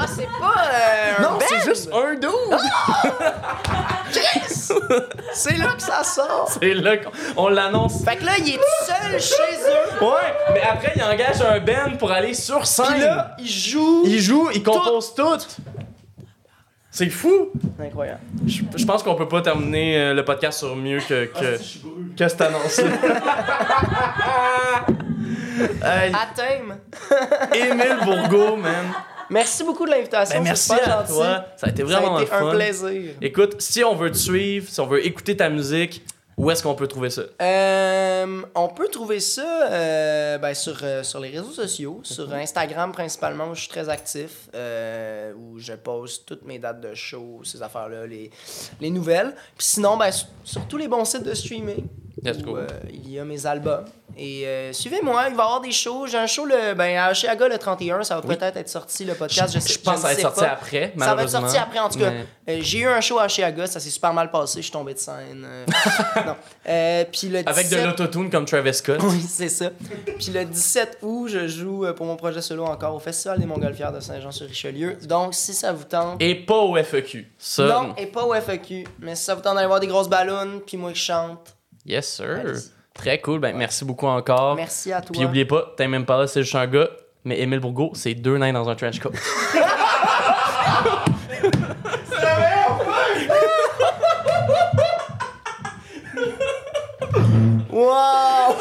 Ah, 0.00 0.06
c'est 0.06 0.26
pas 0.26 0.62
euh, 0.72 1.14
un 1.18 1.22
non, 1.22 1.38
c'est 1.40 1.64
juste 1.64 1.90
un 1.92 2.14
dude! 2.14 3.67
C'est 5.32 5.56
là 5.56 5.72
que 5.76 5.82
ça 5.82 6.02
sort! 6.04 6.48
C'est 6.60 6.74
là 6.74 6.96
qu'on 6.96 7.10
on 7.36 7.48
l'annonce. 7.48 8.04
Fait 8.04 8.16
que 8.16 8.24
là, 8.24 8.32
il 8.38 8.48
est 8.50 8.56
tout 8.56 8.86
seul 8.86 9.20
chez 9.20 9.32
eux. 9.42 10.04
Ouais, 10.04 10.34
mais 10.54 10.62
après, 10.62 10.92
il 10.96 11.02
engage 11.02 11.40
un 11.42 11.60
band 11.60 11.96
pour 11.98 12.10
aller 12.12 12.34
sur 12.34 12.66
scène. 12.66 12.86
Puis 12.86 13.00
là, 13.00 13.36
il 13.38 13.48
joue. 13.48 14.02
il 14.06 14.20
joue, 14.20 14.48
il 14.54 14.62
compose 14.62 15.14
tout. 15.14 15.38
C'est 16.90 17.10
fou! 17.10 17.50
Incroyable. 17.78 18.20
Je, 18.46 18.62
je 18.76 18.84
pense 18.84 19.02
qu'on 19.02 19.14
peut 19.14 19.28
pas 19.28 19.40
terminer 19.42 19.98
euh, 19.98 20.14
le 20.14 20.24
podcast 20.24 20.58
sur 20.58 20.74
mieux 20.74 20.98
que, 21.00 21.26
que, 21.26 21.58
brûlé. 21.82 22.14
que 22.16 22.28
cette 22.28 22.40
annonce-là. 22.40 22.90
Hey, 25.82 26.12
À 26.14 26.28
thème. 26.36 26.78
Émile 27.52 27.96
Bourgault, 28.04 28.56
man. 28.56 28.86
Merci 29.30 29.64
beaucoup 29.64 29.84
de 29.86 29.90
l'invitation. 29.90 30.38
Ben, 30.38 30.44
merci 30.44 30.72
à 30.72 30.84
gentil. 31.00 31.12
toi. 31.12 31.44
Ça 31.56 31.66
a 31.66 31.70
été 31.70 31.82
Ça 31.82 31.88
vraiment 32.00 32.16
a 32.16 32.22
été 32.22 32.30
le 32.32 32.38
fun. 32.38 32.48
un 32.48 32.54
plaisir. 32.54 33.14
Écoute, 33.20 33.60
si 33.60 33.84
on 33.84 33.94
veut 33.94 34.10
te 34.10 34.16
suivre, 34.16 34.68
si 34.68 34.80
on 34.80 34.86
veut 34.86 35.04
écouter 35.04 35.36
ta 35.36 35.48
musique, 35.50 36.02
où 36.36 36.50
est-ce 36.52 36.62
qu'on 36.62 36.76
peut 36.76 36.86
trouver 36.86 37.10
ça? 37.10 37.22
Euh, 37.42 38.42
on 38.54 38.68
peut 38.68 38.86
trouver 38.88 39.18
ça 39.18 39.66
euh, 39.72 40.38
ben, 40.38 40.54
sur, 40.54 40.78
euh, 40.84 41.02
sur 41.02 41.18
les 41.18 41.30
réseaux 41.30 41.50
sociaux, 41.50 41.96
Mhm. 41.98 42.04
sur 42.04 42.32
Instagram 42.32 42.92
principalement, 42.92 43.48
où 43.50 43.54
je 43.56 43.60
suis 43.62 43.68
très 43.68 43.88
actif, 43.88 44.48
où 45.36 45.58
je 45.58 45.72
poste 45.72 46.26
toutes 46.26 46.44
mes 46.44 46.58
dates 46.60 46.80
de 46.80 46.94
show, 46.94 47.40
ces 47.42 47.60
affaires-là, 47.60 48.06
les, 48.06 48.30
les 48.80 48.90
nouvelles. 48.90 49.34
Puis 49.56 49.66
sinon, 49.66 49.96
ben, 49.96 50.12
sur, 50.12 50.28
sur 50.44 50.66
tous 50.68 50.76
les 50.76 50.86
bons 50.88 51.04
sites 51.04 51.24
de 51.24 51.34
streaming, 51.34 51.84
Let's 52.24 52.38
où 52.38 52.42
go. 52.52 52.56
euh, 52.58 52.66
il 52.92 53.10
y 53.10 53.18
a 53.18 53.24
mes 53.24 53.46
albums. 53.46 53.84
Et 54.16 54.46
euh, 54.46 54.72
suivez-moi, 54.72 55.26
il 55.28 55.36
va 55.36 55.42
y 55.42 55.46
avoir 55.46 55.60
des 55.60 55.70
shows. 55.70 56.06
J'ai 56.08 56.18
un 56.18 56.26
show 56.26 56.44
le, 56.44 56.74
ben, 56.74 56.96
à 56.98 57.10
Oshiaga 57.12 57.46
le 57.46 57.56
31, 57.58 58.02
ça 58.02 58.16
va 58.16 58.22
Oui. 58.26 58.34
peut-être 58.36 58.56
être 58.56 58.68
sorti 58.68 59.04
le 59.04 59.14
podcast. 59.14 59.54
Je, 59.54 59.60
sais- 59.60 59.74
je 59.74 59.78
pense 59.78 59.94
que 59.96 60.00
ça 60.00 60.06
va 60.08 60.12
être 60.14 60.20
sorti 60.20 60.40
pas. 60.40 60.46
après, 60.50 60.92
Ça 60.98 61.14
va 61.14 61.22
être 61.22 61.28
sorti 61.30 61.56
après, 61.56 61.78
en 61.78 61.88
tout 61.88 61.98
cas. 62.00 62.10
Mais- 62.10 62.26
Euh, 62.48 62.58
j'ai 62.62 62.78
eu 62.78 62.86
un 62.86 63.00
show 63.02 63.18
à 63.18 63.26
Oshiaga, 63.26 63.66
ça 63.66 63.78
s'est 63.78 63.90
super 63.90 64.12
mal 64.14 64.30
passé, 64.30 64.56
je 64.58 64.62
suis 64.62 64.72
tombé 64.72 64.94
de 64.94 64.98
scène. 64.98 65.44
euh, 65.46 65.66
non. 66.26 66.34
Puis 67.12 67.28
le 67.28 67.38
Avec 67.46 67.68
de 67.68 67.74
17 67.76 67.84
l'autotune 67.86 68.30
comme 68.30 68.46
Travis 68.46 68.72
Scott. 68.74 68.98
oui, 69.02 69.20
c'est 69.20 69.50
ça. 69.50 69.70
Puis 70.18 70.30
le 70.32 70.44
17 70.46 70.98
août, 71.02 71.28
je 71.28 71.46
joue 71.46 71.84
pour 71.94 72.06
mon 72.06 72.16
projet 72.16 72.40
solo 72.40 72.64
encore 72.64 72.94
au 72.94 72.98
Festival 72.98 73.38
des 73.38 73.46
Montgolfières 73.46 73.92
de 73.92 74.00
Saint-Jean-sur-Richelieu. 74.00 74.96
Donc, 75.06 75.34
si 75.34 75.52
ça 75.54 75.72
vous 75.72 75.84
tente. 75.84 76.20
Et 76.22 76.34
pas 76.34 76.56
au 76.58 76.76
FEQ. 76.76 77.30
Ça, 77.38 77.64
Non, 77.66 77.94
et 77.96 78.06
pas 78.06 78.24
au 78.24 78.34
FAQ. 78.34 78.84
Mais 79.00 79.14
si 79.14 79.24
ça 79.24 79.34
vous 79.34 79.42
tente 79.42 79.54
d'aller 79.54 79.66
voir 79.66 79.80
des 79.80 79.86
grosses 79.86 80.08
ballons, 80.08 80.60
puis 80.66 80.76
moi 80.78 80.92
qui 80.92 81.00
chante. 81.00 81.54
Yes, 81.88 82.06
sir. 82.06 82.54
Très 82.92 83.18
cool. 83.20 83.40
Ben, 83.40 83.56
merci 83.56 83.84
beaucoup 83.84 84.06
encore. 84.06 84.56
Merci 84.56 84.92
à 84.92 85.00
toi. 85.00 85.12
Puis 85.12 85.24
oubliez 85.24 85.46
pas, 85.46 85.72
Tame 85.76 85.94
Impala, 85.94 86.26
c'est 86.26 86.42
juste 86.42 86.54
un 86.54 86.66
gars, 86.66 86.90
mais 87.24 87.40
Émile 87.40 87.60
Bourgault, 87.60 87.92
c'est 87.94 88.14
deux 88.14 88.36
nains 88.36 88.52
dans 88.52 88.68
un 88.68 88.74
trench 88.74 89.00
coat. 89.00 89.12
Wow! 97.70 98.56